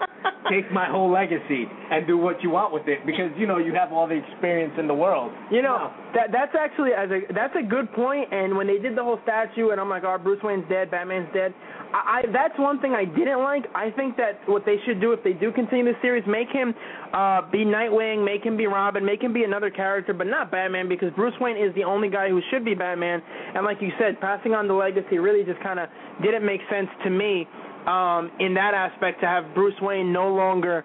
Take 0.49 0.71
my 0.71 0.85
whole 0.85 1.11
legacy 1.11 1.65
and 1.91 2.05
do 2.05 2.17
what 2.17 2.43
you 2.43 2.49
want 2.49 2.73
with 2.73 2.87
it 2.87 3.05
because 3.05 3.31
you 3.37 3.47
know 3.47 3.57
you 3.57 3.73
have 3.73 3.91
all 3.91 4.07
the 4.07 4.15
experience 4.15 4.73
in 4.77 4.87
the 4.87 4.93
world. 4.93 5.31
You 5.51 5.61
know 5.61 5.91
that 6.13 6.31
that's 6.31 6.53
actually 6.53 6.91
as 6.93 7.09
a 7.09 7.33
that's 7.33 7.55
a 7.57 7.63
good 7.63 7.91
point. 7.93 8.31
And 8.31 8.55
when 8.55 8.67
they 8.67 8.77
did 8.77 8.95
the 8.95 9.03
whole 9.03 9.19
statue, 9.23 9.69
and 9.69 9.81
I'm 9.81 9.89
like, 9.89 10.03
oh, 10.05 10.17
Bruce 10.17 10.41
Wayne's 10.43 10.67
dead, 10.69 10.91
Batman's 10.91 11.29
dead. 11.33 11.53
I, 11.93 12.21
I 12.21 12.31
that's 12.31 12.57
one 12.59 12.79
thing 12.79 12.93
I 12.93 13.05
didn't 13.05 13.41
like. 13.41 13.65
I 13.73 13.89
think 13.91 14.17
that 14.17 14.39
what 14.47 14.65
they 14.65 14.77
should 14.85 15.01
do 15.01 15.13
if 15.13 15.23
they 15.23 15.33
do 15.33 15.51
continue 15.51 15.85
the 15.85 15.97
series, 16.01 16.23
make 16.27 16.49
him 16.49 16.73
uh 17.13 17.49
be 17.49 17.65
Nightwing, 17.65 18.23
make 18.23 18.43
him 18.43 18.55
be 18.55 18.67
Robin, 18.67 19.05
make 19.05 19.21
him 19.21 19.33
be 19.33 19.43
another 19.43 19.69
character, 19.69 20.13
but 20.13 20.27
not 20.27 20.51
Batman 20.51 20.87
because 20.87 21.11
Bruce 21.15 21.35
Wayne 21.41 21.57
is 21.57 21.73
the 21.75 21.83
only 21.83 22.09
guy 22.09 22.29
who 22.29 22.41
should 22.51 22.63
be 22.63 22.75
Batman. 22.75 23.21
And 23.55 23.65
like 23.65 23.81
you 23.81 23.91
said, 23.99 24.19
passing 24.21 24.53
on 24.53 24.67
the 24.67 24.73
legacy 24.73 25.17
really 25.17 25.43
just 25.43 25.61
kind 25.61 25.79
of 25.79 25.89
didn't 26.21 26.45
make 26.45 26.61
sense 26.69 26.89
to 27.03 27.09
me 27.09 27.47
um 27.87 28.31
in 28.39 28.53
that 28.55 28.73
aspect 28.73 29.21
to 29.21 29.27
have 29.27 29.53
Bruce 29.53 29.75
Wayne 29.81 30.11
no 30.11 30.29
longer 30.33 30.83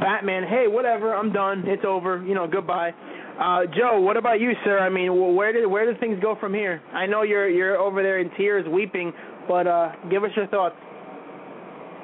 Batman. 0.00 0.44
Hey, 0.48 0.66
whatever, 0.68 1.14
I'm 1.14 1.32
done. 1.32 1.64
It's 1.66 1.84
over. 1.86 2.22
You 2.24 2.34
know, 2.34 2.46
goodbye. 2.46 2.92
Uh, 3.40 3.62
Joe, 3.76 4.00
what 4.00 4.16
about 4.16 4.40
you, 4.40 4.52
sir? 4.64 4.78
I 4.78 4.88
mean, 4.88 5.34
where 5.34 5.52
did 5.52 5.66
where 5.66 5.86
did 5.86 5.98
things 5.98 6.18
go 6.22 6.36
from 6.38 6.54
here? 6.54 6.82
I 6.92 7.06
know 7.06 7.22
you're 7.22 7.48
you're 7.48 7.76
over 7.78 8.02
there 8.02 8.20
in 8.20 8.30
tears, 8.36 8.66
weeping, 8.68 9.12
but 9.48 9.66
uh, 9.66 9.92
give 10.10 10.22
us 10.22 10.30
your 10.36 10.46
thoughts. 10.48 10.76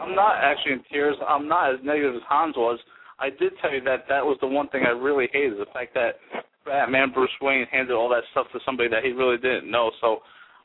I'm 0.01 0.15
not 0.15 0.37
actually 0.43 0.73
in 0.73 0.83
tears. 0.91 1.17
I'm 1.27 1.47
not 1.49 1.75
as 1.75 1.81
negative 1.85 2.15
as 2.15 2.23
Hans 2.29 2.57
was. 2.57 2.79
I 3.19 3.31
did 3.31 3.53
tell 3.61 3.73
you 3.73 3.83
that 3.83 4.05
that 4.09 4.25
was 4.25 4.39
the 4.41 4.47
one 4.47 4.69
thing 4.69 4.85
I 4.87 4.91
really 4.91 5.29
hated, 5.33 5.59
the 5.59 5.67
fact 5.73 5.93
that 5.95 6.17
Batman 6.65 7.11
Bruce 7.13 7.31
Wayne 7.43 7.67
handed 7.71 7.95
all 7.95 8.09
that 8.11 8.23
stuff 8.31 8.47
to 8.53 8.61
somebody 8.65 8.89
that 8.89 9.03
he 9.05 9.11
really 9.11 9.37
didn't 9.39 9.71
know. 9.71 9.91
So 10.01 10.19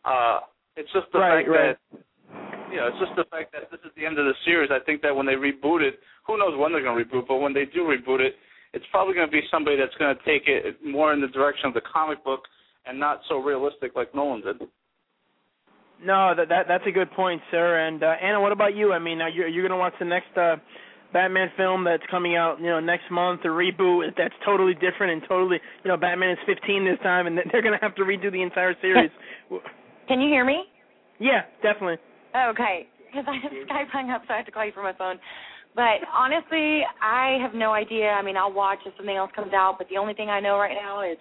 uh 0.05 0.39
it's 0.76 0.91
just 0.93 1.07
the 1.13 1.19
Right, 1.19 1.45
fact 1.45 1.49
right. 1.49 1.78
that 1.91 1.99
you 2.74 2.82
know, 2.82 2.89
it's 2.89 2.97
just 2.97 3.13
the 3.15 3.30
fact 3.30 3.53
that 3.53 3.69
this 3.69 3.80
is 3.86 3.93
the 3.95 4.05
end 4.05 4.17
of 4.17 4.26
the 4.26 4.34
series. 4.45 4.74
I 4.74 4.82
think 4.84 5.05
that 5.05 5.13
when 5.13 5.30
they 5.30 5.38
reboot 5.38 5.86
it, 5.86 6.01
who 6.26 6.38
knows 6.41 6.57
when 6.57 6.74
they're 6.74 6.82
going 6.82 6.97
to 6.97 7.05
reboot, 7.05 7.28
but 7.28 7.38
when 7.38 7.53
they 7.53 7.65
do 7.69 7.86
reboot 7.86 8.19
it, 8.19 8.34
it's 8.74 8.86
probably 8.89 9.13
going 9.13 9.28
to 9.28 9.32
be 9.32 9.45
somebody 9.51 9.78
that's 9.78 9.93
going 10.01 10.09
to 10.09 10.21
take 10.26 10.49
it 10.49 10.82
more 10.84 11.13
in 11.13 11.21
the 11.21 11.28
direction 11.28 11.67
of 11.67 11.76
the 11.76 11.86
comic 11.86 12.24
book 12.26 12.41
and 12.86 12.99
not 12.99 13.21
so 13.30 13.38
realistic 13.38 13.95
like 13.95 14.13
Nolan 14.15 14.41
did. 14.41 14.57
No, 16.03 16.34
that, 16.36 16.49
that 16.49 16.65
that's 16.67 16.84
a 16.88 16.91
good 16.91 17.11
point, 17.11 17.41
sir. 17.51 17.88
And 17.88 18.03
uh, 18.03 18.15
Ana, 18.21 18.41
what 18.41 18.51
about 18.51 18.76
you? 18.76 18.91
I 18.91 18.99
mean, 18.99 19.21
are 19.21 19.30
you 19.30 19.45
you're 19.45 19.61
going 19.61 19.78
to 19.78 19.78
watch 19.78 19.93
the 19.99 20.05
next 20.05 20.36
uh, 20.36 20.57
Batman 21.13 21.49
film 21.55 21.86
that's 21.86 22.03
coming 22.09 22.36
out, 22.36 22.59
you 22.59 22.65
know, 22.65 22.80
next 22.80 23.09
month, 23.11 23.41
a 23.45 23.47
reboot 23.47 24.09
that's 24.17 24.34
totally 24.43 24.74
different 24.74 25.13
and 25.13 25.21
totally, 25.30 25.59
you 25.86 25.88
know, 25.88 25.95
Batman 25.95 26.32
is 26.32 26.39
15 26.45 26.84
this 26.84 26.99
time, 27.03 27.28
and 27.28 27.38
they're 27.51 27.61
going 27.61 27.78
to 27.78 27.86
have 27.86 27.95
to 27.95 28.01
redo 28.01 28.32
the 28.32 28.41
entire 28.41 28.76
series. 28.82 29.11
Can 30.07 30.19
you 30.19 30.28
hear 30.28 30.43
me? 30.43 30.63
yeah, 31.19 31.43
definitely. 31.61 31.97
Okay, 32.36 32.88
because 33.08 33.26
I 33.28 33.36
have 33.38 33.52
Skype 33.52 33.90
hung 33.92 34.10
up, 34.10 34.24
so 34.28 34.34
I 34.34 34.38
have 34.38 34.46
to 34.48 34.52
call 34.52 34.66
you 34.66 34.72
from 34.72 34.84
my 34.84 34.94
phone. 34.94 35.20
But 35.76 36.06
honestly, 36.14 36.82
I 37.02 37.38
have 37.42 37.54
no 37.54 37.74
idea. 37.74 38.10
I 38.10 38.22
mean, 38.22 38.38
I'll 38.38 38.54
watch 38.54 38.80
if 38.86 38.94
something 38.98 39.16
else 39.16 39.32
comes 39.36 39.54
out, 39.54 39.76
but 39.78 39.88
the 39.90 39.98
only 39.98 40.14
thing 40.14 40.30
I 40.30 40.40
know 40.40 40.58
right 40.58 40.76
now 40.80 41.02
is 41.02 41.18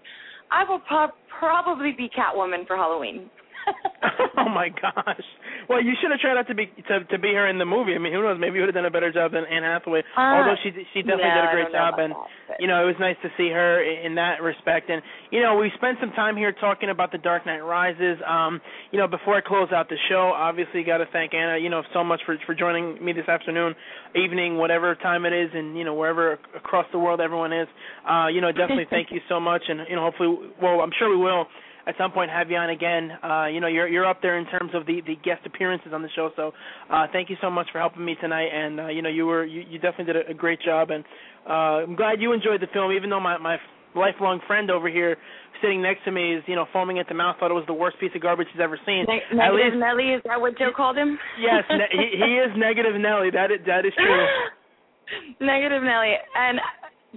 I 0.51 0.65
will 0.65 0.81
pro- 0.81 1.09
probably 1.39 1.93
be 1.93 2.09
Catwoman 2.09 2.67
for 2.67 2.77
Halloween. 2.77 3.31
oh 4.39 4.49
my 4.49 4.69
gosh. 4.69 5.27
Well, 5.69 5.83
you 5.83 5.93
should 6.01 6.11
have 6.11 6.21
tried 6.21 6.39
out 6.39 6.49
to 6.49 6.55
be 6.55 6.67
to 6.89 7.05
to 7.05 7.19
be 7.19 7.33
her 7.35 7.49
in 7.49 7.59
the 7.59 7.65
movie. 7.65 7.95
I 7.95 7.99
mean, 7.99 8.13
who 8.13 8.23
knows? 8.23 8.39
Maybe 8.39 8.57
you 8.57 8.63
would 8.63 8.75
have 8.75 8.75
done 8.75 8.87
a 8.87 8.91
better 8.91 9.13
job 9.13 9.33
than 9.33 9.45
Anne 9.47 9.63
Hathaway. 9.63 10.03
Uh, 10.17 10.21
Although 10.21 10.57
she 10.63 10.71
she 10.93 11.03
definitely 11.03 11.31
no, 11.31 11.43
did 11.43 11.49
a 11.49 11.55
great 11.55 11.73
job, 11.73 11.95
and 11.99 12.13
that, 12.13 12.61
you 12.61 12.67
know 12.67 12.83
it 12.83 12.87
was 12.87 12.99
nice 12.99 13.17
to 13.23 13.31
see 13.37 13.49
her 13.49 13.83
in 13.83 14.17
that 14.17 14.43
respect. 14.43 14.91
And 14.91 15.03
you 15.31 15.41
know 15.41 15.57
we 15.57 15.71
spent 15.77 15.99
some 16.01 16.11
time 16.13 16.37
here 16.37 16.53
talking 16.53 16.91
about 16.91 17.13
the 17.13 17.19
Dark 17.19 17.47
Knight 17.47 17.61
Rises. 17.63 18.19
Um, 18.27 18.61
you 18.91 18.99
know 18.99 19.07
before 19.07 19.37
I 19.37 19.41
close 19.41 19.71
out 19.73 19.89
the 19.89 20.01
show, 20.09 20.33
obviously 20.35 20.83
got 20.83 20.99
to 20.99 21.07
thank 21.13 21.35
Ana. 21.35 21.59
You 21.59 21.71
know 21.71 21.83
so 21.93 22.03
much 22.03 22.21
for 22.27 22.37
for 22.47 22.55
joining 22.55 23.03
me 23.05 23.13
this 23.13 23.29
afternoon, 23.29 23.75
evening, 24.17 24.59
whatever 24.59 24.95
time 24.97 25.25
it 25.25 25.33
is, 25.33 25.51
and 25.55 25.77
you 25.79 25.85
know 25.85 25.95
wherever 25.95 26.39
across 26.57 26.87
the 26.93 26.99
world 26.99 27.21
everyone 27.21 27.53
is. 27.53 27.69
Uh, 28.09 28.27
you 28.27 28.41
know 28.41 28.51
definitely 28.51 28.87
thank 28.91 29.09
you 29.11 29.21
so 29.29 29.39
much, 29.39 29.63
and 29.69 29.81
you 29.89 29.97
know 29.97 30.03
hopefully, 30.03 30.51
well 30.61 30.81
I'm 30.81 30.93
sure 30.99 31.09
we 31.11 31.23
will 31.23 31.47
at 31.87 31.95
some 31.99 32.13
point 32.13 32.31
have 32.31 32.51
you 32.51 32.57
on 32.57 32.71
again. 32.71 33.11
Uh, 33.23 33.47
you 33.47 33.61
know, 33.61 33.67
you're 33.67 33.89
you're 33.89 34.07
up 34.07 34.21
there 34.23 34.39
in 34.39 34.47
terms 34.47 34.71
of 34.75 34.87
the 34.87 35.01
the 35.07 35.17
guest 35.25 35.43
appearances 35.47 35.93
on 35.93 36.03
the 36.03 36.09
show. 36.15 36.31
So, 36.37 36.53
uh, 36.91 37.07
thank 37.13 37.31
you 37.31 37.37
so 37.41 37.51
much 37.51 37.67
for 37.73 37.79
helping 37.79 38.05
me 38.05 38.15
tonight. 38.21 38.49
And 38.53 38.81
uh, 38.81 38.89
you 38.89 39.03
know, 39.03 39.09
you 39.11 39.27
were 39.27 39.45
you, 39.45 39.63
you 39.69 39.79
definitely 39.79 40.13
did 40.13 40.17
a, 40.27 40.31
a 40.31 40.35
great 40.35 40.61
job. 40.63 40.91
And 40.91 41.05
uh, 41.49 41.83
I'm 41.87 41.97
glad 41.97 42.21
you 42.21 42.33
enjoyed 42.33 42.61
the 42.61 42.69
film, 42.73 42.93
even 42.93 43.11
though 43.11 43.21
my 43.21 43.39
my 43.39 43.57
lifelong 43.95 44.41
friend 44.47 44.71
over 44.71 44.89
here 44.89 45.17
sitting 45.61 45.83
next 45.83 46.03
to 46.05 46.11
me 46.11 46.35
is 46.35 46.43
you 46.47 46.57
know 46.57 46.67
foaming 46.73 46.99
at 46.99 47.07
the 47.09 47.15
mouth, 47.15 47.37
thought 47.39 47.51
it 47.51 47.55
was 47.55 47.67
the 47.67 47.75
worst 47.75 47.99
piece 48.01 48.11
of 48.15 48.23
garbage 48.23 48.47
he's 48.53 48.61
ever 48.63 48.79
seen. 48.87 49.05
Ne- 49.09 49.21
At 49.31 49.37
Negative 49.37 49.75
least, 49.75 49.77
Nelly, 49.79 50.09
is 50.15 50.23
that 50.25 50.41
what 50.41 50.57
Joe 50.59 50.71
called 50.75 50.97
him? 50.97 51.19
yes, 51.41 51.65
ne- 51.71 51.91
he, 51.93 52.17
he 52.17 52.31
is 52.39 52.51
negative 52.57 52.95
Nelly. 53.01 53.31
That 53.31 53.51
is 53.51 53.59
that 53.67 53.85
is 53.85 53.93
true. 53.97 54.27
Negative 55.41 55.83
Nelly. 55.83 56.15
And 56.35 56.59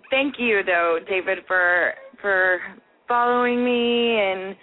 thank 0.09 0.35
you 0.37 0.61
though, 0.65 0.99
David, 1.07 1.39
for 1.47 1.93
for 2.21 2.59
following 3.07 3.63
me 3.63 4.19
and 4.19 4.55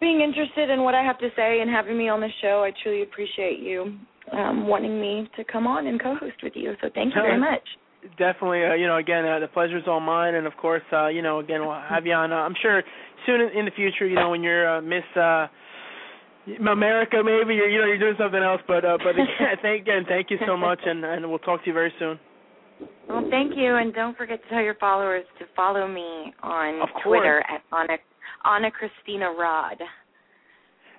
being 0.00 0.20
interested 0.20 0.70
in 0.70 0.82
what 0.82 0.94
I 0.94 1.02
have 1.02 1.18
to 1.18 1.28
say 1.36 1.60
and 1.60 1.70
having 1.70 1.96
me 1.96 2.08
on 2.08 2.20
the 2.20 2.28
show. 2.42 2.62
I 2.64 2.72
truly 2.82 3.02
appreciate 3.02 3.60
you 3.60 3.98
um 4.32 4.66
wanting 4.66 5.00
me 5.00 5.28
to 5.36 5.44
come 5.44 5.66
on 5.66 5.86
and 5.86 6.00
co-host 6.00 6.36
with 6.42 6.54
you. 6.56 6.72
So 6.80 6.88
thank 6.94 7.14
you 7.14 7.22
very 7.22 7.38
much. 7.38 7.62
Definitely, 8.18 8.64
uh, 8.64 8.74
you 8.74 8.86
know, 8.86 8.96
again, 8.96 9.24
uh, 9.24 9.38
the 9.40 9.76
is 9.76 9.84
all 9.86 10.00
mine, 10.00 10.34
and 10.34 10.46
of 10.46 10.54
course, 10.58 10.82
uh, 10.92 11.08
you 11.08 11.22
know, 11.22 11.38
again, 11.38 11.62
we'll 11.62 11.80
have 11.88 12.04
you 12.04 12.12
on. 12.12 12.32
Uh, 12.32 12.36
I'm 12.36 12.54
sure 12.60 12.82
soon 13.24 13.40
in, 13.40 13.58
in 13.60 13.64
the 13.64 13.70
future, 13.70 14.06
you 14.06 14.14
know, 14.14 14.28
when 14.28 14.42
you're 14.42 14.76
uh, 14.76 14.82
Miss 14.82 15.04
uh, 15.16 15.46
America, 16.68 17.22
maybe 17.24 17.54
you're, 17.54 17.70
you 17.70 17.80
know, 17.80 17.86
you're 17.86 17.98
doing 17.98 18.16
something 18.18 18.42
else. 18.42 18.60
But, 18.68 18.84
uh, 18.84 18.98
but 18.98 19.10
again, 19.14 19.56
thank 19.62 19.80
again, 19.82 20.04
thank 20.06 20.30
you 20.30 20.36
so 20.46 20.54
much, 20.54 20.80
and 20.84 21.02
and 21.02 21.28
we'll 21.30 21.38
talk 21.38 21.64
to 21.64 21.66
you 21.66 21.72
very 21.72 21.92
soon. 21.98 22.18
Well, 23.08 23.26
thank 23.30 23.52
you, 23.56 23.76
and 23.76 23.92
don't 23.94 24.16
forget 24.16 24.42
to 24.42 24.48
tell 24.48 24.62
your 24.62 24.76
followers 24.76 25.24
to 25.38 25.44
follow 25.54 25.86
me 25.86 26.32
on. 26.42 26.86
Twitter 27.04 27.42
at 27.48 27.62
Ana 27.72 27.98
Ana 28.44 28.70
Christina 28.70 29.30
Rod. 29.30 29.78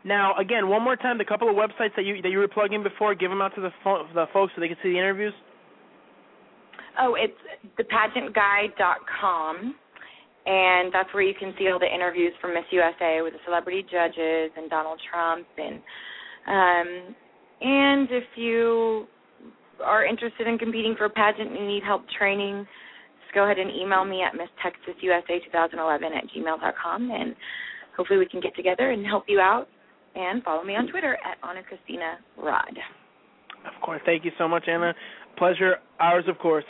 Now, 0.04 0.36
again, 0.38 0.70
one 0.70 0.84
more 0.84 0.96
time, 0.96 1.18
the 1.18 1.26
couple 1.26 1.50
of 1.50 1.56
websites 1.56 1.96
that 1.96 2.06
you 2.06 2.22
that 2.22 2.30
you 2.30 2.38
were 2.38 2.48
plugging 2.48 2.84
before, 2.84 3.16
give 3.16 3.32
them 3.32 3.42
out 3.42 3.56
to 3.56 3.62
the 3.62 3.72
fo- 3.84 4.08
the 4.14 4.26
folks 4.32 4.54
so 4.56 4.62
they 4.62 4.68
can 4.68 4.78
see 4.84 4.90
the 4.90 5.00
interviews. 5.00 5.34
Oh, 7.00 7.16
it's 7.16 7.34
thepageantguide.com, 7.78 9.76
and 10.46 10.94
that's 10.94 11.14
where 11.14 11.24
you 11.24 11.34
can 11.38 11.54
see 11.58 11.68
all 11.70 11.80
the 11.80 11.94
interviews 11.94 12.34
from 12.40 12.54
Miss 12.54 12.64
USA 12.72 13.22
with 13.22 13.34
the 13.34 13.40
celebrity 13.46 13.84
judges 13.84 14.52
and 14.56 14.70
Donald 14.70 15.02
Trump, 15.12 15.48
and 15.58 15.76
um, 16.48 17.16
and 17.62 18.08
if 18.12 18.26
you 18.36 19.08
are 19.84 20.06
interested 20.06 20.48
in 20.48 20.58
competing 20.58 20.96
for 20.98 21.06
a 21.06 21.10
pageant 21.10 21.50
and 21.50 21.60
you 21.60 21.68
need 21.68 21.84
help 21.84 22.04
training, 22.18 22.66
just 23.24 23.34
go 23.34 23.44
ahead 23.46 23.60
and 23.60 23.72
email 23.72 24.06
me 24.06 24.22
at 24.24 24.34
misstexasusa2011 24.34 26.16
at 26.16 26.24
gmail.com, 26.36 27.12
and 27.12 27.36
hopefully 27.98 28.20
we 28.20 28.28
can 28.28 28.40
get 28.40 28.56
together 28.56 28.92
and 28.92 29.06
help 29.06 29.26
you 29.28 29.40
out. 29.40 29.68
And 30.16 30.42
follow 30.44 30.64
me 30.64 30.76
on 30.76 30.88
Twitter 30.88 31.16
at 31.16 31.38
Ana 31.44 31.62
Christina 31.62 32.20
Rod. 32.38 32.78
Of 33.66 33.82
course, 33.82 34.00
thank 34.06 34.24
you 34.24 34.32
so 34.38 34.48
much, 34.48 34.64
Ana. 34.70 34.94
Pleasure, 35.38 35.76
ours, 36.00 36.24
of 36.30 36.38
course. 36.38 36.64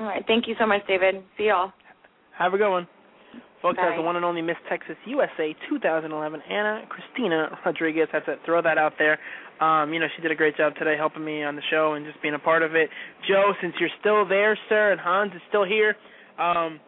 All 0.00 0.06
right, 0.06 0.24
thank 0.26 0.48
you 0.48 0.56
so 0.58 0.66
much, 0.66 0.80
David. 0.88 1.22
See 1.36 1.44
y'all. 1.44 1.72
Have 2.36 2.54
a 2.54 2.58
good 2.58 2.70
one. 2.70 2.88
Folks, 3.62 3.76
Bye. 3.76 3.86
that's 3.86 3.98
the 3.98 4.02
one 4.02 4.16
and 4.16 4.24
only 4.24 4.42
Miss 4.42 4.56
Texas 4.68 4.96
USA 5.06 5.54
2011, 5.68 6.40
Ana 6.48 6.82
Christina 6.88 7.58
Rodriguez. 7.64 8.08
Had 8.12 8.24
to 8.26 8.36
throw 8.44 8.62
that 8.62 8.78
out 8.78 8.94
there. 8.98 9.18
Um, 9.60 9.92
you 9.92 9.98
know, 9.98 10.06
she 10.14 10.22
did 10.22 10.30
a 10.30 10.34
great 10.34 10.56
job 10.56 10.74
today 10.76 10.94
helping 10.96 11.24
me 11.24 11.42
on 11.42 11.56
the 11.56 11.62
show 11.70 11.94
and 11.94 12.06
just 12.06 12.20
being 12.22 12.34
a 12.34 12.38
part 12.38 12.62
of 12.62 12.74
it. 12.74 12.90
Joe, 13.28 13.52
since 13.60 13.74
you're 13.80 13.92
still 14.00 14.26
there, 14.26 14.58
sir, 14.68 14.92
and 14.92 15.00
Hans 15.00 15.32
is 15.34 15.42
still 15.48 15.64
here, 15.64 15.96
um, 16.38 16.80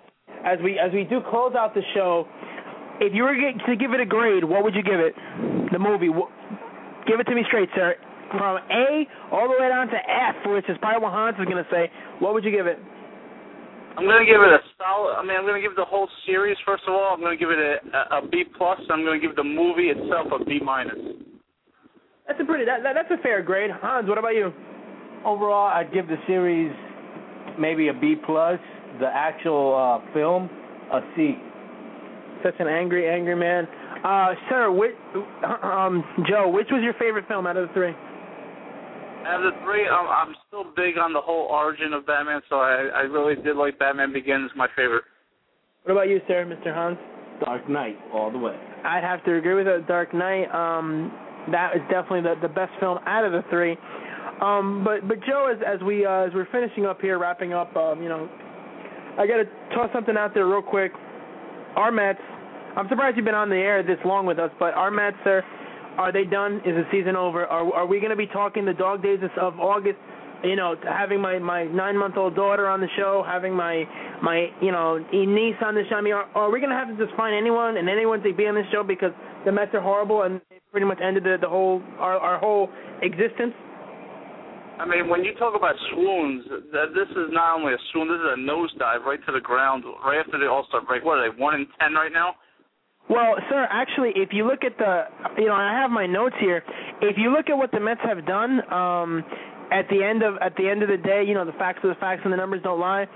as 0.46 0.58
we 0.62 0.78
as 0.78 0.92
we 0.92 1.04
do 1.04 1.20
close 1.28 1.54
out 1.58 1.74
the 1.74 1.82
show, 1.94 2.26
if 3.00 3.12
you 3.14 3.24
were 3.24 3.34
to 3.34 3.76
give 3.76 3.92
it 3.92 4.00
a 4.00 4.06
grade, 4.06 4.44
what 4.44 4.62
would 4.62 4.74
you 4.74 4.82
give 4.82 5.00
it? 5.00 5.14
The 5.72 5.78
movie. 5.78 6.08
Give 7.06 7.18
it 7.18 7.24
to 7.24 7.34
me 7.34 7.42
straight, 7.48 7.68
sir. 7.74 7.96
From 8.30 8.58
A 8.58 9.06
all 9.32 9.50
the 9.50 9.58
way 9.58 9.68
down 9.68 9.88
to 9.88 9.98
F, 9.98 10.36
which 10.46 10.68
is 10.68 10.76
probably 10.78 11.02
what 11.02 11.12
Hans 11.12 11.36
is 11.40 11.46
going 11.46 11.58
to 11.58 11.70
say. 11.70 11.90
What 12.20 12.34
would 12.34 12.44
you 12.44 12.52
give 12.52 12.68
it? 12.68 12.78
I'm 13.98 14.06
gonna 14.06 14.24
give 14.24 14.40
it 14.40 14.54
a 14.54 14.62
solid. 14.78 15.18
I 15.18 15.22
mean, 15.26 15.36
I'm 15.36 15.44
gonna 15.44 15.60
give 15.60 15.74
the 15.74 15.84
whole 15.84 16.08
series. 16.24 16.56
First 16.64 16.84
of 16.86 16.94
all, 16.94 17.12
I'm 17.12 17.20
gonna 17.20 17.36
give 17.36 17.50
it 17.50 17.58
a, 17.58 18.16
a, 18.16 18.28
B 18.28 18.44
plus. 18.56 18.78
I'm 18.88 19.04
gonna 19.04 19.18
give 19.18 19.34
the 19.34 19.42
movie 19.44 19.90
itself 19.90 20.30
a 20.30 20.44
B 20.44 20.60
minus. 20.62 20.96
That's 22.30 22.42
a 22.42 22.44
pretty. 22.44 22.64
That, 22.64 22.84
that 22.84 22.94
that's 22.94 23.10
a 23.10 23.20
fair 23.24 23.42
grade. 23.42 23.72
Hans, 23.82 24.08
what 24.08 24.16
about 24.16 24.36
you? 24.36 24.52
Overall, 25.26 25.66
I'd 25.66 25.92
give 25.92 26.06
the 26.06 26.14
series 26.28 26.70
maybe 27.58 27.88
a 27.88 27.92
B 27.92 28.14
plus. 28.24 28.60
The 29.00 29.08
actual 29.12 29.74
uh, 29.74 30.12
film, 30.14 30.48
a 30.92 31.00
C. 31.16 31.34
Such 32.44 32.54
an 32.60 32.68
angry, 32.68 33.10
angry 33.10 33.34
man. 33.34 33.66
Uh, 34.04 34.34
sir, 34.48 34.70
which, 34.70 34.94
um, 35.60 36.04
Joe, 36.28 36.48
which 36.48 36.68
was 36.70 36.82
your 36.84 36.94
favorite 37.00 37.26
film 37.26 37.48
out 37.48 37.56
of 37.56 37.66
the 37.66 37.74
three? 37.74 37.94
Out 39.26 39.44
of 39.44 39.52
the 39.52 39.60
three, 39.64 39.88
I'm, 39.88 40.06
I'm 40.06 40.34
still 40.46 40.64
big 40.76 40.98
on 40.98 41.12
the 41.12 41.20
whole 41.20 41.48
origin 41.50 41.92
of 41.92 42.06
Batman, 42.06 42.42
so 42.48 42.56
I, 42.56 42.90
I 42.94 43.00
really 43.00 43.42
did 43.42 43.56
like 43.56 43.76
Batman 43.78 44.12
Begins. 44.12 44.52
My 44.54 44.68
favorite. 44.76 45.02
What 45.82 45.92
about 45.92 46.08
you, 46.08 46.20
sir, 46.28 46.46
Mr. 46.46 46.72
Hans? 46.72 46.96
Dark 47.44 47.68
Knight, 47.68 47.98
all 48.14 48.30
the 48.30 48.38
way. 48.38 48.56
I'd 48.84 49.02
have 49.02 49.24
to 49.24 49.36
agree 49.36 49.54
with 49.54 49.66
that. 49.66 49.88
Dark 49.88 50.14
Knight. 50.14 50.46
Um, 50.54 51.12
that 51.52 51.76
is 51.76 51.82
definitely 51.90 52.22
the 52.22 52.34
the 52.40 52.52
best 52.52 52.72
film 52.80 52.98
out 53.06 53.24
of 53.24 53.32
the 53.32 53.42
three. 53.50 53.76
Um, 54.40 54.82
but 54.84 55.06
but 55.06 55.18
Joe, 55.26 55.52
as 55.52 55.60
as 55.66 55.80
we 55.82 56.06
uh, 56.06 56.26
as 56.26 56.32
we're 56.34 56.48
finishing 56.50 56.86
up 56.86 57.00
here, 57.00 57.18
wrapping 57.18 57.52
up, 57.52 57.74
um, 57.76 58.02
you 58.02 58.08
know, 58.08 58.28
I 59.18 59.26
got 59.26 59.36
to 59.36 59.44
toss 59.74 59.90
something 59.92 60.16
out 60.16 60.32
there 60.34 60.46
real 60.46 60.62
quick. 60.62 60.92
Our 61.76 61.92
Mets. 61.92 62.20
I'm 62.76 62.88
surprised 62.88 63.16
you've 63.16 63.26
been 63.26 63.34
on 63.34 63.50
the 63.50 63.56
air 63.56 63.82
this 63.82 63.98
long 64.04 64.26
with 64.26 64.38
us, 64.38 64.50
but 64.58 64.74
our 64.74 64.90
Mets, 64.90 65.16
sir, 65.24 65.42
are 65.98 66.12
they 66.12 66.24
done? 66.24 66.56
Is 66.64 66.74
the 66.74 66.84
season 66.90 67.16
over? 67.16 67.44
Are 67.46 67.72
are 67.74 67.86
we 67.86 67.98
going 67.98 68.10
to 68.10 68.16
be 68.16 68.26
talking 68.26 68.64
the 68.64 68.72
dog 68.72 69.02
days 69.02 69.18
of 69.38 69.58
August? 69.60 69.98
You 70.42 70.56
know, 70.56 70.74
having 70.88 71.20
my 71.20 71.38
my 71.38 71.64
nine 71.64 71.98
month 71.98 72.16
old 72.16 72.34
daughter 72.34 72.66
on 72.66 72.80
the 72.80 72.88
show, 72.96 73.22
having 73.26 73.54
my 73.54 73.84
my 74.22 74.48
you 74.62 74.72
know 74.72 74.98
niece 75.12 75.60
on 75.64 75.74
the 75.74 75.82
show. 75.90 75.96
I 75.96 76.00
mean, 76.00 76.14
are, 76.14 76.28
are 76.34 76.50
we 76.50 76.60
going 76.60 76.70
to 76.70 76.76
have 76.76 76.88
to 76.88 76.96
just 76.96 77.14
find 77.16 77.36
anyone 77.36 77.76
and 77.76 77.90
anyone 77.90 78.22
to 78.22 78.32
be 78.32 78.46
on 78.46 78.54
this 78.54 78.64
show 78.72 78.82
because 78.82 79.12
the 79.44 79.52
Mets 79.52 79.74
are 79.74 79.82
horrible 79.82 80.22
and 80.22 80.40
pretty 80.70 80.86
much 80.86 80.98
ended 81.02 81.24
the, 81.24 81.36
the 81.40 81.48
whole 81.48 81.82
our 81.98 82.16
our 82.18 82.38
whole 82.38 82.68
existence? 83.02 83.54
I 84.78 84.86
mean, 84.86 85.10
when 85.10 85.24
you 85.24 85.34
talk 85.34 85.54
about 85.54 85.74
swoons, 85.92 86.44
that 86.72 86.96
this 86.96 87.08
is 87.10 87.28
not 87.32 87.60
only 87.60 87.74
a 87.74 87.80
swoon, 87.92 88.08
this 88.08 88.16
is 88.16 88.32
a 88.32 88.40
nosedive 88.40 89.04
right 89.04 89.20
to 89.26 89.32
the 89.32 89.40
ground 89.40 89.84
right 90.04 90.18
after 90.24 90.38
the 90.38 90.48
All 90.48 90.64
Star 90.68 90.80
break. 90.80 91.04
What 91.04 91.18
are 91.18 91.30
they? 91.30 91.36
One 91.36 91.54
in 91.54 91.66
ten 91.78 91.92
right 91.92 92.12
now. 92.12 92.34
Well, 93.10 93.34
sir, 93.50 93.66
actually, 93.70 94.12
if 94.14 94.30
you 94.32 94.46
look 94.46 94.62
at 94.64 94.78
the, 94.78 95.02
you 95.36 95.46
know, 95.46 95.54
I 95.54 95.78
have 95.82 95.90
my 95.90 96.06
notes 96.06 96.36
here. 96.40 96.62
If 97.02 97.18
you 97.18 97.32
look 97.32 97.50
at 97.50 97.58
what 97.58 97.72
the 97.72 97.80
Mets 97.80 98.00
have 98.04 98.24
done, 98.24 98.60
um, 98.72 99.24
at 99.72 99.88
the 99.88 100.02
end 100.02 100.22
of 100.22 100.34
at 100.40 100.54
the 100.56 100.68
end 100.68 100.82
of 100.82 100.88
the 100.88 100.96
day, 100.96 101.22
you 101.26 101.34
know, 101.34 101.44
the 101.44 101.52
facts 101.58 101.80
are 101.84 101.88
the 101.88 102.00
facts 102.00 102.22
and 102.24 102.32
the 102.32 102.36
numbers 102.36 102.60
don't 102.62 102.80
lie. 102.80 103.06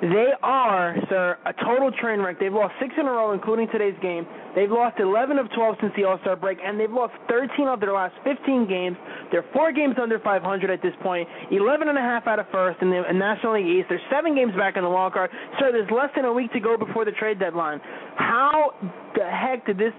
They 0.00 0.32
are, 0.42 0.96
sir, 1.08 1.38
a 1.46 1.52
total 1.52 1.90
train 1.92 2.20
wreck. 2.20 2.38
They've 2.40 2.52
lost 2.52 2.74
six 2.80 2.92
in 2.98 3.06
a 3.06 3.10
row, 3.10 3.32
including 3.32 3.68
today's 3.70 3.94
game. 4.02 4.26
They've 4.54 4.70
lost 4.70 4.98
11 4.98 5.38
of 5.38 5.46
12 5.54 5.76
since 5.80 5.92
the 5.96 6.04
All 6.04 6.18
Star 6.20 6.36
break, 6.36 6.58
and 6.64 6.78
they've 6.78 6.90
lost 6.90 7.14
13 7.28 7.68
of 7.68 7.80
their 7.80 7.92
last 7.92 8.14
15 8.24 8.68
games. 8.68 8.96
They're 9.30 9.44
four 9.52 9.72
games 9.72 9.94
under 10.00 10.18
500 10.18 10.70
at 10.70 10.82
this 10.82 10.94
point, 11.02 11.28
11 11.50 11.88
and 11.88 11.96
a 11.96 12.00
half 12.00 12.26
out 12.26 12.38
of 12.38 12.46
first 12.50 12.82
in 12.82 12.90
the 12.90 13.02
National 13.12 13.54
League 13.54 13.66
East. 13.66 13.86
They're 13.88 14.02
seven 14.10 14.34
games 14.34 14.52
back 14.56 14.76
in 14.76 14.82
the 14.82 14.90
wild 14.90 15.12
card. 15.12 15.30
Sir, 15.58 15.72
there's 15.72 15.90
less 15.90 16.10
than 16.16 16.24
a 16.24 16.32
week 16.32 16.52
to 16.52 16.60
go 16.60 16.76
before 16.76 17.04
the 17.04 17.12
trade 17.12 17.38
deadline. 17.38 17.80
How 18.16 18.74
the 19.14 19.24
heck 19.24 19.66
did 19.66 19.78
this 19.78 19.94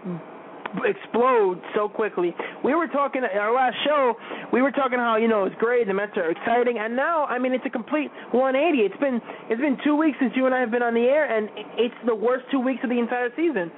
explode 0.84 1.61
so 1.76 1.88
quickly. 1.88 2.35
We 2.64 2.76
were 2.76 2.88
talking 2.88 3.23
our 3.23 3.53
last 3.53 3.76
show. 3.85 4.14
We 4.52 4.61
were 4.61 4.72
talking 4.72 4.99
how 4.99 5.18
you 5.18 5.27
know 5.27 5.45
it's 5.45 5.56
great. 5.60 5.88
The 5.88 5.93
Mets 5.93 6.18
are 6.18 6.31
exciting, 6.31 6.77
and 6.80 6.95
now 6.95 7.26
I 7.26 7.39
mean 7.39 7.53
it's 7.53 7.65
a 7.65 7.69
complete 7.69 8.11
180. 8.31 8.84
It's 8.84 8.99
been 8.99 9.22
it's 9.49 9.61
been 9.61 9.77
two 9.84 9.95
weeks 9.95 10.18
since 10.19 10.34
you 10.35 10.45
and 10.45 10.56
I 10.56 10.60
have 10.60 10.72
been 10.72 10.84
on 10.84 10.93
the 10.93 11.07
air, 11.07 11.26
and 11.26 11.49
it's 11.77 11.95
the 12.06 12.15
worst 12.15 12.45
two 12.52 12.60
weeks 12.60 12.81
of 12.84 12.89
the 12.89 12.99
entire 12.99 13.30
season. 13.35 13.72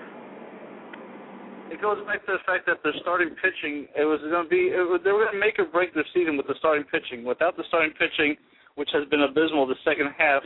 It 1.69 1.81
goes 1.81 1.99
back 2.07 2.25
to 2.25 2.39
the 2.39 2.43
fact 2.47 2.65
that 2.67 2.79
their 2.83 2.95
starting 3.01 3.35
pitching. 3.43 3.91
It 3.91 4.07
was 4.07 4.23
going 4.23 4.47
to 4.47 4.49
be. 4.49 4.71
Was, 4.71 5.01
they 5.03 5.11
were 5.11 5.27
going 5.27 5.35
to 5.35 5.39
make 5.39 5.59
or 5.59 5.67
break 5.67 5.93
their 5.93 6.07
season 6.13 6.37
with 6.37 6.47
the 6.47 6.55
starting 6.59 6.87
pitching. 6.87 7.27
Without 7.27 7.57
the 7.57 7.63
starting 7.67 7.91
pitching, 7.91 8.39
which 8.75 8.89
has 8.93 9.03
been 9.11 9.21
abysmal 9.21 9.67
the 9.67 9.75
second 9.83 10.07
half, 10.17 10.43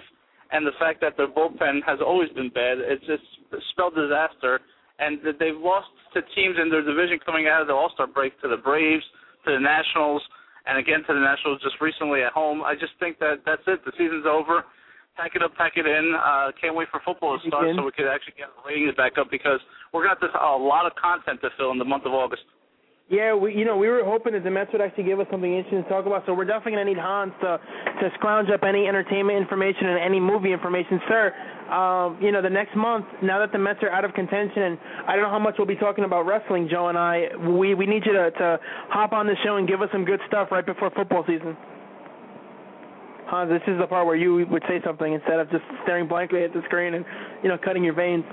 and 0.51 0.65
the 0.65 0.73
fact 0.79 0.99
that 1.01 1.15
their 1.17 1.29
bullpen 1.29 1.85
has 1.85 1.99
always 2.01 2.29
been 2.33 2.49
bad, 2.49 2.81
it's 2.81 3.05
just 3.05 3.23
spelled 3.71 3.93
disaster. 3.93 4.61
And 4.97 5.21
they've 5.39 5.57
lost 5.57 5.93
to 6.13 6.21
teams 6.35 6.57
in 6.61 6.69
their 6.69 6.83
division 6.83 7.19
coming 7.25 7.47
out 7.47 7.61
of 7.61 7.67
the 7.67 7.73
All 7.73 7.91
Star 7.93 8.07
break 8.07 8.39
to 8.41 8.47
the 8.47 8.57
Braves, 8.57 9.03
to 9.45 9.53
the 9.53 9.59
Nationals, 9.59 10.21
and 10.65 10.77
again 10.77 11.01
to 11.07 11.13
the 11.13 11.19
Nationals 11.19 11.61
just 11.61 11.79
recently 11.81 12.23
at 12.23 12.31
home. 12.33 12.61
I 12.61 12.75
just 12.75 12.93
think 12.99 13.19
that 13.19 13.41
that's 13.45 13.63
it. 13.67 13.83
The 13.85 13.91
season's 13.97 14.25
over. 14.27 14.63
Pack 15.17 15.35
it 15.35 15.43
up, 15.43 15.51
pack 15.55 15.73
it 15.75 15.85
in. 15.85 16.15
Uh, 16.15 16.51
can't 16.59 16.75
wait 16.75 16.87
for 16.89 17.01
football 17.03 17.37
to 17.37 17.43
start 17.47 17.67
so 17.75 17.83
we 17.83 17.91
could 17.91 18.07
actually 18.07 18.33
get 18.39 18.47
the 18.55 18.63
ratings 18.63 18.95
back 18.95 19.19
up 19.19 19.27
because 19.29 19.59
we're 19.91 20.07
going 20.07 20.15
to 20.15 20.27
have 20.31 20.39
a 20.39 20.55
lot 20.55 20.87
of 20.87 20.95
content 20.95 21.41
to 21.43 21.49
fill 21.59 21.71
in 21.71 21.77
the 21.77 21.85
month 21.85 22.07
of 22.07 22.13
August. 22.15 22.47
Yeah, 23.11 23.35
we 23.35 23.53
you 23.53 23.65
know 23.65 23.75
we 23.75 23.89
were 23.89 24.05
hoping 24.05 24.31
that 24.33 24.45
the 24.45 24.49
Mets 24.49 24.71
would 24.71 24.79
actually 24.79 25.03
give 25.03 25.19
us 25.19 25.27
something 25.29 25.51
interesting 25.51 25.83
to 25.83 25.89
talk 25.89 26.05
about. 26.05 26.23
So 26.25 26.33
we're 26.33 26.45
definitely 26.45 26.79
gonna 26.79 26.85
need 26.85 26.97
Hans 26.97 27.33
to 27.41 27.59
to 27.99 28.09
scrounge 28.15 28.49
up 28.49 28.63
any 28.63 28.87
entertainment 28.87 29.37
information 29.37 29.87
and 29.87 29.99
any 29.99 30.17
movie 30.17 30.53
information, 30.53 31.01
sir. 31.09 31.35
Um, 31.67 32.17
you 32.23 32.31
know 32.31 32.41
the 32.41 32.49
next 32.49 32.73
month, 32.73 33.05
now 33.21 33.37
that 33.39 33.51
the 33.51 33.59
Mets 33.59 33.83
are 33.83 33.91
out 33.91 34.05
of 34.05 34.13
contention, 34.13 34.63
and 34.63 34.77
I 35.07 35.15
don't 35.17 35.23
know 35.23 35.29
how 35.29 35.43
much 35.43 35.55
we'll 35.57 35.67
be 35.67 35.75
talking 35.75 36.05
about 36.05 36.25
wrestling, 36.25 36.69
Joe 36.71 36.87
and 36.87 36.97
I. 36.97 37.35
We 37.35 37.75
we 37.75 37.85
need 37.85 38.05
you 38.05 38.13
to 38.13 38.31
to 38.31 38.59
hop 38.87 39.11
on 39.11 39.27
the 39.27 39.35
show 39.43 39.57
and 39.57 39.67
give 39.67 39.81
us 39.81 39.89
some 39.91 40.05
good 40.05 40.21
stuff 40.27 40.47
right 40.49 40.65
before 40.65 40.89
football 40.91 41.25
season. 41.27 41.57
Hans, 43.27 43.51
this 43.51 43.61
is 43.67 43.77
the 43.77 43.87
part 43.87 44.07
where 44.07 44.15
you 44.15 44.47
would 44.49 44.63
say 44.69 44.79
something 44.85 45.11
instead 45.11 45.37
of 45.41 45.51
just 45.51 45.63
staring 45.83 46.07
blankly 46.07 46.45
at 46.45 46.53
the 46.53 46.61
screen 46.63 46.93
and 46.93 47.03
you 47.43 47.49
know 47.49 47.57
cutting 47.57 47.83
your 47.83 47.93
veins. 47.93 48.23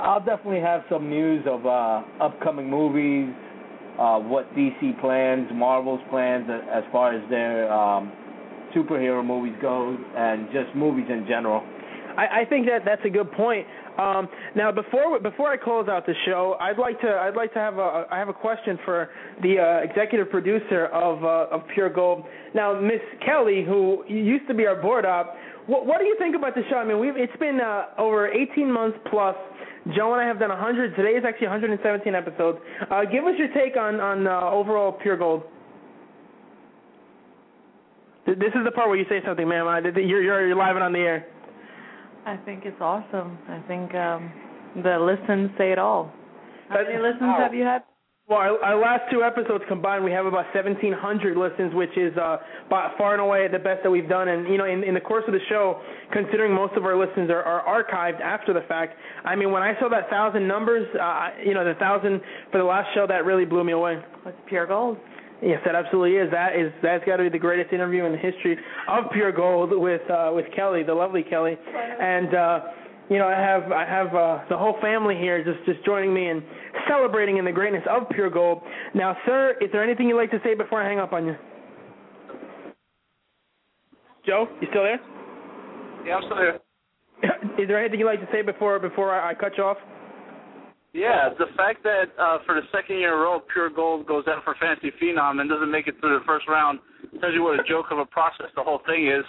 I'll 0.00 0.18
definitely 0.18 0.60
have 0.60 0.82
some 0.90 1.08
news 1.08 1.46
of 1.46 1.64
uh, 1.66 2.02
upcoming 2.20 2.68
movies, 2.68 3.32
uh, 3.98 4.18
what 4.18 4.52
DC 4.54 5.00
plans, 5.00 5.48
Marvel's 5.52 6.00
plans 6.10 6.48
as 6.50 6.84
far 6.90 7.14
as 7.14 7.28
their 7.30 7.72
um, 7.72 8.12
superhero 8.74 9.24
movies 9.24 9.54
go, 9.60 9.96
and 10.16 10.46
just 10.52 10.74
movies 10.74 11.06
in 11.08 11.26
general. 11.28 11.62
I, 12.16 12.42
I 12.42 12.44
think 12.48 12.66
that 12.66 12.82
that's 12.84 13.02
a 13.04 13.10
good 13.10 13.30
point. 13.32 13.66
Um, 13.98 14.28
now, 14.56 14.72
before 14.72 15.20
before 15.20 15.52
I 15.52 15.56
close 15.56 15.88
out 15.88 16.04
the 16.06 16.14
show, 16.26 16.56
I'd 16.60 16.78
like 16.78 17.00
to 17.00 17.08
I'd 17.08 17.36
like 17.36 17.52
to 17.54 17.58
have 17.60 17.78
a 17.78 18.06
I 18.10 18.18
have 18.18 18.28
a 18.28 18.34
question 18.34 18.78
for 18.84 19.10
the 19.42 19.58
uh, 19.58 19.88
executive 19.88 20.30
producer 20.30 20.86
of 20.86 21.22
uh, 21.24 21.54
of 21.54 21.62
Pure 21.74 21.90
Gold. 21.90 22.24
Now, 22.54 22.78
Miss 22.80 23.00
Kelly, 23.24 23.64
who 23.64 24.04
used 24.08 24.48
to 24.48 24.54
be 24.54 24.66
our 24.66 24.80
board 24.80 25.04
op, 25.04 25.36
what, 25.66 25.86
what 25.86 25.98
do 26.00 26.06
you 26.06 26.16
think 26.18 26.34
about 26.34 26.54
the 26.54 26.62
show? 26.68 26.76
I 26.76 26.84
mean, 26.84 26.98
we've 26.98 27.16
it's 27.16 27.36
been 27.38 27.60
uh, 27.60 27.86
over 27.98 28.28
18 28.28 28.70
months 28.70 28.98
plus. 29.10 29.36
Joe 29.92 30.12
and 30.14 30.20
I 30.22 30.26
have 30.26 30.38
done 30.38 30.48
100. 30.48 30.96
Today 30.96 31.10
is 31.10 31.24
actually 31.26 31.48
117 31.48 32.14
episodes. 32.14 32.58
Uh, 32.90 33.04
give 33.04 33.24
us 33.24 33.34
your 33.36 33.48
take 33.52 33.76
on 33.76 34.00
on 34.00 34.26
uh, 34.26 34.50
overall 34.50 34.92
Pure 34.92 35.18
Gold. 35.18 35.42
Th- 38.24 38.38
This 38.38 38.48
is 38.54 38.64
the 38.64 38.70
part 38.70 38.88
where 38.88 38.96
you 38.96 39.04
say 39.08 39.20
something, 39.26 39.46
ma'am. 39.46 39.68
I, 39.68 39.80
th- 39.80 39.94
you're 39.96 40.22
you're 40.22 40.46
you're 40.46 40.56
live 40.56 40.76
and 40.76 40.84
on 40.84 40.92
the 40.92 41.00
air. 41.00 41.26
I 42.24 42.36
think 42.38 42.64
it's 42.64 42.80
awesome. 42.80 43.36
I 43.48 43.60
think 43.68 43.94
um 43.94 44.32
the 44.82 44.98
listens 44.98 45.50
say 45.58 45.72
it 45.72 45.78
all. 45.78 46.10
How 46.70 46.82
many 46.82 46.96
listens 46.96 47.20
have 47.38 47.52
you 47.54 47.64
had? 47.64 47.82
Well, 48.26 48.38
our, 48.38 48.56
our 48.64 48.80
last 48.80 49.02
two 49.12 49.22
episodes 49.22 49.64
combined, 49.68 50.02
we 50.02 50.10
have 50.12 50.24
about 50.24 50.46
1,700 50.54 51.36
listens, 51.36 51.74
which 51.74 51.94
is 51.94 52.16
uh, 52.16 52.38
by 52.70 52.90
far 52.96 53.12
and 53.12 53.20
away 53.20 53.48
the 53.52 53.58
best 53.58 53.82
that 53.82 53.90
we've 53.90 54.08
done. 54.08 54.28
And 54.28 54.48
you 54.48 54.56
know, 54.56 54.64
in, 54.64 54.82
in 54.82 54.94
the 54.94 55.00
course 55.00 55.24
of 55.26 55.34
the 55.34 55.44
show, 55.50 55.82
considering 56.10 56.54
most 56.54 56.72
of 56.72 56.86
our 56.86 56.96
listens 56.96 57.28
are, 57.28 57.42
are 57.42 57.60
archived 57.68 58.22
after 58.22 58.54
the 58.54 58.62
fact, 58.62 58.96
I 59.26 59.36
mean, 59.36 59.52
when 59.52 59.62
I 59.62 59.78
saw 59.78 59.90
that 59.90 60.08
thousand 60.08 60.48
numbers, 60.48 60.88
uh, 60.98 61.32
you 61.44 61.52
know, 61.52 61.66
the 61.66 61.74
thousand 61.78 62.22
for 62.50 62.56
the 62.56 62.64
last 62.64 62.88
show, 62.94 63.06
that 63.06 63.26
really 63.26 63.44
blew 63.44 63.62
me 63.62 63.72
away. 63.72 64.02
It's 64.24 64.38
pure 64.48 64.66
gold. 64.66 64.96
Yes, 65.42 65.60
that 65.66 65.74
absolutely 65.74 66.16
is. 66.16 66.30
That 66.30 66.56
is 66.56 66.72
that's 66.82 67.04
got 67.04 67.18
to 67.18 67.24
be 67.24 67.28
the 67.28 67.38
greatest 67.38 67.74
interview 67.74 68.06
in 68.06 68.12
the 68.12 68.18
history 68.18 68.56
of 68.88 69.04
Pure 69.12 69.32
Gold 69.32 69.68
with 69.72 70.00
uh, 70.10 70.30
with 70.32 70.46
Kelly, 70.56 70.82
the 70.82 70.94
lovely 70.94 71.24
Kelly, 71.24 71.58
and. 72.00 72.34
uh 72.34 72.60
you 73.10 73.18
know, 73.18 73.28
I 73.28 73.38
have 73.38 73.70
I 73.70 73.84
have 73.84 74.14
uh, 74.14 74.38
the 74.48 74.56
whole 74.56 74.76
family 74.80 75.14
here 75.16 75.44
just 75.44 75.64
just 75.66 75.84
joining 75.84 76.14
me 76.14 76.28
and 76.28 76.42
celebrating 76.88 77.38
in 77.38 77.44
the 77.44 77.52
greatness 77.52 77.82
of 77.90 78.08
Pure 78.10 78.30
Gold. 78.30 78.62
Now, 78.94 79.16
sir, 79.26 79.56
is 79.60 79.70
there 79.72 79.82
anything 79.82 80.08
you'd 80.08 80.16
like 80.16 80.30
to 80.30 80.40
say 80.44 80.54
before 80.54 80.82
I 80.82 80.88
hang 80.88 80.98
up 80.98 81.12
on 81.12 81.26
you? 81.26 81.36
Joe, 84.26 84.46
you 84.60 84.68
still 84.70 84.82
there? 84.82 85.00
Yeah, 86.06 86.16
I'm 86.16 86.22
still 86.24 86.38
here. 86.38 86.60
is 87.62 87.68
there 87.68 87.78
anything 87.78 88.00
you'd 88.00 88.06
like 88.06 88.20
to 88.20 88.28
say 88.32 88.42
before 88.42 88.78
before 88.78 89.14
I, 89.14 89.30
I 89.30 89.34
cut 89.34 89.52
you 89.56 89.64
off? 89.64 89.76
Yeah, 90.94 91.34
the 91.36 91.50
fact 91.56 91.82
that 91.82 92.14
uh, 92.22 92.38
for 92.46 92.54
the 92.54 92.62
second 92.70 93.02
year 93.02 93.12
in 93.12 93.18
a 93.18 93.22
row, 93.22 93.42
Pure 93.52 93.70
Gold 93.74 94.06
goes 94.06 94.24
out 94.28 94.44
for 94.44 94.54
Fantasy 94.60 94.92
Phenom 95.02 95.40
and 95.40 95.50
doesn't 95.50 95.70
make 95.70 95.88
it 95.88 95.98
through 95.98 96.16
the 96.18 96.24
first 96.24 96.46
round 96.46 96.78
tells 97.20 97.34
you 97.34 97.42
what 97.42 97.58
a 97.58 97.64
joke 97.66 97.86
of 97.90 97.98
a 97.98 98.06
process 98.06 98.46
the 98.54 98.62
whole 98.62 98.80
thing 98.86 99.08
is. 99.08 99.24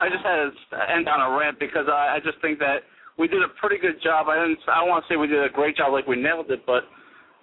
I 0.00 0.08
just 0.08 0.22
had 0.22 0.46
to 0.46 0.78
end 0.90 1.08
on 1.08 1.18
a 1.18 1.36
rant 1.36 1.58
because 1.58 1.90
I, 1.90 2.16
I 2.16 2.18
just 2.22 2.40
think 2.40 2.58
that 2.60 2.86
we 3.18 3.26
did 3.26 3.42
a 3.42 3.50
pretty 3.58 3.78
good 3.82 4.00
job. 4.02 4.30
I 4.30 4.38
didn't. 4.38 4.62
I 4.70 4.78
don't 4.78 4.88
want 4.88 5.04
to 5.04 5.06
say 5.10 5.16
we 5.16 5.26
did 5.26 5.42
a 5.42 5.50
great 5.50 5.76
job 5.76 5.92
like 5.92 6.06
we 6.06 6.14
nailed 6.14 6.50
it, 6.50 6.62
but 6.66 6.86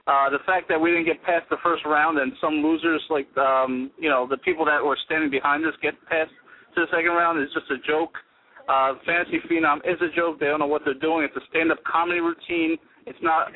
uh, 0.08 0.30
the 0.30 0.40
fact 0.46 0.70
that 0.70 0.80
we 0.80 0.92
didn't 0.92 1.06
get 1.06 1.22
past 1.24 1.50
the 1.50 1.58
first 1.64 1.84
round 1.86 2.20
and 2.20 2.32
some 2.40 2.62
losers 2.62 3.02
like 3.10 3.28
um, 3.38 3.92
you 3.98 4.10
know 4.10 4.28
the 4.30 4.38
people 4.38 4.66
that 4.66 4.84
were 4.84 4.98
standing 5.06 5.30
behind 5.30 5.66
us 5.66 5.74
get 5.82 5.94
past 6.08 6.30
to 6.76 6.82
the 6.82 6.88
second 6.92 7.12
round 7.12 7.42
is 7.42 7.50
just 7.54 7.70
a 7.72 7.80
joke. 7.88 8.14
Uh, 8.68 8.94
Fantasy 9.06 9.40
Phenom 9.50 9.78
is 9.86 9.98
a 10.02 10.14
joke. 10.16 10.40
They 10.40 10.48
don't 10.48 10.60
know 10.60 10.68
what 10.68 10.82
they're 10.84 10.98
doing. 10.98 11.24
It's 11.24 11.36
a 11.38 11.46
stand-up 11.50 11.78
comedy 11.86 12.20
routine. 12.20 12.78
It's 13.06 13.20
not. 13.22 13.50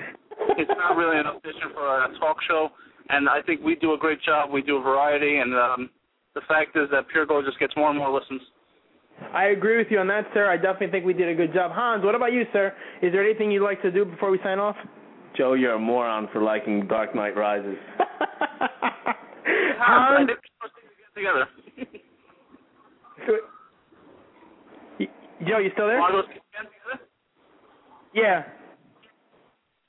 It's 0.58 0.72
not 0.78 0.96
really 0.96 1.20
an 1.20 1.26
audition 1.26 1.74
for 1.74 1.84
a 2.06 2.08
talk 2.20 2.38
show. 2.48 2.70
And 3.10 3.28
I 3.28 3.42
think 3.42 3.62
we 3.62 3.76
do 3.76 3.94
a 3.94 3.98
great 3.98 4.22
job. 4.22 4.52
We 4.52 4.62
do 4.62 4.78
a 4.78 4.82
variety, 4.82 5.38
and 5.38 5.54
um, 5.54 5.90
the 6.36 6.42
fact 6.48 6.78
is 6.78 6.88
that 6.92 7.08
Pure 7.10 7.26
Gold 7.26 7.46
just 7.46 7.60
gets 7.60 7.76
more 7.76 7.90
and 7.90 7.98
more 7.98 8.14
listens. 8.14 8.42
I 9.34 9.48
agree 9.48 9.78
with 9.78 9.88
you 9.90 10.00
on 10.00 10.08
that, 10.08 10.26
sir. 10.34 10.50
I 10.50 10.56
definitely 10.56 10.92
think 10.92 11.06
we 11.06 11.14
did 11.14 11.28
a 11.28 11.36
good 11.36 11.54
job. 11.54 11.72
Hans, 11.74 12.06
what 12.06 12.16
about 12.16 12.32
you, 12.32 12.44
sir? 12.54 12.74
Is 13.02 13.12
there 13.12 13.24
anything 13.24 13.52
you'd 13.52 13.64
like 13.64 13.82
to 13.82 13.92
do 13.92 14.06
before 14.06 14.32
we 14.32 14.40
sign 14.44 14.60
off? 14.60 14.78
Joe, 15.36 15.54
you're 15.54 15.76
a 15.76 15.80
moron 15.80 16.28
for 16.34 16.42
liking 16.42 16.88
Dark 16.88 17.16
Knight 17.16 17.36
Rises. 17.36 17.78
Hans, 19.78 20.30
together. 21.16 21.48
Joe, 25.48 25.60
you 25.60 25.72
still 25.74 25.88
there? 25.88 26.00
Want 26.00 26.14
to 26.16 26.22
go 26.22 26.28
see 26.28 26.36
it 26.36 26.44
again 26.52 26.68
together? 26.68 27.00
Yeah. 28.14 28.44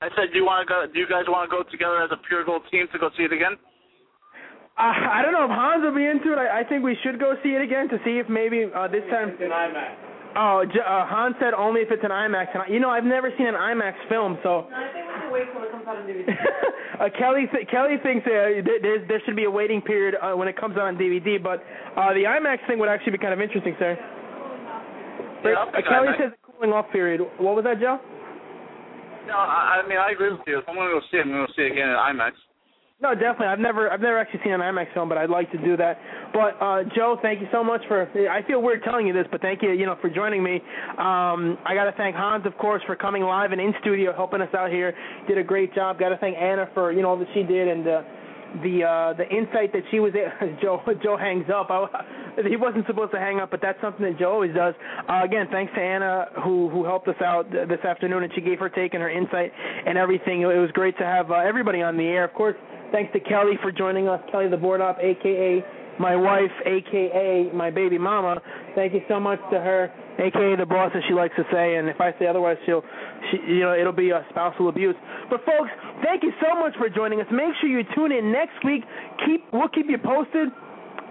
I 0.03 0.09
said, 0.17 0.33
do 0.33 0.39
you 0.39 0.45
want 0.45 0.67
to 0.67 0.69
go? 0.71 0.87
Do 0.93 0.99
you 0.99 1.07
guys 1.07 1.25
want 1.29 1.51
to 1.51 1.53
go 1.53 1.62
together 1.69 2.01
as 2.03 2.11
a 2.12 2.17
Pure 2.29 2.45
Gold 2.45 2.62
team 2.71 2.87
to 2.93 2.99
go 2.99 3.11
see 3.17 3.25
it 3.25 3.33
again? 3.33 3.59
Uh, 4.79 4.97
I 4.97 5.21
don't 5.21 5.33
know 5.33 5.45
if 5.45 5.51
Hans 5.51 5.83
will 5.85 5.95
be 5.95 6.07
into 6.07 6.33
it. 6.33 6.39
I, 6.39 6.61
I 6.61 6.65
think 6.65 6.85
we 6.85 6.97
should 7.03 7.19
go 7.19 7.35
see 7.43 7.51
it 7.51 7.61
again 7.61 7.89
to 7.91 7.99
see 8.05 8.17
if 8.17 8.29
maybe 8.29 8.65
uh, 8.65 8.89
this 8.89 9.05
time. 9.11 9.37
It's 9.37 9.43
an 9.43 9.51
IMAX. 9.51 10.10
Oh, 10.36 10.62
J- 10.65 10.78
uh, 10.78 11.07
Hans 11.07 11.35
said 11.40 11.55
only 11.55 11.81
if 11.82 11.90
it's 11.90 12.05
an 12.05 12.11
IMAX. 12.15 12.55
And 12.55 12.62
I, 12.62 12.66
you 12.69 12.78
know, 12.78 12.89
I've 12.90 13.05
never 13.05 13.31
seen 13.36 13.47
an 13.48 13.55
IMAX 13.59 13.94
film, 14.09 14.39
so. 14.43 14.66
No, 14.70 14.77
I 14.77 14.86
think 14.94 15.07
we 15.07 15.15
should 15.20 15.32
wait 15.32 15.47
till 15.52 15.62
it 15.66 15.70
comes 15.73 15.86
out 15.90 15.97
on 15.97 16.07
DVD. 16.07 16.31
uh, 17.01 17.09
Kelly 17.19 17.47
th- 17.51 17.66
Kelly 17.69 17.97
thinks 18.02 18.23
uh, 18.27 18.62
th- 18.62 18.78
there 18.82 19.02
there 19.09 19.20
should 19.27 19.35
be 19.35 19.44
a 19.44 19.51
waiting 19.51 19.82
period 19.82 20.15
uh, 20.23 20.32
when 20.39 20.47
it 20.47 20.55
comes 20.57 20.77
out 20.77 20.86
on 20.86 20.94
DVD, 20.97 21.43
but 21.43 21.65
uh, 21.98 22.15
the 22.15 22.23
IMAX 22.31 22.62
thing 22.69 22.78
would 22.78 22.89
actually 22.89 23.12
be 23.12 23.19
kind 23.19 23.35
of 23.35 23.40
interesting, 23.40 23.74
sir. 23.78 23.98
Yeah, 25.43 25.51
I'll 25.59 25.69
uh, 25.69 25.82
Kelly 25.82 26.09
IMAX. 26.15 26.19
says 26.19 26.32
a 26.39 26.52
cooling 26.52 26.73
off 26.73 26.86
period. 26.93 27.20
What 27.39 27.57
was 27.57 27.65
that, 27.65 27.81
Joe? 27.81 27.98
No, 29.27 29.35
I, 29.35 29.82
I 29.82 29.89
mean 29.89 29.98
I 29.98 30.12
agree 30.12 30.31
with 30.31 30.40
you. 30.47 30.59
If 30.59 30.69
I'm 30.69 30.77
gonna 30.77 30.90
go 30.94 31.01
see 31.11 31.19
it, 31.19 31.23
I'm 31.27 31.31
gonna 31.35 31.47
go 31.47 31.52
see 31.57 31.62
it 31.62 31.73
again 31.73 31.89
in 31.90 31.97
IMAX. 31.97 32.32
No, 33.03 33.15
definitely. 33.15 33.47
I've 33.47 33.59
never 33.59 33.91
I've 33.91 34.01
never 34.03 34.19
actually 34.19 34.41
seen 34.45 34.53
an 34.53 34.61
IMAX 34.61 34.93
film, 34.93 35.09
but 35.09 35.17
I'd 35.17 35.31
like 35.31 35.51
to 35.53 35.59
do 35.59 35.75
that. 35.79 35.99
But 36.35 36.61
uh 36.61 36.83
Joe, 36.95 37.17
thank 37.23 37.41
you 37.41 37.49
so 37.51 37.65
much 37.65 37.81
for 37.89 38.03
I 38.31 38.43
feel 38.47 38.61
weird 38.61 38.83
telling 38.85 39.07
you 39.07 39.15
this, 39.15 39.27
but 39.31 39.41
thank 39.41 39.63
you, 39.63 39.71
you 39.73 39.87
know, 39.87 39.97
for 40.03 40.11
joining 40.11 40.43
me. 40.43 40.57
Um 40.99 41.57
I 41.65 41.73
gotta 41.75 41.93
thank 41.97 42.15
Hans 42.15 42.45
of 42.45 42.57
course 42.59 42.83
for 42.87 42.97
coming 42.97 43.23
live 43.23 43.53
and 43.53 43.61
in 43.61 43.73
studio 43.81 44.13
helping 44.15 44.43
us 44.43 44.53
out 44.55 44.71
here. 44.71 44.95
Did 45.27 45.39
a 45.39 45.43
great 45.43 45.75
job. 45.75 45.99
Gotta 45.99 46.19
thank 46.19 46.37
Ana 46.37 46.69
for, 46.75 46.93
you 46.93 47.01
know, 47.01 47.09
all 47.09 47.19
that 47.19 47.29
she 47.33 47.43
did 47.43 47.69
and 47.69 47.89
uh 47.89 48.03
the 48.63 48.85
uh 48.85 49.13
the 49.17 49.27
insight 49.35 49.73
that 49.73 49.83
she 49.91 49.99
was 49.99 50.13
Joe 50.63 50.83
Joe 51.03 51.17
hangs 51.17 51.47
up. 51.49 51.71
I, 51.71 51.87
he 52.49 52.57
wasn't 52.57 52.87
supposed 52.87 53.13
to 53.13 53.19
hang 53.19 53.41
up, 53.41 53.51
but 53.51 53.61
that's 53.63 53.81
something 53.81 54.05
that 54.05 54.19
Joe 54.19 54.33
always 54.33 54.55
does. 54.55 54.75
Uh, 55.09 55.23
again, 55.25 55.47
thanks 55.51 55.73
to 55.75 55.81
Ana 55.81 56.27
who 56.45 56.69
who 56.69 56.85
helped 56.85 57.09
us 57.09 57.21
out 57.25 57.51
th- 57.51 57.67
this 57.69 57.81
afternoon, 57.81 58.25
and 58.25 58.33
she 58.35 58.43
gave 58.43 58.59
her 58.59 58.69
take 58.69 58.93
and 58.93 59.03
her 59.03 59.11
insight 59.11 59.53
and 59.87 59.97
everything. 59.97 60.43
It 60.43 60.47
was 60.47 60.71
great 60.73 60.99
to 60.99 61.05
have 61.05 61.31
uh, 61.31 61.37
everybody 61.37 61.81
on 61.83 61.97
the 61.97 62.05
air. 62.05 62.25
Of 62.25 62.35
course, 62.35 62.57
thanks 62.93 63.12
to 63.12 63.21
Kelly 63.21 63.55
for 63.62 63.73
joining 63.73 64.09
us, 64.09 64.21
Kelly 64.31 64.49
the 64.49 64.57
board 64.57 64.81
op, 64.81 64.99
aka 64.99 65.65
my 65.99 66.17
wife, 66.17 66.51
aka 66.65 67.51
my 67.53 67.71
baby 67.71 67.99
mama. 67.99 68.41
Thank 68.75 68.95
you 68.95 69.03
so 69.09 69.21
much 69.21 69.39
to 69.53 69.61
her, 69.61 69.93
aka 70.19 70.57
the 70.57 70.67
boss, 70.67 70.93
as 70.97 71.03
she 71.07 71.15
likes 71.15 71.35
to 71.37 71.45
say. 71.53 71.77
And 71.77 71.89
if 71.89 72.01
I 72.01 72.15
say 72.19 72.27
otherwise, 72.27 72.57
she'll, 72.65 72.83
she, 73.31 73.55
you 73.55 73.61
know, 73.61 73.77
it'll 73.79 73.93
be 73.93 74.11
a 74.11 74.25
spousal 74.31 74.69
abuse. 74.69 74.97
But 75.29 75.45
folks, 75.45 75.71
thank 76.05 76.23
you 76.23 76.33
so 76.41 76.59
much 76.59 76.73
for 76.79 76.89
joining 76.89 77.21
us. 77.21 77.27
Make 77.31 77.53
sure 77.61 77.69
you 77.69 77.85
tune 77.95 78.12
in 78.12 78.33
next 78.33 78.65
week. 78.65 78.83
Keep, 79.27 79.53
we'll 79.53 79.69
keep 79.69 79.87
you 79.89 79.99
posted 79.99 80.49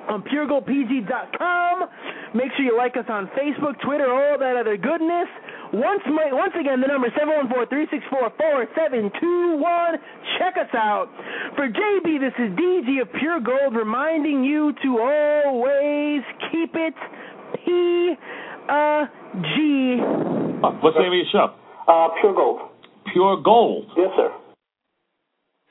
on 0.10 0.24
puregoldpg.com. 0.24 1.90
Make 2.34 2.52
sure 2.58 2.66
you 2.66 2.76
like 2.76 2.98
us 2.98 3.06
on 3.10 3.30
Facebook, 3.38 3.80
Twitter, 3.86 4.12
all 4.12 4.40
that 4.40 4.58
other 4.58 4.76
goodness. 4.76 5.30
Once 5.72 6.02
my, 6.08 6.34
once 6.34 6.54
again, 6.60 6.82
the 6.82 6.88
number 6.88 7.10
seven 7.14 7.36
one 7.36 7.48
four 7.50 7.66
three 7.68 7.86
six 7.92 8.04
four 8.10 8.32
four 8.38 8.66
seven 8.76 9.12
two 9.22 9.58
one. 9.62 9.96
Check 10.40 10.56
us 10.58 10.74
out. 10.74 11.08
For 11.56 11.68
JB, 11.70 12.20
this 12.20 12.34
is 12.40 12.50
DG 12.58 13.02
of 13.02 13.08
Pure 13.20 13.42
Gold 13.42 13.76
reminding 13.76 14.44
you 14.44 14.74
to 14.82 14.90
always 15.00 16.22
keep 16.52 16.74
it 16.74 16.94
P 17.54 18.16
uh, 18.68 19.06
G. 19.42 20.02
What's 20.82 20.98
the 20.98 21.04
name 21.06 21.14
of 21.14 21.22
your 21.22 21.30
show? 21.32 21.54
Uh, 21.88 22.10
Pure 22.20 22.34
Gold. 22.34 22.60
Pure 23.14 23.42
Gold. 23.44 23.86
Yes, 23.96 24.10
sir. 24.18 24.32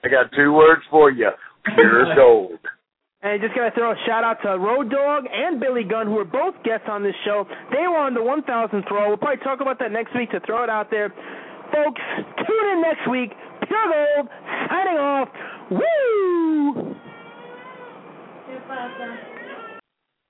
I 0.04 0.08
got 0.08 0.30
two 0.36 0.52
words 0.52 0.82
for 0.90 1.10
you. 1.10 1.30
Pure 1.74 2.14
gold. 2.16 2.58
And 3.20 3.42
just 3.42 3.52
gotta 3.54 3.74
throw 3.74 3.90
a 3.90 3.96
shout 4.06 4.22
out 4.22 4.38
to 4.42 4.58
Road 4.58 4.90
Dog 4.90 5.24
and 5.26 5.58
Billy 5.58 5.82
Gunn, 5.82 6.06
who 6.06 6.14
were 6.14 6.24
both 6.24 6.54
guests 6.62 6.86
on 6.88 7.02
this 7.02 7.16
show. 7.24 7.44
They 7.72 7.82
were 7.82 7.98
on 7.98 8.14
the 8.14 8.20
1000th 8.20 8.88
Raw. 8.90 9.08
We'll 9.08 9.16
probably 9.16 9.42
talk 9.42 9.60
about 9.60 9.80
that 9.80 9.90
next 9.90 10.14
week 10.14 10.30
to 10.30 10.40
throw 10.46 10.62
it 10.62 10.70
out 10.70 10.88
there. 10.88 11.10
Folks, 11.72 12.00
tune 12.46 12.66
in 12.72 12.80
next 12.80 13.10
week. 13.10 13.32
Pure 13.66 13.90
Gold 13.90 14.28
signing 14.70 14.98
off. 14.98 15.28
Woo! 15.70 16.94